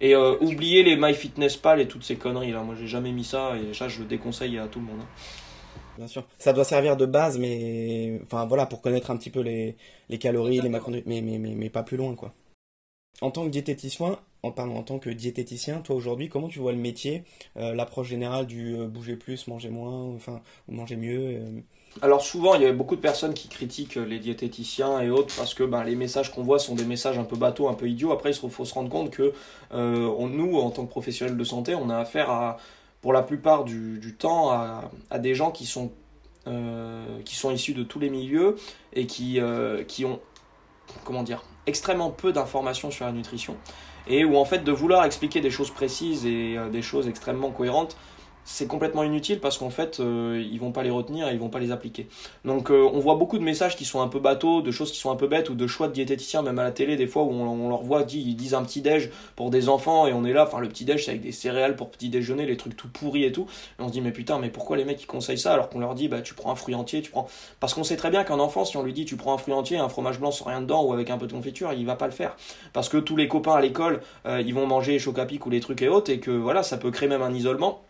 Et 0.00 0.14
euh, 0.14 0.36
oubliez 0.40 0.82
les 0.82 0.96
MyFitnessPal 0.96 1.80
et 1.80 1.88
toutes 1.88 2.04
ces 2.04 2.16
conneries 2.16 2.52
là. 2.52 2.62
Moi 2.62 2.74
j'ai 2.78 2.86
jamais 2.86 3.12
mis 3.12 3.24
ça 3.24 3.56
et 3.56 3.74
ça 3.74 3.88
je 3.88 4.00
le 4.00 4.06
déconseille 4.06 4.58
à 4.58 4.68
tout 4.68 4.80
le 4.80 4.86
monde. 4.86 5.00
Hein. 5.00 5.08
Bien 5.96 6.06
sûr. 6.06 6.24
Ça 6.38 6.52
doit 6.52 6.64
servir 6.64 6.96
de 6.96 7.06
base, 7.06 7.38
mais 7.38 8.20
enfin 8.24 8.46
voilà, 8.46 8.66
pour 8.66 8.80
connaître 8.80 9.10
un 9.10 9.16
petit 9.16 9.30
peu 9.30 9.40
les, 9.40 9.76
les 10.08 10.18
calories, 10.18 10.60
les 10.60 10.68
macronutriments, 10.68 11.12
mais, 11.12 11.20
mais, 11.20 11.38
mais, 11.38 11.54
mais, 11.56 11.70
pas 11.70 11.82
plus 11.82 11.96
loin 11.96 12.14
quoi. 12.14 12.32
En 13.20 13.32
tant 13.32 13.44
que 13.44 13.50
diététicien, 13.50 14.16
en, 14.44 14.52
parlant 14.52 14.76
en 14.76 14.84
tant 14.84 15.00
que 15.00 15.10
diététicien, 15.10 15.80
toi 15.80 15.96
aujourd'hui, 15.96 16.28
comment 16.28 16.46
tu 16.46 16.60
vois 16.60 16.70
le 16.70 16.78
métier, 16.78 17.24
euh, 17.56 17.74
l'approche 17.74 18.06
générale 18.06 18.46
du 18.46 18.76
euh, 18.76 18.86
bouger 18.86 19.16
plus, 19.16 19.48
manger 19.48 19.70
moins, 19.70 20.14
enfin, 20.14 20.40
ou 20.68 20.72
manger 20.72 20.94
mieux 20.94 21.64
alors 22.02 22.22
souvent, 22.22 22.54
il 22.54 22.62
y 22.62 22.66
a 22.66 22.72
beaucoup 22.72 22.96
de 22.96 23.00
personnes 23.00 23.34
qui 23.34 23.48
critiquent 23.48 23.96
les 23.96 24.18
diététiciens 24.18 25.00
et 25.00 25.10
autres 25.10 25.34
parce 25.36 25.54
que 25.54 25.64
ben, 25.64 25.84
les 25.84 25.96
messages 25.96 26.32
qu'on 26.32 26.42
voit 26.42 26.58
sont 26.58 26.74
des 26.74 26.84
messages 26.84 27.18
un 27.18 27.24
peu 27.24 27.36
bateaux, 27.36 27.68
un 27.68 27.74
peu 27.74 27.88
idiots. 27.88 28.12
Après, 28.12 28.30
il 28.30 28.50
faut 28.50 28.64
se 28.64 28.74
rendre 28.74 28.88
compte 28.88 29.10
que 29.10 29.32
euh, 29.72 30.28
nous, 30.28 30.58
en 30.58 30.70
tant 30.70 30.84
que 30.84 30.90
professionnels 30.90 31.36
de 31.36 31.44
santé, 31.44 31.74
on 31.74 31.90
a 31.90 31.96
affaire 31.96 32.30
à, 32.30 32.58
pour 33.00 33.12
la 33.12 33.22
plupart 33.22 33.64
du, 33.64 34.16
temps 34.18 34.50
à, 34.50 34.90
des 35.18 35.34
gens 35.34 35.50
qui 35.50 35.66
sont, 35.66 35.92
euh, 36.46 37.04
qui 37.24 37.34
sont 37.34 37.50
issus 37.50 37.74
de 37.74 37.82
tous 37.82 37.98
les 37.98 38.10
milieux 38.10 38.56
et 38.92 39.06
qui, 39.06 39.40
euh, 39.40 39.82
qui 39.84 40.04
ont, 40.04 40.20
comment 41.04 41.22
dire, 41.22 41.44
extrêmement 41.66 42.10
peu 42.10 42.32
d'informations 42.32 42.90
sur 42.90 43.06
la 43.06 43.12
nutrition. 43.12 43.56
Et 44.06 44.24
où 44.24 44.36
en 44.36 44.44
fait 44.44 44.64
de 44.64 44.72
vouloir 44.72 45.04
expliquer 45.04 45.40
des 45.40 45.50
choses 45.50 45.70
précises 45.70 46.24
et 46.24 46.56
des 46.72 46.80
choses 46.80 47.08
extrêmement 47.08 47.50
cohérentes, 47.50 47.96
c'est 48.48 48.66
complètement 48.66 49.02
inutile 49.02 49.40
parce 49.40 49.58
qu'en 49.58 49.68
fait 49.68 50.00
euh, 50.00 50.42
ils 50.50 50.58
vont 50.58 50.72
pas 50.72 50.82
les 50.82 50.88
retenir 50.88 51.28
et 51.28 51.34
ils 51.34 51.38
vont 51.38 51.50
pas 51.50 51.58
les 51.58 51.70
appliquer. 51.70 52.08
Donc 52.46 52.70
euh, 52.70 52.88
on 52.94 52.98
voit 52.98 53.16
beaucoup 53.16 53.38
de 53.38 53.42
messages 53.42 53.76
qui 53.76 53.84
sont 53.84 54.00
un 54.00 54.08
peu 54.08 54.20
bateaux, 54.20 54.62
de 54.62 54.70
choses 54.70 54.90
qui 54.90 54.98
sont 54.98 55.10
un 55.10 55.16
peu 55.16 55.28
bêtes 55.28 55.50
ou 55.50 55.54
de 55.54 55.66
choix 55.66 55.86
de 55.86 55.92
diététiciens 55.92 56.40
même 56.40 56.58
à 56.58 56.62
la 56.62 56.70
télé 56.70 56.96
des 56.96 57.06
fois 57.06 57.24
où 57.24 57.30
on, 57.30 57.68
leur 57.68 57.82
voit 57.82 58.04
dit, 58.04 58.20
ils 58.26 58.36
disent 58.36 58.54
un 58.54 58.62
petit 58.62 58.80
déj 58.80 59.10
pour 59.36 59.50
des 59.50 59.68
enfants 59.68 60.06
et 60.06 60.14
on 60.14 60.24
est 60.24 60.32
là, 60.32 60.44
enfin 60.44 60.60
le 60.60 60.68
petit 60.68 60.86
déj 60.86 61.04
c'est 61.04 61.10
avec 61.10 61.20
des 61.20 61.30
céréales 61.30 61.76
pour 61.76 61.90
petit 61.90 62.08
déjeuner, 62.08 62.46
les 62.46 62.56
trucs 62.56 62.74
tout 62.74 62.88
pourris 62.88 63.24
et 63.24 63.32
tout. 63.32 63.46
Et 63.78 63.82
on 63.82 63.88
se 63.88 63.92
dit 63.92 64.00
mais 64.00 64.12
putain 64.12 64.38
mais 64.38 64.48
pourquoi 64.48 64.78
les 64.78 64.86
mecs 64.86 65.02
ils 65.02 65.06
conseillent 65.06 65.38
ça 65.38 65.52
alors 65.52 65.68
qu'on 65.68 65.80
leur 65.80 65.94
dit 65.94 66.08
bah 66.08 66.22
tu 66.22 66.32
prends 66.32 66.50
un 66.50 66.56
fruit 66.56 66.74
entier, 66.74 67.02
tu 67.02 67.10
prends 67.10 67.28
parce 67.60 67.74
qu'on 67.74 67.84
sait 67.84 67.96
très 67.96 68.10
bien 68.10 68.24
qu'un 68.24 68.38
enfant 68.38 68.64
si 68.64 68.78
on 68.78 68.82
lui 68.82 68.94
dit 68.94 69.04
tu 69.04 69.16
prends 69.16 69.34
un 69.34 69.38
fruit 69.38 69.52
entier, 69.52 69.76
un 69.76 69.90
fromage 69.90 70.18
blanc 70.20 70.30
sans 70.30 70.46
rien 70.46 70.62
dedans 70.62 70.82
ou 70.84 70.94
avec 70.94 71.10
un 71.10 71.18
peu 71.18 71.26
de 71.26 71.32
confiture, 71.32 71.74
il 71.74 71.84
va 71.84 71.96
pas 71.96 72.06
le 72.06 72.12
faire 72.12 72.34
parce 72.72 72.88
que 72.88 72.96
tous 72.96 73.16
les 73.16 73.28
copains 73.28 73.56
à 73.56 73.60
l'école 73.60 74.00
euh, 74.24 74.40
ils 74.40 74.54
vont 74.54 74.66
manger 74.66 74.92
les 74.92 74.98
chocapic 74.98 75.44
ou 75.44 75.50
les 75.50 75.60
trucs 75.60 75.82
et 75.82 75.88
autres 75.88 76.10
et 76.10 76.18
que 76.18 76.30
voilà 76.30 76.62
ça 76.62 76.78
peut 76.78 76.90
créer 76.90 77.10
même 77.10 77.22
un 77.22 77.34
isolement 77.34 77.82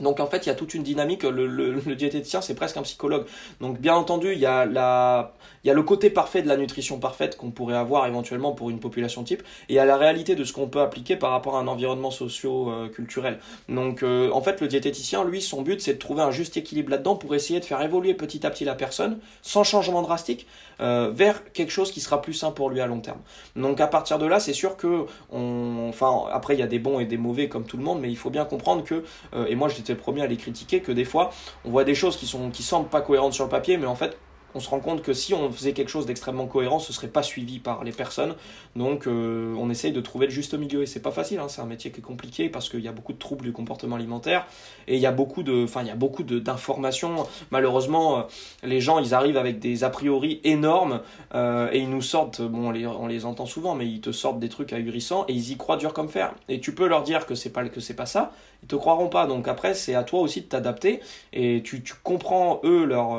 donc 0.00 0.20
en 0.20 0.26
fait, 0.26 0.46
il 0.46 0.48
y 0.48 0.52
a 0.52 0.54
toute 0.54 0.74
une 0.74 0.82
dynamique. 0.82 1.22
Le, 1.22 1.46
le, 1.46 1.94
diététicien, 1.94 2.40
c'est 2.40 2.54
presque 2.54 2.76
un 2.76 2.82
psychologue. 2.82 3.26
Donc 3.60 3.78
bien 3.78 3.94
entendu, 3.94 4.32
il 4.32 4.38
y 4.38 4.46
a 4.46 4.66
la, 4.66 5.34
il 5.62 5.68
y 5.68 5.70
a 5.70 5.74
le 5.74 5.82
côté 5.82 6.10
parfait 6.10 6.42
de 6.42 6.48
la 6.48 6.56
nutrition 6.56 6.98
parfaite 6.98 7.36
qu'on 7.36 7.50
pourrait 7.50 7.76
avoir 7.76 8.06
éventuellement 8.06 8.52
pour 8.52 8.70
une 8.70 8.80
population 8.80 9.22
type, 9.22 9.42
et 9.68 9.74
il 9.74 9.76
y 9.76 9.78
a 9.78 9.84
la 9.84 9.96
réalité 9.96 10.34
de 10.34 10.44
ce 10.44 10.52
qu'on 10.52 10.66
peut 10.66 10.80
appliquer 10.80 11.16
par 11.16 11.30
rapport 11.30 11.56
à 11.56 11.60
un 11.60 11.68
environnement 11.68 12.10
socio-culturel. 12.10 13.38
Donc 13.68 14.02
euh, 14.02 14.30
en 14.32 14.42
fait, 14.42 14.60
le 14.60 14.68
diététicien, 14.68 15.24
lui, 15.24 15.40
son 15.40 15.62
but, 15.62 15.80
c'est 15.80 15.94
de 15.94 15.98
trouver 15.98 16.22
un 16.22 16.30
juste 16.30 16.56
équilibre 16.56 16.90
là-dedans 16.90 17.16
pour 17.16 17.34
essayer 17.34 17.60
de 17.60 17.64
faire 17.64 17.80
évoluer 17.82 18.14
petit 18.14 18.46
à 18.46 18.50
petit 18.50 18.64
la 18.64 18.74
personne, 18.74 19.18
sans 19.42 19.64
changement 19.64 20.02
drastique, 20.02 20.46
euh, 20.80 21.10
vers 21.14 21.52
quelque 21.52 21.70
chose 21.70 21.92
qui 21.92 22.00
sera 22.00 22.20
plus 22.20 22.34
sain 22.34 22.50
pour 22.50 22.68
lui 22.68 22.80
à 22.80 22.86
long 22.86 23.00
terme. 23.00 23.20
Donc 23.54 23.80
à 23.80 23.86
partir 23.86 24.18
de 24.18 24.26
là, 24.26 24.40
c'est 24.40 24.52
sûr 24.52 24.76
que, 24.76 25.06
on, 25.30 25.86
enfin 25.88 26.24
après, 26.32 26.54
il 26.54 26.60
y 26.60 26.64
a 26.64 26.66
des 26.66 26.78
bons 26.80 26.98
et 26.98 27.04
des 27.04 27.16
mauvais 27.16 27.48
comme 27.48 27.64
tout 27.64 27.76
le 27.76 27.84
monde, 27.84 28.00
mais 28.00 28.10
il 28.10 28.16
faut 28.16 28.30
bien 28.30 28.44
comprendre 28.44 28.82
que, 28.82 29.04
euh, 29.34 29.46
et 29.46 29.54
moi 29.54 29.68
le 29.92 29.98
premier 29.98 30.22
à 30.22 30.26
les 30.26 30.36
critiquer, 30.36 30.80
que 30.80 30.92
des 30.92 31.04
fois, 31.04 31.30
on 31.64 31.70
voit 31.70 31.84
des 31.84 31.94
choses 31.94 32.16
qui 32.16 32.26
sont 32.26 32.50
qui 32.50 32.62
semblent 32.62 32.88
pas 32.88 33.00
cohérentes 33.00 33.34
sur 33.34 33.44
le 33.44 33.50
papier, 33.50 33.76
mais 33.76 33.86
en 33.86 33.94
fait 33.94 34.16
on 34.54 34.60
se 34.60 34.68
rend 34.68 34.80
compte 34.80 35.02
que 35.02 35.12
si 35.12 35.34
on 35.34 35.50
faisait 35.50 35.72
quelque 35.72 35.88
chose 35.88 36.06
d'extrêmement 36.06 36.46
cohérent, 36.46 36.78
ce 36.78 36.92
serait 36.92 37.08
pas 37.08 37.22
suivi 37.22 37.58
par 37.58 37.82
les 37.82 37.90
personnes. 37.90 38.34
Donc 38.76 39.06
euh, 39.06 39.54
on 39.58 39.68
essaye 39.68 39.92
de 39.92 40.00
trouver 40.00 40.26
le 40.26 40.32
juste 40.32 40.54
milieu 40.54 40.82
et 40.82 40.86
c'est 40.86 41.02
pas 41.02 41.10
facile. 41.10 41.40
Hein. 41.40 41.48
c'est 41.48 41.60
un 41.60 41.66
métier 41.66 41.90
qui 41.90 42.00
est 42.00 42.04
compliqué 42.04 42.48
parce 42.48 42.68
qu'il 42.68 42.80
y 42.80 42.88
a 42.88 42.92
beaucoup 42.92 43.12
de 43.12 43.18
troubles 43.18 43.44
du 43.44 43.52
comportement 43.52 43.96
alimentaire 43.96 44.46
et 44.86 44.94
il 44.94 45.00
y 45.00 45.06
a 45.06 45.12
beaucoup 45.12 45.42
de, 45.42 45.64
enfin 45.64 45.82
il 45.82 45.88
y 45.88 45.90
a 45.90 45.96
beaucoup 45.96 46.22
d'informations. 46.22 47.26
Malheureusement, 47.50 48.18
euh, 48.18 48.22
les 48.62 48.80
gens 48.80 49.00
ils 49.00 49.12
arrivent 49.12 49.36
avec 49.36 49.58
des 49.58 49.82
a 49.82 49.90
priori 49.90 50.40
énormes 50.44 51.00
euh, 51.34 51.68
et 51.72 51.78
ils 51.78 51.90
nous 51.90 52.02
sortent, 52.02 52.40
bon 52.40 52.68
on 52.68 52.70
les, 52.70 52.86
on 52.86 53.08
les 53.08 53.24
entend 53.24 53.46
souvent, 53.46 53.74
mais 53.74 53.86
ils 53.86 54.00
te 54.00 54.12
sortent 54.12 54.38
des 54.38 54.48
trucs 54.48 54.72
ahurissants 54.72 55.24
et 55.28 55.32
ils 55.32 55.50
y 55.50 55.56
croient 55.56 55.76
dur 55.76 55.92
comme 55.92 56.08
fer. 56.08 56.32
Et 56.48 56.60
tu 56.60 56.74
peux 56.74 56.86
leur 56.86 57.02
dire 57.02 57.26
que 57.26 57.34
c'est 57.34 57.50
pas 57.50 57.64
que 57.68 57.80
c'est 57.80 57.94
pas 57.94 58.06
ça, 58.06 58.32
ils 58.62 58.68
te 58.68 58.76
croiront 58.76 59.08
pas. 59.08 59.26
Donc 59.26 59.48
après 59.48 59.74
c'est 59.74 59.94
à 59.94 60.04
toi 60.04 60.20
aussi 60.20 60.42
de 60.42 60.46
t'adapter 60.46 61.00
et 61.32 61.62
tu, 61.64 61.82
tu 61.82 61.94
comprends 62.02 62.60
eux 62.62 62.84
leur 62.84 63.14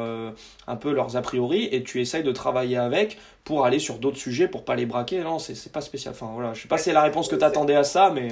un 0.68 0.76
peu 0.76 0.94
leurs 0.94 1.18
a 1.18 1.22
priori 1.26 1.68
et 1.72 1.84
tu 1.84 2.00
essayes 2.00 2.24
de 2.24 2.32
travailler 2.32 2.78
avec 2.78 3.18
pour 3.44 3.66
aller 3.66 3.80
sur 3.80 3.98
d'autres 4.00 4.18
sujets 4.18 4.48
pour 4.48 4.64
pas 4.64 4.76
les 4.76 4.86
braquer. 4.86 5.20
Non, 5.22 5.40
c'est 5.40 5.72
pas 5.72 5.82
spécial. 5.82 6.14
Enfin 6.14 6.32
voilà, 6.34 6.54
je 6.54 6.62
sais 6.62 6.68
pas 6.68 6.78
si 6.78 6.86
c'est 6.86 6.94
la 6.94 7.02
réponse 7.02 7.28
que 7.28 7.36
tu 7.36 7.44
attendais 7.44 7.76
à 7.76 7.84
ça, 7.84 8.12
mais 8.14 8.30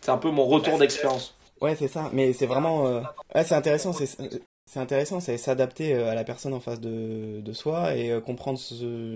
c'est 0.00 0.10
un 0.10 0.18
peu 0.18 0.30
mon 0.30 0.46
retour 0.46 0.78
d'expérience. 0.78 1.34
Ouais, 1.60 1.74
c'est 1.76 1.88
ça. 1.88 2.10
Mais 2.12 2.32
c'est 2.32 2.46
vraiment. 2.46 2.86
Euh, 2.86 3.00
c'est 3.44 3.54
intéressant. 3.54 3.92
C'est. 3.92 4.08
C'est 4.70 4.80
intéressant, 4.80 5.18
c'est 5.18 5.38
s'adapter 5.38 5.94
euh, 5.94 6.10
à 6.10 6.14
la 6.14 6.24
personne 6.24 6.52
en 6.52 6.60
face 6.60 6.78
de, 6.78 7.40
de 7.40 7.52
soi 7.54 7.96
et 7.96 8.10
euh, 8.10 8.20
comprendre 8.20 8.60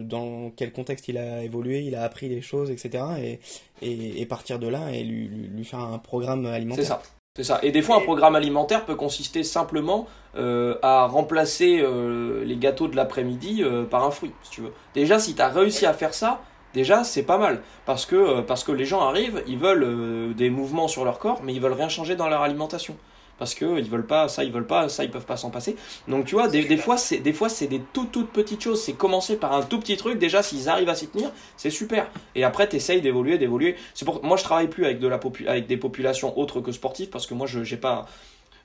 dans 0.01 0.51
quel 0.57 0.73
contexte 0.73 1.09
il 1.09 1.19
a 1.19 1.43
évolué, 1.43 1.83
il 1.83 1.95
a 1.95 2.05
appris 2.05 2.31
les 2.31 2.41
choses, 2.41 2.71
etc. 2.71 3.05
Et, 3.21 3.39
et, 3.83 4.23
et 4.23 4.25
partir 4.25 4.59
de 4.59 4.67
là 4.67 4.91
et 4.93 5.05
lui, 5.05 5.29
lui 5.29 5.65
faire 5.67 5.81
un 5.81 5.99
programme 5.99 6.47
alimentaire. 6.47 6.83
C'est 6.83 6.89
ça. 6.89 7.03
C'est 7.35 7.45
ça. 7.45 7.61
Et 7.63 7.73
des 7.73 7.81
fois, 7.81 7.97
un 7.97 8.01
programme 8.01 8.37
alimentaire 8.37 8.85
peut 8.85 8.95
consister 8.95 9.43
simplement 9.43 10.07
euh, 10.37 10.77
à 10.83 11.07
remplacer 11.07 11.81
euh, 11.81 12.45
les 12.45 12.57
gâteaux 12.57 12.89
de 12.89 12.97
l'après-midi 12.97 13.63
euh, 13.63 13.85
par 13.85 14.05
un 14.05 14.11
fruit, 14.11 14.33
si 14.43 14.51
tu 14.51 14.61
veux. 14.61 14.73
Déjà, 14.93 15.19
si 15.19 15.35
tu 15.35 15.41
as 15.41 15.49
réussi 15.49 15.87
à 15.87 15.95
faire 15.95 16.13
ça, 16.13 16.43
déjà, 16.75 17.05
c'est 17.05 17.23
pas 17.23 17.39
mal. 17.39 17.63
Parce 17.87 18.05
que, 18.05 18.43
parce 18.43 18.65
que 18.65 18.73
les 18.73 18.85
gens 18.85 19.01
arrivent, 19.01 19.43
ils 19.47 19.57
veulent 19.57 20.35
des 20.35 20.51
mouvements 20.51 20.89
sur 20.89 21.07
leur 21.07 21.19
corps, 21.19 21.41
mais 21.43 21.55
ils 21.55 21.61
veulent 21.61 21.73
rien 21.73 21.89
changer 21.89 22.17
dans 22.17 22.29
leur 22.29 22.43
alimentation. 22.43 22.99
Parce 23.43 23.57
que 23.57 23.77
ils 23.81 23.91
veulent 23.91 24.07
pas 24.07 24.29
ça, 24.29 24.45
ils 24.45 24.53
veulent 24.53 24.69
pas 24.69 24.89
ça, 24.89 25.03
ils 25.03 25.11
peuvent 25.11 25.27
pas 25.27 25.37
s'en 25.37 25.51
passer. 25.51 25.75
Donc 26.07 26.27
tu 26.27 26.37
vois, 26.37 26.47
des, 26.47 26.63
des 26.63 26.77
fois 26.77 26.97
c'est 26.97 27.19
des 27.19 27.33
fois 27.33 27.49
c'est 27.49 27.67
des 27.67 27.83
toutes 27.93 28.13
toutes 28.13 28.31
petites 28.31 28.63
choses. 28.63 28.81
C'est 28.81 28.93
commencer 28.93 29.37
par 29.37 29.53
un 29.53 29.63
tout 29.63 29.81
petit 29.81 29.97
truc. 29.97 30.21
Déjà, 30.21 30.45
s'ils 30.45 30.69
arrivent 30.69 30.89
à 30.89 30.95
s'y 30.95 31.09
tenir, 31.09 31.33
c'est 31.57 31.69
super. 31.71 32.09
Et 32.37 32.45
après, 32.45 32.69
t'essayes 32.69 33.01
d'évoluer, 33.01 33.39
d'évoluer. 33.39 33.75
C'est 33.95 34.05
pour 34.05 34.25
moi, 34.25 34.37
je 34.37 34.45
travaille 34.45 34.69
plus 34.69 34.85
avec 34.85 35.01
de 35.01 35.09
la 35.09 35.19
avec 35.49 35.67
des 35.67 35.77
populations 35.77 36.39
autres 36.39 36.61
que 36.61 36.71
sportives 36.71 37.09
parce 37.09 37.27
que 37.27 37.35
moi, 37.35 37.49
je 37.49 37.65
j'ai 37.65 37.77
pas 37.77 38.07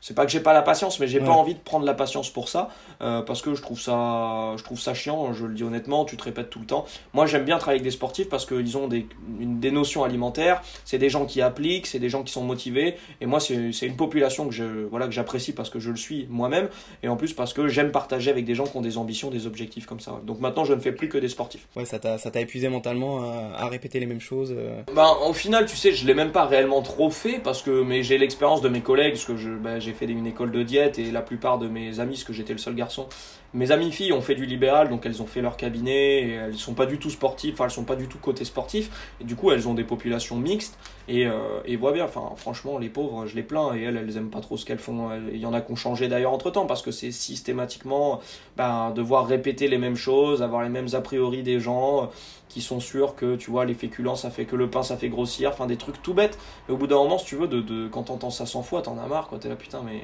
c'est 0.07 0.13
pas 0.13 0.25
que 0.25 0.31
j'ai 0.31 0.39
pas 0.39 0.53
la 0.53 0.61
patience, 0.61 1.01
mais 1.01 1.07
j'ai 1.09 1.19
pas 1.19 1.33
envie 1.33 1.53
de 1.53 1.59
prendre 1.59 1.85
la 1.85 1.93
patience 1.93 2.29
pour 2.29 2.47
ça, 2.47 2.69
euh, 3.01 3.21
parce 3.23 3.41
que 3.41 3.55
je 3.55 3.61
trouve 3.61 3.77
ça, 3.77 4.53
je 4.55 4.63
trouve 4.63 4.79
ça 4.79 4.93
chiant. 4.93 5.33
Je 5.33 5.45
le 5.45 5.53
dis 5.53 5.65
honnêtement, 5.65 6.05
tu 6.05 6.15
te 6.15 6.23
répètes 6.23 6.49
tout 6.49 6.59
le 6.59 6.65
temps. 6.65 6.85
Moi, 7.13 7.25
j'aime 7.25 7.43
bien 7.43 7.57
travailler 7.57 7.81
avec 7.81 7.83
des 7.83 7.91
sportifs 7.91 8.29
parce 8.29 8.45
qu'ils 8.45 8.77
ont 8.77 8.87
des, 8.87 9.05
des 9.27 9.69
notions 9.69 10.05
alimentaires. 10.05 10.61
C'est 10.85 10.97
des 10.97 11.09
gens 11.09 11.25
qui 11.25 11.41
appliquent, 11.41 11.87
c'est 11.87 11.99
des 11.99 12.07
gens 12.07 12.23
qui 12.23 12.31
sont 12.31 12.43
motivés. 12.43 12.95
Et 13.19 13.25
moi, 13.25 13.41
c'est 13.41 13.85
une 13.85 13.97
population 13.97 14.47
que 14.47 14.53
je, 14.53 14.63
voilà, 14.63 15.07
que 15.07 15.11
j'apprécie 15.11 15.51
parce 15.51 15.69
que 15.69 15.77
je 15.77 15.89
le 15.89 15.97
suis 15.97 16.25
moi-même, 16.29 16.69
et 17.03 17.09
en 17.09 17.17
plus 17.17 17.33
parce 17.33 17.51
que 17.51 17.67
j'aime 17.67 17.91
partager 17.91 18.31
avec 18.31 18.45
des 18.45 18.55
gens 18.55 18.63
qui 18.63 18.77
ont 18.77 18.81
des 18.81 18.97
ambitions, 18.97 19.29
des 19.29 19.45
objectifs 19.45 19.87
comme 19.87 19.99
ça. 19.99 20.21
Donc 20.23 20.39
maintenant, 20.39 20.63
je 20.63 20.73
ne 20.73 20.79
fais 20.79 20.93
plus 20.93 21.09
que 21.09 21.17
des 21.17 21.27
sportifs. 21.27 21.67
Ouais, 21.75 21.83
ça 21.83 21.99
t'a, 21.99 22.17
ça 22.17 22.31
t'a 22.31 22.39
épuisé 22.39 22.69
mentalement 22.69 23.23
à, 23.29 23.57
à, 23.57 23.67
répéter 23.67 23.99
les 23.99 24.05
mêmes 24.05 24.21
choses. 24.21 24.55
Ben, 24.95 25.09
au 25.27 25.33
final, 25.33 25.65
tu 25.65 25.75
sais, 25.75 25.91
je 25.91 26.07
l'ai 26.07 26.13
même 26.13 26.31
pas 26.31 26.45
réellement 26.45 26.81
trop 26.81 27.09
fait 27.09 27.39
parce 27.39 27.61
que, 27.61 27.83
mais 27.83 28.03
j'ai 28.03 28.17
l'expérience 28.17 28.61
de 28.61 28.69
mes 28.69 28.79
collègues, 28.79 29.15
parce 29.15 29.25
que 29.25 29.35
je, 29.35 29.49
ben, 29.49 29.81
j'ai 29.81 29.96
fait 29.97 30.05
une 30.05 30.27
école 30.27 30.51
de 30.51 30.63
diète 30.63 30.99
et 30.99 31.11
la 31.11 31.21
plupart 31.21 31.57
de 31.57 31.67
mes 31.67 31.99
amis, 31.99 32.13
parce 32.13 32.23
que 32.23 32.33
j'étais 32.33 32.53
le 32.53 32.59
seul 32.59 32.75
garçon, 32.75 33.07
mes 33.53 33.71
amies 33.71 33.91
filles 33.91 34.13
ont 34.13 34.21
fait 34.21 34.35
du 34.35 34.45
libéral, 34.45 34.89
donc 34.89 35.05
elles 35.05 35.21
ont 35.21 35.25
fait 35.25 35.41
leur 35.41 35.57
cabinet, 35.57 36.21
et 36.21 36.31
elles 36.31 36.55
sont 36.55 36.73
pas 36.73 36.85
du 36.85 36.97
tout 36.97 37.09
sportives, 37.09 37.53
enfin 37.53 37.65
elles 37.65 37.71
sont 37.71 37.85
pas 37.85 37.95
du 37.95 38.07
tout 38.07 38.17
côté 38.17 38.45
sportif, 38.45 38.89
et 39.21 39.23
du 39.23 39.35
coup 39.35 39.51
elles 39.51 39.67
ont 39.67 39.73
des 39.73 39.83
populations 39.83 40.37
mixtes, 40.37 40.77
et, 41.07 41.25
euh, 41.25 41.91
bien, 41.93 42.05
enfin 42.05 42.31
franchement 42.35 42.77
les 42.77 42.89
pauvres, 42.89 43.25
je 43.25 43.35
les 43.35 43.43
plains, 43.43 43.73
et 43.75 43.83
elles, 43.83 43.97
elles 43.97 44.17
aiment 44.17 44.29
pas 44.29 44.41
trop 44.41 44.57
ce 44.57 44.65
qu'elles 44.65 44.79
font. 44.79 45.09
Il 45.31 45.39
y 45.39 45.45
en 45.45 45.53
a 45.53 45.61
qui 45.61 45.71
ont 45.71 45.75
changé 45.75 46.07
d'ailleurs 46.07 46.33
entre 46.33 46.51
temps, 46.51 46.65
parce 46.65 46.81
que 46.81 46.91
c'est 46.91 47.11
systématiquement 47.11 48.19
ben, 48.57 48.91
devoir 48.91 49.27
répéter 49.27 49.67
les 49.67 49.77
mêmes 49.77 49.95
choses, 49.95 50.43
avoir 50.43 50.63
les 50.63 50.69
mêmes 50.69 50.89
a 50.93 51.01
priori 51.01 51.43
des 51.43 51.59
gens 51.59 52.09
qui 52.57 52.63
sont 52.63 52.79
sûrs 52.79 53.13
que 53.13 53.35
tu 53.35 53.51
vois 53.51 53.65
les 53.65 53.75
féculents 53.75 54.15
ça 54.15 54.31
fait 54.31 54.45
que 54.45 54.55
le 54.55 54.67
pain 54.67 54.81
ça 54.81 54.97
fait 54.97 55.09
grossir, 55.09 55.51
enfin 55.51 55.67
des 55.67 55.77
trucs 55.77 56.01
tout 56.01 56.15
bêtes, 56.15 56.39
et 56.67 56.71
au 56.71 56.77
bout 56.77 56.87
d'un 56.87 56.95
moment 56.95 57.19
si 57.19 57.25
tu 57.25 57.35
veux, 57.35 57.47
de, 57.47 57.61
de 57.61 57.87
quand 57.87 58.03
t'entends 58.03 58.31
ça 58.31 58.47
100 58.47 58.63
fois, 58.63 58.81
t'en 58.81 58.97
as 58.97 59.05
marre, 59.05 59.27
quoi, 59.27 59.37
t'es 59.37 59.47
là 59.47 59.55
putain 59.55 59.83
mais 59.85 60.01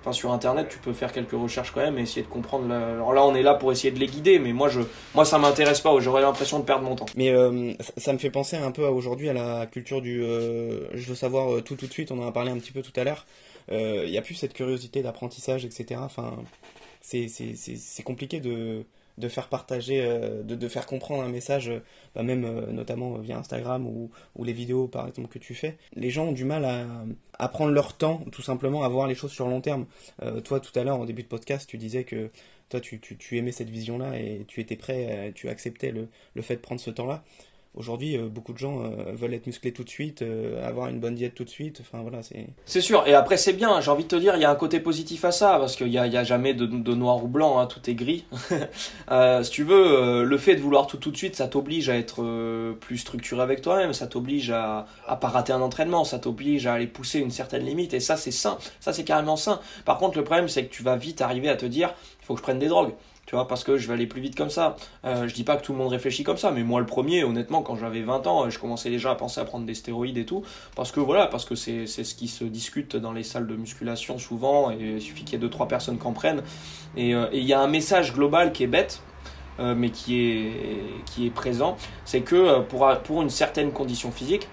enfin 0.00 0.12
sur 0.12 0.30
internet 0.30 0.68
tu 0.70 0.78
peux 0.78 0.92
faire 0.92 1.12
quelques 1.12 1.32
recherches 1.32 1.72
quand 1.72 1.80
même 1.80 1.98
et 1.98 2.02
essayer 2.02 2.22
de 2.22 2.28
comprendre 2.28 2.72
alors 2.72 3.12
là 3.12 3.24
on 3.24 3.34
est 3.34 3.42
là 3.42 3.54
pour 3.54 3.72
essayer 3.72 3.90
de 3.90 3.98
les 3.98 4.06
guider 4.06 4.38
mais 4.38 4.52
moi 4.52 4.68
je 4.68 4.82
moi 5.16 5.24
ça 5.24 5.38
m'intéresse 5.38 5.80
pas. 5.80 5.98
J'aurais 5.98 6.22
l'impression 6.22 6.60
de 6.60 6.64
perdre 6.64 6.84
mon 6.84 6.94
temps. 6.94 7.06
Mais 7.16 7.30
euh, 7.30 7.72
ça, 7.96 8.12
me 8.12 8.18
fait 8.18 8.30
penser 8.30 8.56
un 8.56 8.70
peu 8.70 8.86
aujourd'hui 8.86 9.28
à 9.28 9.32
la 9.32 9.66
culture 9.66 10.00
du 10.00 10.22
euh, 10.22 10.86
je 10.94 11.08
veux 11.08 11.16
savoir 11.16 11.54
euh, 11.54 11.60
tout 11.60 11.74
tout 11.74 11.88
de 11.88 11.92
suite. 11.92 12.12
On 12.12 12.22
en 12.22 12.28
a 12.28 12.32
parlé 12.32 12.52
un 12.52 12.58
petit 12.58 12.70
peu 12.70 12.82
tout 12.82 12.92
à 12.94 13.02
l'heure. 13.02 13.26
Il 13.72 14.10
n'y 14.10 14.18
a 14.18 14.22
plus 14.22 14.36
cette 14.36 14.52
curiosité 14.52 15.02
d'apprentissage 15.02 15.64
etc 15.64 16.00
enfin 16.04 16.34
c'est 17.00 18.02
compliqué 18.04 18.38
de 18.38 18.84
de 19.18 19.28
faire 19.28 19.48
partager, 19.48 20.00
euh, 20.02 20.42
de, 20.42 20.54
de, 20.54 20.68
faire 20.68 20.86
comprendre 20.86 21.22
un 21.22 21.28
message, 21.28 21.68
euh, 21.68 21.82
bah 22.14 22.22
même 22.22 22.44
euh, 22.44 22.72
notamment 22.72 23.18
via 23.18 23.38
Instagram 23.38 23.86
ou, 23.86 24.10
ou, 24.34 24.44
les 24.44 24.52
vidéos 24.52 24.88
par 24.88 25.06
exemple 25.06 25.28
que 25.28 25.38
tu 25.38 25.54
fais. 25.54 25.76
Les 25.94 26.10
gens 26.10 26.26
ont 26.26 26.32
du 26.32 26.44
mal 26.44 26.64
à, 26.64 26.86
à 27.38 27.48
prendre 27.48 27.72
leur 27.72 27.96
temps, 27.96 28.24
tout 28.32 28.42
simplement, 28.42 28.82
à 28.82 28.88
voir 28.88 29.06
les 29.06 29.14
choses 29.14 29.32
sur 29.32 29.46
long 29.48 29.60
terme. 29.60 29.86
toi, 30.44 30.60
tout 30.60 30.76
à 30.78 30.84
l'heure, 30.84 30.98
en 30.98 31.04
début 31.04 31.22
de 31.22 31.28
podcast, 31.28 31.68
tu 31.68 31.78
disais 31.78 32.04
que 32.04 32.30
toi, 32.68 32.80
tu, 32.80 33.00
tu, 33.00 33.16
tu 33.16 33.38
aimais 33.38 33.52
cette 33.52 33.70
vision-là 33.70 34.18
et 34.18 34.44
tu 34.48 34.60
étais 34.60 34.76
prêt, 34.76 35.32
tu 35.34 35.48
acceptais 35.48 35.92
le, 35.92 36.08
le 36.34 36.42
fait 36.42 36.56
de 36.56 36.60
prendre 36.60 36.80
ce 36.80 36.90
temps-là. 36.90 37.24
Aujourd'hui, 37.76 38.16
euh, 38.16 38.28
beaucoup 38.28 38.52
de 38.52 38.58
gens 38.58 38.84
euh, 38.84 39.12
veulent 39.14 39.34
être 39.34 39.46
musclés 39.46 39.72
tout 39.72 39.82
de 39.82 39.88
suite, 39.88 40.22
euh, 40.22 40.64
avoir 40.64 40.86
une 40.88 41.00
bonne 41.00 41.16
diète 41.16 41.34
tout 41.34 41.42
de 41.42 41.50
suite. 41.50 41.80
Enfin 41.80 42.02
voilà, 42.02 42.22
c'est. 42.22 42.46
C'est 42.66 42.80
sûr. 42.80 43.02
Et 43.08 43.14
après, 43.14 43.36
c'est 43.36 43.52
bien. 43.52 43.80
J'ai 43.80 43.90
envie 43.90 44.04
de 44.04 44.08
te 44.08 44.14
dire, 44.14 44.36
il 44.36 44.42
y 44.42 44.44
a 44.44 44.50
un 44.50 44.54
côté 44.54 44.78
positif 44.78 45.24
à 45.24 45.32
ça 45.32 45.58
parce 45.58 45.74
qu'il 45.74 45.88
n'y 45.88 45.98
a, 45.98 46.02
a, 46.02 46.24
jamais 46.24 46.54
de, 46.54 46.66
de, 46.66 46.94
noir 46.94 47.24
ou 47.24 47.26
blanc. 47.26 47.58
Hein, 47.58 47.66
tout 47.66 47.80
est 47.90 47.94
gris. 47.94 48.26
si 49.42 49.50
tu 49.50 49.64
veux, 49.64 50.22
le 50.22 50.38
fait 50.38 50.54
de 50.54 50.60
vouloir 50.60 50.86
tout 50.86 50.98
tout 50.98 51.10
de 51.10 51.16
suite, 51.16 51.34
ça 51.34 51.48
t'oblige 51.48 51.88
à 51.88 51.96
être 51.96 52.74
plus 52.78 52.98
structuré 52.98 53.42
avec 53.42 53.60
toi-même. 53.60 53.92
Ça 53.92 54.06
t'oblige 54.06 54.50
à 54.52 54.86
à 55.08 55.16
pas 55.16 55.28
rater 55.28 55.52
un 55.52 55.60
entraînement. 55.60 56.04
Ça 56.04 56.20
t'oblige 56.20 56.68
à 56.68 56.74
aller 56.74 56.86
pousser 56.86 57.18
une 57.18 57.32
certaine 57.32 57.64
limite. 57.64 57.92
Et 57.92 58.00
ça, 58.00 58.16
c'est 58.16 58.30
sain. 58.30 58.56
Ça, 58.78 58.92
c'est 58.92 59.04
carrément 59.04 59.36
sain. 59.36 59.60
Par 59.84 59.98
contre, 59.98 60.16
le 60.16 60.22
problème, 60.22 60.46
c'est 60.48 60.64
que 60.64 60.72
tu 60.72 60.84
vas 60.84 60.94
vite 60.94 61.22
arriver 61.22 61.48
à 61.48 61.56
te 61.56 61.66
dire, 61.66 61.92
il 62.22 62.24
faut 62.24 62.34
que 62.34 62.38
je 62.38 62.44
prenne 62.44 62.60
des 62.60 62.68
drogues 62.68 62.94
parce 63.42 63.64
que 63.64 63.76
je 63.76 63.88
vais 63.88 63.94
aller 63.94 64.06
plus 64.06 64.20
vite 64.20 64.36
comme 64.36 64.50
ça. 64.50 64.76
Euh, 65.04 65.26
je 65.28 65.34
dis 65.34 65.44
pas 65.44 65.56
que 65.56 65.62
tout 65.62 65.72
le 65.72 65.78
monde 65.78 65.88
réfléchit 65.88 66.22
comme 66.22 66.36
ça, 66.36 66.50
mais 66.50 66.62
moi 66.62 66.80
le 66.80 66.86
premier, 66.86 67.24
honnêtement, 67.24 67.62
quand 67.62 67.76
j'avais 67.76 68.02
20 68.02 68.26
ans, 68.26 68.48
je 68.50 68.58
commençais 68.58 68.90
déjà 68.90 69.10
à 69.10 69.14
penser 69.14 69.40
à 69.40 69.44
prendre 69.44 69.66
des 69.66 69.74
stéroïdes 69.74 70.18
et 70.18 70.24
tout, 70.24 70.42
parce 70.76 70.92
que 70.92 71.00
voilà, 71.00 71.26
parce 71.26 71.44
que 71.44 71.54
c'est 71.54 71.86
ce 71.86 72.14
qui 72.14 72.28
se 72.28 72.44
discute 72.44 72.96
dans 72.96 73.12
les 73.12 73.24
salles 73.24 73.46
de 73.46 73.56
musculation 73.56 74.18
souvent, 74.18 74.70
et 74.70 74.94
il 74.96 75.02
suffit 75.02 75.24
qu'il 75.24 75.40
y 75.40 75.44
ait 75.44 75.48
2-3 75.48 75.66
personnes 75.66 75.98
qui 75.98 76.06
en 76.06 76.12
prennent. 76.12 76.42
Euh, 76.96 77.28
et 77.32 77.38
il 77.38 77.44
y 77.44 77.52
a 77.52 77.60
un 77.60 77.68
message 77.68 78.12
global 78.12 78.52
qui 78.52 78.62
est 78.62 78.68
bête, 78.68 79.02
euh, 79.58 79.74
mais 79.76 79.90
qui 79.90 80.20
est, 80.20 81.30
présent, 81.34 81.76
c'est 82.04 82.20
que 82.20 82.60
pour 82.60 83.22
une 83.22 83.30
certaine 83.30 83.72
condition 83.72 84.10
physique, 84.10 84.48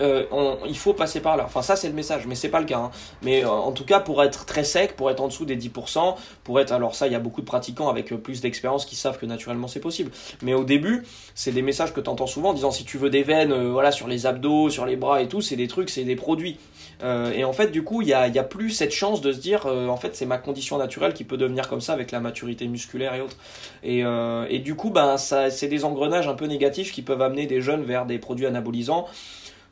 euh, 0.00 0.24
il 0.66 0.76
faut 0.76 0.92
passer 0.92 1.20
par 1.20 1.36
là. 1.36 1.44
Enfin, 1.46 1.62
ça, 1.62 1.76
c'est 1.76 1.88
le 1.88 1.94
message, 1.94 2.26
mais 2.26 2.34
c'est 2.34 2.48
pas 2.48 2.60
le 2.60 2.66
cas. 2.66 2.78
Hein. 2.78 2.90
Mais 3.22 3.44
euh, 3.44 3.48
en 3.48 3.72
tout 3.72 3.84
cas, 3.84 4.00
pour 4.00 4.22
être 4.22 4.44
très 4.44 4.64
sec, 4.64 4.96
pour 4.96 5.10
être 5.10 5.20
en 5.20 5.28
dessous 5.28 5.44
des 5.44 5.56
10%, 5.56 6.16
pour 6.42 6.60
être. 6.60 6.72
Alors, 6.72 6.94
ça, 6.94 7.06
il 7.06 7.12
y 7.12 7.16
a 7.16 7.20
beaucoup 7.20 7.40
de 7.40 7.46
pratiquants 7.46 7.88
avec 7.88 8.12
euh, 8.12 8.16
plus 8.16 8.40
d'expérience 8.40 8.86
qui 8.86 8.96
savent 8.96 9.18
que 9.18 9.26
naturellement 9.26 9.68
c'est 9.68 9.80
possible. 9.80 10.10
Mais 10.42 10.54
au 10.54 10.64
début, 10.64 11.04
c'est 11.34 11.52
des 11.52 11.62
messages 11.62 11.92
que 11.92 12.00
tu 12.00 12.10
entends 12.10 12.26
souvent 12.26 12.50
en 12.50 12.54
disant 12.54 12.70
si 12.70 12.84
tu 12.84 12.98
veux 12.98 13.10
des 13.10 13.22
veines 13.22 13.54
voilà, 13.68 13.92
sur 13.92 14.08
les 14.08 14.26
abdos, 14.26 14.70
sur 14.70 14.86
les 14.86 14.96
bras 14.96 15.22
et 15.22 15.28
tout, 15.28 15.40
c'est 15.40 15.56
des 15.56 15.68
trucs, 15.68 15.90
c'est 15.90 16.04
des 16.04 16.16
produits. 16.16 16.58
et 17.02 17.44
en 17.44 17.52
fait, 17.52 17.70
du 17.70 17.82
coup, 17.82 18.02
il 18.02 18.06
n'y 18.06 18.12
a, 18.12 18.28
y 18.28 18.38
a 18.38 18.44
plus 18.44 18.70
cette 18.70 18.92
chance 18.92 19.20
de 19.20 19.32
se 19.32 19.38
dire 19.38 19.66
en 19.66 19.96
fait, 19.96 20.16
c'est 20.16 20.26
ma 20.26 20.38
condition 20.38 20.78
naturelle 20.78 21.14
qui 21.14 21.24
peut 21.24 21.36
devenir 21.36 21.68
comme 21.68 21.80
ça 21.80 21.92
avec 21.92 22.10
la 22.10 22.20
maturité 22.20 22.66
musculaire 22.66 23.14
et 23.14 23.20
autres. 23.20 23.36
Et, 23.82 24.00
et 24.00 24.58
du 24.58 24.74
coup, 24.74 24.90
ben, 24.90 25.16
ça, 25.16 25.50
c'est 25.50 25.68
des 25.68 25.84
engrenages 25.84 26.28
un 26.28 26.34
peu 26.34 26.46
négatifs 26.46 26.92
qui 26.92 27.02
peuvent 27.02 27.22
amener 27.22 27.46
des 27.46 27.60
jeunes 27.60 27.84
vers 27.84 28.06
des 28.06 28.18
produits 28.18 28.46
anabolisants 28.46 29.06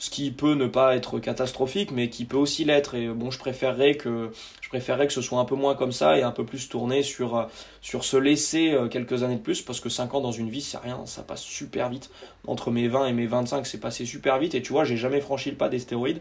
ce 0.03 0.11
qui 0.11 0.33
peut 0.33 0.55
ne 0.55 0.67
pas 0.67 0.97
être 0.97 1.21
catastrophique, 1.21 1.93
mais 1.93 2.11
qui 2.11 2.25
peut 2.25 2.37
aussi 2.37 2.65
l'être. 2.65 2.97
Et 2.97 3.07
bon, 3.07 3.31
je 3.31 3.39
préférerais 3.39 3.95
que 3.95 4.33
je 4.61 4.69
préférerais 4.69 5.07
que 5.07 5.13
ce 5.13 5.23
soit 5.23 5.39
un 5.39 5.45
peu 5.45 5.55
moins 5.55 5.77
comme 5.77 5.93
ça 5.93 6.19
et 6.19 6.23
un 6.23 6.33
peu 6.33 6.45
plus 6.45 6.69
tourné 6.69 7.05
sur 7.05 7.47
sur 7.83 8.03
se 8.03 8.17
laisser 8.17 8.73
euh, 8.73 8.89
quelques 8.89 9.23
années 9.23 9.37
de 9.37 9.41
plus, 9.41 9.63
parce 9.63 9.79
que 9.79 9.89
5 9.89 10.13
ans 10.15 10.21
dans 10.21 10.33
une 10.33 10.51
vie, 10.51 10.61
c'est 10.61 10.79
rien, 10.79 11.07
ça 11.07 11.23
passe 11.23 11.43
super 11.43 11.89
vite. 11.89 12.11
Entre 12.49 12.73
mes 12.73 12.89
20 12.89 13.07
et 13.07 13.13
mes 13.13 13.27
25, 13.27 13.65
c'est 13.65 13.79
passé 13.79 14.05
super 14.05 14.41
vite. 14.41 14.57
Et 14.57 14.63
tu 14.63 14.73
vois, 14.73 14.83
j'ai 14.83 14.97
jamais 14.97 15.21
franchi 15.21 15.51
le 15.51 15.57
pas 15.57 15.69
des 15.69 15.79
stéroïdes. 15.79 16.21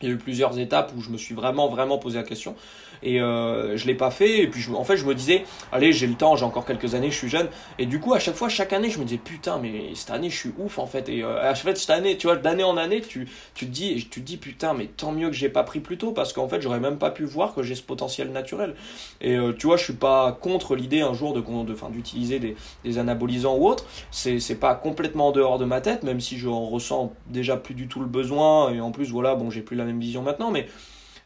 Il 0.00 0.08
y 0.08 0.10
a 0.10 0.14
eu 0.14 0.18
plusieurs 0.18 0.58
étapes 0.58 0.94
où 0.96 1.02
je 1.02 1.10
me 1.10 1.18
suis 1.18 1.34
vraiment, 1.34 1.68
vraiment 1.68 1.98
posé 1.98 2.16
la 2.16 2.24
question. 2.24 2.56
Et 3.02 3.20
euh, 3.20 3.76
je 3.76 3.86
l'ai 3.86 3.94
pas 3.94 4.10
fait. 4.10 4.42
Et 4.42 4.46
puis, 4.46 4.60
je, 4.60 4.72
en 4.72 4.84
fait, 4.84 4.96
je 4.96 5.04
me 5.04 5.14
disais, 5.14 5.44
allez, 5.72 5.92
j'ai 5.92 6.06
le 6.06 6.14
temps, 6.14 6.36
j'ai 6.36 6.44
encore 6.44 6.64
quelques 6.64 6.94
années, 6.94 7.10
je 7.10 7.16
suis 7.16 7.28
jeune. 7.28 7.48
Et 7.78 7.86
du 7.86 8.00
coup, 8.00 8.14
à 8.14 8.18
chaque 8.18 8.34
fois, 8.34 8.48
chaque 8.48 8.72
année, 8.72 8.90
je 8.90 8.98
me 8.98 9.04
disais, 9.04 9.18
putain, 9.18 9.58
mais 9.58 9.94
cette 9.94 10.10
année, 10.10 10.30
je 10.30 10.36
suis 10.36 10.52
ouf, 10.58 10.78
en 10.78 10.86
fait. 10.86 11.08
Et 11.08 11.22
euh, 11.22 11.42
chaque 11.54 11.62
fois, 11.62 11.74
cette 11.74 11.90
année, 11.90 12.16
tu 12.16 12.26
vois, 12.26 12.36
d'année 12.36 12.64
en 12.64 12.76
année, 12.76 13.00
tu, 13.00 13.28
tu 13.54 13.66
te 13.66 13.70
dis, 13.70 14.08
tu 14.10 14.20
te 14.20 14.26
dis, 14.26 14.36
putain, 14.36 14.74
mais 14.74 14.86
tant 14.86 15.12
mieux 15.12 15.28
que 15.28 15.34
j'ai 15.34 15.48
pas 15.48 15.64
pris 15.64 15.80
plus 15.80 15.98
tôt, 15.98 16.12
parce 16.12 16.32
qu'en 16.32 16.48
fait, 16.48 16.60
j'aurais 16.60 16.80
même 16.80 16.98
pas 16.98 17.10
pu 17.10 17.24
voir 17.24 17.54
que 17.54 17.62
j'ai 17.62 17.74
ce 17.74 17.82
potentiel 17.82 18.30
naturel. 18.30 18.74
Et 19.20 19.36
euh, 19.36 19.52
tu 19.52 19.66
vois, 19.66 19.76
je 19.76 19.84
suis 19.84 19.92
pas 19.92 20.32
contre 20.32 20.76
l'idée 20.76 21.00
un 21.00 21.14
jour 21.14 21.32
de, 21.32 21.40
de, 21.40 21.90
d'utiliser 21.90 22.38
des, 22.38 22.56
des 22.84 22.98
anabolisants 22.98 23.56
ou 23.56 23.68
autre. 23.68 23.84
C'est, 24.10 24.38
c'est 24.38 24.56
pas 24.56 24.74
complètement 24.74 25.28
en 25.28 25.32
dehors 25.32 25.58
de 25.58 25.64
ma 25.64 25.80
tête, 25.80 26.02
même 26.02 26.20
si 26.20 26.38
je 26.38 26.48
ressens 26.48 27.12
déjà 27.28 27.56
plus 27.56 27.74
du 27.74 27.88
tout 27.88 28.00
le 28.00 28.06
besoin. 28.06 28.72
Et 28.72 28.80
en 28.80 28.90
plus, 28.90 29.10
voilà, 29.10 29.34
bon, 29.34 29.50
j'ai 29.50 29.62
plus 29.62 29.76
la 29.76 29.84
même 29.84 30.00
vision 30.00 30.22
maintenant, 30.22 30.50
mais, 30.50 30.66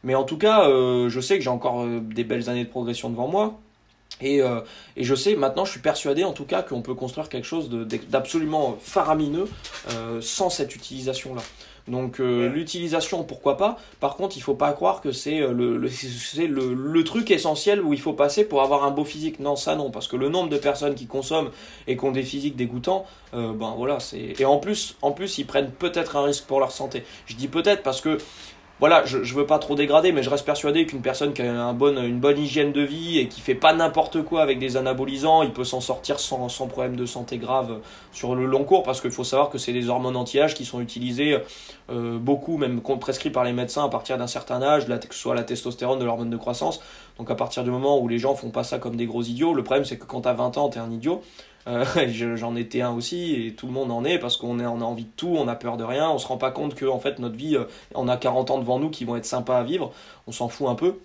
mais 0.03 0.15
en 0.15 0.23
tout 0.23 0.37
cas, 0.37 0.67
euh, 0.67 1.09
je 1.09 1.19
sais 1.19 1.37
que 1.37 1.43
j'ai 1.43 1.49
encore 1.49 1.81
euh, 1.81 1.99
des 2.01 2.23
belles 2.23 2.49
années 2.49 2.63
de 2.63 2.69
progression 2.69 3.09
devant 3.09 3.27
moi. 3.27 3.59
Et, 4.21 4.41
euh, 4.41 4.61
et, 4.95 5.03
je 5.03 5.13
sais, 5.13 5.35
maintenant, 5.35 5.65
je 5.65 5.71
suis 5.71 5.79
persuadé 5.79 6.23
en 6.23 6.33
tout 6.33 6.45
cas 6.45 6.63
qu'on 6.63 6.81
peut 6.81 6.95
construire 6.95 7.29
quelque 7.29 7.45
chose 7.45 7.69
d'absolument 7.69 8.77
faramineux 8.81 9.47
sans 10.21 10.49
cette 10.49 10.75
utilisation-là. 10.75 11.43
Donc 11.87 12.17
l'utilisation, 12.17 13.23
pourquoi 13.23 13.55
pas. 13.55 13.77
Par 13.99 14.15
contre, 14.17 14.35
il 14.35 14.41
faut 14.41 14.55
pas 14.55 14.73
croire 14.73 15.01
que 15.01 15.11
c'est 15.11 15.39
le, 15.39 15.77
le, 15.77 16.73
le, 16.73 17.03
truc 17.05 17.31
essentiel 17.31 17.79
où 17.79 17.93
il 17.93 18.01
faut 18.01 18.11
passer 18.11 18.43
pour 18.43 18.61
avoir 18.61 18.83
un 18.83 18.91
beau 18.91 19.05
physique. 19.05 19.39
Non, 19.39 19.55
ça 19.55 19.75
non, 19.75 19.89
parce 19.91 20.07
que 20.09 20.17
le 20.17 20.27
nombre 20.27 20.49
de 20.49 20.57
personnes 20.57 20.95
qui 20.95 21.05
consomment 21.05 21.51
et 21.87 21.95
qui 21.95 22.03
ont 22.03 22.11
des 22.11 22.23
physiques 22.23 22.55
dégoûtants, 22.57 23.05
ben 23.33 23.75
voilà, 23.77 23.99
c'est. 23.99 24.33
Et 24.39 24.45
en 24.45 24.57
plus, 24.57 24.97
en 25.01 25.11
plus, 25.11 25.37
ils 25.37 25.45
prennent 25.45 25.71
peut-être 25.71 26.17
un 26.17 26.23
risque 26.23 26.45
pour 26.45 26.59
leur 26.59 26.71
santé. 26.71 27.03
Je 27.27 27.35
dis 27.35 27.47
peut-être 27.47 27.83
parce 27.83 28.01
que 28.01 28.17
voilà, 28.79 29.05
je, 29.05 29.23
je 29.23 29.33
veux 29.33 29.45
pas 29.47 29.57
trop 29.57 29.73
dégrader, 29.75 30.11
mais 30.11 30.21
je 30.21 30.29
reste 30.29 30.45
persuadé 30.45 30.85
qu'une 30.85 31.01
personne 31.01 31.33
qui 31.33 31.41
a 31.41 31.45
une 31.45 32.19
bonne 32.19 32.37
hygiène 32.37 32.71
de 32.71 32.81
vie 32.81 33.17
et 33.17 33.27
qui 33.27 33.41
fait 33.41 33.55
pas 33.55 33.73
n'importe 33.73 34.21
quoi 34.21 34.43
avec 34.43 34.59
des 34.59 34.77
anabolisants, 34.77 35.41
il 35.41 35.51
peut 35.51 35.63
s'en 35.63 35.81
sortir 35.81 36.19
sans, 36.19 36.47
sans 36.47 36.67
problème 36.67 36.95
de 36.95 37.07
santé 37.07 37.39
grave 37.39 37.79
sur 38.11 38.35
le 38.35 38.45
long 38.45 38.63
cours, 38.63 38.83
parce 38.83 39.01
qu'il 39.01 39.11
faut 39.11 39.23
savoir 39.23 39.49
que 39.49 39.57
c'est 39.57 39.73
des 39.73 39.89
hormones 39.89 40.15
anti-âge 40.15 40.53
qui 40.53 40.63
sont 40.63 40.79
utilisées 40.79 41.39
euh, 41.89 42.19
beaucoup, 42.19 42.57
même 42.57 42.81
prescrits 42.81 43.31
par 43.31 43.43
les 43.43 43.53
médecins 43.53 43.83
à 43.83 43.89
partir 43.89 44.17
d'un 44.17 44.27
certain 44.27 44.61
âge, 44.61 44.85
que 44.85 45.15
ce 45.15 45.19
soit 45.19 45.33
la 45.33 45.43
testostérone 45.43 45.97
de 45.97 46.05
l'hormone 46.05 46.29
de 46.29 46.37
croissance. 46.37 46.79
Donc 47.17 47.31
à 47.31 47.35
partir 47.35 47.63
du 47.63 47.71
moment 47.71 47.99
où 47.99 48.07
les 48.07 48.19
gens 48.19 48.35
font 48.35 48.51
pas 48.51 48.63
ça 48.63 48.77
comme 48.77 48.95
des 48.95 49.07
gros 49.07 49.23
idiots, 49.23 49.55
le 49.55 49.63
problème 49.63 49.85
c'est 49.85 49.97
que 49.97 50.05
quand 50.05 50.21
tu 50.21 50.27
as 50.27 50.33
20 50.33 50.57
ans, 50.57 50.69
tu 50.69 50.77
es 50.77 50.81
un 50.81 50.91
idiot. 50.91 51.23
j'en 52.35 52.55
étais 52.55 52.81
un 52.81 52.91
aussi, 52.91 53.47
et 53.47 53.53
tout 53.53 53.67
le 53.67 53.73
monde 53.73 53.91
en 53.91 54.03
est, 54.05 54.19
parce 54.19 54.37
qu'on 54.37 54.59
on 54.59 54.81
a 54.81 54.85
envie 54.85 55.03
de 55.05 55.11
tout, 55.15 55.35
on 55.37 55.47
a 55.47 55.55
peur 55.55 55.77
de 55.77 55.83
rien, 55.83 56.09
on 56.09 56.17
se 56.17 56.27
rend 56.27 56.37
pas 56.37 56.51
compte 56.51 56.75
que 56.75 56.85
en 56.85 56.99
fait 56.99 57.19
notre 57.19 57.35
vie, 57.35 57.57
on 57.95 58.07
a 58.07 58.17
40 58.17 58.51
ans 58.51 58.57
devant 58.59 58.79
nous 58.79 58.89
qui 58.89 59.05
vont 59.05 59.15
être 59.15 59.25
sympas 59.25 59.59
à 59.59 59.63
vivre, 59.63 59.91
on 60.27 60.31
s'en 60.31 60.47
fout 60.47 60.67
un 60.67 60.75
peu. 60.75 60.99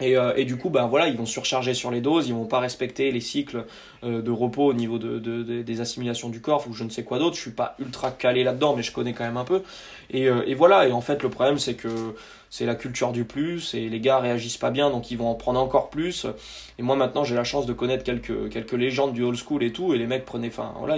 Et, 0.00 0.16
euh, 0.16 0.32
et, 0.36 0.44
du 0.44 0.56
coup, 0.56 0.70
ben 0.70 0.86
voilà, 0.86 1.08
ils 1.08 1.16
vont 1.16 1.26
surcharger 1.26 1.72
sur 1.72 1.92
les 1.92 2.00
doses, 2.00 2.26
ils 2.26 2.34
vont 2.34 2.46
pas 2.46 2.58
respecter 2.58 3.12
les 3.12 3.20
cycles 3.20 3.64
euh, 4.02 4.22
de 4.22 4.30
repos 4.32 4.64
au 4.64 4.74
niveau 4.74 4.98
de, 4.98 5.20
de, 5.20 5.62
des 5.62 5.80
assimilations 5.80 6.30
du 6.30 6.40
corps 6.40 6.66
ou 6.68 6.72
je 6.72 6.82
ne 6.82 6.90
sais 6.90 7.04
quoi 7.04 7.20
d'autre. 7.20 7.36
Je 7.36 7.42
suis 7.42 7.52
pas 7.52 7.76
ultra 7.78 8.10
calé 8.10 8.42
là-dedans, 8.42 8.74
mais 8.74 8.82
je 8.82 8.90
connais 8.90 9.12
quand 9.12 9.22
même 9.22 9.36
un 9.36 9.44
peu. 9.44 9.62
Et, 10.10 10.28
euh, 10.28 10.42
et 10.48 10.54
voilà. 10.54 10.88
Et 10.88 10.92
en 10.92 11.00
fait, 11.00 11.22
le 11.22 11.30
problème, 11.30 11.60
c'est 11.60 11.74
que 11.74 12.16
c'est 12.50 12.66
la 12.66 12.74
culture 12.74 13.12
du 13.12 13.24
plus 13.24 13.74
et 13.74 13.88
les 13.88 14.00
gars 14.00 14.18
réagissent 14.18 14.58
pas 14.58 14.70
bien, 14.70 14.90
donc 14.90 15.12
ils 15.12 15.18
vont 15.18 15.28
en 15.28 15.34
prendre 15.34 15.60
encore 15.60 15.90
plus. 15.90 16.26
Et 16.78 16.82
moi, 16.82 16.96
maintenant, 16.96 17.22
j'ai 17.22 17.36
la 17.36 17.44
chance 17.44 17.66
de 17.66 17.72
connaître 17.72 18.02
quelques 18.02 18.50
quelques 18.50 18.72
légendes 18.72 19.12
du 19.12 19.22
old 19.22 19.38
school 19.38 19.62
et 19.62 19.72
tout. 19.72 19.94
Et 19.94 19.98
les 19.98 20.06
mecs 20.08 20.24
prenaient, 20.24 20.48
enfin 20.48 20.74
voilà, 20.78 20.96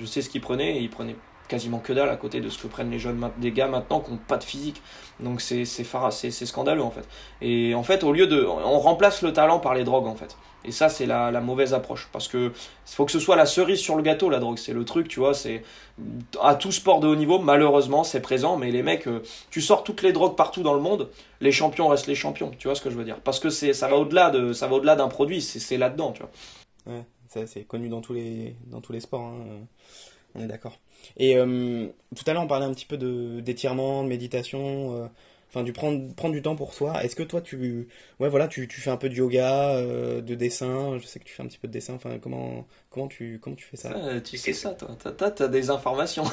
je 0.00 0.06
sais 0.06 0.22
ce 0.22 0.30
qu'ils 0.30 0.40
prenaient 0.40 0.78
et 0.78 0.80
ils 0.80 0.90
prenaient 0.90 1.16
quasiment 1.48 1.78
que 1.78 1.92
dalle 1.92 2.10
à 2.10 2.16
côté 2.16 2.40
de 2.40 2.48
ce 2.48 2.58
que 2.58 2.68
prennent 2.68 2.90
les 2.90 2.98
jeunes 2.98 3.30
des 3.38 3.50
gars 3.50 3.66
maintenant 3.66 4.00
qui 4.00 4.12
n'ont 4.12 4.18
pas 4.18 4.36
de 4.36 4.44
physique. 4.44 4.82
Donc 5.20 5.40
c'est 5.40 5.64
c'est 5.64 6.46
scandaleux 6.46 6.82
en 6.82 6.90
fait. 6.90 7.08
Et 7.40 7.74
en 7.74 7.82
fait, 7.82 8.04
au 8.04 8.12
lieu 8.12 8.26
de 8.26 8.44
on 8.44 8.78
remplace 8.78 9.22
le 9.22 9.32
talent 9.32 9.58
par 9.58 9.74
les 9.74 9.84
drogues 9.84 10.06
en 10.06 10.14
fait. 10.14 10.36
Et 10.64 10.72
ça 10.72 10.88
c'est 10.88 11.06
la, 11.06 11.30
la, 11.30 11.40
mauvaise 11.40 11.72
approche 11.72 12.08
parce 12.12 12.26
que 12.28 12.52
faut 12.84 13.04
que 13.04 13.12
ce 13.12 13.20
soit 13.20 13.36
la 13.36 13.46
cerise 13.46 13.78
sur 13.78 13.94
le 13.96 14.02
gâteau 14.02 14.28
la 14.28 14.40
drogue, 14.40 14.58
c'est 14.58 14.72
le 14.72 14.84
truc, 14.84 15.08
tu 15.08 15.20
vois, 15.20 15.32
c'est 15.32 15.62
à 16.42 16.56
tout 16.56 16.72
sport 16.72 16.98
de 16.98 17.06
haut 17.06 17.14
niveau, 17.14 17.38
malheureusement, 17.38 18.02
c'est 18.02 18.20
présent 18.20 18.56
mais 18.56 18.72
les 18.72 18.82
mecs 18.82 19.06
euh, 19.06 19.22
tu 19.50 19.60
sors 19.60 19.84
toutes 19.84 20.02
les 20.02 20.12
drogues 20.12 20.36
partout 20.36 20.62
dans 20.62 20.74
le 20.74 20.80
monde, 20.80 21.10
les 21.40 21.52
champions 21.52 21.86
restent 21.88 22.08
les 22.08 22.16
champions, 22.16 22.50
tu 22.58 22.66
vois 22.66 22.74
ce 22.74 22.82
que 22.82 22.90
je 22.90 22.96
veux 22.96 23.04
dire? 23.04 23.20
Parce 23.20 23.38
que 23.38 23.50
c'est 23.50 23.72
ça 23.72 23.88
va 23.88 23.96
au-delà 23.96 24.30
de 24.30 24.52
ça 24.52 24.66
va 24.66 24.74
au-delà 24.74 24.96
d'un 24.96 25.08
produit, 25.08 25.40
c'est 25.40 25.78
là-dedans, 25.78 26.12
tu 26.12 26.22
vois. 26.22 26.94
Ouais, 26.94 27.04
ça 27.28 27.46
c'est 27.46 27.62
connu 27.62 27.88
dans 27.88 28.00
tous 28.00 28.14
les 28.14 28.56
dans 28.66 28.80
tous 28.80 28.92
les 28.92 29.00
sports 29.00 29.22
hein. 29.22 29.60
On 30.34 30.40
est 30.40 30.46
d'accord. 30.46 30.78
Et 31.16 31.36
euh, 31.36 31.88
tout 32.14 32.24
à 32.26 32.32
l'heure, 32.32 32.42
on 32.42 32.46
parlait 32.46 32.66
un 32.66 32.74
petit 32.74 32.86
peu 32.86 32.96
d'étirement, 33.42 34.02
de, 34.02 34.08
méditation, 34.08 34.94
euh, 34.94 35.06
enfin 35.48 35.62
du 35.62 35.72
prendre, 35.72 36.14
prendre 36.14 36.34
du 36.34 36.42
temps 36.42 36.56
pour 36.56 36.74
soi. 36.74 37.02
Est-ce 37.02 37.16
que 37.16 37.22
toi, 37.22 37.40
tu, 37.40 37.88
ouais, 38.20 38.28
voilà, 38.28 38.48
tu, 38.48 38.68
tu 38.68 38.80
fais 38.80 38.90
un 38.90 38.96
peu 38.96 39.08
de 39.08 39.14
yoga, 39.14 39.70
euh, 39.76 40.20
de 40.20 40.34
dessin? 40.34 40.98
Je 40.98 41.06
sais 41.06 41.18
que 41.18 41.24
tu 41.24 41.32
fais 41.32 41.42
un 41.42 41.46
petit 41.46 41.58
peu 41.58 41.68
de 41.68 41.72
dessin. 41.72 41.94
Enfin, 41.94 42.18
comment, 42.20 42.66
comment 42.90 43.08
tu, 43.08 43.38
comment 43.42 43.56
tu 43.56 43.64
fais 43.64 43.76
ça, 43.76 43.90
Tu 44.24 44.36
sais 44.38 44.52
ça, 44.52 44.70
toi. 44.70 44.90
T'as, 45.16 45.44
as 45.44 45.48
des 45.48 45.70
informations. 45.70 46.24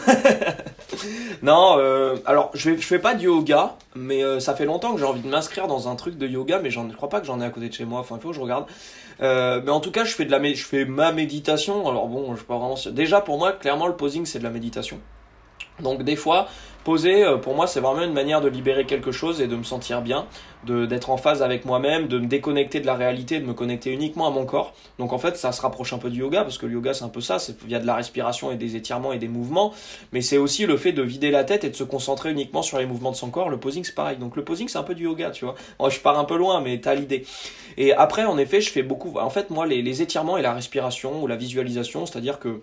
non, 1.41 1.77
alors 2.25 2.51
je 2.53 2.75
je 2.75 2.85
fais 2.85 2.99
pas 2.99 3.15
de 3.15 3.23
yoga, 3.23 3.75
mais 3.95 4.21
ça 4.39 4.55
fait 4.55 4.65
longtemps 4.65 4.93
que 4.93 4.99
j'ai 4.99 5.05
envie 5.05 5.21
de 5.21 5.27
m'inscrire 5.27 5.67
dans 5.67 5.87
un 5.87 5.95
truc 5.95 6.17
de 6.17 6.27
yoga, 6.27 6.59
mais 6.59 6.69
je 6.69 6.79
ne 6.79 6.93
crois 6.93 7.09
pas 7.09 7.19
que 7.19 7.25
j'en 7.27 7.41
ai 7.41 7.45
à 7.45 7.49
côté 7.49 7.69
de 7.69 7.73
chez 7.73 7.85
moi. 7.85 7.99
Enfin, 7.99 8.15
il 8.17 8.21
faut 8.21 8.29
que 8.29 8.35
je 8.35 8.41
regarde. 8.41 8.65
Euh, 9.21 9.61
mais 9.63 9.71
en 9.71 9.79
tout 9.79 9.91
cas, 9.91 10.03
je 10.03 10.13
fais 10.13 10.25
de 10.25 10.31
la, 10.31 10.43
je 10.43 10.63
fais 10.63 10.85
ma 10.85 11.11
méditation. 11.11 11.87
Alors 11.87 12.07
bon, 12.07 12.35
je 12.35 12.43
pas 12.43 12.57
vraiment. 12.57 12.75
Déjà 12.91 13.21
pour 13.21 13.37
moi, 13.37 13.53
clairement, 13.53 13.87
le 13.87 13.95
posing 13.95 14.25
c'est 14.25 14.39
de 14.39 14.43
la 14.43 14.49
méditation. 14.49 14.99
Donc 15.81 16.03
des 16.03 16.15
fois, 16.15 16.47
poser, 16.85 17.25
euh, 17.25 17.37
pour 17.37 17.55
moi, 17.55 17.67
c'est 17.67 17.81
vraiment 17.81 18.03
une 18.03 18.13
manière 18.13 18.39
de 18.39 18.47
libérer 18.47 18.85
quelque 18.85 19.11
chose 19.11 19.41
et 19.41 19.47
de 19.47 19.55
me 19.55 19.63
sentir 19.63 20.01
bien, 20.01 20.27
d'être 20.65 21.09
en 21.09 21.17
phase 21.17 21.43
avec 21.43 21.65
moi-même, 21.65 22.07
de 22.07 22.17
me 22.17 22.27
déconnecter 22.27 22.79
de 22.79 22.85
la 22.85 22.95
réalité, 22.95 23.39
de 23.39 23.45
me 23.45 23.53
connecter 23.53 23.91
uniquement 23.91 24.27
à 24.27 24.29
mon 24.29 24.45
corps. 24.45 24.73
Donc 24.97 25.11
en 25.11 25.17
fait, 25.17 25.35
ça 25.35 25.51
se 25.51 25.61
rapproche 25.61 25.93
un 25.93 25.97
peu 25.97 26.09
du 26.09 26.19
yoga 26.21 26.43
parce 26.43 26.57
que 26.57 26.65
le 26.65 26.73
yoga 26.73 26.93
c'est 26.93 27.03
un 27.03 27.09
peu 27.09 27.21
ça, 27.21 27.39
c'est 27.39 27.61
via 27.63 27.79
de 27.79 27.85
la 27.85 27.95
respiration 27.95 28.51
et 28.51 28.55
des 28.55 28.75
étirements 28.75 29.13
et 29.13 29.19
des 29.19 29.27
mouvements, 29.27 29.73
mais 30.11 30.21
c'est 30.21 30.37
aussi 30.37 30.65
le 30.65 30.77
fait 30.77 30.91
de 30.91 31.01
vider 31.01 31.29
la 31.29 31.43
tête 31.43 31.63
et 31.65 31.69
de 31.69 31.75
se 31.75 31.83
concentrer 31.83 32.31
uniquement 32.31 32.61
sur 32.61 32.77
les 32.77 32.85
mouvements 32.85 33.11
de 33.11 33.17
son 33.17 33.29
corps. 33.29 33.49
Le 33.49 33.59
posing 33.59 33.83
c'est 33.83 33.95
pareil. 33.95 34.17
Donc 34.17 34.35
le 34.35 34.43
posing 34.43 34.67
c'est 34.67 34.77
un 34.77 34.83
peu 34.83 34.95
du 34.95 35.03
yoga, 35.03 35.31
tu 35.31 35.45
vois. 35.45 35.55
je 35.89 35.99
pars 35.99 36.17
un 36.17 36.25
peu 36.25 36.37
loin, 36.37 36.61
mais 36.61 36.79
t'as 36.79 36.95
l'idée. 36.95 37.25
Et 37.77 37.93
après, 37.93 38.23
en 38.23 38.37
effet, 38.37 38.61
je 38.61 38.71
fais 38.71 38.83
beaucoup. 38.83 39.19
En 39.19 39.29
fait, 39.29 39.49
moi, 39.49 39.65
les, 39.65 39.81
les 39.81 40.01
étirements 40.01 40.37
et 40.37 40.41
la 40.41 40.53
respiration 40.53 41.21
ou 41.21 41.27
la 41.27 41.35
visualisation, 41.35 42.05
c'est-à-dire 42.05 42.39
que 42.39 42.61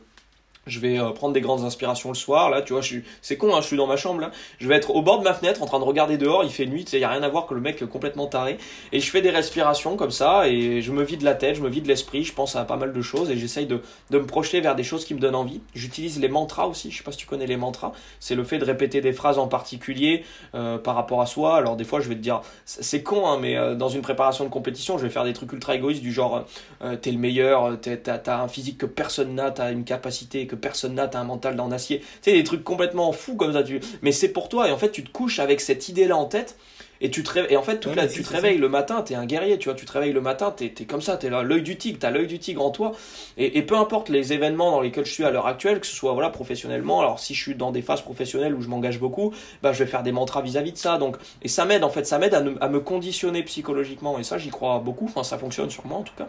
je 0.66 0.78
vais 0.78 0.98
euh, 0.98 1.10
prendre 1.10 1.34
des 1.34 1.40
grandes 1.40 1.64
inspirations 1.64 2.08
le 2.10 2.14
soir 2.14 2.48
là 2.48 2.62
tu 2.62 2.72
vois 2.72 2.82
je 2.82 2.86
suis 2.86 3.04
c'est 3.20 3.36
con 3.36 3.54
hein, 3.54 3.60
je 3.60 3.66
suis 3.66 3.76
dans 3.76 3.86
ma 3.86 3.96
chambre 3.96 4.20
là. 4.20 4.30
Je 4.58 4.68
vais 4.68 4.76
être 4.76 4.94
au 4.94 5.02
bord 5.02 5.18
de 5.18 5.24
ma 5.24 5.34
fenêtre 5.34 5.62
en 5.62 5.66
train 5.66 5.80
de 5.80 5.84
regarder 5.84 6.18
dehors 6.18 6.44
il 6.44 6.50
fait 6.50 6.66
nuit 6.66 6.84
tu 6.84 6.92
sais 6.92 7.00
y 7.00 7.04
a 7.04 7.08
rien 7.08 7.22
à 7.22 7.28
voir 7.28 7.46
que 7.46 7.54
le 7.54 7.60
mec 7.60 7.82
est 7.82 7.88
complètement 7.88 8.26
taré. 8.26 8.58
Et 8.92 9.00
je 9.00 9.10
fais 9.10 9.22
des 9.22 9.30
respirations 9.30 9.96
comme 9.96 10.10
ça 10.10 10.48
et 10.48 10.80
je 10.80 10.92
me 10.92 11.02
vide 11.02 11.22
la 11.22 11.34
tête 11.34 11.56
je 11.56 11.62
me 11.62 11.68
vide 11.68 11.86
l'esprit 11.86 12.22
je 12.22 12.32
pense 12.32 12.54
à 12.54 12.64
pas 12.64 12.76
mal 12.76 12.92
de 12.92 13.02
choses 13.02 13.30
et 13.30 13.36
j'essaye 13.36 13.66
de, 13.66 13.82
de 14.10 14.18
me 14.18 14.26
projeter 14.26 14.60
vers 14.60 14.76
des 14.76 14.84
choses 14.84 15.04
qui 15.04 15.14
me 15.14 15.20
donnent 15.20 15.34
envie. 15.34 15.60
J'utilise 15.74 16.20
les 16.20 16.28
mantras 16.28 16.66
aussi 16.66 16.90
je 16.90 16.98
sais 16.98 17.04
pas 17.04 17.12
si 17.12 17.18
tu 17.18 17.26
connais 17.26 17.46
les 17.46 17.56
mantras. 17.56 17.92
C'est 18.20 18.36
le 18.36 18.44
fait 18.44 18.58
de 18.58 18.64
répéter 18.64 19.00
des 19.00 19.12
phrases 19.12 19.38
en 19.38 19.48
particulier 19.48 20.24
euh, 20.54 20.78
par 20.78 20.94
rapport 20.94 21.20
à 21.20 21.26
soi. 21.26 21.56
Alors 21.56 21.76
des 21.76 21.84
fois 21.84 22.00
je 22.00 22.08
vais 22.08 22.14
te 22.14 22.20
dire 22.20 22.40
c'est 22.66 23.02
con 23.02 23.26
hein, 23.26 23.38
mais 23.40 23.56
euh, 23.56 23.74
dans 23.74 23.88
une 23.88 24.02
préparation 24.02 24.44
de 24.44 24.50
compétition 24.50 24.96
je 24.96 25.02
vais 25.02 25.10
faire 25.10 25.24
des 25.24 25.32
trucs 25.32 25.52
ultra 25.52 25.74
égoïstes 25.74 26.02
du 26.02 26.12
genre 26.12 26.44
t'es 27.00 27.10
le 27.10 27.18
meilleur 27.18 27.78
t'as 27.80 28.40
un 28.40 28.48
physique 28.48 28.78
que 28.78 28.86
personne 28.86 29.34
n'a 29.34 29.50
t'as 29.50 29.72
une 29.72 29.84
capacité 29.84 30.46
que 30.52 30.56
personne 30.56 30.94
n'a, 30.94 31.08
t'as 31.08 31.18
un 31.18 31.24
mental 31.24 31.56
d'en 31.56 31.70
acier. 31.70 32.00
Tu 32.00 32.06
sais, 32.22 32.32
des 32.32 32.44
trucs 32.44 32.62
complètement 32.62 33.10
fous 33.12 33.36
comme 33.36 33.54
ça. 33.54 33.62
Tu... 33.62 33.80
Mais 34.02 34.12
c'est 34.12 34.28
pour 34.28 34.48
toi, 34.48 34.68
et 34.68 34.72
en 34.72 34.76
fait, 34.76 34.92
tu 34.92 35.02
te 35.02 35.10
couches 35.10 35.38
avec 35.38 35.60
cette 35.60 35.88
idée-là 35.88 36.16
en 36.16 36.26
tête. 36.26 36.56
Et 37.04 37.10
tu 37.10 37.24
te, 37.24 37.36
et 37.50 37.56
en 37.56 37.62
fait, 37.62 37.80
toute 37.80 37.98
tu 38.12 38.22
te 38.22 38.32
réveilles 38.32 38.58
le 38.58 38.68
matin, 38.68 39.02
t'es 39.02 39.16
un 39.16 39.26
guerrier, 39.26 39.58
tu 39.58 39.68
vois, 39.68 39.74
tu 39.76 39.84
te 39.84 39.90
réveilles 39.90 40.12
le 40.12 40.20
matin, 40.20 40.54
t'es 40.56 40.66
es 40.66 40.84
comme 40.84 41.00
ça, 41.00 41.16
t'es 41.16 41.30
là, 41.30 41.42
l'œil 41.42 41.62
du 41.62 41.76
tigre, 41.76 41.98
t'as 41.98 42.10
l'œil 42.10 42.28
du 42.28 42.38
tigre 42.38 42.64
en 42.64 42.70
toi. 42.70 42.92
Et, 43.36 43.60
peu 43.62 43.76
importe 43.76 44.08
les 44.08 44.32
événements 44.32 44.70
dans 44.70 44.80
lesquels 44.80 45.04
je 45.04 45.12
suis 45.12 45.24
à 45.24 45.32
l'heure 45.32 45.48
actuelle, 45.48 45.80
que 45.80 45.86
ce 45.86 45.96
soit 45.96 46.12
voilà 46.12 46.30
professionnellement, 46.30 47.00
alors 47.00 47.18
si 47.18 47.34
je 47.34 47.42
suis 47.42 47.56
dans 47.56 47.72
des 47.72 47.82
phases 47.82 48.02
professionnelles 48.02 48.54
où 48.54 48.60
je 48.60 48.68
m'engage 48.68 49.00
beaucoup, 49.00 49.34
bah 49.64 49.72
je 49.72 49.82
vais 49.82 49.90
faire 49.90 50.04
des 50.04 50.12
mantras 50.12 50.42
vis-à-vis 50.42 50.70
de 50.70 50.78
ça. 50.78 50.96
Donc, 50.96 51.16
et 51.42 51.48
ça 51.48 51.64
m'aide 51.64 51.82
en 51.82 51.90
fait, 51.90 52.04
ça 52.04 52.20
m'aide 52.20 52.34
à, 52.34 52.44
à, 52.60 52.68
me 52.68 52.78
conditionner 52.78 53.42
psychologiquement. 53.42 54.20
Et 54.20 54.22
ça, 54.22 54.38
j'y 54.38 54.50
crois 54.50 54.78
beaucoup. 54.78 55.06
Enfin, 55.06 55.24
ça 55.24 55.38
fonctionne 55.38 55.70
sur 55.70 55.84
moi 55.86 55.98
en 55.98 56.02
tout 56.02 56.14
cas. 56.16 56.28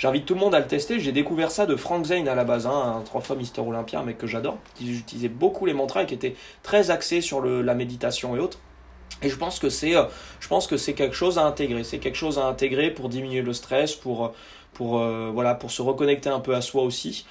J'invite 0.00 0.24
tout 0.24 0.32
le 0.32 0.40
monde 0.40 0.54
à 0.54 0.60
le 0.60 0.66
tester. 0.66 0.98
J'ai 0.98 1.12
découvert 1.12 1.50
ça 1.50 1.66
de 1.66 1.76
Frank 1.76 2.06
Zane 2.06 2.26
à 2.26 2.34
la 2.34 2.44
base, 2.44 2.66
hein, 2.66 2.96
un 2.96 3.02
trois 3.02 3.20
fois 3.20 3.36
Mister 3.36 3.60
Olympia, 3.60 4.00
un 4.00 4.02
mec 4.02 4.16
que 4.16 4.26
j'adore, 4.26 4.56
qui 4.74 4.90
utilisait 4.90 5.28
beaucoup 5.28 5.66
les 5.66 5.74
mantras 5.74 6.04
et 6.04 6.06
qui 6.06 6.14
était 6.14 6.36
très 6.62 6.90
axé 6.90 7.20
sur 7.20 7.44
la 7.44 7.74
méditation 7.74 8.34
et 8.34 8.38
autres. 8.38 8.58
Et 9.22 9.28
je 9.28 9.36
pense 9.36 9.58
que 9.58 9.68
c'est, 9.68 9.94
euh, 9.94 10.04
que 10.40 10.92
quelque 10.92 11.14
chose 11.14 11.36
à 11.36 11.44
intégrer. 11.44 11.84
C'est 11.84 11.98
quelque 11.98 12.14
chose 12.14 12.38
à 12.38 12.46
intégrer 12.46 12.90
pour 12.90 13.10
diminuer 13.10 13.42
le 13.42 13.52
stress, 13.52 13.94
pour, 13.94 14.24
euh, 14.24 14.28
pour, 14.72 15.00
euh, 15.00 15.30
voilà, 15.34 15.54
pour 15.54 15.70
se 15.70 15.82
reconnecter 15.82 16.30
un 16.30 16.40
peu 16.40 16.54
à 16.54 16.62
soi 16.62 16.82
aussi. 16.82 17.26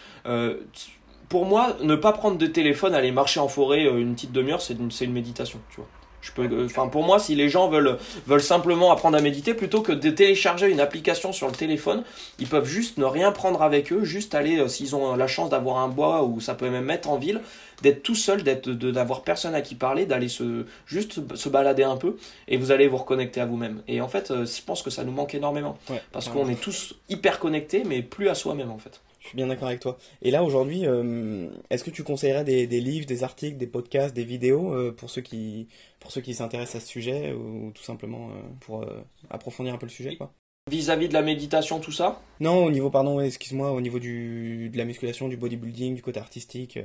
pour 1.27 1.45
moi, 1.45 1.75
ne 1.81 1.95
pas 1.95 2.11
prendre 2.11 2.37
de 2.37 2.47
téléphone, 2.47 2.93
aller 2.93 3.11
marcher 3.11 3.39
en 3.39 3.47
forêt 3.47 3.83
une 3.83 4.13
petite 4.13 4.31
demi-heure, 4.31 4.61
c'est 4.61 4.73
une, 4.73 4.91
une 5.01 5.13
méditation, 5.13 5.59
tu 5.71 5.77
vois. 5.77 5.87
Je 6.21 6.31
peux, 6.31 6.43
euh, 6.43 6.65
enfin, 6.65 6.87
pour 6.87 7.03
moi, 7.03 7.19
si 7.19 7.35
les 7.35 7.49
gens 7.49 7.69
veulent, 7.69 7.97
veulent 8.27 8.41
simplement 8.41 8.91
apprendre 8.91 9.17
à 9.17 9.21
méditer, 9.21 9.53
plutôt 9.53 9.81
que 9.81 9.91
de 9.91 10.09
télécharger 10.09 10.69
une 10.69 10.79
application 10.79 11.31
sur 11.31 11.47
le 11.47 11.53
téléphone, 11.53 12.03
ils 12.39 12.47
peuvent 12.47 12.67
juste 12.67 12.97
ne 12.97 13.05
rien 13.05 13.31
prendre 13.31 13.61
avec 13.61 13.91
eux, 13.91 14.03
juste 14.03 14.35
aller, 14.35 14.59
euh, 14.59 14.67
s'ils 14.67 14.95
ont 14.95 15.15
la 15.15 15.27
chance 15.27 15.49
d'avoir 15.49 15.77
un 15.77 15.87
bois 15.87 16.23
ou 16.23 16.41
ça 16.41 16.55
peut 16.55 16.69
même 16.69 16.85
mettre 16.85 17.09
en 17.09 17.17
ville, 17.17 17.41
d'être 17.81 18.03
tout 18.03 18.15
seul, 18.15 18.43
d'être, 18.43 18.69
d'avoir 18.69 19.21
personne 19.21 19.55
à 19.55 19.61
qui 19.61 19.75
parler, 19.75 20.05
d'aller 20.05 20.27
se, 20.27 20.65
juste 20.85 21.35
se 21.35 21.49
balader 21.49 21.83
un 21.83 21.97
peu 21.97 22.17
et 22.47 22.57
vous 22.57 22.71
allez 22.71 22.87
vous 22.87 22.97
reconnecter 22.97 23.41
à 23.41 23.45
vous-même. 23.45 23.81
Et 23.87 24.01
en 24.01 24.07
fait, 24.07 24.31
euh, 24.31 24.45
je 24.45 24.61
pense 24.61 24.81
que 24.81 24.89
ça 24.89 25.03
nous 25.03 25.11
manque 25.11 25.35
énormément. 25.35 25.77
parce 26.11 26.29
qu'on 26.29 26.49
est 26.49 26.59
tous 26.59 26.95
hyper 27.07 27.39
connectés, 27.39 27.83
mais 27.85 28.01
plus 28.01 28.29
à 28.29 28.35
soi-même 28.35 28.71
en 28.71 28.77
fait. 28.77 29.01
Je 29.29 29.33
suis 29.33 29.37
bien 29.37 29.45
d'accord 29.45 29.67
avec 29.67 29.79
toi. 29.79 29.99
Et 30.23 30.31
là, 30.31 30.43
aujourd'hui, 30.43 30.87
euh, 30.87 31.51
est-ce 31.69 31.83
que 31.83 31.91
tu 31.91 32.03
conseillerais 32.03 32.43
des, 32.43 32.65
des, 32.65 32.81
livres, 32.81 33.05
des 33.05 33.23
articles, 33.23 33.57
des 33.57 33.67
podcasts, 33.67 34.15
des 34.15 34.23
vidéos 34.23 34.73
euh, 34.73 34.91
pour 34.91 35.11
ceux 35.11 35.21
qui, 35.21 35.67
pour 35.99 36.11
ceux 36.11 36.21
qui 36.21 36.33
s'intéressent 36.33 36.81
à 36.81 36.83
ce 36.83 36.87
sujet 36.91 37.33
ou, 37.33 37.71
tout 37.71 37.83
simplement 37.83 38.31
euh, 38.31 38.41
pour 38.59 38.83
approfondir 39.29 39.75
un 39.75 39.77
peu 39.77 39.85
le 39.85 39.91
sujet 39.91 40.15
quoi? 40.17 40.33
Vis-à-vis 40.69 41.09
de 41.09 41.13
la 41.13 41.21
méditation, 41.21 41.79
tout 41.79 41.91
ça? 41.91 42.21
Non, 42.39 42.63
au 42.63 42.71
niveau, 42.71 42.89
pardon, 42.89 43.19
excuse-moi, 43.19 43.71
au 43.71 43.81
niveau 43.81 43.99
du, 43.99 44.69
de 44.69 44.77
la 44.77 44.85
musculation, 44.85 45.27
du 45.27 45.35
bodybuilding, 45.35 45.95
du 45.95 46.01
côté 46.01 46.19
artistique. 46.19 46.79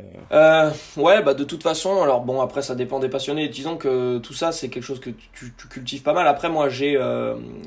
ouais, 0.96 1.22
bah 1.22 1.34
de 1.34 1.44
toute 1.44 1.62
façon, 1.62 2.02
alors 2.02 2.22
bon, 2.22 2.40
après 2.40 2.62
ça 2.62 2.74
dépend 2.74 2.98
des 2.98 3.08
passionnés. 3.08 3.48
Disons 3.48 3.76
que 3.76 4.18
tout 4.18 4.32
ça, 4.32 4.50
c'est 4.50 4.68
quelque 4.68 4.82
chose 4.82 4.98
que 4.98 5.10
tu, 5.10 5.54
tu, 5.56 5.68
cultives 5.68 6.02
pas 6.02 6.12
mal. 6.12 6.26
Après, 6.26 6.48
moi, 6.48 6.68
j'ai 6.68 6.98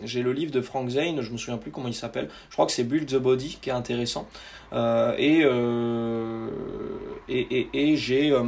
j'ai 0.03 0.21
le 0.21 0.33
livre 0.33 0.51
de 0.51 0.61
Frank 0.61 0.89
Zane, 0.89 1.21
je 1.21 1.31
me 1.31 1.37
souviens 1.37 1.57
plus 1.57 1.71
comment 1.71 1.87
il 1.87 1.93
s'appelle. 1.93 2.27
Je 2.49 2.55
crois 2.55 2.65
que 2.65 2.73
c'est 2.73 2.83
Build 2.83 3.07
the 3.07 3.15
Body 3.15 3.57
qui 3.61 3.69
est 3.69 3.73
intéressant. 3.73 4.27
Euh, 4.73 5.15
euh, 5.19 6.49
et, 7.29 7.39
et, 7.39 7.69
et, 7.73 7.95
j'ai 7.95 8.31
euh, 8.31 8.43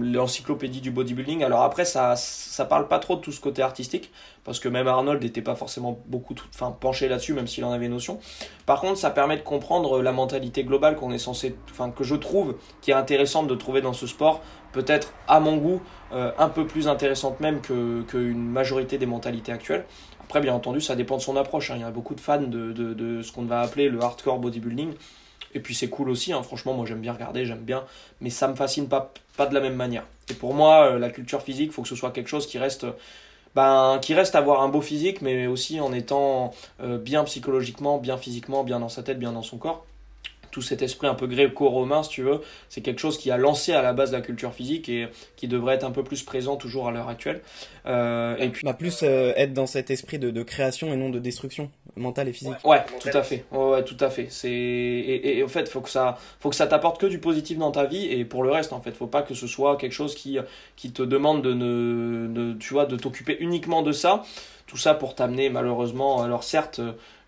l'encyclopédie 0.00 0.80
du 0.80 0.90
bodybuilding. 0.90 1.44
Alors 1.44 1.62
après, 1.62 1.84
ça, 1.84 2.16
ça 2.16 2.64
parle 2.64 2.88
pas 2.88 2.98
trop 2.98 3.16
de 3.16 3.20
tout 3.20 3.32
ce 3.32 3.40
côté 3.40 3.62
artistique, 3.62 4.10
parce 4.44 4.58
que 4.58 4.68
même 4.68 4.86
Arnold 4.86 5.22
n'était 5.22 5.42
pas 5.42 5.54
forcément 5.54 6.00
beaucoup 6.06 6.34
enfin, 6.54 6.74
penché 6.78 6.99
là-dessus, 7.08 7.32
même 7.32 7.46
s'il 7.46 7.64
en 7.64 7.72
avait 7.72 7.88
notion. 7.88 8.18
Par 8.66 8.80
contre, 8.80 8.98
ça 8.98 9.10
permet 9.10 9.36
de 9.36 9.42
comprendre 9.42 10.02
la 10.02 10.12
mentalité 10.12 10.64
globale 10.64 10.96
qu'on 10.96 11.10
est 11.10 11.18
censé, 11.18 11.56
enfin 11.70 11.90
que 11.90 12.04
je 12.04 12.14
trouve 12.14 12.56
qui 12.80 12.90
est 12.90 12.94
intéressante 12.94 13.46
de 13.46 13.54
trouver 13.54 13.80
dans 13.80 13.92
ce 13.92 14.06
sport, 14.06 14.40
peut-être 14.72 15.12
à 15.28 15.40
mon 15.40 15.56
goût 15.56 15.80
un 16.12 16.48
peu 16.48 16.66
plus 16.66 16.88
intéressante 16.88 17.40
même 17.40 17.60
qu'une 17.60 18.04
que 18.06 18.18
majorité 18.18 18.98
des 18.98 19.06
mentalités 19.06 19.52
actuelles. 19.52 19.84
Après, 20.30 20.40
bien 20.40 20.54
entendu, 20.54 20.80
ça 20.80 20.94
dépend 20.94 21.16
de 21.16 21.22
son 21.22 21.36
approche. 21.36 21.72
Hein. 21.72 21.74
Il 21.78 21.80
y 21.80 21.84
a 21.84 21.90
beaucoup 21.90 22.14
de 22.14 22.20
fans 22.20 22.40
de, 22.40 22.70
de, 22.72 23.20
ce 23.20 23.32
qu'on 23.32 23.42
va 23.46 23.62
appeler 23.62 23.88
le 23.88 24.00
hardcore 24.00 24.38
bodybuilding. 24.38 24.92
Et 25.54 25.58
puis 25.58 25.74
c'est 25.74 25.88
cool 25.88 26.08
aussi, 26.08 26.32
hein. 26.32 26.40
franchement, 26.44 26.72
moi 26.72 26.86
j'aime 26.86 27.00
bien 27.00 27.12
regarder, 27.12 27.44
j'aime 27.44 27.64
bien, 27.64 27.84
mais 28.20 28.30
ça 28.30 28.46
me 28.46 28.54
fascine 28.54 28.86
pas, 28.88 29.12
pas 29.36 29.46
de 29.46 29.54
la 29.54 29.60
même 29.60 29.74
manière. 29.74 30.04
Et 30.30 30.34
pour 30.34 30.54
moi, 30.54 30.92
euh, 30.92 30.98
la 31.00 31.10
culture 31.10 31.42
physique, 31.42 31.72
faut 31.72 31.82
que 31.82 31.88
ce 31.88 31.96
soit 31.96 32.12
quelque 32.12 32.28
chose 32.28 32.46
qui 32.46 32.58
reste, 32.58 32.86
ben, 33.54 33.98
qui 34.00 34.14
reste 34.14 34.34
avoir 34.34 34.62
un 34.62 34.68
beau 34.68 34.80
physique, 34.80 35.22
mais 35.22 35.46
aussi 35.46 35.80
en 35.80 35.92
étant 35.92 36.52
euh, 36.82 36.98
bien 36.98 37.24
psychologiquement, 37.24 37.98
bien 37.98 38.16
physiquement, 38.16 38.64
bien 38.64 38.80
dans 38.80 38.88
sa 38.88 39.02
tête, 39.02 39.18
bien 39.18 39.32
dans 39.32 39.42
son 39.42 39.58
corps 39.58 39.84
tout 40.50 40.62
cet 40.62 40.82
esprit 40.82 41.06
un 41.06 41.14
peu 41.14 41.26
gréco-romain, 41.26 42.02
si 42.02 42.10
tu 42.10 42.22
veux, 42.22 42.40
c'est 42.68 42.80
quelque 42.80 43.00
chose 43.00 43.18
qui 43.18 43.30
a 43.30 43.36
lancé 43.36 43.72
à 43.72 43.82
la 43.82 43.92
base 43.92 44.12
la 44.12 44.20
culture 44.20 44.52
physique 44.52 44.88
et 44.88 45.08
qui 45.36 45.48
devrait 45.48 45.74
être 45.74 45.84
un 45.84 45.90
peu 45.90 46.02
plus 46.02 46.22
présent 46.22 46.56
toujours 46.56 46.88
à 46.88 46.90
l'heure 46.90 47.08
actuelle. 47.08 47.40
Euh, 47.86 48.36
et 48.36 48.48
puis, 48.48 48.64
bah, 48.64 48.74
plus 48.74 49.02
euh, 49.02 49.32
être 49.36 49.52
dans 49.52 49.66
cet 49.66 49.90
esprit 49.90 50.18
de, 50.18 50.30
de, 50.30 50.42
création 50.42 50.92
et 50.92 50.96
non 50.96 51.08
de 51.08 51.18
destruction 51.18 51.70
mentale 51.96 52.28
et 52.28 52.32
physique. 52.32 52.54
Ouais, 52.64 52.84
tout 53.00 53.08
à 53.12 53.22
fait. 53.22 53.44
Ouais, 53.52 53.84
tout 53.84 53.96
à 54.00 54.10
fait. 54.10 54.26
C'est 54.30 54.50
et, 54.50 55.38
et, 55.38 55.42
en 55.42 55.48
fait, 55.48 55.68
faut 55.68 55.80
que 55.80 55.90
ça, 55.90 56.18
faut 56.40 56.50
que 56.50 56.56
ça 56.56 56.66
t'apporte 56.66 57.00
que 57.00 57.06
du 57.06 57.18
positif 57.18 57.58
dans 57.58 57.70
ta 57.70 57.84
vie 57.84 58.06
et 58.06 58.24
pour 58.24 58.42
le 58.42 58.50
reste, 58.50 58.72
en 58.72 58.80
fait, 58.80 58.92
faut 58.92 59.06
pas 59.06 59.22
que 59.22 59.34
ce 59.34 59.46
soit 59.46 59.76
quelque 59.76 59.92
chose 59.92 60.14
qui 60.14 60.38
qui 60.76 60.92
te 60.92 61.02
demande 61.02 61.42
de 61.42 61.54
ne, 61.54 62.28
de, 62.28 62.52
tu 62.58 62.74
vois, 62.74 62.86
de 62.86 62.96
t'occuper 62.96 63.36
uniquement 63.40 63.82
de 63.82 63.92
ça. 63.92 64.24
Tout 64.66 64.76
ça 64.76 64.94
pour 64.94 65.16
t'amener 65.16 65.50
malheureusement, 65.50 66.22
alors 66.22 66.44
certes 66.44 66.80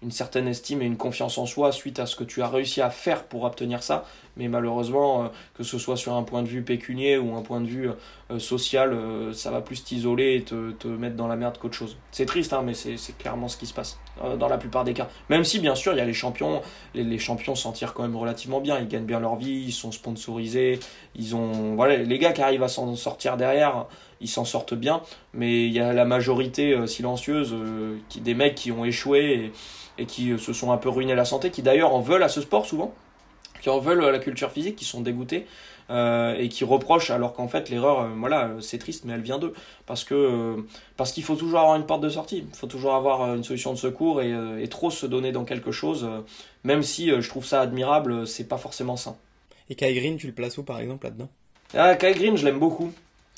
une 0.02 0.10
certaine 0.10 0.48
estime 0.48 0.82
et 0.82 0.86
une 0.86 0.96
confiance 0.96 1.38
en 1.38 1.46
soi 1.46 1.72
suite 1.72 1.98
à 2.00 2.06
ce 2.06 2.16
que 2.16 2.24
tu 2.24 2.42
as 2.42 2.48
réussi 2.48 2.80
à 2.80 2.90
faire 2.90 3.24
pour 3.24 3.44
obtenir 3.44 3.82
ça. 3.82 4.04
Mais 4.36 4.48
malheureusement, 4.48 5.24
euh, 5.24 5.28
que 5.54 5.62
ce 5.62 5.78
soit 5.78 5.96
sur 5.96 6.14
un 6.14 6.22
point 6.22 6.42
de 6.42 6.48
vue 6.48 6.62
pécunier 6.62 7.18
ou 7.18 7.36
un 7.36 7.42
point 7.42 7.60
de 7.60 7.66
vue 7.66 7.90
euh, 8.30 8.38
social, 8.38 8.92
euh, 8.92 9.32
ça 9.32 9.50
va 9.50 9.60
plus 9.60 9.84
t'isoler 9.84 10.36
et 10.36 10.42
te, 10.42 10.72
te, 10.72 10.88
mettre 10.88 11.16
dans 11.16 11.28
la 11.28 11.36
merde 11.36 11.58
qu'autre 11.58 11.74
chose. 11.74 11.98
C'est 12.10 12.26
triste, 12.26 12.52
hein, 12.52 12.62
mais 12.64 12.74
c'est 12.74 13.18
clairement 13.18 13.48
ce 13.48 13.56
qui 13.56 13.66
se 13.66 13.74
passe 13.74 13.98
dans 14.38 14.48
la 14.48 14.58
plupart 14.58 14.84
des 14.84 14.94
cas. 14.94 15.08
Même 15.28 15.44
si, 15.44 15.58
bien 15.58 15.74
sûr, 15.74 15.92
il 15.92 15.98
y 15.98 16.00
a 16.00 16.04
les 16.04 16.12
champions. 16.14 16.62
Les, 16.94 17.04
les 17.04 17.18
champions 17.18 17.54
s'en 17.54 17.72
tirent 17.72 17.94
quand 17.94 18.02
même 18.02 18.16
relativement 18.16 18.60
bien. 18.60 18.78
Ils 18.78 18.88
gagnent 18.88 19.04
bien 19.04 19.20
leur 19.20 19.36
vie, 19.36 19.64
ils 19.66 19.72
sont 19.72 19.92
sponsorisés. 19.92 20.80
Ils 21.14 21.36
ont, 21.36 21.74
voilà, 21.74 21.96
les 21.96 22.18
gars 22.18 22.32
qui 22.32 22.40
arrivent 22.42 22.62
à 22.62 22.68
s'en 22.68 22.94
sortir 22.96 23.36
derrière, 23.36 23.86
ils 24.20 24.28
s'en 24.28 24.44
sortent 24.44 24.74
bien. 24.74 25.02
Mais 25.34 25.66
il 25.66 25.72
y 25.72 25.80
a 25.80 25.92
la 25.92 26.04
majorité 26.04 26.86
silencieuse 26.86 27.54
qui, 28.08 28.20
des 28.20 28.34
mecs 28.34 28.54
qui 28.54 28.72
ont 28.72 28.84
échoué. 28.84 29.20
Et, 29.20 29.52
et 29.98 30.06
qui 30.06 30.38
se 30.38 30.52
sont 30.52 30.72
un 30.72 30.76
peu 30.76 30.88
ruinés 30.88 31.14
la 31.14 31.24
santé, 31.24 31.50
qui 31.50 31.62
d'ailleurs 31.62 31.94
en 31.94 32.00
veulent 32.00 32.22
à 32.22 32.28
ce 32.28 32.40
sport 32.40 32.66
souvent, 32.66 32.94
qui 33.60 33.70
en 33.70 33.78
veulent 33.78 34.04
à 34.04 34.10
la 34.10 34.18
culture 34.18 34.50
physique, 34.50 34.76
qui 34.76 34.84
sont 34.84 35.00
dégoûtés 35.00 35.46
euh, 35.90 36.36
et 36.38 36.48
qui 36.48 36.64
reprochent 36.64 37.10
alors 37.10 37.32
qu'en 37.32 37.48
fait 37.48 37.68
l'erreur, 37.68 38.00
euh, 38.00 38.08
voilà, 38.16 38.50
c'est 38.60 38.78
triste, 38.78 39.04
mais 39.04 39.12
elle 39.14 39.20
vient 39.20 39.38
d'eux 39.38 39.52
parce 39.86 40.04
que 40.04 40.14
euh, 40.14 40.62
parce 40.96 41.12
qu'il 41.12 41.22
faut 41.22 41.36
toujours 41.36 41.60
avoir 41.60 41.76
une 41.76 41.86
porte 41.86 42.02
de 42.02 42.08
sortie, 42.08 42.44
il 42.48 42.56
faut 42.56 42.66
toujours 42.66 42.94
avoir 42.94 43.34
une 43.34 43.44
solution 43.44 43.72
de 43.72 43.78
secours 43.78 44.22
et, 44.22 44.32
et 44.60 44.68
trop 44.68 44.90
se 44.90 45.06
donner 45.06 45.32
dans 45.32 45.44
quelque 45.44 45.72
chose, 45.72 46.08
même 46.64 46.82
si 46.82 47.08
je 47.08 47.28
trouve 47.28 47.44
ça 47.44 47.60
admirable, 47.60 48.26
c'est 48.26 48.48
pas 48.48 48.58
forcément 48.58 48.96
sain. 48.96 49.16
Et 49.70 49.74
Kai 49.74 49.94
Green, 49.94 50.16
tu 50.16 50.26
le 50.26 50.32
places 50.32 50.58
où 50.58 50.62
par 50.62 50.80
exemple 50.80 51.06
là-dedans? 51.06 51.28
Ah, 51.74 51.94
Kai 51.94 52.12
Green, 52.12 52.36
je 52.36 52.44
l'aime 52.44 52.58
beaucoup. 52.58 52.92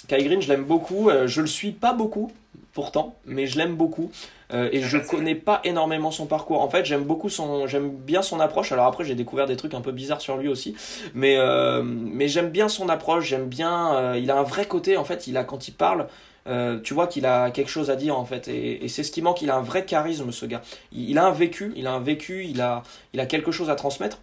Kai 0.09 0.23
Green, 0.23 0.41
je 0.41 0.49
l'aime 0.49 0.65
beaucoup. 0.65 1.11
je 1.27 1.41
le 1.41 1.47
suis 1.47 1.73
pas 1.73 1.93
beaucoup, 1.93 2.31
pourtant, 2.75 3.17
mais 3.25 3.47
je 3.47 3.57
l'aime 3.57 3.77
beaucoup. 3.77 4.11
Euh, 4.53 4.69
et 4.73 4.83
je 4.83 4.99
connais 4.99 5.35
pas 5.35 5.61
énormément 5.65 6.11
son 6.11 6.27
parcours. 6.27 6.61
En 6.61 6.69
fait, 6.69 6.85
j'aime 6.85 7.05
beaucoup 7.05 7.31
son, 7.31 7.67
j'aime 7.67 7.91
bien 7.91 8.21
son 8.21 8.41
approche. 8.41 8.73
Alors 8.73 8.87
après, 8.87 9.05
j'ai 9.05 9.15
découvert 9.15 9.47
des 9.47 9.57
trucs 9.57 9.73
un 9.73 9.81
peu 9.81 9.93
bizarres 9.93 10.21
sur 10.21 10.37
lui 10.37 10.49
aussi, 10.49 10.77
mais 11.15 11.37
euh, 11.39 11.83
mais 11.83 12.29
j'aime 12.29 12.51
bien 12.51 12.69
son 12.69 12.89
approche. 12.91 13.27
J'aime 13.27 13.47
bien. 13.47 13.95
Euh, 13.95 14.19
il 14.21 14.31
a 14.31 14.37
un 14.37 14.43
vrai 14.43 14.67
côté. 14.67 14.97
En 14.97 15.05
fait, 15.05 15.27
il 15.27 15.37
a 15.39 15.45
quand 15.45 15.69
il 15.69 15.73
parle. 15.73 16.09
tu 16.83 16.93
vois 16.93 17.07
qu'il 17.07 17.25
a 17.25 17.51
quelque 17.51 17.71
chose 17.71 17.89
à 17.89 17.97
dire 17.97 18.19
en 18.19 18.27
fait 18.27 18.49
et, 18.49 18.87
c'est 18.89 19.03
ce 19.03 19.11
qui 19.11 19.23
manque 19.23 19.41
il 19.41 19.49
a 19.49 19.57
un 19.57 19.63
vrai 19.63 19.87
charisme 19.87 20.31
ce 20.31 20.45
gars 20.45 20.61
il, 20.93 21.17
a 21.17 21.25
un 21.25 21.31
vécu 21.31 21.73
il 21.75 21.87
a 21.87 21.93
un 21.93 22.01
vécu 22.01 22.45
il 22.45 22.61
a 22.61 22.83
il 23.15 23.21
a 23.21 23.25
quelque 23.25 23.51
chose 23.51 23.71
à 23.71 23.77
transmettre 23.77 24.19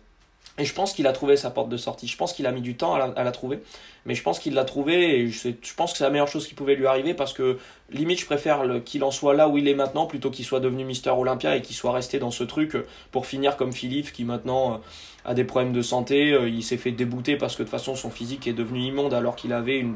et 0.58 0.66
je 0.66 0.74
pense 0.74 0.94
qu'il 0.94 1.08
a 1.08 1.14
trouvé 1.14 1.38
sa 1.38 1.50
porte 1.50 1.70
de 1.70 1.78
sortie. 1.78 2.08
Je 2.08 2.18
pense 2.18 2.34
qu'il 2.34 2.46
a 2.46 2.52
mis 2.52 2.62
du 2.62 2.76
temps 2.76 2.94
à 2.94 3.24
la, 3.24 3.32
trouver. 3.32 3.60
Mais 4.06 4.16
je 4.16 4.22
pense 4.22 4.38
qu'il 4.38 4.54
l'a 4.54 4.66
trouvé 4.66 5.20
et 5.20 5.28
je, 5.28 5.50
pense 5.76 5.94
que 5.94 5.98
c'est 5.98 6.04
la 6.04 6.10
meilleure 6.10 6.28
chose 6.28 6.46
qui 6.46 6.54
pouvait 6.54 6.76
lui 6.76 6.88
arriver 6.88 7.14
parce 7.14 7.34
que 7.34 7.58
limite 7.90 8.20
je 8.20 8.26
préfère 8.26 8.64
qu'il 8.84 9.04
en 9.04 9.12
soit 9.12 9.34
là 9.34 9.48
où 9.48 9.58
il 9.58 9.68
est 9.68 9.76
maintenant 9.76 10.08
plutôt 10.08 10.30
qu'il 10.30 10.44
soit 10.44 10.60
devenu 10.60 10.84
Mister 10.84 11.12
Olympia 11.12 11.56
et 11.56 11.62
qu'il 11.62 11.76
soit 11.76 11.94
resté 11.94 12.20
dans 12.20 12.32
ce 12.32 12.44
truc 12.44 12.76
pour 13.12 13.26
finir 13.26 13.56
comme 13.56 13.72
Philippe 13.72 14.12
qui 14.12 14.26
maintenant 14.26 14.74
euh, 14.74 14.78
a 15.24 15.34
des 15.34 15.46
problèmes 15.46 15.74
de 15.74 15.82
santé. 15.82 16.34
Euh, 16.34 16.50
il 16.50 16.64
s'est 16.64 16.78
fait 16.78 16.92
débouter 16.92 17.38
parce 17.38 17.56
que 17.56 17.64
de 17.64 17.68
toute 17.68 17.72
façon 17.72 17.96
son 17.96 18.10
physique 18.10 18.46
est 18.46 18.54
devenu 18.54 18.82
immonde 18.82 19.14
alors 19.14 19.38
qu'il 19.38 19.54
avait 19.54 19.80
une, 19.80 19.96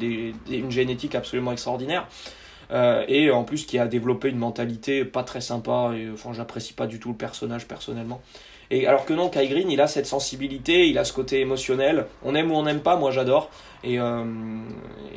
une 0.49 0.71
génétique 0.71 1.15
absolument 1.15 1.51
extraordinaire. 1.51 2.07
Euh, 2.71 3.03
et 3.07 3.29
en 3.29 3.43
plus 3.43 3.65
qui 3.65 3.77
a 3.77 3.87
développé 3.87 4.29
une 4.29 4.37
mentalité 4.37 5.05
pas 5.05 5.23
très 5.23 5.41
sympa 5.41 5.91
et 5.95 6.09
enfin 6.11 6.33
j'apprécie 6.33 6.73
pas 6.73 6.87
du 6.87 6.99
tout 6.99 7.09
le 7.09 7.15
personnage 7.15 7.67
personnellement 7.67 8.21
et 8.71 8.87
alors 8.87 9.05
que 9.05 9.13
non, 9.13 9.29
Kai 9.29 9.47
Green, 9.47 9.69
il 9.69 9.79
a 9.81 9.87
cette 9.87 10.07
sensibilité, 10.07 10.87
il 10.87 10.97
a 10.97 11.03
ce 11.03 11.13
côté 11.13 11.39
émotionnel. 11.39 12.07
On 12.23 12.33
aime 12.35 12.51
ou 12.51 12.55
on 12.55 12.63
n'aime 12.63 12.79
pas, 12.79 12.95
moi 12.95 13.11
j'adore. 13.11 13.49
Et, 13.83 13.99
euh, 13.99 14.23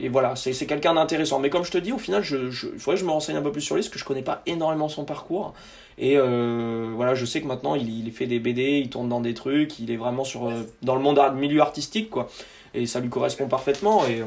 et 0.01 0.09
voilà, 0.09 0.37
c'est 0.37 0.67
quelqu'un 0.67 0.95
d'intéressant. 0.95 1.39
Mais 1.39 1.49
comme 1.49 1.65
je 1.65 1.71
te 1.71 1.79
dis, 1.79 1.93
au 1.93 1.99
final, 1.99 2.23
je, 2.23 2.51
je, 2.51 2.67
il 2.75 2.79
faudrait 2.79 2.97
que 2.97 3.01
je 3.01 3.07
me 3.07 3.11
renseigne 3.11 3.37
un 3.37 3.43
peu 3.43 3.53
plus 3.53 3.63
sur 3.63 3.77
lui, 3.77 3.83
parce 3.83 3.93
que 3.93 3.99
je 3.99 4.05
connais 4.05 4.23
pas 4.23 4.43
énormément 4.47 4.89
son 4.89 5.05
parcours. 5.05 5.55
Et 5.97 6.17
euh, 6.17 6.93
voilà, 6.95 7.15
je 7.15 7.25
sais 7.25 7.41
que 7.41 7.47
maintenant, 7.47 7.75
il, 7.75 8.07
il, 8.07 8.13
fait 8.13 8.27
des 8.27 8.39
BD, 8.39 8.81
il 8.85 8.91
tourne 8.91 9.09
dans 9.09 9.21
des 9.21 9.35
trucs, 9.35 9.79
il 9.79 9.91
est 9.91 9.97
vraiment 9.97 10.25
sur, 10.25 10.49
euh, 10.49 10.65
dans 10.83 10.95
le 10.95 11.01
monde 11.01 11.21
milieu 11.35 11.61
artistique, 11.61 12.11
quoi. 12.11 12.29
Et 12.75 12.87
ça 12.87 13.01
lui 13.01 13.09
correspond 13.09 13.49
parfaitement. 13.49 14.07
Et, 14.07 14.23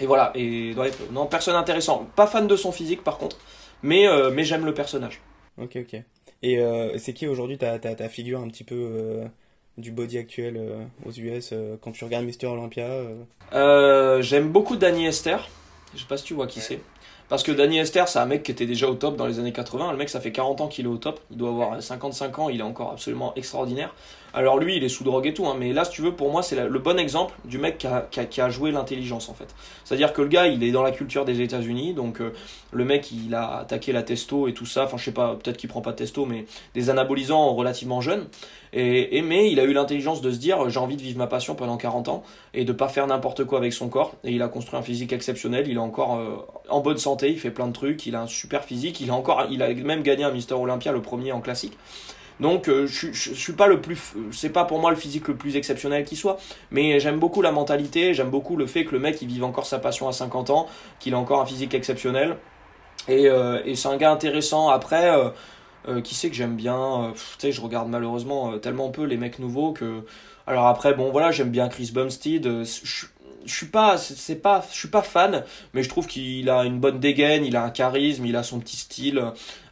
et 0.00 0.06
voilà, 0.06 0.32
et 0.34 0.74
non, 1.12 1.26
personne 1.26 1.54
intéressant. 1.54 2.08
Pas 2.16 2.26
fan 2.26 2.48
de 2.48 2.56
son 2.56 2.72
physique, 2.72 3.04
par 3.04 3.16
contre, 3.16 3.36
mais, 3.82 4.06
mais 4.32 4.42
j'aime 4.42 4.64
le 4.64 4.74
personnage. 4.74 5.20
Ok, 5.58 5.76
ok. 5.76 6.02
Et 6.42 6.58
euh, 6.58 6.96
c'est 6.98 7.12
qui 7.12 7.26
aujourd'hui 7.26 7.58
ta, 7.58 7.78
ta, 7.78 7.94
ta, 7.94 8.08
figure 8.08 8.40
un 8.40 8.48
petit 8.48 8.64
peu 8.64 8.74
euh, 8.74 9.24
du 9.76 9.90
body 9.90 10.18
actuel 10.18 10.56
euh, 10.56 10.84
aux 11.04 11.12
US 11.12 11.52
quand 11.82 11.92
tu 11.92 12.04
regardes 12.04 12.24
Mister 12.24 12.46
Olympia 12.46 12.88
J'aime 14.22 14.50
beaucoup 14.50 14.76
Danny 14.76 15.06
Esther. 15.06 15.48
Je 15.94 16.00
sais 16.00 16.06
pas 16.06 16.16
si 16.16 16.24
tu 16.24 16.34
vois 16.34 16.46
qui 16.46 16.60
c'est. 16.60 16.80
Parce 17.30 17.44
que 17.44 17.52
Danny 17.52 17.78
Esther, 17.78 18.08
c'est 18.08 18.18
un 18.18 18.26
mec 18.26 18.42
qui 18.42 18.50
était 18.50 18.66
déjà 18.66 18.88
au 18.88 18.94
top 18.94 19.16
dans 19.16 19.26
les 19.26 19.38
années 19.38 19.52
80. 19.52 19.92
Le 19.92 19.96
mec, 19.96 20.08
ça 20.08 20.20
fait 20.20 20.32
40 20.32 20.62
ans 20.62 20.66
qu'il 20.66 20.86
est 20.86 20.88
au 20.88 20.96
top. 20.96 21.20
Il 21.30 21.36
doit 21.36 21.50
avoir 21.50 21.80
55 21.80 22.38
ans. 22.40 22.48
Il 22.48 22.58
est 22.58 22.64
encore 22.64 22.90
absolument 22.90 23.32
extraordinaire. 23.36 23.94
Alors 24.32 24.58
lui, 24.58 24.76
il 24.76 24.84
est 24.84 24.88
sous 24.88 25.04
drogue 25.04 25.26
et 25.26 25.34
tout, 25.34 25.46
hein, 25.46 25.56
mais 25.58 25.72
là, 25.72 25.84
si 25.84 25.92
tu 25.92 26.02
veux, 26.02 26.12
pour 26.12 26.30
moi, 26.30 26.42
c'est 26.42 26.56
le 26.56 26.78
bon 26.78 26.98
exemple 26.98 27.34
du 27.44 27.58
mec 27.58 27.78
qui 28.10 28.40
a, 28.40 28.50
joué 28.50 28.70
l'intelligence, 28.70 29.28
en 29.28 29.34
fait. 29.34 29.54
C'est-à-dire 29.84 30.12
que 30.12 30.22
le 30.22 30.28
gars, 30.28 30.46
il 30.46 30.62
est 30.62 30.70
dans 30.70 30.82
la 30.82 30.92
culture 30.92 31.24
des 31.24 31.40
États-Unis, 31.40 31.94
donc 31.94 32.20
euh, 32.20 32.32
le 32.72 32.84
mec, 32.84 33.10
il 33.10 33.34
a 33.34 33.58
attaqué 33.58 33.92
la 33.92 34.02
testo 34.02 34.46
et 34.46 34.54
tout 34.54 34.66
ça, 34.66 34.84
enfin, 34.84 34.96
je 34.98 35.04
sais 35.04 35.12
pas, 35.12 35.34
peut-être 35.34 35.56
qu'il 35.56 35.68
prend 35.68 35.80
pas 35.80 35.90
de 35.90 35.96
testo, 35.96 36.26
mais 36.26 36.46
des 36.74 36.90
anabolisants 36.90 37.54
relativement 37.54 38.00
jeunes. 38.00 38.26
Et, 38.72 39.22
mais 39.22 39.50
il 39.50 39.58
a 39.58 39.64
eu 39.64 39.72
l'intelligence 39.72 40.20
de 40.20 40.30
se 40.30 40.38
dire, 40.38 40.68
j'ai 40.68 40.78
envie 40.78 40.96
de 40.96 41.02
vivre 41.02 41.18
ma 41.18 41.26
passion 41.26 41.54
pendant 41.54 41.76
40 41.76 42.08
ans 42.08 42.22
et 42.54 42.64
de 42.64 42.72
pas 42.72 42.88
faire 42.88 43.06
n'importe 43.06 43.44
quoi 43.44 43.58
avec 43.58 43.72
son 43.72 43.88
corps. 43.88 44.14
Et 44.24 44.32
il 44.32 44.42
a 44.42 44.48
construit 44.48 44.78
un 44.78 44.82
physique 44.82 45.12
exceptionnel, 45.12 45.66
il 45.68 45.76
est 45.76 45.78
encore 45.78 46.16
euh, 46.16 46.36
en 46.68 46.80
bonne 46.80 46.98
santé, 46.98 47.30
il 47.30 47.38
fait 47.38 47.50
plein 47.50 47.66
de 47.66 47.72
trucs, 47.72 48.06
il 48.06 48.14
a 48.14 48.22
un 48.22 48.26
super 48.26 48.64
physique, 48.64 49.00
il 49.00 49.10
a 49.10 49.14
encore, 49.14 49.46
il 49.50 49.62
a 49.62 49.72
même 49.74 50.02
gagné 50.02 50.24
un 50.24 50.30
Mister 50.30 50.54
Olympia, 50.54 50.92
le 50.92 51.02
premier 51.02 51.32
en 51.32 51.40
classique. 51.40 51.76
Donc 52.38 52.68
euh, 52.68 52.86
je, 52.86 53.12
je, 53.12 53.34
suis 53.34 53.52
pas 53.52 53.66
le 53.66 53.82
plus, 53.82 53.98
c'est 54.32 54.48
pas 54.50 54.64
pour 54.64 54.78
moi 54.78 54.90
le 54.90 54.96
physique 54.96 55.28
le 55.28 55.36
plus 55.36 55.56
exceptionnel 55.56 56.04
qui 56.04 56.16
soit, 56.16 56.38
mais 56.70 56.98
j'aime 56.98 57.18
beaucoup 57.18 57.42
la 57.42 57.52
mentalité, 57.52 58.14
j'aime 58.14 58.30
beaucoup 58.30 58.56
le 58.56 58.66
fait 58.66 58.86
que 58.86 58.92
le 58.92 58.98
mec 58.98 59.20
il 59.20 59.28
vive 59.28 59.44
encore 59.44 59.66
sa 59.66 59.78
passion 59.78 60.08
à 60.08 60.12
50 60.12 60.48
ans, 60.48 60.66
qu'il 61.00 61.12
a 61.12 61.18
encore 61.18 61.42
un 61.42 61.46
physique 61.46 61.74
exceptionnel, 61.74 62.38
et, 63.08 63.28
euh, 63.28 63.60
et 63.64 63.74
c'est 63.74 63.88
un 63.88 63.96
gars 63.96 64.12
intéressant. 64.12 64.68
Après, 64.68 65.10
euh, 65.10 65.30
qui 66.04 66.14
sait 66.14 66.28
que 66.28 66.36
j'aime 66.36 66.56
bien, 66.56 67.12
tu 67.14 67.20
sais, 67.38 67.52
je 67.52 67.60
regarde 67.60 67.88
malheureusement 67.88 68.58
tellement 68.58 68.90
peu 68.90 69.04
les 69.04 69.16
mecs 69.16 69.38
nouveaux 69.38 69.72
que, 69.72 70.04
alors 70.46 70.66
après 70.66 70.94
bon 70.94 71.10
voilà 71.10 71.30
j'aime 71.30 71.50
bien 71.50 71.68
Chris 71.68 71.90
Bumstead, 71.94 72.64
je, 72.64 73.06
je 73.44 73.54
suis 73.54 73.66
pas 73.66 73.96
je 73.96 74.72
suis 74.72 74.88
pas 74.88 75.02
fan 75.02 75.44
mais 75.74 75.82
je 75.82 75.88
trouve 75.88 76.06
qu'il 76.06 76.48
a 76.50 76.64
une 76.64 76.78
bonne 76.78 77.00
dégaine 77.00 77.44
il 77.44 77.56
a 77.56 77.64
un 77.64 77.70
charisme 77.70 78.26
il 78.26 78.36
a 78.36 78.42
son 78.42 78.60
petit 78.60 78.76
style. 78.76 79.22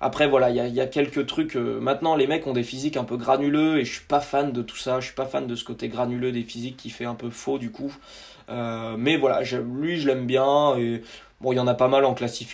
Après 0.00 0.28
voilà 0.28 0.50
il 0.50 0.74
y 0.74 0.80
a, 0.80 0.86
quelques 0.86 1.26
trucs 1.26 1.56
euh, 1.56 1.80
maintenant 1.80 2.16
les 2.16 2.26
mecs 2.26 2.46
ont 2.46 2.52
des 2.52 2.62
physiques 2.62 2.96
un 2.96 3.04
peu 3.04 3.16
granuleux 3.16 3.78
et 3.78 3.84
je 3.84 3.92
suis 3.94 4.04
pas 4.06 4.20
fan 4.20 4.52
de 4.52 4.62
tout 4.62 4.76
ça 4.76 5.00
je 5.00 5.06
suis 5.06 5.14
pas 5.14 5.26
fan 5.26 5.46
de 5.46 5.54
ce 5.54 5.64
côté 5.64 5.88
granuleux 5.88 6.32
des 6.32 6.42
physiques 6.42 6.76
qui 6.76 6.90
fait 6.90 7.04
un 7.04 7.14
peu 7.14 7.30
faux 7.30 7.58
du 7.58 7.70
coup. 7.70 7.94
Euh, 8.50 8.96
mais 8.96 9.16
voilà 9.16 9.42
lui 9.42 10.00
je 10.00 10.06
l'aime 10.06 10.26
bien 10.26 10.76
et 10.78 11.02
Bon, 11.40 11.52
il 11.52 11.56
y 11.56 11.60
en 11.60 11.68
a 11.68 11.74
pas 11.74 11.86
mal 11.86 12.04
en 12.04 12.14
classique, 12.14 12.48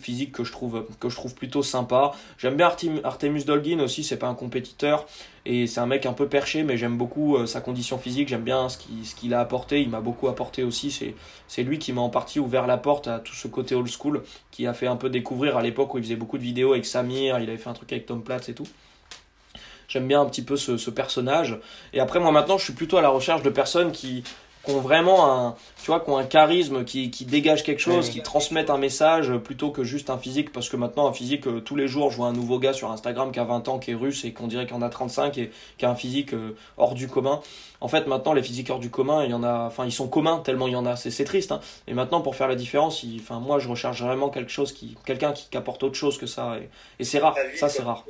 physique 0.00 0.32
que 0.32 0.44
je 0.44 0.52
trouve, 0.52 0.86
que 0.98 1.10
je 1.10 1.14
trouve 1.14 1.34
plutôt 1.34 1.62
sympa. 1.62 2.12
J'aime 2.38 2.56
bien 2.56 2.74
Artemus 3.04 3.44
Dolgin 3.44 3.80
aussi, 3.80 4.02
c'est 4.02 4.16
pas 4.16 4.28
un 4.28 4.34
compétiteur. 4.34 5.04
Et 5.44 5.66
c'est 5.66 5.80
un 5.80 5.86
mec 5.86 6.06
un 6.06 6.14
peu 6.14 6.26
perché, 6.26 6.62
mais 6.62 6.78
j'aime 6.78 6.96
beaucoup 6.96 7.36
euh, 7.36 7.44
sa 7.44 7.60
condition 7.60 7.98
physique, 7.98 8.28
j'aime 8.28 8.42
bien 8.42 8.70
ce 8.70 8.78
qu'il 8.78 9.34
a 9.34 9.40
apporté. 9.40 9.82
Il 9.82 9.90
m'a 9.90 10.00
beaucoup 10.00 10.28
apporté 10.28 10.62
aussi. 10.62 10.90
C'est, 11.46 11.62
lui 11.62 11.78
qui 11.78 11.92
m'a 11.92 12.00
en 12.00 12.08
partie 12.08 12.40
ouvert 12.40 12.66
la 12.66 12.78
porte 12.78 13.08
à 13.08 13.18
tout 13.18 13.34
ce 13.34 13.46
côté 13.46 13.74
old 13.74 13.90
school, 13.90 14.22
qui 14.50 14.66
a 14.66 14.72
fait 14.72 14.86
un 14.86 14.96
peu 14.96 15.10
découvrir 15.10 15.58
à 15.58 15.62
l'époque 15.62 15.92
où 15.92 15.98
il 15.98 16.04
faisait 16.04 16.16
beaucoup 16.16 16.38
de 16.38 16.42
vidéos 16.42 16.72
avec 16.72 16.86
Samir, 16.86 17.38
il 17.40 17.48
avait 17.50 17.58
fait 17.58 17.68
un 17.68 17.74
truc 17.74 17.92
avec 17.92 18.06
Tom 18.06 18.22
Platz 18.22 18.48
et 18.48 18.54
tout. 18.54 18.66
J'aime 19.86 20.08
bien 20.08 20.22
un 20.22 20.26
petit 20.26 20.42
peu 20.42 20.56
ce 20.56 20.90
personnage. 20.90 21.58
Et 21.92 22.00
après, 22.00 22.20
moi 22.20 22.32
maintenant, 22.32 22.56
je 22.56 22.64
suis 22.64 22.72
plutôt 22.72 22.96
à 22.96 23.02
la 23.02 23.10
recherche 23.10 23.42
de 23.42 23.50
personnes 23.50 23.92
qui, 23.92 24.24
qui 24.64 24.72
ont 24.72 24.80
vraiment 24.80 25.30
un, 25.30 25.54
tu 25.82 25.90
vois, 25.90 26.00
qui 26.00 26.10
ont 26.10 26.16
un 26.16 26.24
charisme, 26.24 26.84
qui, 26.84 27.10
qui 27.10 27.24
dégagent 27.24 27.62
quelque 27.62 27.80
chose, 27.80 28.08
qui 28.08 28.22
transmettent 28.22 28.70
un 28.70 28.78
message 28.78 29.36
plutôt 29.38 29.70
que 29.70 29.84
juste 29.84 30.10
un 30.10 30.18
physique. 30.18 30.52
Parce 30.52 30.68
que 30.68 30.76
maintenant, 30.76 31.06
un 31.06 31.12
physique, 31.12 31.46
euh, 31.46 31.60
tous 31.60 31.76
les 31.76 31.88
jours, 31.88 32.10
je 32.10 32.16
vois 32.16 32.28
un 32.28 32.32
nouveau 32.32 32.58
gars 32.58 32.72
sur 32.72 32.90
Instagram 32.90 33.32
qui 33.32 33.38
a 33.38 33.44
20 33.44 33.68
ans, 33.68 33.78
qui 33.78 33.90
est 33.90 33.94
russe 33.94 34.24
et 34.24 34.32
qu'on 34.32 34.46
dirait 34.46 34.66
qu'il 34.66 34.74
en 34.74 34.82
a 34.82 34.88
35 34.88 35.36
et 35.38 35.50
qui 35.76 35.84
a 35.84 35.90
un 35.90 35.94
physique 35.94 36.32
euh, 36.32 36.56
hors 36.78 36.94
du 36.94 37.08
commun. 37.08 37.40
En 37.80 37.88
fait, 37.88 38.06
maintenant, 38.06 38.32
les 38.32 38.42
physiques 38.42 38.70
hors 38.70 38.78
du 38.78 38.88
commun, 38.88 39.24
il 39.24 39.30
y 39.30 39.34
en 39.34 39.44
a, 39.44 39.66
enfin, 39.66 39.84
ils 39.84 39.92
sont 39.92 40.08
communs 40.08 40.38
tellement 40.38 40.68
il 40.68 40.72
y 40.72 40.76
en 40.76 40.86
a. 40.86 40.96
C'est 40.96 41.24
triste. 41.24 41.52
Hein. 41.52 41.60
Et 41.86 41.92
maintenant, 41.92 42.22
pour 42.22 42.34
faire 42.34 42.48
la 42.48 42.54
différence, 42.54 43.04
enfin, 43.20 43.40
moi, 43.40 43.58
je 43.58 43.68
recherche 43.68 44.02
vraiment 44.02 44.30
quelque 44.30 44.50
chose 44.50 44.72
qui, 44.72 44.96
quelqu'un 45.04 45.32
qui, 45.32 45.54
apporte 45.54 45.82
autre 45.82 45.96
chose 45.96 46.16
que 46.16 46.26
ça. 46.26 46.56
Et, 46.98 47.04
c'est 47.04 47.18
rare. 47.18 47.36
ça, 47.56 47.68
c'est 47.68 47.82
rare. 47.82 48.04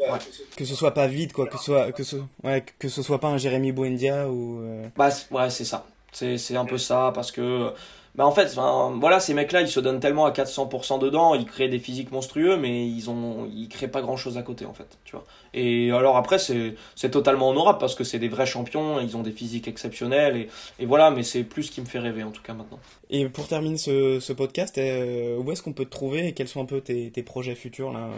Que 0.57 0.65
ce 0.65 0.77
soit 0.77 0.95
pas 0.95 1.09
vide, 1.09 1.33
quoi. 1.33 1.47
Que 1.47 1.59
ce 1.59 1.65
soit, 1.65 1.93
que 1.93 2.05
ce, 2.05 2.17
ouais, 2.45 2.65
que 2.79 2.89
ce 2.89 3.03
soit 3.03 3.19
pas 3.19 3.29
un 3.29 3.37
Jérémy 3.37 3.73
Buendia 3.73 4.29
ou. 4.29 4.61
Euh, 4.63 4.87
bah, 4.97 5.09
ouais, 5.33 5.51
c'est 5.51 5.65
ça. 5.65 5.85
C'est 6.15 6.57
un 6.57 6.65
peu 6.65 6.79
ça 6.79 7.11
parce 7.15 7.33
que 7.33 7.73
bah 8.15 8.25
en 8.25 8.31
fait, 8.31 8.55
voilà, 8.55 9.19
ces 9.19 9.35
mecs-là, 9.35 9.61
ils 9.61 9.69
se 9.69 9.81
donnent 9.81 9.99
tellement 9.99 10.25
à 10.25 10.31
400% 10.31 11.01
dedans, 11.01 11.35
ils 11.35 11.47
créent 11.47 11.69
des 11.69 11.81
physiques 11.81 12.12
monstrueux, 12.12 12.57
mais 12.57 12.87
ils 12.87 13.11
ont, 13.11 13.51
ils 13.53 13.69
créent 13.69 13.89
pas 13.89 14.03
grand-chose 14.03 14.39
à 14.39 14.43
côté 14.43 14.67
en 14.67 14.73
fait, 14.73 14.87
tu 15.05 15.17
vois. 15.17 15.25
Et 15.53 15.91
alors 15.91 16.17
après, 16.17 16.39
c'est, 16.39 16.77
c'est 16.95 17.11
totalement 17.11 17.49
honorable 17.51 17.79
parce 17.79 17.97
que 17.97 18.05
c'est 18.05 18.21
des 18.21 18.29
vrais 18.29 18.47
champions, 18.47 19.01
ils 19.01 19.17
ont 19.17 19.23
des 19.23 19.33
physiques 19.33 19.67
exceptionnelles 19.67 20.37
et, 20.37 20.49
et 20.79 20.87
voilà, 20.87 21.11
mais 21.11 21.25
c'est 21.25 21.43
plus 21.43 21.65
ce 21.65 21.73
qui 21.73 21.81
me 21.81 21.87
fait 21.87 21.99
rêver 21.99 22.23
en 22.23 22.31
tout 22.31 22.43
cas 22.43 22.55
maintenant. 22.55 22.79
Et 23.11 23.29
pour 23.29 23.49
terminer 23.49 23.79
ce, 23.79 24.21
ce 24.21 24.33
podcast, 24.33 24.79
euh, 24.79 25.37
où 25.39 25.51
est-ce 25.51 25.62
qu'on 25.62 25.73
peut 25.73 25.85
te 25.85 25.91
trouver 25.91 26.29
et 26.29 26.35
quels 26.35 26.49
sont 26.49 26.62
un 26.62 26.67
peu 26.67 26.81
tes, 26.81 27.11
tes 27.11 27.25
projets 27.25 27.57
futurs 27.57 27.93
là 27.93 28.11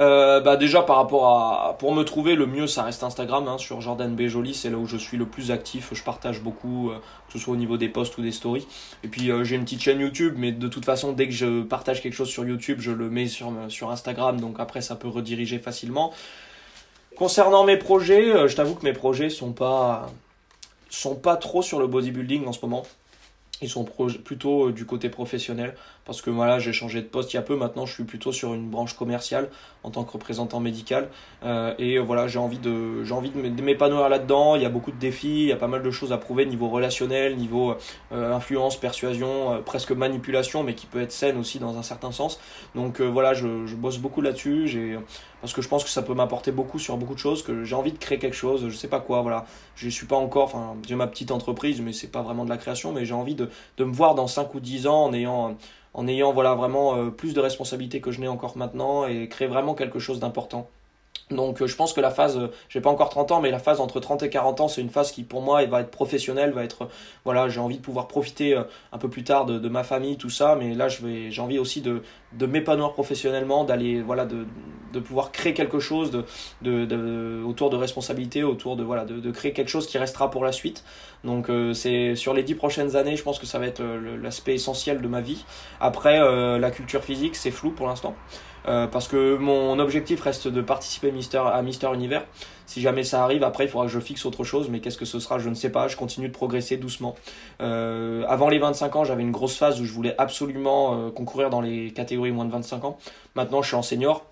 euh, 0.00 0.40
bah 0.40 0.56
déjà 0.56 0.80
par 0.80 0.96
rapport 0.96 1.28
à 1.28 1.76
pour 1.78 1.94
me 1.94 2.04
trouver 2.04 2.34
le 2.34 2.46
mieux 2.46 2.66
ça 2.66 2.84
reste 2.84 3.02
Instagram 3.02 3.46
hein, 3.48 3.58
sur 3.58 3.82
Jordan 3.82 4.16
B 4.16 4.22
c'est 4.54 4.70
là 4.70 4.78
où 4.78 4.86
je 4.86 4.96
suis 4.96 5.18
le 5.18 5.26
plus 5.26 5.50
actif. 5.50 5.90
Je 5.92 6.02
partage 6.02 6.40
beaucoup 6.40 6.90
euh, 6.90 6.94
que 7.26 7.34
ce 7.34 7.38
soit 7.38 7.52
au 7.52 7.56
niveau 7.56 7.76
des 7.76 7.90
posts 7.90 8.16
ou 8.16 8.22
des 8.22 8.32
stories. 8.32 8.66
Et 9.04 9.08
puis 9.08 9.30
euh, 9.30 9.44
j'ai 9.44 9.56
une 9.56 9.64
petite 9.64 9.82
chaîne 9.82 10.00
YouTube 10.00 10.36
mais 10.38 10.52
de 10.52 10.68
toute 10.68 10.86
façon 10.86 11.12
dès 11.12 11.26
que 11.26 11.34
je 11.34 11.62
partage 11.62 12.00
quelque 12.00 12.14
chose 12.14 12.30
sur 12.30 12.46
YouTube 12.46 12.78
je 12.80 12.92
le 12.92 13.10
mets 13.10 13.26
sur 13.26 13.52
sur 13.68 13.90
Instagram. 13.90 14.40
Donc 14.40 14.58
après 14.58 14.80
ça 14.80 14.96
peut 14.96 15.08
rediriger 15.08 15.58
facilement. 15.58 16.14
Concernant 17.16 17.64
mes 17.64 17.76
projets 17.76 18.48
je 18.48 18.56
t'avoue 18.56 18.76
que 18.76 18.84
mes 18.84 18.94
projets 18.94 19.28
sont 19.28 19.52
pas 19.52 20.10
sont 20.88 21.14
pas 21.14 21.36
trop 21.36 21.60
sur 21.60 21.78
le 21.78 21.86
bodybuilding 21.86 22.46
en 22.46 22.52
ce 22.52 22.60
moment. 22.62 22.86
Ils 23.60 23.68
sont 23.68 23.84
plutôt 23.84 24.70
du 24.70 24.86
côté 24.86 25.10
professionnel 25.10 25.74
parce 26.10 26.22
que 26.22 26.30
voilà 26.30 26.58
j'ai 26.58 26.72
changé 26.72 27.02
de 27.02 27.06
poste 27.06 27.32
il 27.32 27.36
y 27.36 27.38
a 27.38 27.42
peu 27.42 27.54
maintenant 27.54 27.86
je 27.86 27.94
suis 27.94 28.02
plutôt 28.02 28.32
sur 28.32 28.52
une 28.52 28.68
branche 28.68 28.94
commerciale 28.94 29.48
en 29.84 29.90
tant 29.90 30.02
que 30.02 30.10
représentant 30.10 30.58
médical. 30.58 31.08
Euh, 31.44 31.72
et 31.78 31.98
euh, 31.98 32.00
voilà 32.00 32.26
j'ai 32.26 32.40
envie 32.40 32.58
de 32.58 33.04
j'ai 33.04 33.14
envie 33.14 33.30
de 33.30 33.62
m'épanouir 33.62 34.08
là-dedans. 34.08 34.56
Il 34.56 34.62
y 34.62 34.64
a 34.64 34.70
beaucoup 34.70 34.90
de 34.90 34.98
défis 34.98 35.42
il 35.42 35.46
y 35.46 35.52
a 35.52 35.56
pas 35.56 35.68
mal 35.68 35.84
de 35.84 35.90
choses 35.92 36.12
à 36.12 36.18
prouver 36.18 36.46
niveau 36.46 36.68
relationnel 36.68 37.36
niveau 37.36 37.76
influence 38.10 38.76
persuasion 38.76 39.62
presque 39.64 39.92
manipulation 39.92 40.64
mais 40.64 40.74
qui 40.74 40.86
peut 40.86 41.00
être 41.00 41.12
saine 41.12 41.38
aussi 41.38 41.60
dans 41.60 41.78
un 41.78 41.84
certain 41.84 42.10
sens. 42.10 42.40
Donc 42.74 43.00
voilà 43.00 43.32
je, 43.32 43.66
je 43.66 43.76
bosse 43.76 43.98
beaucoup 43.98 44.20
là-dessus. 44.20 44.66
J'ai 44.66 44.98
parce 45.40 45.52
que 45.52 45.62
je 45.62 45.68
pense 45.68 45.84
que 45.84 45.90
ça 45.90 46.02
peut 46.02 46.14
m'apporter 46.14 46.52
beaucoup 46.52 46.78
sur 46.78 46.96
beaucoup 46.96 47.14
de 47.14 47.18
choses, 47.18 47.42
que 47.42 47.64
j'ai 47.64 47.74
envie 47.74 47.92
de 47.92 47.98
créer 47.98 48.18
quelque 48.18 48.36
chose, 48.36 48.68
je 48.68 48.76
sais 48.76 48.88
pas 48.88 49.00
quoi, 49.00 49.22
voilà. 49.22 49.46
Je 49.74 49.88
suis 49.88 50.06
pas 50.06 50.16
encore, 50.16 50.44
enfin, 50.44 50.76
j'ai 50.86 50.96
ma 50.96 51.06
petite 51.06 51.30
entreprise, 51.30 51.80
mais 51.80 51.92
c'est 51.92 52.08
pas 52.08 52.22
vraiment 52.22 52.44
de 52.44 52.50
la 52.50 52.58
création, 52.58 52.92
mais 52.92 53.04
j'ai 53.04 53.14
envie 53.14 53.34
de, 53.34 53.48
de, 53.78 53.84
me 53.84 53.92
voir 53.92 54.14
dans 54.14 54.26
5 54.26 54.54
ou 54.54 54.60
10 54.60 54.86
ans 54.86 55.04
en 55.04 55.14
ayant, 55.14 55.56
en 55.94 56.06
ayant 56.06 56.32
voilà, 56.32 56.54
vraiment 56.54 56.96
euh, 56.96 57.10
plus 57.10 57.34
de 57.34 57.40
responsabilités 57.40 58.00
que 58.00 58.10
je 58.10 58.20
n'ai 58.20 58.28
encore 58.28 58.56
maintenant 58.56 59.06
et 59.06 59.28
créer 59.28 59.48
vraiment 59.48 59.74
quelque 59.74 59.98
chose 59.98 60.20
d'important. 60.20 60.68
Donc 61.30 61.62
euh, 61.62 61.66
je 61.66 61.76
pense 61.76 61.92
que 61.92 62.00
la 62.00 62.10
phase, 62.10 62.36
euh, 62.38 62.48
j'ai 62.68 62.80
pas 62.80 62.90
encore 62.90 63.08
30 63.08 63.32
ans, 63.32 63.40
mais 63.40 63.50
la 63.50 63.58
phase 63.58 63.80
entre 63.80 64.00
30 64.00 64.22
et 64.24 64.30
40 64.30 64.60
ans, 64.60 64.68
c'est 64.68 64.80
une 64.80 64.90
phase 64.90 65.12
qui 65.12 65.22
pour 65.22 65.42
moi 65.42 65.64
va 65.66 65.80
être 65.80 65.90
professionnelle, 65.90 66.50
va 66.52 66.64
être, 66.64 66.88
voilà, 67.24 67.48
j'ai 67.48 67.60
envie 67.60 67.76
de 67.76 67.82
pouvoir 67.82 68.08
profiter 68.08 68.54
euh, 68.54 68.64
un 68.92 68.98
peu 68.98 69.08
plus 69.08 69.22
tard 69.22 69.46
de, 69.46 69.58
de 69.58 69.68
ma 69.68 69.84
famille, 69.84 70.16
tout 70.16 70.30
ça, 70.30 70.56
mais 70.58 70.74
là 70.74 70.88
j'ai 70.88 71.40
envie 71.40 71.58
aussi 71.58 71.82
de, 71.82 72.02
de 72.32 72.46
m'épanouir 72.46 72.92
professionnellement, 72.92 73.64
d'aller, 73.64 74.02
voilà, 74.02 74.26
de, 74.26 74.44
de 74.92 75.00
pouvoir 75.00 75.30
créer 75.30 75.54
quelque 75.54 75.78
chose 75.78 76.10
de, 76.10 76.24
de, 76.62 76.84
de, 76.84 77.42
autour 77.46 77.70
de 77.70 77.76
responsabilité, 77.76 78.42
autour 78.42 78.76
de, 78.76 78.82
voilà, 78.82 79.04
de, 79.04 79.20
de 79.20 79.30
créer 79.30 79.52
quelque 79.52 79.68
chose 79.68 79.86
qui 79.86 79.98
restera 79.98 80.30
pour 80.30 80.44
la 80.44 80.52
suite. 80.52 80.84
Donc 81.22 81.50
c'est 81.74 82.14
sur 82.14 82.32
les 82.32 82.42
10 82.42 82.54
prochaines 82.54 82.96
années, 82.96 83.14
je 83.14 83.22
pense 83.22 83.38
que 83.38 83.44
ça 83.44 83.58
va 83.58 83.66
être 83.66 83.82
l'aspect 83.82 84.54
essentiel 84.54 85.02
de 85.02 85.06
ma 85.06 85.20
vie. 85.20 85.44
Après, 85.78 86.18
la 86.58 86.70
culture 86.70 87.04
physique, 87.04 87.36
c'est 87.36 87.50
flou 87.50 87.72
pour 87.72 87.88
l'instant. 87.88 88.14
Euh, 88.68 88.86
parce 88.86 89.08
que 89.08 89.36
mon 89.36 89.78
objectif 89.78 90.20
reste 90.20 90.48
de 90.48 90.60
participer 90.60 91.12
à 91.36 91.62
Mister 91.62 91.88
Univers. 91.94 92.24
Si 92.66 92.80
jamais 92.80 93.02
ça 93.02 93.24
arrive, 93.24 93.42
après 93.42 93.64
il 93.64 93.68
faudra 93.70 93.86
que 93.86 93.92
je 93.92 93.98
fixe 93.98 94.24
autre 94.24 94.44
chose, 94.44 94.68
mais 94.70 94.80
qu'est-ce 94.80 94.98
que 94.98 95.04
ce 95.04 95.18
sera, 95.18 95.38
je 95.38 95.48
ne 95.48 95.54
sais 95.54 95.70
pas. 95.70 95.88
Je 95.88 95.96
continue 95.96 96.28
de 96.28 96.32
progresser 96.32 96.76
doucement. 96.76 97.16
Euh, 97.60 98.24
avant 98.28 98.48
les 98.48 98.58
25 98.58 98.96
ans, 98.96 99.04
j'avais 99.04 99.22
une 99.22 99.32
grosse 99.32 99.56
phase 99.56 99.80
où 99.80 99.84
je 99.84 99.92
voulais 99.92 100.14
absolument 100.18 100.94
euh, 101.06 101.10
concourir 101.10 101.50
dans 101.50 101.60
les 101.60 101.92
catégories 101.92 102.32
moins 102.32 102.44
de 102.44 102.52
25 102.52 102.84
ans. 102.84 102.98
Maintenant, 103.34 103.62
je 103.62 103.68
suis 103.68 103.76
en 103.76 103.82
senior. 103.82 104.24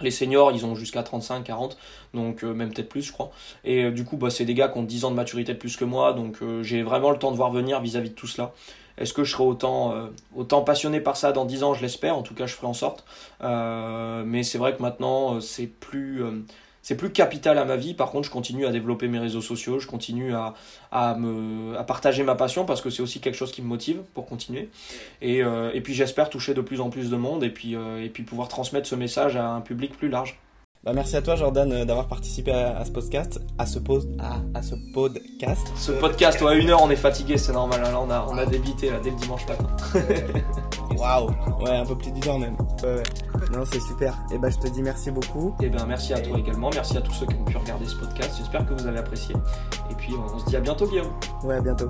Les 0.00 0.10
seniors, 0.10 0.50
ils 0.50 0.66
ont 0.66 0.74
jusqu'à 0.74 1.04
35, 1.04 1.44
40, 1.44 1.78
donc 2.14 2.42
même 2.42 2.72
peut-être 2.72 2.88
plus, 2.88 3.02
je 3.02 3.12
crois. 3.12 3.30
Et 3.62 3.92
du 3.92 4.04
coup, 4.04 4.16
bah, 4.16 4.28
c'est 4.28 4.44
des 4.44 4.54
gars 4.54 4.66
qui 4.66 4.78
ont 4.78 4.82
10 4.82 5.04
ans 5.04 5.10
de 5.12 5.16
maturité 5.16 5.54
de 5.54 5.58
plus 5.58 5.76
que 5.76 5.84
moi, 5.84 6.12
donc 6.12 6.38
j'ai 6.62 6.82
vraiment 6.82 7.12
le 7.12 7.16
temps 7.16 7.30
de 7.30 7.36
voir 7.36 7.52
venir 7.52 7.80
vis-à-vis 7.80 8.08
-vis 8.08 8.10
de 8.10 8.16
tout 8.16 8.26
cela. 8.26 8.52
Est-ce 8.98 9.12
que 9.12 9.24
je 9.24 9.32
serai 9.32 9.44
autant, 9.44 9.92
euh, 9.92 10.06
autant 10.34 10.62
passionné 10.62 11.00
par 11.00 11.16
ça 11.16 11.32
dans 11.32 11.44
10 11.44 11.64
ans? 11.64 11.74
Je 11.74 11.82
l'espère. 11.82 12.16
En 12.16 12.22
tout 12.22 12.34
cas, 12.34 12.46
je 12.46 12.54
ferai 12.54 12.66
en 12.66 12.74
sorte. 12.74 13.04
Euh, 13.42 14.22
mais 14.24 14.42
c'est 14.42 14.58
vrai 14.58 14.76
que 14.76 14.82
maintenant, 14.82 15.36
euh, 15.36 15.40
c'est 15.40 15.66
plus, 15.66 16.22
plus 16.96 17.10
capital 17.10 17.58
à 17.58 17.64
ma 17.64 17.76
vie. 17.76 17.94
Par 17.94 18.10
contre, 18.10 18.26
je 18.26 18.30
continue 18.30 18.66
à 18.66 18.70
développer 18.70 19.08
mes 19.08 19.18
réseaux 19.18 19.40
sociaux. 19.40 19.80
Je 19.80 19.88
continue 19.88 20.34
à, 20.34 20.54
à, 20.92 21.16
me, 21.16 21.76
à 21.76 21.82
partager 21.82 22.22
ma 22.22 22.36
passion 22.36 22.64
parce 22.64 22.80
que 22.80 22.90
c'est 22.90 23.02
aussi 23.02 23.20
quelque 23.20 23.36
chose 23.36 23.50
qui 23.50 23.62
me 23.62 23.66
motive 23.66 24.02
pour 24.14 24.26
continuer. 24.26 24.68
Et, 25.22 25.38
et 25.38 25.80
puis, 25.80 25.94
j'espère 25.94 26.30
toucher 26.30 26.54
de 26.54 26.60
plus 26.60 26.80
en 26.80 26.90
plus 26.90 27.10
de 27.10 27.16
monde 27.16 27.42
et 27.42 27.50
puis, 27.50 27.74
et 27.74 28.08
puis 28.10 28.22
pouvoir 28.22 28.48
transmettre 28.48 28.86
ce 28.86 28.94
message 28.94 29.36
à 29.36 29.48
un 29.48 29.60
public 29.60 29.96
plus 29.96 30.08
large. 30.08 30.38
Bah, 30.84 30.92
merci 30.92 31.16
à 31.16 31.22
toi 31.22 31.34
Jordan 31.34 31.72
euh, 31.72 31.84
d'avoir 31.86 32.08
participé 32.08 32.52
à, 32.52 32.84
ce 32.84 32.90
podcast, 32.90 33.40
à 33.56 33.64
ce 33.64 33.78
post, 33.78 34.06
à, 34.18 34.60
ce 34.60 34.74
podcast. 34.92 35.66
Ce 35.76 35.92
podcast, 35.92 36.42
ouais, 36.42 36.52
à 36.52 36.54
une 36.56 36.68
heure 36.68 36.82
on 36.82 36.90
est 36.90 36.96
fatigué, 36.96 37.38
c'est 37.38 37.54
normal. 37.54 37.80
Là 37.80 37.98
on 37.98 38.10
a, 38.10 38.26
on 38.28 38.36
a 38.36 38.44
débité 38.44 38.90
là, 38.90 39.00
dès 39.02 39.08
le 39.08 39.16
dimanche 39.16 39.48
matin. 39.48 39.66
Waouh, 40.98 41.30
ouais, 41.62 41.70
un 41.70 41.86
peu 41.86 41.96
plus 41.96 42.10
d'une 42.10 42.28
heure 42.28 42.38
même. 42.38 42.56
Ouais, 42.82 43.02
Non, 43.50 43.64
c'est 43.64 43.80
super. 43.80 44.14
Et 44.30 44.36
bah 44.36 44.50
je 44.50 44.58
te 44.58 44.68
dis 44.68 44.82
merci 44.82 45.10
beaucoup. 45.10 45.54
Et 45.62 45.70
ben 45.70 45.86
merci 45.86 46.12
à 46.12 46.20
toi 46.20 46.38
également, 46.38 46.68
merci 46.74 46.98
à 46.98 47.00
tous 47.00 47.12
ceux 47.12 47.26
qui 47.26 47.34
ont 47.36 47.44
pu 47.44 47.56
regarder 47.56 47.86
ce 47.86 47.96
podcast. 47.96 48.34
J'espère 48.36 48.66
que 48.66 48.74
vous 48.74 48.86
avez 48.86 48.98
apprécié. 48.98 49.34
Et 49.90 49.94
puis 49.94 50.12
on, 50.12 50.38
se 50.38 50.44
dit 50.44 50.56
à 50.56 50.60
bientôt 50.60 50.86
Guillaume. 50.86 51.12
Ouais, 51.44 51.56
à 51.56 51.60
bientôt. 51.62 51.88